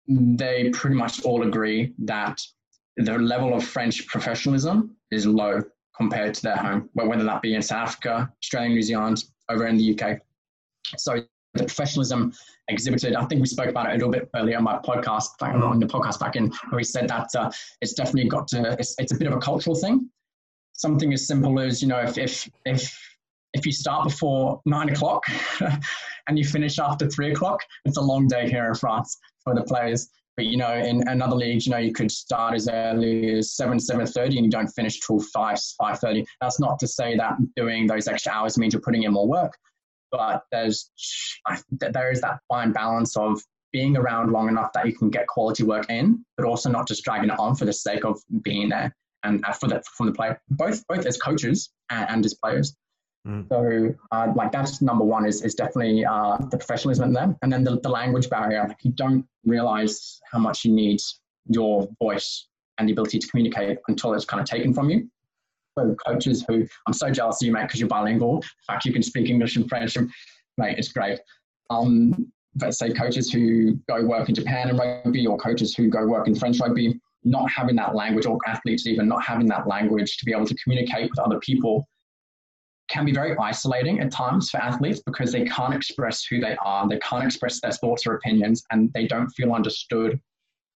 they 0.07 0.69
pretty 0.69 0.95
much 0.95 1.23
all 1.23 1.43
agree 1.43 1.93
that 1.99 2.41
the 2.97 3.17
level 3.17 3.53
of 3.53 3.63
French 3.63 4.07
professionalism 4.07 4.95
is 5.11 5.25
low 5.25 5.61
compared 5.95 6.33
to 6.33 6.41
their 6.43 6.55
home, 6.55 6.89
whether 6.93 7.23
that 7.23 7.41
be 7.41 7.55
in 7.55 7.61
South 7.61 7.89
Africa, 7.89 8.31
Australia, 8.43 8.69
New 8.69 8.81
Zealand, 8.81 9.23
over 9.49 9.67
in 9.67 9.77
the 9.77 9.99
UK. 9.99 10.19
So 10.97 11.21
the 11.53 11.63
professionalism 11.63 12.33
exhibited. 12.67 13.15
I 13.15 13.25
think 13.25 13.41
we 13.41 13.47
spoke 13.47 13.67
about 13.67 13.87
it 13.87 13.91
a 13.91 13.93
little 13.93 14.11
bit 14.11 14.29
earlier 14.35 14.57
on 14.57 14.63
my 14.63 14.77
podcast, 14.79 15.37
back 15.39 15.55
on 15.55 15.79
the 15.79 15.85
podcast 15.85 16.19
back 16.19 16.35
in, 16.35 16.51
where 16.69 16.77
we 16.77 16.83
said 16.83 17.07
that 17.09 17.29
uh, 17.35 17.51
it's 17.81 17.93
definitely 17.93 18.29
got 18.29 18.47
to. 18.49 18.75
It's, 18.79 18.95
it's 18.99 19.11
a 19.11 19.17
bit 19.17 19.27
of 19.27 19.33
a 19.33 19.39
cultural 19.39 19.75
thing. 19.75 20.09
Something 20.73 21.13
as 21.13 21.27
simple 21.27 21.59
as 21.59 21.81
you 21.81 21.87
know, 21.87 21.99
if 21.99 22.17
if 22.17 22.47
if 22.65 22.99
if 23.53 23.65
you 23.65 23.71
start 23.71 24.07
before 24.07 24.61
nine 24.65 24.89
o'clock 24.89 25.23
and 26.27 26.37
you 26.37 26.45
finish 26.45 26.77
after 26.77 27.09
three 27.09 27.31
o'clock, 27.31 27.61
it's 27.85 27.97
a 27.97 28.01
long 28.01 28.27
day 28.27 28.47
here 28.47 28.67
in 28.67 28.75
France 28.75 29.17
for 29.47 29.55
the 29.55 29.63
players. 29.63 30.09
But 30.35 30.45
you 30.45 30.57
know, 30.57 30.73
in 30.73 31.07
another 31.07 31.35
league, 31.35 31.65
you 31.65 31.71
know, 31.71 31.79
you 31.79 31.93
could 31.93 32.11
start 32.11 32.53
as 32.53 32.67
early 32.67 33.37
as 33.37 33.55
seven, 33.55 33.79
seven 33.79 34.05
thirty, 34.05 34.37
and 34.37 34.45
you 34.45 34.51
don't 34.51 34.67
finish 34.67 34.99
till 34.99 35.19
five, 35.19 35.57
five 35.79 35.99
thirty. 35.99 36.25
That's 36.41 36.59
not 36.59 36.77
to 36.79 36.87
say 36.87 37.15
that 37.17 37.37
doing 37.55 37.87
those 37.87 38.07
extra 38.07 38.31
hours 38.33 38.57
means 38.57 38.73
you're 38.73 38.81
putting 38.81 39.03
in 39.03 39.13
more 39.13 39.27
work, 39.27 39.53
but 40.11 40.43
there's 40.51 40.91
there 41.71 42.11
is 42.11 42.21
that 42.21 42.39
fine 42.47 42.71
balance 42.71 43.17
of 43.17 43.41
being 43.73 43.97
around 43.97 44.31
long 44.31 44.47
enough 44.47 44.71
that 44.73 44.85
you 44.85 44.95
can 44.95 45.09
get 45.09 45.27
quality 45.27 45.63
work 45.63 45.89
in, 45.89 46.23
but 46.37 46.45
also 46.45 46.69
not 46.69 46.87
just 46.87 47.03
dragging 47.03 47.29
it 47.29 47.39
on 47.39 47.55
for 47.55 47.65
the 47.65 47.73
sake 47.73 48.05
of 48.05 48.19
being 48.43 48.69
there 48.69 48.95
and 49.23 49.43
uh, 49.45 49.53
for 49.53 49.67
the 49.67 49.81
from 49.95 50.05
the 50.05 50.13
player, 50.13 50.39
both 50.49 50.85
both 50.87 51.05
as 51.05 51.17
coaches 51.17 51.71
and, 51.89 52.09
and 52.09 52.25
as 52.25 52.35
players. 52.35 52.75
Mm. 53.27 53.47
So, 53.49 53.93
uh, 54.11 54.31
like 54.35 54.51
that's 54.51 54.81
number 54.81 55.03
one 55.03 55.25
is 55.25 55.43
is 55.43 55.53
definitely 55.53 56.05
uh, 56.05 56.37
the 56.37 56.57
professionalism 56.57 57.13
there, 57.13 57.35
and 57.41 57.51
then 57.51 57.63
the, 57.63 57.79
the 57.81 57.89
language 57.89 58.29
barrier. 58.29 58.65
Like 58.67 58.77
you 58.83 58.91
don't 58.91 59.25
realize 59.45 60.19
how 60.31 60.39
much 60.39 60.63
you 60.63 60.71
need 60.71 61.01
your 61.47 61.87
voice 61.99 62.47
and 62.77 62.87
the 62.87 62.93
ability 62.93 63.19
to 63.19 63.27
communicate 63.27 63.79
until 63.87 64.13
it's 64.13 64.25
kind 64.25 64.39
of 64.39 64.47
taken 64.47 64.73
from 64.73 64.89
you 64.89 65.09
So 65.77 65.95
coaches 66.05 66.45
who 66.47 66.65
I'm 66.85 66.93
so 66.93 67.09
jealous 67.09 67.41
of 67.41 67.47
you, 67.47 67.53
mate, 67.53 67.63
because 67.63 67.79
you're 67.79 67.89
bilingual. 67.89 68.37
In 68.37 68.43
fact, 68.65 68.85
you 68.85 68.93
can 68.93 69.03
speak 69.03 69.29
English 69.29 69.55
and 69.55 69.67
French, 69.67 69.97
and 69.97 70.09
mate, 70.57 70.77
it's 70.77 70.91
great. 70.91 71.19
Um, 71.69 72.31
but 72.55 72.73
say 72.73 72.91
coaches 72.91 73.31
who 73.31 73.75
go 73.89 74.03
work 74.03 74.29
in 74.29 74.35
Japan 74.35 74.69
and 74.69 74.79
rugby, 74.79 75.27
or 75.27 75.37
coaches 75.37 75.75
who 75.75 75.89
go 75.89 76.05
work 76.05 76.27
in 76.27 76.35
French 76.35 76.59
rugby, 76.59 76.99
not 77.23 77.49
having 77.51 77.75
that 77.75 77.93
language, 77.93 78.25
or 78.25 78.37
athletes 78.47 78.87
even 78.87 79.07
not 79.07 79.23
having 79.23 79.47
that 79.47 79.67
language 79.67 80.17
to 80.17 80.25
be 80.25 80.31
able 80.31 80.45
to 80.45 80.55
communicate 80.63 81.09
with 81.09 81.19
other 81.19 81.39
people 81.39 81.87
can 82.89 83.05
be 83.05 83.13
very 83.13 83.35
isolating 83.37 83.99
at 83.99 84.11
times 84.11 84.49
for 84.49 84.57
athletes 84.57 85.01
because 85.05 85.31
they 85.31 85.45
can't 85.45 85.73
express 85.73 86.25
who 86.25 86.39
they 86.39 86.55
are, 86.63 86.87
they 86.87 86.99
can't 86.99 87.23
express 87.23 87.59
their 87.61 87.71
thoughts 87.71 88.05
or 88.07 88.15
opinions, 88.15 88.63
and 88.71 88.91
they 88.93 89.07
don't 89.07 89.29
feel 89.29 89.53
understood. 89.53 90.19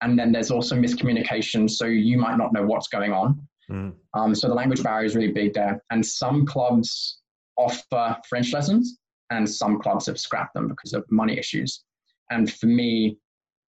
And 0.01 0.18
then 0.18 0.32
there's 0.32 0.51
also 0.51 0.76
miscommunication, 0.76 1.70
so 1.70 1.86
you 1.86 2.18
might 2.18 2.38
not 2.38 2.53
know 2.53 2.66
what's 2.66 2.88
going 2.88 3.14
on. 3.14 3.47
Mm. 3.70 3.93
Um, 4.14 4.36
so 4.36 4.47
the 4.47 4.53
language 4.53 4.84
barrier 4.84 5.05
is 5.05 5.16
really 5.16 5.32
big 5.32 5.53
there. 5.53 5.82
And 5.91 6.05
some 6.05 6.45
clubs 6.45 7.20
offer 7.57 8.18
French 8.28 8.51
lessons 8.51 8.97
and 9.30 9.49
some 9.49 9.80
clubs 9.80 10.07
have 10.07 10.20
scrapped 10.20 10.53
them 10.53 10.68
because 10.68 10.93
of 10.93 11.05
money 11.09 11.38
issues. 11.38 11.84
And 12.32 12.51
for 12.51 12.66
me, 12.66 13.18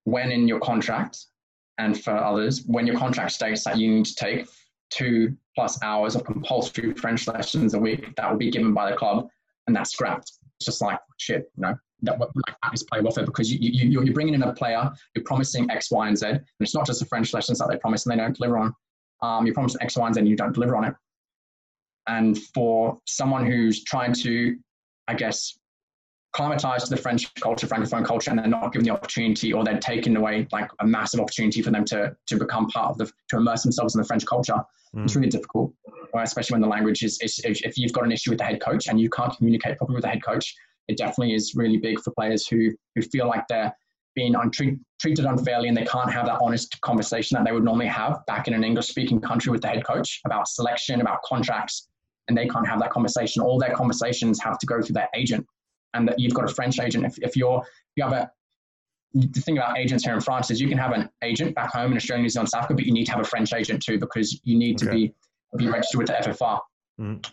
when 0.06 0.32
in 0.32 0.48
your 0.48 0.60
contract, 0.60 1.18
and 1.80 2.00
for 2.02 2.16
others, 2.16 2.64
when 2.66 2.86
your 2.86 2.98
contract 2.98 3.32
states 3.32 3.64
that 3.64 3.78
you 3.78 3.90
need 3.90 4.06
to 4.06 4.16
take 4.16 4.48
two 4.90 5.36
plus 5.60 5.78
hours 5.84 6.16
of 6.16 6.24
compulsory 6.24 6.94
French 6.94 7.28
lessons 7.28 7.74
a 7.74 7.78
week, 7.78 8.16
that 8.16 8.32
will 8.32 8.38
be 8.38 8.50
given 8.50 8.74
by 8.74 8.90
the 8.90 8.96
club, 8.96 9.28
and 9.68 9.76
that's 9.76 9.92
scrapped. 9.92 10.32
It's 10.56 10.66
just 10.68 10.82
like 10.82 10.98
shit, 11.18 11.52
you 11.58 11.64
know. 11.64 11.76
That 12.04 12.18
like 12.18 12.56
that 12.64 12.74
is 12.74 12.84
play 12.84 13.02
welfare 13.02 13.26
because 13.26 13.52
you, 13.52 13.58
you 13.60 14.02
you're 14.02 14.14
bringing 14.14 14.36
in 14.36 14.42
a 14.42 14.54
player, 14.54 14.90
you're 15.14 15.26
promising 15.26 15.70
X, 15.70 15.92
Y, 15.92 16.08
and 16.08 16.18
Z, 16.18 16.28
and 16.28 16.42
it's 16.62 16.74
not 16.74 16.86
just 16.86 17.02
the 17.02 17.06
French 17.08 17.34
lessons 17.34 17.60
that 17.60 17.68
they 17.70 17.76
promise 17.76 18.06
and 18.06 18.14
they 18.14 18.24
don't 18.24 18.38
deliver 18.38 18.58
on. 18.58 18.74
Um, 19.22 19.46
you 19.46 19.54
promise 19.54 19.76
X, 19.82 19.98
Y, 19.98 20.06
and 20.06 20.16
Z, 20.16 20.20
and 20.22 20.30
you 20.30 20.38
don't 20.38 20.54
deliver 20.54 20.78
on 20.78 20.86
it. 20.86 20.94
And 22.08 22.42
for 22.54 22.98
someone 23.06 23.46
who's 23.46 23.84
trying 23.84 24.14
to, 24.14 24.56
I 25.10 25.14
guess, 25.14 25.59
climatized 26.36 26.86
to 26.86 26.90
the 26.92 26.98
French 26.98 27.34
culture, 27.36 27.68
Francophone 27.68 28.06
culture, 28.06 28.30
and 28.30 28.40
they're 28.40 28.48
not 28.48 28.72
given 28.72 28.86
the 28.86 28.92
opportunity, 28.92 29.52
or 29.52 29.64
they're 29.64 29.80
taken 29.80 30.16
away 30.16 30.48
like 30.52 30.70
a 30.80 30.86
massive 30.86 31.20
opportunity 31.20 31.62
for 31.62 31.72
them 31.72 31.86
to 31.86 32.16
to 32.28 32.38
become 32.38 32.68
part 32.68 32.92
of 32.92 32.98
the 32.98 33.12
to 33.30 33.38
immerse 33.38 33.64
themselves 33.64 33.96
in 33.96 34.02
the 34.02 34.08
French 34.08 34.26
culture. 34.26 34.58
Mm. 34.96 35.04
It's 35.04 35.16
really 35.16 35.30
difficult, 35.30 35.74
especially 36.16 36.56
when 36.56 36.62
the 36.62 36.68
language 36.68 37.04
is, 37.04 37.20
is, 37.22 37.40
if 37.44 37.78
you've 37.78 37.94
got 37.94 38.06
an 38.06 38.12
issue 38.12 38.32
with 38.32 38.40
the 38.40 38.46
head 38.46 38.62
coach 38.62 38.88
and 38.88 39.00
you 39.00 39.10
can't 39.10 39.36
communicate 39.38 39.78
properly 39.78 39.96
with 39.96 40.04
the 40.04 40.10
head 40.10 40.24
coach. 40.24 40.56
It 40.88 40.98
definitely 40.98 41.36
is 41.36 41.54
really 41.56 41.78
big 41.78 42.00
for 42.02 42.12
players 42.12 42.48
who 42.48 42.72
who 42.96 43.04
feel 43.04 43.28
like 43.28 43.48
they're 43.48 43.72
being 44.16 44.34
untreat, 44.34 44.80
treated 45.00 45.26
unfairly 45.26 45.68
and 45.68 45.78
they 45.78 45.86
can't 45.86 46.12
have 46.12 46.26
that 46.26 46.40
honest 46.42 46.82
conversation 46.82 47.36
that 47.36 47.46
they 47.46 47.52
would 47.52 47.64
normally 47.64 47.86
have 47.86 48.26
back 48.26 48.48
in 48.48 48.56
an 48.56 48.64
English 48.64 48.88
speaking 48.88 49.22
country 49.22 49.52
with 49.52 49.62
the 49.62 49.68
head 49.68 49.86
coach 49.86 50.20
about 50.26 50.48
selection, 50.48 51.00
about 51.00 51.22
contracts, 51.22 51.88
and 52.28 52.36
they 52.36 52.48
can't 52.48 52.68
have 52.68 52.80
that 52.80 52.90
conversation. 52.90 53.44
All 53.44 53.60
their 53.60 53.74
conversations 53.74 54.42
have 54.42 54.58
to 54.58 54.66
go 54.66 54.82
through 54.82 54.96
their 54.96 55.10
agent 55.14 55.46
and 55.94 56.08
that 56.08 56.20
you've 56.20 56.34
got 56.34 56.50
a 56.50 56.54
French 56.54 56.80
agent. 56.80 57.06
If, 57.06 57.18
if 57.20 57.36
you're, 57.36 57.64
you 57.96 58.04
have 58.04 58.14
a, 58.14 58.32
the 59.14 59.42
thing 59.42 59.58
about 59.58 59.78
agents 59.78 60.04
here 60.04 60.14
in 60.14 60.22
France 60.22 60.52
is 60.52 60.62
you 60.62 60.68
can 60.68 60.78
have 60.78 60.92
an 60.92 61.10
agent 61.24 61.56
back 61.56 61.74
home 61.74 61.92
in 61.92 61.98
Australia, 61.98 62.24
New 62.24 62.30
Zealand, 62.30 62.50
South 62.50 62.64
Africa, 62.64 62.76
but 62.76 62.86
you 62.86 62.94
need 62.94 63.06
to 63.06 63.12
have 63.12 63.22
a 63.22 63.28
French 63.28 63.54
agent 63.54 63.82
too 63.84 63.98
because 63.98 64.40
you 64.44 64.58
need 64.58 64.82
okay. 64.82 64.86
to 64.86 64.92
be 64.92 65.14
be 65.58 65.68
registered 65.68 65.98
with 65.98 66.08
the 66.08 66.14
FFR. 66.14 66.60
Mm. 67.02 67.28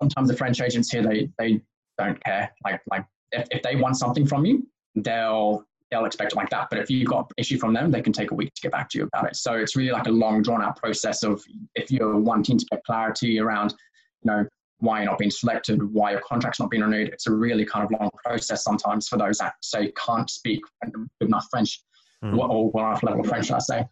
Sometimes 0.00 0.28
the 0.28 0.36
French 0.36 0.60
agents 0.62 0.90
here 0.90 1.02
they 1.02 1.28
they 1.38 1.60
don't 1.98 2.22
care. 2.24 2.50
Like 2.64 2.80
like 2.90 3.04
if, 3.32 3.46
if 3.50 3.62
they 3.62 3.76
want 3.76 3.98
something 3.98 4.26
from 4.26 4.46
you, 4.46 4.66
they'll 4.94 5.66
they'll 5.90 6.04
expect 6.04 6.32
it 6.32 6.36
like 6.36 6.50
that. 6.50 6.68
But 6.70 6.78
if 6.78 6.90
you've 6.90 7.08
got 7.08 7.30
issue 7.36 7.58
from 7.58 7.72
them, 7.72 7.90
they 7.90 8.00
can 8.00 8.12
take 8.12 8.30
a 8.30 8.34
week 8.34 8.54
to 8.54 8.62
get 8.62 8.72
back 8.72 8.88
to 8.90 8.98
you 8.98 9.04
about 9.04 9.26
it. 9.26 9.36
So 9.36 9.52
it's 9.52 9.76
really 9.76 9.92
like 9.92 10.06
a 10.06 10.10
long 10.10 10.42
drawn 10.42 10.62
out 10.62 10.76
process 10.76 11.22
of 11.22 11.42
if 11.74 11.90
you're 11.90 12.16
wanting 12.16 12.58
to 12.58 12.66
get 12.70 12.82
clarity 12.84 13.38
around, 13.38 13.74
you 14.22 14.30
know, 14.30 14.46
why 14.78 14.98
you're 14.98 15.10
not 15.10 15.18
being 15.18 15.30
selected, 15.30 15.82
why 15.92 16.12
your 16.12 16.20
contract's 16.20 16.60
not 16.60 16.70
being 16.70 16.82
renewed. 16.82 17.08
It's 17.08 17.26
a 17.26 17.32
really 17.32 17.64
kind 17.64 17.84
of 17.84 17.98
long 17.98 18.10
process 18.24 18.62
sometimes 18.62 19.08
for 19.08 19.16
those 19.16 19.38
that 19.38 19.54
say 19.62 19.92
can't 19.92 20.28
speak 20.28 20.60
good 20.92 21.08
enough 21.28 21.46
French 21.50 21.82
mm. 22.22 22.36
or 22.36 22.70
well 22.70 22.86
enough 22.86 23.02
level 23.02 23.20
of 23.20 23.26
French, 23.26 23.50
I 23.50 23.58
say. 23.58 23.84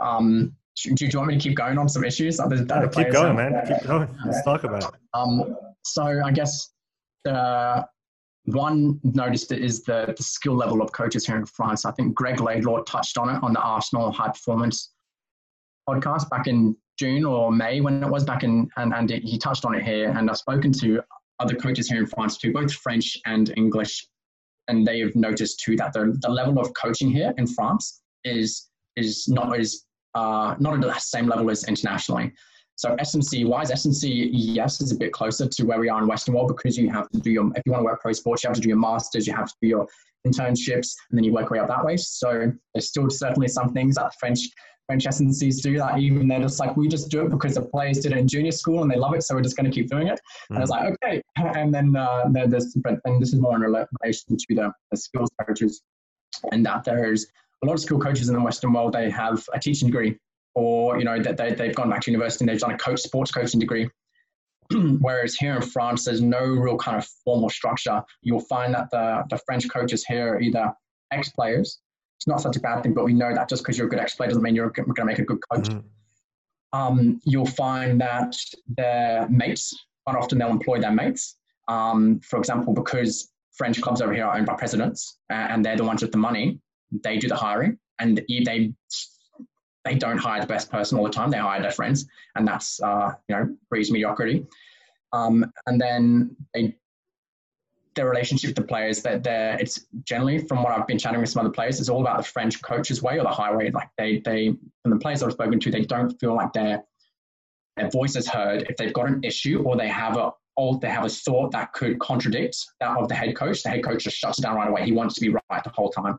Um, 0.00 0.54
do, 0.82 0.94
do, 0.94 1.06
you 1.06 1.18
want 1.18 1.28
me 1.28 1.38
to 1.38 1.40
keep 1.40 1.56
going 1.56 1.78
on 1.78 1.88
some 1.88 2.04
issues? 2.04 2.40
Other, 2.40 2.66
other 2.70 2.88
keep 2.88 3.12
going, 3.12 3.36
man. 3.36 3.64
Keep 3.66 3.86
going. 3.86 4.08
Let's 4.24 4.42
talk 4.42 4.64
about 4.64 4.82
it. 4.82 4.90
Um, 5.12 5.56
so 5.82 6.02
I 6.02 6.32
guess 6.32 6.72
the 7.24 7.86
one 8.46 9.00
noticed 9.02 9.52
is 9.52 9.84
the, 9.84 10.14
the 10.16 10.22
skill 10.22 10.54
level 10.56 10.82
of 10.82 10.92
coaches 10.92 11.26
here 11.26 11.36
in 11.36 11.46
France. 11.46 11.84
I 11.84 11.92
think 11.92 12.14
Greg 12.14 12.40
Laidlaw 12.40 12.82
touched 12.82 13.18
on 13.18 13.34
it 13.34 13.42
on 13.42 13.52
the 13.52 13.60
Arsenal 13.60 14.10
high 14.10 14.28
performance 14.28 14.92
podcast 15.88 16.28
back 16.30 16.46
in 16.46 16.76
June 16.98 17.24
or 17.24 17.50
May 17.52 17.80
when 17.80 18.02
it 18.02 18.08
was 18.08 18.24
back 18.24 18.44
in, 18.44 18.68
and, 18.76 18.94
and 18.94 19.10
he 19.10 19.38
touched 19.38 19.64
on 19.64 19.74
it 19.74 19.82
here. 19.82 20.10
And 20.10 20.30
I've 20.30 20.36
spoken 20.36 20.72
to 20.74 21.02
other 21.40 21.54
coaches 21.54 21.88
here 21.88 21.98
in 21.98 22.06
France 22.06 22.38
too, 22.38 22.52
both 22.52 22.72
French 22.72 23.18
and 23.26 23.52
English, 23.56 24.06
and 24.68 24.86
they 24.86 25.00
have 25.00 25.14
noticed 25.14 25.60
too 25.60 25.76
that 25.76 25.92
the, 25.92 26.16
the 26.22 26.30
level 26.30 26.58
of 26.58 26.72
coaching 26.74 27.10
here 27.10 27.34
in 27.36 27.46
France 27.46 28.02
is 28.24 28.70
is 28.96 29.28
not 29.28 29.58
as 29.58 29.84
uh, 30.14 30.54
not 30.58 30.74
at 30.74 30.80
the 30.80 30.94
same 30.98 31.26
level 31.26 31.50
as 31.50 31.64
internationally. 31.64 32.32
So 32.76 32.96
S&C, 32.98 33.44
why 33.44 33.62
is 33.62 33.70
S&C? 33.70 34.30
Yes, 34.32 34.80
is 34.80 34.90
a 34.90 34.96
bit 34.96 35.12
closer 35.12 35.46
to 35.46 35.62
where 35.64 35.78
we 35.78 35.88
are 35.88 36.00
in 36.00 36.08
Western 36.08 36.34
world 36.34 36.48
because 36.48 36.76
you 36.76 36.90
have 36.90 37.08
to 37.10 37.20
do 37.20 37.30
your 37.30 37.46
if 37.54 37.62
you 37.66 37.72
want 37.72 37.82
to 37.82 37.84
work 37.84 38.00
pro 38.00 38.12
sports, 38.12 38.42
you 38.42 38.48
have 38.48 38.56
to 38.56 38.60
do 38.60 38.68
your 38.68 38.78
masters, 38.78 39.26
you 39.26 39.34
have 39.34 39.48
to 39.48 39.54
do 39.62 39.68
your 39.68 39.88
internships, 40.26 40.94
and 41.10 41.18
then 41.18 41.24
you 41.24 41.32
work 41.32 41.50
your 41.50 41.52
way 41.52 41.58
up 41.60 41.68
that 41.68 41.84
way. 41.84 41.96
So 41.96 42.52
there's 42.72 42.88
still 42.88 43.10
certainly 43.10 43.48
some 43.48 43.72
things 43.72 43.96
that 43.96 44.12
French 44.18 44.40
French 44.86 45.06
S&Cs 45.06 45.56
do 45.60 45.78
that. 45.78 45.98
Even 45.98 46.28
they're 46.28 46.40
just 46.40 46.60
like, 46.60 46.76
we 46.76 46.88
just 46.88 47.10
do 47.10 47.24
it 47.24 47.30
because 47.30 47.54
the 47.54 47.62
players 47.62 48.00
did 48.00 48.12
it 48.12 48.18
in 48.18 48.28
junior 48.28 48.52
school 48.52 48.82
and 48.82 48.90
they 48.90 48.96
love 48.96 49.14
it, 49.14 49.22
so 49.22 49.34
we're 49.34 49.42
just 49.42 49.56
going 49.56 49.70
to 49.70 49.74
keep 49.74 49.88
doing 49.88 50.08
it. 50.08 50.20
Mm. 50.50 50.50
And 50.50 50.58
I 50.58 50.60
was 50.60 50.70
like, 50.70 50.94
okay. 51.02 51.22
And 51.36 51.74
then 51.74 51.96
uh, 51.96 52.24
there's, 52.30 52.76
and 53.04 53.22
this 53.22 53.32
is 53.32 53.40
more 53.40 53.56
in 53.56 53.62
relation 53.62 54.36
to 54.36 54.54
the, 54.54 54.72
the 54.90 54.96
skills 54.96 55.30
coaches, 55.46 55.82
and 56.52 56.64
that 56.66 56.84
there's 56.84 57.26
a 57.62 57.66
lot 57.66 57.74
of 57.74 57.80
school 57.80 57.98
coaches 57.98 58.28
in 58.28 58.34
the 58.34 58.40
Western 58.40 58.72
world. 58.72 58.92
They 58.92 59.10
have 59.10 59.44
a 59.52 59.58
teaching 59.58 59.88
degree, 59.88 60.18
or 60.54 60.98
you 60.98 61.04
know 61.04 61.20
that 61.22 61.36
they, 61.36 61.54
they've 61.54 61.74
gone 61.74 61.90
back 61.90 62.02
to 62.02 62.10
university 62.10 62.44
and 62.44 62.48
they've 62.48 62.60
done 62.60 62.72
a 62.72 62.78
coach 62.78 63.00
sports 63.00 63.30
coaching 63.30 63.60
degree. 63.60 63.88
Whereas 65.00 65.34
here 65.34 65.56
in 65.56 65.62
France, 65.62 66.04
there's 66.04 66.22
no 66.22 66.40
real 66.40 66.76
kind 66.76 66.96
of 66.96 67.06
formal 67.24 67.50
structure. 67.50 68.02
You'll 68.22 68.40
find 68.40 68.74
that 68.74 68.90
the, 68.90 69.24
the 69.28 69.38
French 69.46 69.68
coaches 69.68 70.04
here 70.06 70.34
are 70.34 70.40
either 70.40 70.72
ex 71.12 71.30
players 71.30 71.80
it's 72.24 72.28
not 72.28 72.40
such 72.40 72.56
a 72.56 72.60
bad 72.60 72.82
thing, 72.82 72.94
but 72.94 73.04
we 73.04 73.12
know 73.12 73.34
that 73.34 73.50
just 73.50 73.62
because 73.62 73.76
you're 73.76 73.86
a 73.86 73.90
good 73.90 73.98
ex 73.98 74.14
player 74.14 74.30
doesn't 74.30 74.42
mean 74.42 74.54
you're 74.54 74.70
going 74.70 74.94
to 74.94 75.04
make 75.04 75.18
a 75.18 75.24
good 75.24 75.40
coach. 75.50 75.68
Mm-hmm. 75.68 76.78
Um, 76.80 77.20
you'll 77.24 77.44
find 77.44 78.00
that 78.00 78.34
their 78.66 79.28
mates, 79.28 79.74
quite 80.06 80.16
often 80.16 80.38
they'll 80.38 80.48
employ 80.48 80.80
their 80.80 80.90
mates. 80.90 81.36
Um, 81.68 82.20
for 82.20 82.38
example, 82.38 82.72
because 82.72 83.30
French 83.52 83.78
clubs 83.82 84.00
over 84.00 84.14
here 84.14 84.24
are 84.24 84.38
owned 84.38 84.46
by 84.46 84.54
presidents 84.54 85.18
and 85.28 85.62
they're 85.62 85.76
the 85.76 85.84
ones 85.84 86.00
with 86.00 86.12
the 86.12 86.18
money, 86.18 86.60
they 87.02 87.18
do 87.18 87.28
the 87.28 87.36
hiring 87.36 87.78
and 87.98 88.16
they 88.26 88.72
they 89.84 89.94
don't 89.94 90.16
hire 90.16 90.40
the 90.40 90.46
best 90.46 90.70
person 90.70 90.96
all 90.96 91.04
the 91.04 91.10
time. 91.10 91.30
They 91.30 91.36
hire 91.36 91.60
their 91.60 91.70
friends, 91.70 92.06
and 92.36 92.48
that's 92.48 92.80
uh, 92.82 93.12
you 93.28 93.36
know 93.36 93.54
breeds 93.68 93.90
mediocrity. 93.90 94.46
Um, 95.12 95.52
and 95.66 95.78
then 95.78 96.34
they 96.54 96.74
their 97.94 98.08
relationship 98.08 98.48
with 98.48 98.56
the 98.56 98.62
players 98.62 99.02
that 99.02 99.22
they're 99.22 99.58
it's 99.58 99.86
generally 100.04 100.38
from 100.38 100.62
what 100.62 100.72
I've 100.72 100.86
been 100.86 100.98
chatting 100.98 101.20
with 101.20 101.30
some 101.30 101.44
other 101.44 101.52
players, 101.52 101.80
it's 101.80 101.88
all 101.88 102.00
about 102.00 102.18
the 102.18 102.24
French 102.24 102.60
coach's 102.62 103.02
way 103.02 103.18
or 103.18 103.22
the 103.22 103.28
highway. 103.28 103.70
Like 103.70 103.88
they 103.98 104.20
they 104.24 104.54
from 104.82 104.90
the 104.90 104.98
players 104.98 105.22
I've 105.22 105.32
spoken 105.32 105.60
to, 105.60 105.70
they 105.70 105.82
don't 105.82 106.10
feel 106.20 106.34
like 106.34 106.52
their 106.52 106.84
their 107.76 107.90
voice 107.90 108.16
is 108.16 108.28
heard 108.28 108.66
if 108.68 108.76
they've 108.76 108.92
got 108.92 109.08
an 109.08 109.20
issue 109.22 109.62
or 109.64 109.76
they 109.76 109.88
have 109.88 110.16
a 110.16 110.32
or 110.56 110.78
they 110.78 110.88
have 110.88 111.04
a 111.04 111.08
thought 111.08 111.50
that 111.50 111.72
could 111.72 111.98
contradict 111.98 112.56
that 112.80 112.96
of 112.96 113.08
the 113.08 113.14
head 113.14 113.34
coach. 113.36 113.62
The 113.62 113.70
head 113.70 113.84
coach 113.84 114.04
just 114.04 114.16
shuts 114.16 114.40
down 114.40 114.56
right 114.56 114.68
away. 114.68 114.84
He 114.84 114.92
wants 114.92 115.14
to 115.16 115.20
be 115.20 115.30
right 115.30 115.64
the 115.64 115.70
whole 115.70 115.90
time. 115.90 116.18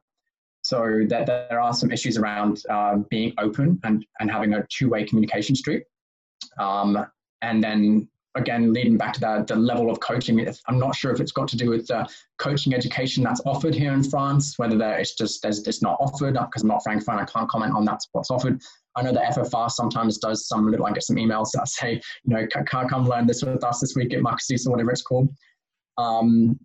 So 0.61 1.05
that 1.09 1.25
there 1.27 1.61
are 1.61 1.73
some 1.73 1.91
issues 1.91 2.17
around 2.17 2.63
um, 2.69 3.05
being 3.09 3.33
open 3.37 3.79
and 3.83 4.05
and 4.19 4.31
having 4.31 4.53
a 4.53 4.65
two 4.69 4.89
way 4.89 5.05
communication 5.05 5.55
street. 5.55 5.83
Um, 6.59 7.05
and 7.41 7.63
then 7.63 8.09
again, 8.35 8.73
leading 8.73 8.97
back 8.97 9.13
to 9.13 9.19
that, 9.21 9.47
the 9.47 9.55
level 9.55 9.89
of 9.89 9.99
coaching, 9.99 10.45
I'm 10.67 10.77
not 10.77 10.95
sure 10.95 11.11
if 11.11 11.19
it's 11.19 11.31
got 11.31 11.47
to 11.49 11.57
do 11.57 11.69
with 11.69 11.87
the 11.87 12.07
coaching 12.37 12.73
education 12.73 13.23
that's 13.23 13.41
offered 13.45 13.73
here 13.73 13.93
in 13.93 14.03
France, 14.03 14.59
whether 14.59 14.81
it's 14.93 15.15
just 15.15 15.41
there's, 15.41 15.65
it's 15.65 15.81
not 15.81 15.97
offered, 15.99 16.33
because 16.33 16.61
I'm 16.61 16.67
not 16.67 16.83
francophone, 16.83 17.21
I 17.21 17.25
can't 17.25 17.49
comment 17.49 17.73
on 17.73 17.85
that's 17.85 18.09
what's 18.11 18.29
offered. 18.29 18.61
I 18.97 19.01
know 19.01 19.13
the 19.13 19.19
FFR 19.19 19.71
sometimes 19.71 20.17
does 20.17 20.47
some 20.47 20.69
little, 20.69 20.85
I 20.85 20.91
get 20.91 21.03
some 21.03 21.15
emails 21.15 21.51
that 21.53 21.67
say, 21.67 22.01
you 22.23 22.35
know, 22.35 22.45
can't 22.65 22.89
come 22.89 23.07
learn 23.07 23.25
this 23.25 23.41
with 23.41 23.63
us 23.63 23.79
this 23.79 23.95
week 23.95 24.13
at 24.13 24.19
Marcoussis 24.19 24.67
or 24.67 24.71
whatever 24.71 24.91
it's 24.91 25.01
called. 25.01 25.29
Um, 25.97 26.59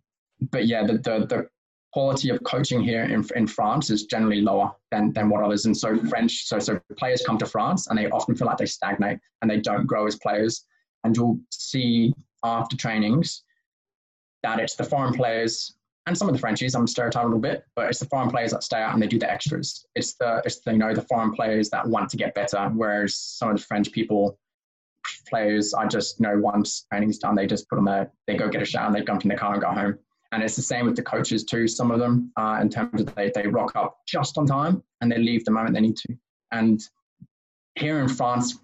but 0.50 0.66
yeah, 0.66 0.84
the, 0.84 0.94
the, 0.94 1.26
the 1.26 1.48
quality 1.92 2.30
of 2.30 2.42
coaching 2.44 2.82
here 2.82 3.04
in, 3.04 3.24
in 3.36 3.46
France 3.46 3.90
is 3.90 4.06
generally 4.06 4.40
lower 4.40 4.72
than, 4.90 5.12
than 5.12 5.28
what 5.28 5.42
others. 5.42 5.66
And 5.66 5.76
so 5.76 5.98
French, 6.04 6.46
so, 6.46 6.58
so 6.58 6.80
players 6.96 7.22
come 7.24 7.38
to 7.38 7.46
France 7.46 7.88
and 7.88 7.98
they 7.98 8.08
often 8.10 8.34
feel 8.34 8.46
like 8.46 8.58
they 8.58 8.66
stagnate 8.66 9.18
and 9.42 9.50
they 9.50 9.60
don't 9.60 9.86
grow 9.86 10.06
as 10.06 10.16
players 10.16 10.66
and 11.04 11.16
you'll 11.16 11.40
see 11.50 12.12
after 12.44 12.76
trainings 12.76 13.42
that 14.42 14.58
it's 14.58 14.76
the 14.76 14.84
foreign 14.84 15.12
players 15.12 15.74
and 16.06 16.16
some 16.16 16.28
of 16.28 16.34
the 16.34 16.40
Frenchies, 16.40 16.74
I'm 16.74 16.86
stereotyping 16.86 17.26
a 17.26 17.36
little 17.36 17.40
bit, 17.40 17.64
but 17.76 17.88
it's 17.88 17.98
the 17.98 18.06
foreign 18.06 18.30
players 18.30 18.52
that 18.52 18.64
stay 18.64 18.78
out 18.78 18.94
and 18.94 19.02
they 19.02 19.06
do 19.06 19.18
the 19.18 19.30
extras. 19.30 19.84
It's 19.94 20.14
the 20.14 20.42
it's 20.44 20.60
the 20.60 20.72
you 20.72 20.78
know 20.78 20.94
the 20.94 21.02
foreign 21.02 21.32
players 21.32 21.70
that 21.70 21.86
want 21.86 22.10
to 22.10 22.16
get 22.16 22.34
better, 22.34 22.70
whereas 22.74 23.16
some 23.16 23.50
of 23.50 23.56
the 23.56 23.62
French 23.62 23.92
people 23.92 24.38
players 25.28 25.72
I 25.74 25.86
just 25.86 26.18
you 26.18 26.26
know 26.26 26.38
once 26.38 26.86
training's 26.90 27.18
done, 27.18 27.34
they 27.34 27.46
just 27.46 27.68
put 27.68 27.76
them 27.76 27.84
there, 27.84 28.10
they 28.26 28.36
go 28.36 28.48
get 28.48 28.62
a 28.62 28.64
shower 28.64 28.86
and 28.86 28.94
they 28.94 29.04
jump 29.04 29.22
in 29.22 29.28
the 29.28 29.36
car 29.36 29.52
and 29.52 29.62
go 29.62 29.70
home. 29.70 29.98
And 30.32 30.42
it's 30.42 30.56
the 30.56 30.62
same 30.62 30.86
with 30.86 30.96
the 30.96 31.02
coaches 31.02 31.44
too. 31.44 31.68
Some 31.68 31.90
of 31.90 31.98
them, 31.98 32.32
uh, 32.36 32.58
in 32.60 32.70
terms 32.70 33.00
of 33.00 33.14
they 33.14 33.30
they 33.34 33.46
rock 33.46 33.76
up 33.76 33.98
just 34.06 34.38
on 34.38 34.46
time 34.46 34.82
and 35.00 35.12
they 35.12 35.18
leave 35.18 35.44
the 35.44 35.50
moment 35.50 35.74
they 35.74 35.80
need 35.80 35.96
to. 35.96 36.16
And 36.50 36.80
here 37.76 38.00
in 38.00 38.08
France, 38.08 38.58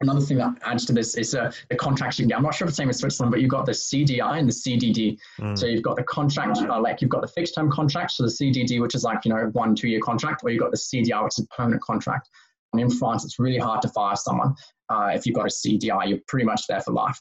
Another 0.00 0.20
thing 0.20 0.36
that 0.38 0.56
adds 0.62 0.84
to 0.86 0.92
this 0.92 1.16
is 1.16 1.34
uh, 1.34 1.50
the 1.70 1.76
contracts 1.76 2.18
you 2.18 2.22
can 2.22 2.28
get. 2.28 2.36
I'm 2.36 2.44
not 2.44 2.54
sure 2.54 2.66
if 2.66 2.70
it's 2.70 2.76
the 2.76 2.82
same 2.82 2.88
in 2.88 2.94
Switzerland, 2.94 3.32
but 3.32 3.40
you've 3.40 3.50
got 3.50 3.66
the 3.66 3.72
CDI 3.72 4.38
and 4.38 4.48
the 4.48 4.52
CDD. 4.52 5.18
Mm. 5.40 5.58
So 5.58 5.66
you've 5.66 5.82
got 5.82 5.96
the 5.96 6.04
contract, 6.04 6.58
uh, 6.58 6.80
like 6.80 7.02
you've 7.02 7.10
got 7.10 7.22
the 7.22 7.28
fixed 7.28 7.56
term 7.56 7.68
contract, 7.70 8.12
so 8.12 8.22
the 8.22 8.28
CDD, 8.28 8.80
which 8.80 8.94
is 8.94 9.02
like, 9.02 9.24
you 9.24 9.32
know, 9.32 9.50
one, 9.54 9.74
two 9.74 9.88
year 9.88 10.00
contract, 10.00 10.42
or 10.44 10.50
you've 10.50 10.60
got 10.60 10.70
the 10.70 10.76
CDI, 10.76 11.24
which 11.24 11.38
is 11.38 11.44
a 11.44 11.54
permanent 11.56 11.82
contract. 11.82 12.28
And 12.72 12.80
in 12.80 12.90
France, 12.90 13.24
it's 13.24 13.40
really 13.40 13.58
hard 13.58 13.82
to 13.82 13.88
fire 13.88 14.14
someone. 14.14 14.54
Uh, 14.88 15.10
if 15.14 15.26
you've 15.26 15.34
got 15.34 15.46
a 15.46 15.48
CDI, 15.48 16.08
you're 16.08 16.20
pretty 16.28 16.46
much 16.46 16.66
there 16.68 16.80
for 16.80 16.92
life. 16.92 17.20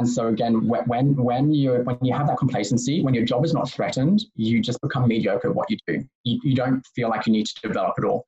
And 0.00 0.08
so 0.08 0.28
again, 0.28 0.66
when 0.66 1.14
when 1.14 1.52
you 1.52 1.74
when 1.84 1.98
you 2.00 2.14
have 2.14 2.26
that 2.26 2.38
complacency, 2.38 3.02
when 3.02 3.12
your 3.12 3.24
job 3.24 3.44
is 3.44 3.52
not 3.52 3.70
threatened, 3.70 4.24
you 4.34 4.62
just 4.62 4.80
become 4.80 5.06
mediocre 5.06 5.50
at 5.50 5.54
what 5.54 5.70
you 5.70 5.76
do. 5.86 6.02
You, 6.24 6.40
you 6.42 6.56
don't 6.56 6.82
feel 6.96 7.10
like 7.10 7.26
you 7.26 7.32
need 7.32 7.46
to 7.46 7.68
develop 7.68 7.94
at 7.98 8.04
all. 8.04 8.26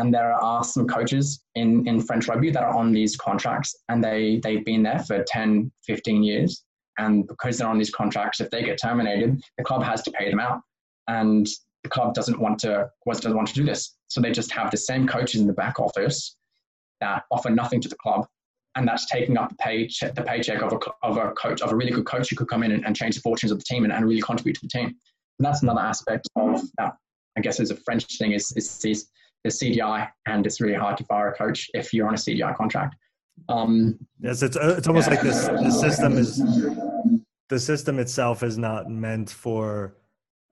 And 0.00 0.14
there 0.14 0.32
are 0.32 0.64
some 0.64 0.88
coaches 0.88 1.42
in, 1.56 1.86
in 1.86 2.00
French 2.00 2.26
rugby 2.26 2.50
that 2.50 2.62
are 2.62 2.74
on 2.74 2.90
these 2.90 3.18
contracts 3.18 3.76
and 3.90 4.02
they, 4.02 4.40
they've 4.42 4.64
been 4.64 4.82
there 4.82 5.00
for 5.00 5.22
10, 5.28 5.70
15 5.84 6.22
years. 6.22 6.64
And 6.96 7.26
because 7.28 7.58
they're 7.58 7.68
on 7.68 7.76
these 7.76 7.90
contracts, 7.90 8.40
if 8.40 8.48
they 8.50 8.62
get 8.62 8.80
terminated, 8.80 9.42
the 9.58 9.64
club 9.64 9.82
has 9.82 10.00
to 10.04 10.10
pay 10.12 10.30
them 10.30 10.40
out. 10.40 10.62
And 11.08 11.46
the 11.82 11.90
club 11.90 12.14
doesn't 12.14 12.40
want 12.40 12.58
to 12.60 12.88
doesn't 13.06 13.36
want 13.36 13.48
to 13.48 13.54
do 13.54 13.62
this. 13.62 13.96
So 14.08 14.22
they 14.22 14.32
just 14.32 14.50
have 14.52 14.70
the 14.70 14.78
same 14.78 15.06
coaches 15.06 15.42
in 15.42 15.46
the 15.46 15.52
back 15.52 15.78
office 15.78 16.34
that 17.02 17.24
offer 17.30 17.50
nothing 17.50 17.82
to 17.82 17.88
the 17.88 17.96
club 17.96 18.26
and 18.76 18.88
that's 18.88 19.04
taking 19.04 19.36
up 19.36 19.50
the 19.50 19.56
paycheck, 19.56 20.14
the 20.14 20.22
paycheck 20.22 20.62
of 20.62 20.72
a, 20.72 20.78
of 21.02 21.18
a 21.18 21.32
coach, 21.32 21.60
of 21.60 21.72
a 21.72 21.76
really 21.76 21.90
good 21.90 22.06
coach 22.06 22.30
who 22.30 22.36
could 22.36 22.48
come 22.48 22.62
in 22.62 22.72
and, 22.72 22.86
and 22.86 22.96
change 22.96 23.16
the 23.16 23.20
fortunes 23.20 23.52
of 23.52 23.58
the 23.58 23.64
team 23.64 23.84
and, 23.84 23.92
and, 23.92 24.06
really 24.06 24.22
contribute 24.22 24.54
to 24.54 24.60
the 24.62 24.68
team. 24.68 24.86
And 24.86 25.46
that's 25.46 25.62
another 25.62 25.80
aspect 25.80 26.26
of 26.36 26.62
that, 26.78 26.94
I 27.36 27.40
guess, 27.40 27.60
is 27.60 27.70
a 27.70 27.76
French 27.76 28.06
thing 28.18 28.32
is, 28.32 28.52
is, 28.56 29.10
is 29.44 29.58
CDI, 29.58 30.08
and 30.26 30.46
it's 30.46 30.60
really 30.60 30.78
hard 30.78 30.96
to 30.98 31.04
fire 31.04 31.30
a 31.30 31.34
coach 31.36 31.70
if 31.74 31.92
you're 31.92 32.06
on 32.06 32.14
a 32.14 32.18
CDI 32.18 32.56
contract. 32.56 32.96
Um, 33.48 33.98
yes, 34.20 34.42
it's, 34.42 34.56
it's 34.56 34.86
almost 34.86 35.08
yeah. 35.08 35.14
like 35.14 35.22
this, 35.22 35.46
the 35.46 35.70
system 35.70 36.18
is, 36.18 36.42
the 37.48 37.58
system 37.58 37.98
itself 37.98 38.42
is 38.42 38.58
not 38.58 38.90
meant 38.90 39.30
for 39.30 39.96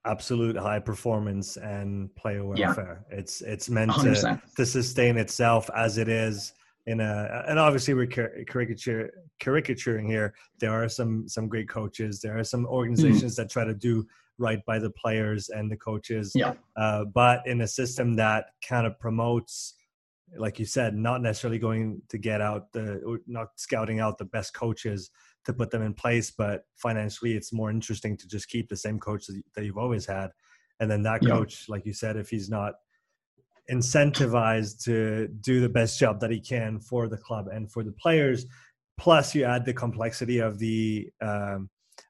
absolute 0.07 0.57
high 0.57 0.79
performance 0.79 1.57
and 1.59 2.15
player 2.17 2.45
welfare. 2.45 3.05
Yeah. 3.11 3.19
It's, 3.19 3.43
it's 3.43 3.69
meant 3.69 3.93
to, 3.97 4.41
to 4.57 4.67
sustain 4.67 5.19
itself 5.19 5.69
as 5.75 5.99
it 5.99 6.09
is 6.09 6.55
in 6.89 7.01
a 7.01 7.45
and 7.47 7.59
obviously 7.59 7.93
we're 7.93 8.07
caricature 8.07 9.11
caricaturing 9.41 10.07
here 10.09 10.33
there 10.59 10.73
are 10.73 10.89
some 10.89 11.29
some 11.29 11.47
great 11.47 11.69
coaches 11.69 12.21
there 12.21 12.39
are 12.39 12.45
some 12.45 12.65
organizations 12.65 13.35
mm. 13.35 13.37
that 13.37 13.51
try 13.51 13.63
to 13.63 13.75
do 13.75 14.07
right 14.39 14.65
by 14.67 14.79
the 14.79 14.91
players 14.91 15.49
and 15.49 15.71
the 15.71 15.77
coaches 15.77 16.33
yeah 16.35 16.55
uh, 16.77 17.05
but 17.05 17.47
in 17.47 17.61
a 17.61 17.69
system 17.69 18.17
that 18.17 18.47
kind 18.67 18.87
of 18.87 18.99
promotes 18.99 19.75
like 20.37 20.59
you 20.59 20.65
said 20.65 20.95
not 20.95 21.23
necessarily 21.23 21.59
going 21.59 22.01
to 22.09 22.19
get 22.19 22.41
out 22.41 22.71
the 22.73 23.19
not 23.27 23.49
scouting 23.57 24.01
out 24.01 24.19
the 24.19 24.25
best 24.25 24.55
coaches 24.55 25.11
to 25.45 25.53
put 25.53 25.71
them 25.71 25.83
in 25.83 25.95
place 25.95 26.31
but 26.31 26.65
financially 26.77 27.35
it's 27.35 27.53
more 27.53 27.71
interesting 27.71 28.17
to 28.17 28.29
just 28.29 28.49
keep 28.49 28.69
the 28.69 28.77
same 28.77 28.99
coach 28.99 29.27
that 29.27 29.65
you've 29.65 29.79
always 29.79 30.05
had 30.05 30.31
and 30.81 30.91
then 30.91 31.03
that 31.03 31.25
coach 31.25 31.67
yeah. 31.67 31.73
like 31.73 31.87
you 31.87 31.93
said 31.93 32.17
if 32.17 32.29
he's 32.29 32.51
not 32.51 32.75
incentivized 33.71 34.83
to 34.85 35.29
do 35.41 35.61
the 35.61 35.69
best 35.69 35.99
job 35.99 36.21
that 36.21 36.31
he 36.31 36.41
can 36.41 36.81
for 36.81 37.09
the 37.09 37.17
club 37.17 37.49
and 37.49 37.71
for 37.71 37.83
the 37.83 37.93
players. 37.93 38.47
Plus, 38.99 39.35
you 39.35 39.45
add 39.45 39.65
the 39.65 39.73
complexity 39.73 40.39
of 40.39 40.59
the 40.59 41.09
um, 41.21 41.69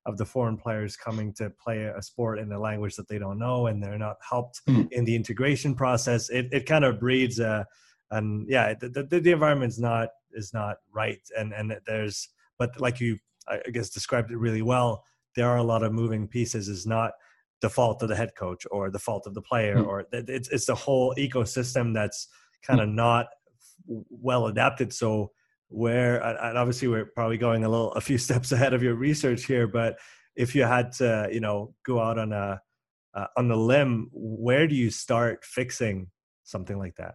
of 0.09 0.17
the 0.17 0.25
foreign 0.25 0.57
players 0.57 0.97
coming 0.97 1.33
to 1.35 1.51
play 1.51 1.85
a 1.85 2.03
sport 2.03 2.39
in 2.39 2.51
a 2.51 2.59
language 2.59 2.97
that 2.97 3.07
they 3.09 3.19
don't 3.19 3.39
know 3.39 3.67
and 3.67 3.83
they're 3.83 3.99
not 3.99 4.17
helped 4.29 4.63
mm. 4.67 4.91
in 4.91 5.05
the 5.05 5.15
integration 5.15 5.75
process. 5.75 6.31
It 6.31 6.49
it 6.51 6.67
kind 6.67 6.85
of 6.85 6.99
breeds 6.99 7.39
a 7.39 7.67
and 8.11 8.49
yeah, 8.49 8.73
the, 8.73 8.89
the, 8.89 9.21
the 9.21 9.33
environment's 9.33 9.79
not 9.79 10.09
is 10.33 10.53
not 10.55 10.79
right 10.93 11.21
and 11.39 11.53
and 11.53 11.77
there's 11.87 12.31
but 12.59 12.81
like 12.81 13.01
you 13.01 13.19
I 13.47 13.71
guess 13.71 13.91
described 13.91 14.31
it 14.31 14.39
really 14.39 14.63
well. 14.63 15.05
There 15.37 15.49
are 15.49 15.59
a 15.59 15.63
lot 15.63 15.83
of 15.83 15.93
moving 15.93 16.27
pieces. 16.27 16.69
Is 16.69 16.87
not 16.87 17.13
the 17.61 17.71
fault 17.71 18.03
of 18.03 18.09
the 18.09 18.17
head 18.17 18.35
coach 18.35 18.67
or 18.71 18.91
the 18.91 18.99
fault 18.99 19.27
of 19.27 19.35
the 19.35 19.43
player 19.43 19.77
mm. 19.77 19.87
or 19.87 20.07
it's 20.13 20.49
it's 20.49 20.67
the 20.67 20.75
whole 20.75 21.15
ecosystem 21.19 21.93
that's 21.93 22.29
kind 22.63 22.81
of 22.81 22.89
mm. 22.89 22.95
not 22.95 23.27
well 23.87 24.47
adapted 24.47 24.93
so 24.93 25.31
where 25.69 26.21
and 26.23 26.57
obviously 26.57 26.89
we're 26.89 27.05
probably 27.05 27.37
going 27.37 27.65
a 27.65 27.69
little 27.69 27.93
a 27.93 28.01
few 28.01 28.19
steps 28.27 28.53
ahead 28.53 28.75
of 28.75 28.83
your 28.83 28.95
research 28.95 29.45
here 29.45 29.67
but 29.67 29.99
if 30.37 30.55
you 30.55 30.63
had 30.63 30.93
to 30.93 31.29
you 31.33 31.41
know 31.41 31.75
go 31.85 32.01
out 32.01 32.19
on 32.19 32.33
a 32.33 32.61
uh, 33.15 33.27
on 33.37 33.49
the 33.49 33.57
limb 33.57 34.09
where 34.13 34.67
do 34.67 34.75
you 34.75 34.91
start 34.91 35.45
fixing 35.45 36.09
something 36.45 36.79
like 36.79 36.95
that? 36.97 37.15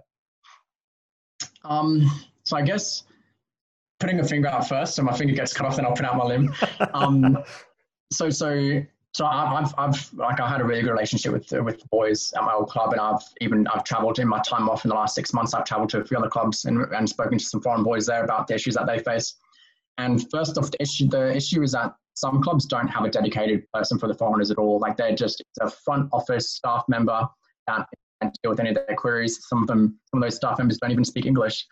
Um 1.63 2.09
so 2.45 2.57
i 2.57 2.61
guess 2.61 3.03
putting 3.99 4.19
a 4.19 4.23
finger 4.23 4.49
out 4.49 4.67
first 4.67 4.95
so 4.95 5.03
my 5.03 5.13
finger 5.13 5.33
gets 5.33 5.53
cut 5.53 5.65
off 5.65 5.77
and 5.77 5.87
i'll 5.87 5.93
put 5.93 6.05
out 6.05 6.17
my 6.17 6.25
limb. 6.25 6.53
Um 6.93 7.37
so 8.11 8.29
so 8.29 8.83
so 9.13 9.27
I've, 9.27 9.73
I've 9.77 10.13
like 10.13 10.39
I 10.39 10.49
had 10.49 10.59
a 10.59 10.63
really 10.63 10.81
good 10.81 10.91
relationship 10.91 11.33
with 11.33 11.51
with 11.51 11.79
the 11.79 11.87
boys 11.91 12.33
at 12.35 12.43
my 12.43 12.53
old 12.53 12.69
club, 12.69 12.93
and 12.93 12.99
I've 12.99 13.21
even 13.41 13.67
I've 13.67 13.83
travelled 13.83 14.17
in 14.17 14.27
my 14.27 14.39
time 14.39 14.67
off 14.67 14.85
in 14.85 14.89
the 14.89 14.95
last 14.95 15.13
six 15.13 15.33
months. 15.33 15.53
I've 15.53 15.65
travelled 15.65 15.89
to 15.89 15.99
a 15.99 16.05
few 16.05 16.17
other 16.17 16.29
clubs 16.29 16.65
and, 16.65 16.81
and 16.93 17.07
spoken 17.07 17.37
to 17.37 17.45
some 17.45 17.61
foreign 17.61 17.83
boys 17.83 18.07
there 18.07 18.23
about 18.23 18.47
the 18.47 18.55
issues 18.55 18.73
that 18.73 18.87
they 18.87 18.97
face. 18.99 19.35
And 19.99 20.25
first 20.31 20.57
off, 20.57 20.71
the 20.71 20.81
issue 20.81 21.07
the 21.07 21.35
issue 21.35 21.61
is 21.61 21.73
that 21.73 21.93
some 22.15 22.41
clubs 22.41 22.65
don't 22.65 22.87
have 22.87 23.05
a 23.05 23.09
dedicated 23.09 23.63
person 23.71 23.99
for 23.99 24.07
the 24.07 24.15
foreigners 24.15 24.49
at 24.49 24.57
all. 24.57 24.79
Like 24.79 24.97
they're 24.97 25.15
just 25.15 25.43
a 25.61 25.69
front 25.69 26.09
office 26.11 26.49
staff 26.49 26.83
member 26.87 27.27
that 27.67 27.87
can 28.19 28.31
deal 28.41 28.51
with 28.51 28.59
any 28.59 28.69
of 28.69 28.75
their 28.75 28.95
queries. 28.95 29.47
Some 29.47 29.61
of 29.61 29.67
them, 29.67 29.99
some 30.09 30.23
of 30.23 30.25
those 30.25 30.35
staff 30.35 30.57
members 30.57 30.79
don't 30.79 30.91
even 30.91 31.05
speak 31.05 31.27
English. 31.27 31.65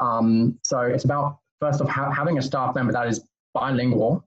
Um, 0.00 0.58
so 0.62 0.80
it's 0.80 1.04
about 1.04 1.40
first 1.60 1.82
off 1.82 1.90
ha- 1.90 2.10
having 2.10 2.38
a 2.38 2.42
staff 2.42 2.74
member 2.74 2.92
that 2.92 3.06
is 3.06 3.22
bilingual 3.52 4.25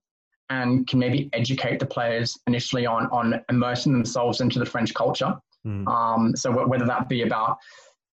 and 0.50 0.88
can 0.88 1.00
maybe 1.00 1.30
educate 1.34 1.80
the 1.80 1.86
players 1.86 2.38
initially 2.48 2.86
on 2.86 3.08
on 3.08 3.42
immersing 3.50 3.94
themselves 3.94 4.42
into 4.42 4.60
the 4.60 4.66
French 4.66 4.94
culture. 4.94 5.34
Mm. 5.66 5.88
Um, 5.88 6.36
so 6.36 6.50
w- 6.50 6.68
whether 6.68 6.86
that 6.86 7.10
be 7.10 7.24
about 7.24 7.58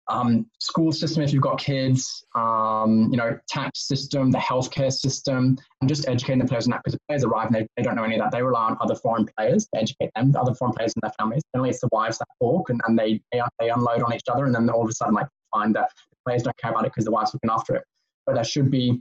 um, 0.08 0.46
school 0.58 0.92
system 0.92 1.22
if 1.22 1.32
you've 1.32 1.42
got 1.42 1.58
kids, 1.58 2.24
um, 2.34 3.08
you 3.10 3.16
know, 3.16 3.38
tax 3.48 3.86
system, 3.86 4.30
the 4.30 4.38
healthcare 4.38 4.92
system, 4.92 5.56
and 5.80 5.88
just 5.88 6.08
educating 6.08 6.40
the 6.40 6.46
players 6.46 6.66
on 6.66 6.72
that 6.72 6.80
because 6.82 6.94
the 6.94 7.00
players 7.08 7.24
arrive 7.24 7.46
and 7.46 7.54
they, 7.54 7.66
they 7.76 7.82
don't 7.82 7.94
know 7.94 8.02
any 8.02 8.16
of 8.16 8.20
that. 8.20 8.32
They 8.32 8.42
rely 8.42 8.66
on 8.70 8.76
other 8.80 8.96
foreign 8.96 9.26
players 9.36 9.68
to 9.72 9.80
educate 9.80 10.10
them, 10.16 10.32
the 10.32 10.40
other 10.40 10.54
foreign 10.54 10.74
players 10.74 10.92
and 10.94 11.02
their 11.02 11.12
families. 11.18 11.42
Generally, 11.54 11.70
it's 11.70 11.80
the 11.80 11.88
wives 11.92 12.18
that 12.18 12.26
talk 12.40 12.70
and, 12.70 12.80
and 12.86 12.98
they, 12.98 13.20
they, 13.32 13.40
they 13.60 13.70
unload 13.70 14.02
on 14.02 14.12
each 14.12 14.22
other, 14.28 14.44
and 14.44 14.54
then 14.54 14.68
all 14.68 14.82
of 14.82 14.88
a 14.88 14.92
sudden, 14.92 15.14
like, 15.14 15.28
find 15.54 15.74
that 15.76 15.90
the 16.10 16.16
players 16.26 16.42
don't 16.42 16.56
care 16.58 16.72
about 16.72 16.84
it 16.84 16.92
because 16.92 17.04
the 17.04 17.10
wives 17.10 17.32
looking 17.32 17.50
after 17.50 17.76
it. 17.76 17.84
But 18.26 18.34
there 18.34 18.44
should 18.44 18.70
be 18.70 19.00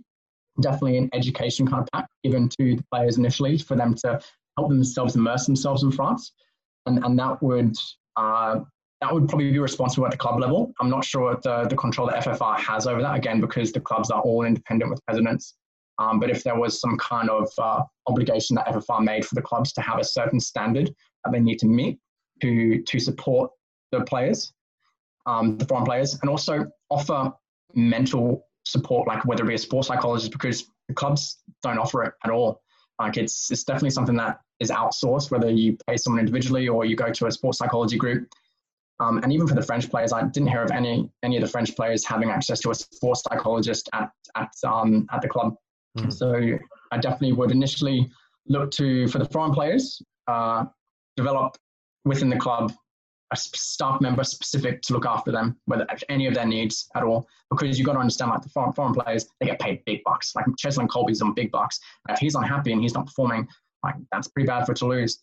definitely 0.61 0.97
an 0.97 1.09
education 1.13 1.67
kind 1.67 1.81
of 1.83 1.89
pack 1.93 2.07
given 2.23 2.49
to 2.49 2.75
the 2.75 2.83
players 2.91 3.17
initially 3.17 3.57
for 3.57 3.75
them 3.75 3.93
to 3.95 4.19
help 4.57 4.69
themselves 4.69 5.15
immerse 5.15 5.45
themselves 5.45 5.83
in 5.83 5.91
France, 5.91 6.33
and 6.85 7.03
and 7.03 7.17
that 7.19 7.41
would 7.41 7.75
uh, 8.15 8.59
that 9.01 9.13
would 9.13 9.27
probably 9.29 9.51
be 9.51 9.59
responsible 9.59 10.05
at 10.05 10.11
the 10.11 10.17
club 10.17 10.39
level. 10.39 10.73
I'm 10.79 10.89
not 10.89 11.05
sure 11.05 11.37
the 11.43 11.65
the 11.65 11.75
control 11.75 12.07
that 12.07 12.23
FFR 12.23 12.57
has 12.59 12.87
over 12.87 13.01
that 13.01 13.15
again 13.15 13.39
because 13.39 13.71
the 13.71 13.79
clubs 13.79 14.11
are 14.11 14.21
all 14.21 14.43
independent 14.43 14.91
with 14.91 15.05
presidents. 15.05 15.55
Um, 15.99 16.19
but 16.19 16.29
if 16.29 16.43
there 16.43 16.57
was 16.57 16.79
some 16.79 16.97
kind 16.97 17.29
of 17.29 17.49
uh, 17.57 17.83
obligation 18.07 18.55
that 18.55 18.67
FFR 18.67 19.03
made 19.03 19.25
for 19.25 19.35
the 19.35 19.41
clubs 19.41 19.73
to 19.73 19.81
have 19.81 19.99
a 19.99 20.03
certain 20.03 20.39
standard 20.39 20.93
that 21.25 21.31
they 21.31 21.41
need 21.41 21.59
to 21.59 21.67
meet 21.67 21.99
to 22.41 22.81
to 22.81 22.99
support 22.99 23.51
the 23.91 24.01
players, 24.01 24.53
um, 25.25 25.57
the 25.57 25.65
foreign 25.65 25.85
players, 25.85 26.17
and 26.21 26.29
also 26.29 26.65
offer 26.89 27.31
mental 27.75 28.45
support, 28.69 29.07
like 29.07 29.25
whether 29.25 29.43
it 29.43 29.47
be 29.47 29.55
a 29.55 29.57
sports 29.57 29.87
psychologist, 29.87 30.31
because 30.31 30.65
the 30.87 30.93
clubs 30.93 31.39
don't 31.63 31.77
offer 31.77 32.03
it 32.03 32.13
at 32.23 32.31
all. 32.31 32.61
Like 32.99 33.17
it's 33.17 33.49
it's 33.51 33.63
definitely 33.63 33.91
something 33.91 34.15
that 34.17 34.41
is 34.59 34.71
outsourced, 34.71 35.31
whether 35.31 35.49
you 35.49 35.77
pay 35.87 35.97
someone 35.97 36.19
individually 36.19 36.67
or 36.67 36.85
you 36.85 36.95
go 36.95 37.11
to 37.11 37.27
a 37.27 37.31
sports 37.31 37.57
psychology 37.57 37.97
group. 37.97 38.27
Um, 38.99 39.19
and 39.19 39.31
even 39.31 39.47
for 39.47 39.55
the 39.55 39.61
French 39.61 39.89
players, 39.89 40.11
I 40.11 40.23
didn't 40.23 40.49
hear 40.49 40.63
of 40.63 40.71
any 40.71 41.09
any 41.23 41.37
of 41.37 41.41
the 41.41 41.47
French 41.47 41.75
players 41.75 42.05
having 42.05 42.29
access 42.29 42.59
to 42.61 42.71
a 42.71 42.75
sports 42.75 43.23
psychologist 43.23 43.89
at 43.93 44.11
at 44.35 44.51
um, 44.65 45.07
at 45.11 45.21
the 45.21 45.29
club. 45.29 45.55
Mm. 45.97 46.11
So 46.11 46.59
I 46.91 46.97
definitely 46.97 47.33
would 47.33 47.51
initially 47.51 48.09
look 48.47 48.71
to 48.71 49.07
for 49.07 49.19
the 49.19 49.25
foreign 49.25 49.53
players 49.53 50.01
uh, 50.27 50.65
develop 51.15 51.55
within 52.03 52.29
the 52.29 52.37
club 52.37 52.73
a 53.31 53.37
staff 53.37 54.01
member 54.01 54.23
specific 54.23 54.81
to 54.83 54.93
look 54.93 55.05
after 55.05 55.31
them, 55.31 55.57
whether 55.65 55.85
any 56.09 56.25
of 56.27 56.33
their 56.33 56.45
needs 56.45 56.89
at 56.95 57.03
all. 57.03 57.27
Because 57.51 57.77
you've 57.77 57.85
got 57.85 57.93
to 57.93 57.99
understand, 57.99 58.31
like 58.31 58.41
the 58.41 58.49
foreign, 58.49 58.73
foreign 58.73 58.93
players, 58.93 59.27
they 59.39 59.47
get 59.47 59.59
paid 59.59 59.83
big 59.85 60.01
bucks. 60.03 60.35
Like 60.35 60.45
Cheslin 60.57 60.87
Kolbe's 60.87 61.21
on 61.21 61.33
big 61.33 61.51
bucks. 61.51 61.79
If 62.09 62.19
he's 62.19 62.35
unhappy 62.35 62.71
and 62.71 62.81
he's 62.81 62.93
not 62.93 63.05
performing, 63.05 63.47
like 63.83 63.95
that's 64.11 64.27
pretty 64.27 64.47
bad 64.47 64.65
for 64.65 64.73
Toulouse. 64.73 65.19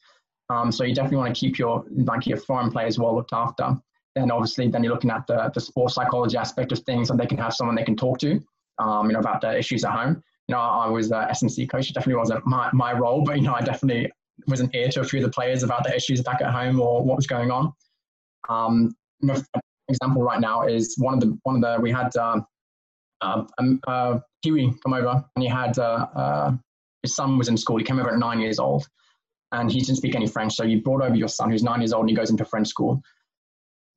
Um, 0.49 0.71
so 0.71 0.85
you 0.85 0.95
definitely 0.95 1.19
want 1.19 1.35
to 1.35 1.41
keep 1.41 1.59
your 1.59 1.85
like 1.91 2.27
your 2.27 2.39
foreign 2.39 2.71
players 2.71 2.99
well 2.99 3.15
looked 3.15 3.33
after. 3.33 3.77
Then 4.15 4.31
obviously, 4.31 4.69
then 4.69 4.83
you're 4.83 4.93
looking 4.93 5.11
at 5.11 5.27
the, 5.27 5.51
the 5.53 5.61
sports 5.61 5.95
psychology 5.95 6.37
aspect 6.37 6.73
of 6.73 6.79
things, 6.81 7.11
and 7.11 7.19
they 7.19 7.27
can 7.27 7.39
have 7.39 7.55
someone 7.55 7.77
they 7.77 7.85
can 7.85 7.97
talk 7.97 8.19
to, 8.21 8.41
um, 8.79 9.09
you 9.09 9.13
know, 9.13 9.21
about 9.21 9.41
the 9.41 9.59
issues 9.59 9.85
at 9.85 9.93
home. 9.93 10.23
You 10.49 10.55
know, 10.55 10.61
I 10.61 10.89
was 10.89 11.09
the 11.09 11.29
S&C 11.29 11.67
coach. 11.67 11.91
It 11.91 11.95
definitely 11.95 12.21
wasn't 12.21 12.47
my, 12.47 12.71
my 12.73 12.93
role, 12.93 13.25
but 13.25 13.37
you 13.37 13.43
know, 13.43 13.55
I 13.55 13.63
definitely 13.63 14.11
was 14.47 14.61
an 14.61 14.71
ear 14.75 14.89
to 14.91 15.01
a 15.01 15.05
few 15.05 15.19
of 15.19 15.25
the 15.25 15.31
players 15.31 15.65
about 15.65 15.83
the 15.85 15.95
issues 15.95 16.23
back 16.23 16.41
at 16.41 16.53
home 16.53 16.81
or 16.81 17.03
what 17.03 17.17
was 17.17 17.27
going 17.27 17.51
on. 17.51 17.73
Um, 18.49 18.95
an 19.23 19.45
example 19.89 20.23
right 20.23 20.41
now 20.41 20.67
is 20.67 20.97
one 20.99 21.15
of 21.15 21.21
the 21.21 21.39
one 21.43 21.57
of 21.57 21.63
the 21.63 21.81
we 21.81 21.91
had 21.91 22.15
uh, 22.17 22.41
uh, 23.21 23.45
um, 23.59 23.81
uh, 23.87 24.19
Kiwi 24.43 24.75
come 24.83 24.95
over 24.95 25.25
and 25.35 25.43
he 25.43 25.49
had 25.49 25.79
uh, 25.79 26.53
his 27.03 27.15
son 27.15 27.39
was 27.39 27.49
in 27.49 27.57
school. 27.57 27.79
He 27.79 27.85
came 27.85 27.99
over 27.99 28.11
at 28.11 28.19
nine 28.19 28.41
years 28.41 28.59
old, 28.59 28.87
and 29.53 29.71
he 29.71 29.81
didn't 29.81 29.97
speak 29.97 30.15
any 30.15 30.27
French. 30.27 30.55
So 30.55 30.65
you 30.65 30.83
brought 30.83 31.03
over 31.03 31.15
your 31.15 31.29
son 31.29 31.51
who's 31.51 31.63
nine 31.63 31.81
years 31.81 31.93
old 31.93 32.03
and 32.03 32.11
he 32.11 32.17
goes 32.17 32.31
into 32.31 32.45
French 32.45 32.69
school, 32.69 33.01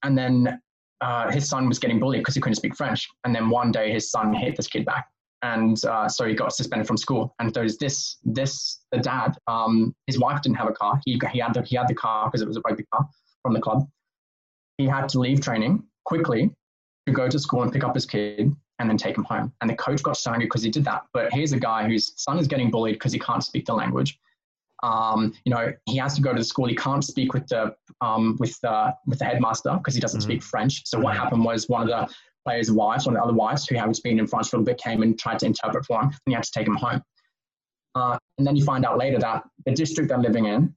and 0.03 0.17
then 0.17 0.59
uh, 1.01 1.31
his 1.31 1.47
son 1.47 1.67
was 1.67 1.79
getting 1.79 1.99
bullied 1.99 2.21
because 2.21 2.35
he 2.35 2.41
couldn't 2.41 2.55
speak 2.55 2.75
French. 2.75 3.07
And 3.23 3.33
then 3.33 3.49
one 3.49 3.71
day 3.71 3.91
his 3.91 4.11
son 4.11 4.33
hit 4.33 4.55
this 4.55 4.67
kid 4.67 4.85
back, 4.85 5.07
and 5.41 5.83
uh, 5.85 6.07
so 6.07 6.25
he 6.25 6.33
got 6.33 6.53
suspended 6.53 6.87
from 6.87 6.97
school. 6.97 7.33
And 7.39 7.53
there's 7.53 7.77
this 7.77 8.17
this 8.23 8.79
the 8.91 8.99
dad, 8.99 9.37
um, 9.47 9.95
his 10.07 10.19
wife 10.19 10.41
didn't 10.41 10.57
have 10.57 10.69
a 10.69 10.73
car. 10.73 11.01
He 11.05 11.19
he 11.31 11.39
had 11.39 11.53
the 11.53 11.63
he 11.63 11.75
had 11.75 11.87
the 11.87 11.95
car 11.95 12.27
because 12.27 12.41
it 12.41 12.47
was 12.47 12.57
a 12.57 12.61
rugby 12.65 12.83
car 12.93 13.07
from 13.41 13.53
the 13.53 13.61
club. 13.61 13.87
He 14.79 14.85
had 14.85 15.09
to 15.09 15.19
leave 15.19 15.41
training 15.41 15.83
quickly 16.05 16.49
to 17.05 17.11
go 17.11 17.27
to 17.27 17.37
school 17.37 17.63
and 17.63 17.71
pick 17.71 17.83
up 17.83 17.93
his 17.93 18.05
kid 18.05 18.55
and 18.79 18.89
then 18.89 18.95
take 18.95 19.17
him 19.17 19.25
home. 19.25 19.51
And 19.59 19.69
the 19.69 19.75
coach 19.75 20.01
got 20.01 20.15
so 20.15 20.31
angry 20.31 20.45
because 20.45 20.63
he 20.63 20.71
did 20.71 20.85
that. 20.85 21.01
But 21.11 21.33
here's 21.33 21.51
a 21.51 21.59
guy 21.59 21.85
whose 21.85 22.13
son 22.15 22.39
is 22.39 22.47
getting 22.47 22.71
bullied 22.71 22.95
because 22.95 23.11
he 23.11 23.19
can't 23.19 23.43
speak 23.43 23.65
the 23.65 23.73
language. 23.73 24.17
Um, 24.81 25.33
you 25.43 25.53
know, 25.53 25.73
he 25.85 25.97
has 25.97 26.15
to 26.15 26.21
go 26.21 26.31
to 26.31 26.39
the 26.39 26.45
school. 26.45 26.65
He 26.65 26.77
can't 26.77 27.03
speak 27.03 27.33
with 27.33 27.45
the 27.49 27.75
um, 27.99 28.37
with 28.39 28.57
the 28.61 28.95
with 29.05 29.19
the 29.19 29.25
headmaster 29.25 29.73
because 29.73 29.95
he 29.95 29.99
doesn't 29.99 30.21
mm-hmm. 30.21 30.29
speak 30.29 30.43
French. 30.43 30.83
So 30.85 30.97
what 30.97 31.17
happened 31.17 31.43
was 31.43 31.67
one 31.67 31.81
of 31.81 31.89
the 31.89 32.07
players' 32.45 32.71
wives, 32.71 33.05
one 33.05 33.17
of 33.17 33.19
the 33.19 33.25
other 33.25 33.35
wives 33.35 33.67
who 33.67 33.75
has 33.75 33.99
been 33.99 34.17
in 34.17 34.27
France 34.27 34.47
for 34.47 34.55
a 34.55 34.59
little 34.59 34.73
bit, 34.73 34.81
came 34.81 35.03
and 35.03 35.19
tried 35.19 35.39
to 35.39 35.45
interpret 35.45 35.85
for 35.85 35.99
him, 35.99 36.07
and 36.07 36.19
he 36.25 36.33
had 36.33 36.43
to 36.43 36.51
take 36.51 36.67
him 36.67 36.77
home. 36.77 37.03
Uh, 37.95 38.17
and 38.37 38.47
then 38.47 38.55
you 38.55 38.63
find 38.63 38.85
out 38.85 38.97
later 38.97 39.19
that 39.19 39.43
the 39.65 39.73
district 39.73 40.07
they're 40.07 40.17
living 40.17 40.45
in 40.45 40.73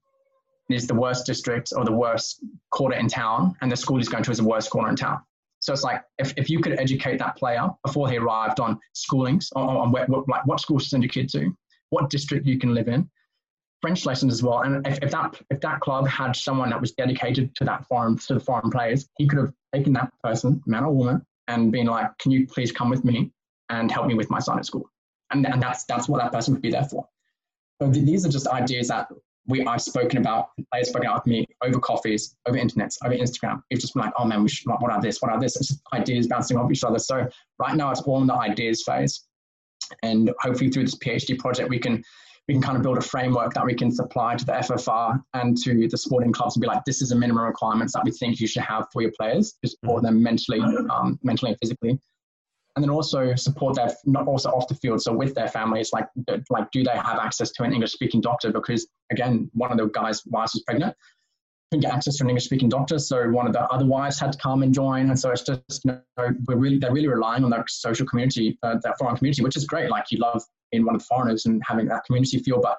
is 0.72 0.86
the 0.86 0.94
worst 0.94 1.26
district 1.26 1.72
or 1.76 1.84
the 1.84 1.92
worst 1.92 2.42
quarter 2.70 2.96
in 2.96 3.08
town, 3.08 3.54
and 3.60 3.70
the 3.70 3.76
school 3.76 3.98
he's 3.98 4.08
going 4.08 4.24
to 4.24 4.30
is 4.30 4.38
the 4.38 4.44
worst 4.44 4.70
corner 4.70 4.88
in 4.88 4.96
town. 4.96 5.20
So 5.60 5.72
it's 5.72 5.84
like 5.84 6.02
if, 6.18 6.34
if 6.36 6.50
you 6.50 6.60
could 6.60 6.78
educate 6.78 7.18
that 7.18 7.36
player 7.36 7.70
before 7.84 8.10
he 8.10 8.16
arrived 8.16 8.58
on 8.58 8.80
schoolings, 8.96 9.50
on, 9.54 9.68
on 9.68 9.92
what, 9.92 10.08
what, 10.08 10.28
like 10.28 10.44
what 10.44 10.60
school 10.60 10.80
to 10.80 10.84
send 10.84 11.04
your 11.04 11.10
kid 11.10 11.28
to, 11.30 11.56
what 11.90 12.10
district 12.10 12.46
you 12.46 12.58
can 12.58 12.74
live 12.74 12.88
in, 12.88 13.08
French 13.80 14.06
lessons 14.06 14.32
as 14.32 14.42
well. 14.42 14.62
And 14.62 14.86
if, 14.86 14.98
if 15.02 15.10
that 15.10 15.40
if 15.50 15.60
that 15.60 15.80
club 15.80 16.08
had 16.08 16.34
someone 16.34 16.70
that 16.70 16.80
was 16.80 16.92
dedicated 16.92 17.54
to 17.56 17.64
that 17.64 17.86
foreign 17.86 18.16
to 18.16 18.34
the 18.34 18.40
foreign 18.40 18.70
players, 18.70 19.08
he 19.18 19.26
could 19.26 19.38
have 19.38 19.52
taken 19.74 19.92
that 19.94 20.12
person, 20.22 20.62
man 20.66 20.84
or 20.84 20.92
woman, 20.92 21.26
and 21.48 21.70
been 21.70 21.86
like, 21.86 22.16
"Can 22.18 22.30
you 22.30 22.46
please 22.46 22.72
come 22.72 22.88
with 22.88 23.04
me 23.04 23.30
and 23.68 23.90
help 23.90 24.06
me 24.06 24.14
with 24.14 24.30
my 24.30 24.38
son 24.38 24.58
at 24.58 24.66
school?" 24.66 24.88
And, 25.30 25.46
and 25.46 25.60
that's 25.60 25.84
that's 25.84 26.08
what 26.08 26.20
that 26.20 26.32
person 26.32 26.54
would 26.54 26.62
be 26.62 26.70
there 26.70 26.84
for. 26.84 27.06
So 27.80 27.90
th- 27.90 28.06
these 28.06 28.24
are 28.24 28.28
just 28.28 28.46
ideas 28.46 28.88
that 28.88 29.08
we 29.46 29.64
I've 29.64 29.82
spoken 29.82 30.18
about, 30.18 30.50
players 30.72 30.88
spoken 30.88 31.08
out 31.08 31.16
with 31.16 31.26
me 31.26 31.46
over 31.62 31.78
coffees, 31.78 32.36
over 32.46 32.56
internet, 32.56 32.92
over 33.04 33.14
Instagram. 33.14 33.62
It's 33.70 33.80
just 33.80 33.94
been 33.94 34.04
like, 34.04 34.12
oh 34.18 34.24
man, 34.24 34.42
we 34.42 34.48
should, 34.48 34.68
what 34.68 34.90
are 34.90 35.00
this? 35.00 35.20
What 35.20 35.32
are 35.32 35.40
this? 35.40 35.56
It's 35.56 35.80
ideas 35.92 36.28
bouncing 36.28 36.56
off 36.56 36.70
each 36.70 36.84
other. 36.84 36.98
So 36.98 37.28
right 37.58 37.76
now 37.76 37.90
it's 37.90 38.02
all 38.02 38.20
in 38.20 38.26
the 38.26 38.34
ideas 38.34 38.82
phase. 38.82 39.26
And 40.02 40.32
hopefully 40.40 40.70
through 40.70 40.84
this 40.84 40.94
PhD 40.96 41.38
project, 41.38 41.68
we 41.68 41.78
can 41.78 42.02
we 42.48 42.54
can 42.54 42.62
kind 42.62 42.76
of 42.76 42.82
build 42.82 42.98
a 42.98 43.02
framework 43.02 43.54
that 43.54 43.64
we 43.64 43.72
can 43.72 43.92
supply 43.92 44.34
to 44.34 44.44
the 44.44 44.52
FFR 44.52 45.22
and 45.34 45.56
to 45.58 45.86
the 45.86 45.96
sporting 45.96 46.32
clubs 46.32 46.56
and 46.56 46.60
be 46.60 46.66
like, 46.66 46.84
this 46.84 47.00
is 47.00 47.12
a 47.12 47.16
minimum 47.16 47.44
requirements 47.44 47.92
that 47.92 48.04
we 48.04 48.10
think 48.10 48.40
you 48.40 48.48
should 48.48 48.62
have 48.62 48.86
for 48.92 49.00
your 49.00 49.12
players 49.12 49.54
to 49.62 49.70
support 49.70 50.02
them 50.02 50.20
mentally, 50.20 50.60
um, 50.90 51.20
mentally 51.22 51.52
and 51.52 51.58
physically 51.60 52.00
and 52.74 52.82
then 52.82 52.90
also 52.90 53.34
support 53.34 53.76
their 53.76 53.90
not 54.06 54.26
also 54.26 54.50
off 54.50 54.68
the 54.68 54.74
field. 54.74 55.02
So 55.02 55.12
with 55.12 55.34
their 55.34 55.48
families 55.48 55.90
like 55.92 56.06
like 56.50 56.70
do 56.70 56.82
they 56.82 56.92
have 56.92 57.18
access 57.18 57.50
to 57.52 57.64
an 57.64 57.72
english 57.72 57.92
speaking 57.92 58.20
doctor? 58.20 58.50
Because 58.50 58.86
again 59.10 59.50
one 59.52 59.70
of 59.70 59.78
the 59.78 59.86
guys 59.86 60.24
wives 60.26 60.54
was 60.54 60.62
pregnant 60.62 60.96
couldn't 61.70 61.82
get 61.82 61.94
access 61.94 62.16
to 62.18 62.24
an 62.24 62.28
english 62.28 62.44
speaking 62.44 62.68
doctor 62.68 62.98
so 62.98 63.30
one 63.30 63.46
of 63.46 63.54
the 63.54 63.62
other 63.70 63.86
wives 63.86 64.20
had 64.20 64.32
to 64.32 64.38
come 64.38 64.62
and 64.62 64.74
join. 64.74 65.08
And 65.08 65.18
so 65.18 65.30
it's 65.30 65.42
just 65.42 65.82
you 65.84 65.92
know 65.92 66.00
we're 66.46 66.56
really 66.56 66.78
they're 66.78 66.92
really 66.92 67.08
relying 67.08 67.44
on 67.44 67.50
that 67.50 67.68
social 67.68 68.06
community 68.06 68.58
uh, 68.62 68.76
that 68.82 68.98
foreign 68.98 69.16
community 69.16 69.42
which 69.42 69.56
is 69.56 69.66
great. 69.66 69.90
Like 69.90 70.10
you 70.10 70.18
love 70.18 70.42
being 70.70 70.84
one 70.84 70.94
of 70.94 71.00
the 71.02 71.06
foreigners 71.06 71.46
and 71.46 71.62
having 71.66 71.86
that 71.88 72.04
community 72.04 72.38
feel 72.38 72.60
but 72.60 72.78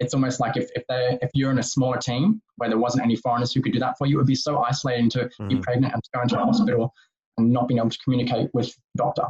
it's 0.00 0.12
almost 0.12 0.40
like 0.40 0.56
if, 0.56 0.68
if 0.74 0.84
they 0.88 1.18
if 1.22 1.30
you're 1.34 1.50
in 1.50 1.58
a 1.58 1.62
smaller 1.62 1.98
team 1.98 2.42
where 2.56 2.68
there 2.68 2.78
wasn't 2.78 3.02
any 3.02 3.16
foreigners 3.16 3.52
who 3.52 3.62
could 3.62 3.72
do 3.72 3.78
that 3.78 3.96
for 3.96 4.06
you, 4.06 4.16
it 4.16 4.18
would 4.18 4.26
be 4.26 4.34
so 4.34 4.58
isolating 4.58 5.08
to 5.10 5.20
mm-hmm. 5.20 5.48
be 5.48 5.56
pregnant 5.56 5.92
and 5.92 6.02
to 6.02 6.10
go 6.14 6.22
into 6.22 6.40
a 6.40 6.44
hospital 6.44 6.92
and 7.38 7.52
not 7.52 7.68
being 7.68 7.78
able 7.78 7.90
to 7.90 7.98
communicate 8.04 8.50
with 8.54 8.68
the 8.94 9.02
doctor. 9.02 9.26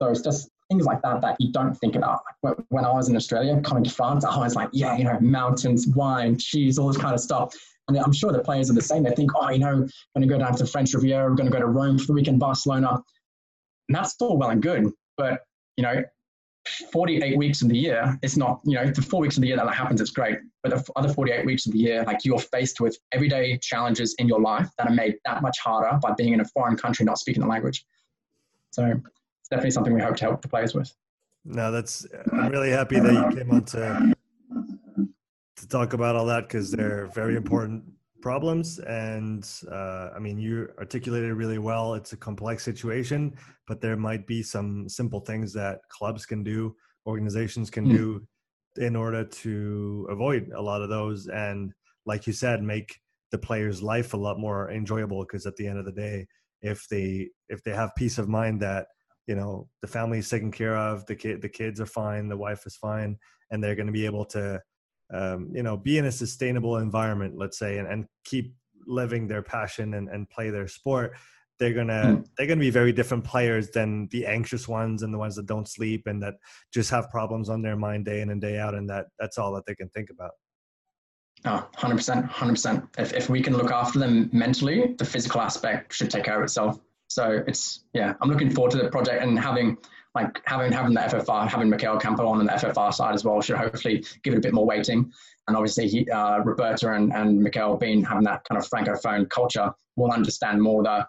So 0.00 0.08
it's 0.08 0.22
just 0.22 0.48
things 0.70 0.84
like 0.84 1.02
that 1.02 1.20
that 1.20 1.36
you 1.38 1.52
don't 1.52 1.74
think 1.74 1.96
about. 1.96 2.20
When 2.40 2.84
I 2.84 2.92
was 2.92 3.08
in 3.08 3.16
Australia, 3.16 3.60
coming 3.62 3.84
to 3.84 3.90
France, 3.90 4.24
I 4.24 4.38
was 4.38 4.54
like, 4.54 4.70
yeah, 4.72 4.96
you 4.96 5.04
know, 5.04 5.18
mountains, 5.20 5.86
wine, 5.88 6.38
cheese, 6.38 6.78
all 6.78 6.88
this 6.88 6.96
kind 6.96 7.14
of 7.14 7.20
stuff. 7.20 7.54
And 7.88 7.98
I'm 7.98 8.12
sure 8.12 8.32
the 8.32 8.38
players 8.38 8.70
are 8.70 8.74
the 8.74 8.82
same. 8.82 9.02
They 9.02 9.10
think, 9.10 9.32
oh, 9.34 9.50
you 9.50 9.58
know, 9.58 9.68
I'm 9.68 9.88
going 10.14 10.22
to 10.22 10.26
go 10.26 10.38
down 10.38 10.52
to 10.56 10.62
the 10.62 10.70
French 10.70 10.94
Riviera, 10.94 11.28
we're 11.28 11.34
going 11.34 11.50
to 11.50 11.52
go 11.52 11.58
to 11.58 11.66
Rome 11.66 11.98
for 11.98 12.06
the 12.06 12.12
weekend, 12.12 12.38
Barcelona. 12.38 13.02
And 13.88 13.96
that's 13.96 14.14
all 14.20 14.38
well 14.38 14.50
and 14.50 14.62
good. 14.62 14.92
But, 15.16 15.40
you 15.76 15.82
know, 15.82 16.04
48 16.92 17.36
weeks 17.36 17.62
of 17.62 17.68
the 17.68 17.76
year, 17.76 18.18
it's 18.22 18.36
not, 18.36 18.60
you 18.64 18.74
know, 18.74 18.90
the 18.90 19.02
four 19.02 19.20
weeks 19.20 19.36
of 19.36 19.42
the 19.42 19.48
year 19.48 19.56
that, 19.56 19.66
that 19.66 19.74
happens, 19.74 20.00
it's 20.00 20.10
great. 20.10 20.38
But 20.62 20.70
the 20.70 20.92
other 20.96 21.12
48 21.12 21.44
weeks 21.46 21.66
of 21.66 21.72
the 21.72 21.78
year, 21.78 22.04
like 22.04 22.24
you're 22.24 22.38
faced 22.38 22.80
with 22.80 22.98
everyday 23.12 23.58
challenges 23.58 24.14
in 24.18 24.28
your 24.28 24.40
life 24.40 24.68
that 24.78 24.88
are 24.88 24.94
made 24.94 25.16
that 25.24 25.42
much 25.42 25.58
harder 25.58 25.98
by 26.02 26.12
being 26.16 26.32
in 26.32 26.40
a 26.40 26.44
foreign 26.44 26.76
country, 26.76 27.04
not 27.04 27.18
speaking 27.18 27.42
the 27.42 27.48
language. 27.48 27.84
So 28.70 28.84
it's 28.84 29.48
definitely 29.48 29.72
something 29.72 29.94
we 29.94 30.00
hope 30.00 30.16
to 30.16 30.24
help 30.24 30.42
the 30.42 30.48
players 30.48 30.74
with. 30.74 30.92
No, 31.44 31.72
that's, 31.72 32.06
I'm 32.32 32.50
really 32.50 32.70
happy 32.70 33.00
that 33.00 33.12
you 33.12 33.36
came 33.36 33.50
on 33.50 33.64
to, 33.64 34.14
to 35.56 35.68
talk 35.68 35.92
about 35.94 36.16
all 36.16 36.26
that 36.26 36.42
because 36.42 36.70
they're 36.70 37.06
very 37.06 37.36
important 37.36 37.84
problems 38.20 38.78
and 38.80 39.48
uh, 39.70 40.08
i 40.14 40.18
mean 40.18 40.38
you 40.38 40.68
articulated 40.78 41.32
really 41.32 41.58
well 41.58 41.94
it's 41.94 42.12
a 42.12 42.16
complex 42.16 42.64
situation 42.64 43.34
but 43.66 43.80
there 43.80 43.96
might 43.96 44.26
be 44.26 44.42
some 44.42 44.88
simple 44.88 45.20
things 45.20 45.52
that 45.52 45.80
clubs 45.88 46.26
can 46.26 46.42
do 46.42 46.74
organizations 47.06 47.70
can 47.70 47.86
mm. 47.86 47.96
do 47.96 48.26
in 48.76 48.94
order 48.94 49.24
to 49.24 50.06
avoid 50.10 50.50
a 50.56 50.62
lot 50.62 50.82
of 50.82 50.88
those 50.88 51.26
and 51.28 51.72
like 52.06 52.26
you 52.26 52.32
said 52.32 52.62
make 52.62 52.98
the 53.32 53.38
player's 53.38 53.82
life 53.82 54.14
a 54.14 54.16
lot 54.16 54.38
more 54.38 54.70
enjoyable 54.70 55.22
because 55.22 55.46
at 55.46 55.56
the 55.56 55.66
end 55.66 55.78
of 55.78 55.84
the 55.84 55.92
day 55.92 56.26
if 56.62 56.86
they 56.88 57.28
if 57.48 57.62
they 57.62 57.72
have 57.72 57.94
peace 57.96 58.18
of 58.18 58.28
mind 58.28 58.60
that 58.60 58.86
you 59.26 59.34
know 59.34 59.68
the 59.82 59.88
family 59.88 60.18
is 60.18 60.28
taken 60.28 60.50
care 60.50 60.76
of 60.76 61.04
the 61.06 61.14
kid 61.14 61.40
the 61.40 61.48
kids 61.48 61.80
are 61.80 61.86
fine 61.86 62.28
the 62.28 62.36
wife 62.36 62.66
is 62.66 62.76
fine 62.76 63.16
and 63.50 63.62
they're 63.62 63.74
going 63.74 63.86
to 63.86 63.92
be 63.92 64.06
able 64.06 64.24
to 64.24 64.60
um, 65.12 65.50
you 65.52 65.62
know 65.62 65.76
be 65.76 65.98
in 65.98 66.06
a 66.06 66.12
sustainable 66.12 66.76
environment 66.76 67.34
let's 67.36 67.58
say 67.58 67.78
and, 67.78 67.88
and 67.88 68.06
keep 68.24 68.54
living 68.86 69.28
their 69.28 69.42
passion 69.42 69.94
and, 69.94 70.08
and 70.08 70.28
play 70.30 70.50
their 70.50 70.68
sport 70.68 71.12
they're 71.58 71.74
gonna 71.74 71.92
mm. 71.92 72.26
they're 72.36 72.46
gonna 72.46 72.60
be 72.60 72.70
very 72.70 72.92
different 72.92 73.24
players 73.24 73.70
than 73.70 74.08
the 74.10 74.26
anxious 74.26 74.66
ones 74.66 75.02
and 75.02 75.12
the 75.12 75.18
ones 75.18 75.36
that 75.36 75.46
don't 75.46 75.68
sleep 75.68 76.06
and 76.06 76.22
that 76.22 76.34
just 76.72 76.90
have 76.90 77.10
problems 77.10 77.48
on 77.48 77.62
their 77.62 77.76
mind 77.76 78.04
day 78.04 78.20
in 78.20 78.30
and 78.30 78.40
day 78.40 78.58
out 78.58 78.74
and 78.74 78.88
that 78.88 79.06
that's 79.18 79.38
all 79.38 79.52
that 79.52 79.64
they 79.66 79.74
can 79.74 79.88
think 79.90 80.10
about 80.10 80.32
Oh, 81.44 81.66
100%, 81.78 82.28
100%. 82.28 82.88
If, 82.98 83.14
if 83.14 83.30
we 83.30 83.40
can 83.40 83.56
look 83.56 83.70
after 83.70 83.98
them 83.98 84.28
mentally, 84.32 84.94
the 84.98 85.04
physical 85.04 85.40
aspect 85.40 85.94
should 85.94 86.10
take 86.10 86.24
care 86.24 86.36
of 86.36 86.44
itself. 86.44 86.78
So 87.08 87.42
it's, 87.46 87.84
yeah, 87.94 88.14
I'm 88.20 88.28
looking 88.28 88.50
forward 88.50 88.72
to 88.72 88.78
the 88.78 88.90
project 88.90 89.22
and 89.22 89.38
having 89.38 89.78
like 90.14 90.40
having 90.46 90.72
having 90.72 90.94
the 90.94 91.00
FFR, 91.00 91.48
having 91.48 91.70
Mikel 91.70 91.98
Campo 91.98 92.26
on 92.26 92.44
the 92.44 92.52
FFR 92.52 92.92
side 92.92 93.14
as 93.14 93.24
well 93.24 93.40
should 93.40 93.56
hopefully 93.56 94.04
give 94.22 94.34
it 94.34 94.38
a 94.38 94.40
bit 94.40 94.52
more 94.52 94.66
weighting. 94.66 95.10
And 95.46 95.56
obviously, 95.56 95.88
he, 95.88 96.10
uh, 96.10 96.38
Roberta 96.40 96.92
and, 96.92 97.12
and 97.12 97.40
Mikel 97.40 97.76
being 97.76 98.02
having 98.04 98.24
that 98.24 98.42
kind 98.48 98.60
of 98.60 98.68
francophone 98.68 99.28
culture 99.30 99.72
will 99.96 100.10
understand 100.10 100.60
more 100.60 100.82
the 100.82 101.06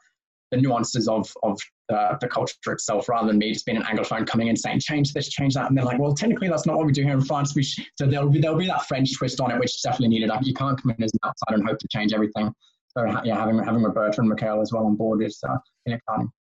the 0.51 0.57
nuances 0.57 1.07
of 1.07 1.31
of 1.43 1.59
the, 1.89 2.17
the 2.21 2.27
culture 2.27 2.55
itself 2.67 3.09
rather 3.09 3.27
than 3.27 3.37
me 3.37 3.51
just 3.51 3.65
being 3.65 3.77
an 3.77 3.83
anglophone 3.83 4.25
coming 4.25 4.47
in 4.47 4.55
saying 4.55 4.79
change 4.79 5.13
this, 5.13 5.29
change 5.29 5.55
that, 5.55 5.67
and 5.67 5.77
they're 5.77 5.85
like, 5.85 5.99
well, 5.99 6.13
technically 6.13 6.47
that's 6.47 6.65
not 6.65 6.77
what 6.77 6.85
we 6.85 6.91
do 6.91 7.03
here 7.03 7.13
in 7.13 7.21
France. 7.21 7.55
We 7.55 7.63
sh-. 7.63 7.89
so 7.97 8.05
there'll 8.05 8.29
be 8.29 8.39
there'll 8.39 8.57
be 8.57 8.67
that 8.67 8.85
French 8.87 9.17
twist 9.17 9.41
on 9.41 9.51
it, 9.51 9.59
which 9.59 9.75
is 9.75 9.81
definitely 9.81 10.09
needed. 10.09 10.29
Like, 10.29 10.45
you 10.45 10.53
can't 10.53 10.81
come 10.81 10.91
in 10.91 11.03
as 11.03 11.11
an 11.13 11.19
outsider 11.25 11.59
and 11.59 11.67
hope 11.67 11.79
to 11.79 11.87
change 11.91 12.13
everything. 12.13 12.53
So 12.97 13.05
yeah, 13.23 13.37
having 13.37 13.57
having 13.63 13.83
Roberta 13.83 14.21
and 14.21 14.29
Mikel 14.29 14.61
as 14.61 14.71
well 14.71 14.85
on 14.85 14.95
board 14.95 15.23
is 15.23 15.39
uh, 15.47 15.57
exciting. 15.85 16.31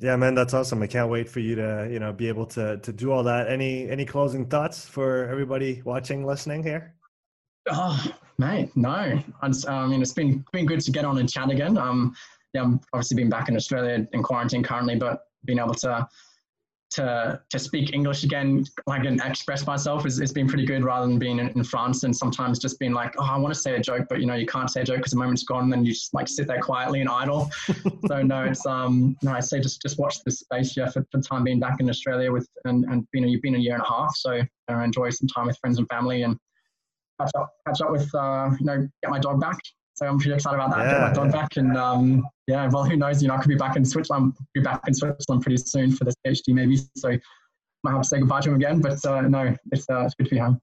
Yeah, 0.00 0.16
man, 0.16 0.34
that's 0.34 0.54
awesome. 0.54 0.82
I 0.82 0.88
can't 0.88 1.08
wait 1.08 1.28
for 1.28 1.40
you 1.40 1.54
to, 1.54 1.88
you 1.90 2.00
know, 2.00 2.12
be 2.12 2.26
able 2.28 2.46
to 2.46 2.78
to 2.78 2.92
do 2.92 3.12
all 3.12 3.22
that. 3.24 3.48
Any 3.48 3.88
any 3.88 4.04
closing 4.04 4.46
thoughts 4.46 4.84
for 4.84 5.28
everybody 5.28 5.82
watching, 5.84 6.26
listening 6.26 6.62
here? 6.62 6.94
Oh, 7.70 8.04
mate, 8.38 8.70
no. 8.76 9.22
I 9.40 9.86
mean, 9.86 10.02
it's 10.02 10.12
been 10.12 10.44
been 10.52 10.66
good 10.66 10.80
to 10.80 10.90
get 10.90 11.04
on 11.04 11.18
and 11.18 11.30
chat 11.30 11.50
again. 11.50 11.78
Um, 11.78 12.14
yeah, 12.52 12.62
I'm 12.62 12.80
obviously 12.92 13.16
been 13.16 13.30
back 13.30 13.48
in 13.48 13.56
Australia 13.56 14.06
in 14.12 14.22
quarantine 14.22 14.62
currently, 14.62 14.96
but 14.96 15.26
being 15.44 15.58
able 15.58 15.74
to 15.74 16.08
to 16.94 17.40
to 17.50 17.58
speak 17.58 17.92
English 17.92 18.24
again, 18.24 18.64
like 18.86 19.04
and 19.04 19.20
express 19.24 19.66
myself 19.66 20.06
is, 20.06 20.20
is 20.20 20.32
been 20.32 20.46
pretty 20.46 20.64
good 20.64 20.84
rather 20.84 21.06
than 21.06 21.18
being 21.18 21.38
in, 21.38 21.48
in, 21.50 21.64
France 21.64 22.04
and 22.04 22.14
sometimes 22.14 22.58
just 22.58 22.78
being 22.78 22.92
like, 22.92 23.14
oh, 23.18 23.24
I 23.24 23.36
want 23.36 23.52
to 23.52 23.60
say 23.60 23.74
a 23.74 23.80
joke, 23.80 24.06
but 24.08 24.20
you 24.20 24.26
know, 24.26 24.34
you 24.34 24.46
can't 24.46 24.70
say 24.70 24.82
a 24.82 24.84
joke 24.84 24.98
because 24.98 25.12
the 25.12 25.18
moment's 25.18 25.42
gone, 25.44 25.64
and 25.64 25.72
then 25.72 25.84
you 25.84 25.92
just 25.92 26.14
like 26.14 26.28
sit 26.28 26.46
there 26.46 26.60
quietly 26.60 27.00
and 27.00 27.08
idle. 27.08 27.50
so 28.06 28.22
no, 28.22 28.44
it's 28.44 28.64
um 28.66 29.16
no, 29.22 29.32
I 29.32 29.40
say 29.40 29.60
just 29.60 29.82
just 29.82 29.98
watch 29.98 30.22
this 30.24 30.40
space, 30.40 30.76
yeah, 30.76 30.86
for, 30.86 31.02
for 31.10 31.18
the 31.18 31.22
time 31.22 31.44
being 31.44 31.60
back 31.60 31.80
in 31.80 31.90
Australia 31.90 32.30
with 32.30 32.48
and 32.64 32.84
and 32.84 33.06
you 33.12 33.20
know 33.20 33.26
you've 33.26 33.42
been 33.42 33.56
a 33.56 33.58
year 33.58 33.74
and 33.74 33.82
a 33.82 33.88
half, 33.88 34.14
so 34.16 34.32
you 34.32 34.46
know, 34.68 34.80
enjoy 34.80 35.10
some 35.10 35.28
time 35.28 35.46
with 35.46 35.58
friends 35.58 35.78
and 35.78 35.88
family 35.88 36.22
and 36.22 36.38
catch 37.20 37.30
up 37.36 37.50
catch 37.66 37.80
up 37.80 37.90
with 37.90 38.12
uh 38.14 38.50
you 38.58 38.66
know 38.66 38.88
get 39.02 39.10
my 39.10 39.18
dog 39.18 39.40
back 39.40 39.58
so 39.94 40.06
I'm 40.06 40.18
pretty 40.18 40.34
excited 40.34 40.56
about 40.56 40.70
that. 40.70 40.84
Yeah, 40.84 40.92
Get 40.92 41.00
my 41.00 41.12
dog 41.12 41.32
back, 41.32 41.56
and 41.56 41.76
um, 41.76 42.26
yeah, 42.46 42.68
well, 42.68 42.84
who 42.84 42.96
knows? 42.96 43.22
You 43.22 43.28
know, 43.28 43.34
I 43.34 43.38
could 43.38 43.48
be 43.48 43.56
back 43.56 43.76
in 43.76 43.84
Switzerland. 43.84 44.34
Be 44.52 44.60
back 44.60 44.80
in 44.88 44.94
Switzerland 44.94 45.42
pretty 45.42 45.56
soon 45.56 45.92
for 45.92 46.04
this 46.04 46.14
PhD, 46.26 46.48
maybe. 46.48 46.78
So 46.96 47.16
might 47.84 47.92
have 47.92 48.02
to 48.02 48.08
say 48.08 48.18
goodbye 48.18 48.40
to 48.40 48.50
him 48.50 48.56
again. 48.56 48.80
But 48.80 49.04
uh, 49.06 49.20
no, 49.22 49.56
it's 49.70 49.88
uh, 49.88 50.04
it's 50.04 50.14
good 50.14 50.24
to 50.24 50.30
be 50.30 50.38
home. 50.38 50.60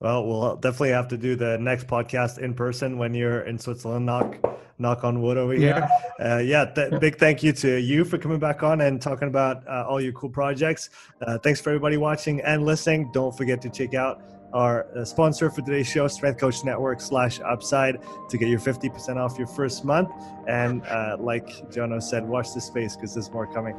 Well, 0.00 0.24
we'll 0.24 0.56
definitely 0.56 0.90
have 0.90 1.08
to 1.08 1.16
do 1.16 1.34
the 1.34 1.58
next 1.58 1.88
podcast 1.88 2.38
in 2.38 2.54
person 2.54 2.98
when 2.98 3.14
you're 3.14 3.40
in 3.40 3.58
Switzerland. 3.58 4.06
Knock, 4.06 4.36
knock 4.78 5.02
on 5.02 5.20
wood 5.22 5.36
over 5.36 5.54
here. 5.54 5.88
Yeah, 6.20 6.34
uh, 6.34 6.38
yeah 6.38 6.66
th- 6.66 7.00
big 7.00 7.18
thank 7.18 7.42
you 7.42 7.52
to 7.54 7.80
you 7.80 8.04
for 8.04 8.16
coming 8.16 8.38
back 8.38 8.62
on 8.62 8.80
and 8.82 9.02
talking 9.02 9.26
about 9.26 9.66
uh, 9.66 9.86
all 9.88 10.00
your 10.00 10.12
cool 10.12 10.30
projects. 10.30 10.90
Uh, 11.20 11.36
thanks 11.38 11.60
for 11.60 11.70
everybody 11.70 11.96
watching 11.96 12.40
and 12.42 12.64
listening. 12.64 13.10
Don't 13.12 13.36
forget 13.36 13.60
to 13.62 13.70
check 13.70 13.94
out 13.94 14.22
our 14.52 14.86
uh, 14.96 15.04
sponsor 15.04 15.50
for 15.50 15.62
today's 15.62 15.86
show, 15.86 16.08
Strength 16.08 16.40
Coach 16.40 16.64
Network 16.64 17.00
slash 17.00 17.40
Upside, 17.40 17.98
to 18.28 18.38
get 18.38 18.48
your 18.48 18.60
50% 18.60 19.16
off 19.16 19.38
your 19.38 19.46
first 19.46 19.84
month. 19.84 20.10
And 20.46 20.84
uh, 20.86 21.16
like 21.18 21.46
Jono 21.70 22.02
said, 22.02 22.26
watch 22.26 22.54
this 22.54 22.64
space 22.64 22.96
because 22.96 23.14
there's 23.14 23.30
more 23.30 23.46
coming. 23.46 23.74